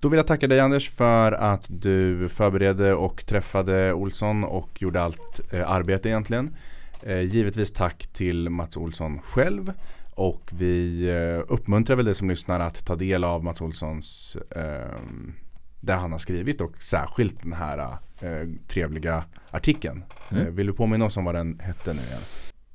Då 0.01 0.09
vill 0.09 0.17
jag 0.17 0.27
tacka 0.27 0.47
dig 0.49 0.61
Anders 0.61 0.91
för 0.91 1.33
att 1.33 1.67
du 1.69 2.29
förberedde 2.29 2.95
och 2.95 3.27
träffade 3.27 3.93
Olsson 3.93 4.45
och 4.45 4.83
gjorde 4.83 5.03
allt 5.03 5.41
eh, 5.53 5.71
arbete 5.71 6.09
egentligen. 6.09 6.57
Eh, 7.03 7.21
givetvis 7.21 7.73
tack 7.73 8.07
till 8.07 8.51
Mats 8.51 8.77
Olsson 8.77 9.19
själv 9.23 9.73
och 10.15 10.51
vi 10.53 11.09
eh, 11.09 11.45
uppmuntrar 11.53 11.97
väl 11.97 12.05
dig 12.05 12.15
som 12.15 12.31
lyssnar 12.31 12.61
att 12.61 12.85
ta 12.85 12.97
del 12.97 13.24
av 13.24 13.45
Mats 13.45 13.61
Olssons 13.61 14.36
eh, 14.57 15.01
det 15.85 15.93
han 15.93 16.12
har 16.12 16.19
skrivit 16.19 16.61
och 16.61 16.77
särskilt 16.78 17.43
den 17.43 17.53
här 17.53 17.78
eh, 18.20 18.49
trevliga 18.69 19.24
artikeln. 19.51 20.05
Mm. 20.31 20.47
Eh, 20.47 20.53
vill 20.53 20.66
du 20.66 20.73
påminna 20.73 21.05
oss 21.05 21.16
om 21.16 21.24
vad 21.24 21.35
den 21.35 21.59
hette 21.59 21.93
nu 21.93 22.03
igen? 22.03 22.20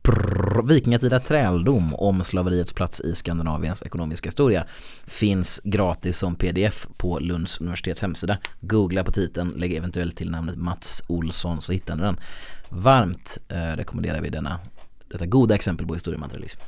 Prrr, 0.02 0.68
Vikingatida 0.68 1.20
träldom 1.20 1.95
om 1.95 2.24
slaveriets 2.24 2.74
plats 2.74 3.02
i 3.02 3.16
Skandinaviens 3.16 3.84
ekonomiska 3.84 4.28
historia 4.28 4.66
finns 5.06 5.61
gratis 5.64 6.18
som 6.18 6.36
pdf 6.36 6.88
på 6.98 7.20
Lunds 7.20 7.61
universitets 7.61 8.02
hemsida. 8.02 8.38
Googla 8.61 9.03
på 9.03 9.11
titeln, 9.11 9.53
lägg 9.56 9.74
eventuellt 9.74 10.18
till 10.18 10.32
namnet 10.32 10.56
Mats 10.56 11.03
Olsson 11.07 11.61
så 11.61 11.72
hittar 11.72 11.95
ni 11.95 12.02
den. 12.02 12.20
Varmt 12.70 13.38
eh, 13.49 13.57
rekommenderar 13.57 14.22
vi 14.22 14.30
denna, 14.30 14.60
detta 15.07 15.26
goda 15.26 15.56
exempel 15.56 15.88
på 15.88 15.94
historiematerialism. 15.94 16.60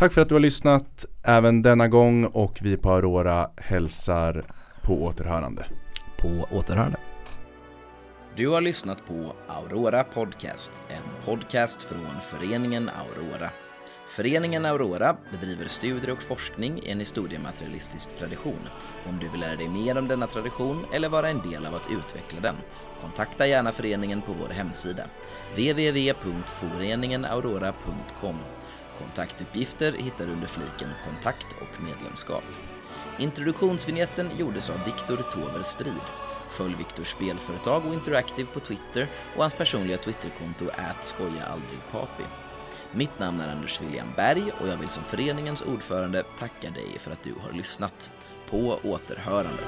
Tack 0.00 0.12
för 0.12 0.20
att 0.20 0.28
du 0.28 0.34
har 0.34 0.40
lyssnat 0.40 1.04
även 1.22 1.62
denna 1.62 1.88
gång 1.88 2.24
och 2.24 2.58
vi 2.62 2.76
på 2.76 2.90
Aurora 2.90 3.50
hälsar 3.56 4.44
på 4.82 5.02
återhörande. 5.02 5.66
På 6.18 6.46
återhörande. 6.56 6.98
Du 8.36 8.48
har 8.48 8.60
lyssnat 8.60 9.06
på 9.06 9.32
Aurora 9.48 10.04
Podcast, 10.04 10.72
en 10.88 11.02
podcast 11.24 11.82
från 11.82 12.20
föreningen 12.20 12.88
Aurora. 12.88 13.50
Föreningen 14.08 14.66
Aurora 14.66 15.16
bedriver 15.32 15.68
studier 15.68 16.12
och 16.12 16.22
forskning 16.22 16.80
i 16.82 16.90
en 16.90 16.98
historiematerialistisk 16.98 18.16
tradition. 18.16 18.68
Om 19.08 19.18
du 19.18 19.28
vill 19.28 19.40
lära 19.40 19.56
dig 19.56 19.68
mer 19.68 19.98
om 19.98 20.08
denna 20.08 20.26
tradition 20.26 20.84
eller 20.92 21.08
vara 21.08 21.28
en 21.28 21.50
del 21.50 21.66
av 21.66 21.74
att 21.74 21.88
utveckla 21.98 22.40
den, 22.40 22.56
kontakta 23.00 23.46
gärna 23.46 23.72
föreningen 23.72 24.22
på 24.22 24.32
vår 24.32 24.48
hemsida, 24.48 25.04
www.foreningenaurora.com. 25.54 28.36
Kontaktuppgifter 29.00 29.92
hittar 29.92 30.26
du 30.26 30.32
under 30.32 30.46
fliken 30.46 30.90
Kontakt 31.04 31.46
och 31.60 31.82
medlemskap. 31.82 32.44
Introduktionsvinjetten 33.18 34.30
gjordes 34.38 34.70
av 34.70 34.84
Viktor 34.84 35.16
Tover 35.16 35.62
Strid. 35.62 36.06
Följ 36.48 36.74
Viktors 36.74 37.08
spelföretag 37.08 37.86
och 37.86 37.94
Interactive 37.94 38.48
på 38.52 38.60
Twitter 38.60 39.08
och 39.36 39.42
hans 39.42 39.54
personliga 39.54 39.98
Twitterkonto 39.98 40.64
@skojaaldrigpapi. 41.00 42.24
Mitt 42.92 43.18
namn 43.18 43.40
är 43.40 43.48
Anders 43.48 43.80
William 43.80 44.12
Berg 44.16 44.52
och 44.60 44.68
jag 44.68 44.76
vill 44.76 44.88
som 44.88 45.04
föreningens 45.04 45.62
ordförande 45.62 46.22
tacka 46.38 46.70
dig 46.70 46.98
för 46.98 47.10
att 47.10 47.22
du 47.22 47.34
har 47.42 47.52
lyssnat. 47.52 48.12
På 48.50 48.80
återhörande. 48.84 49.62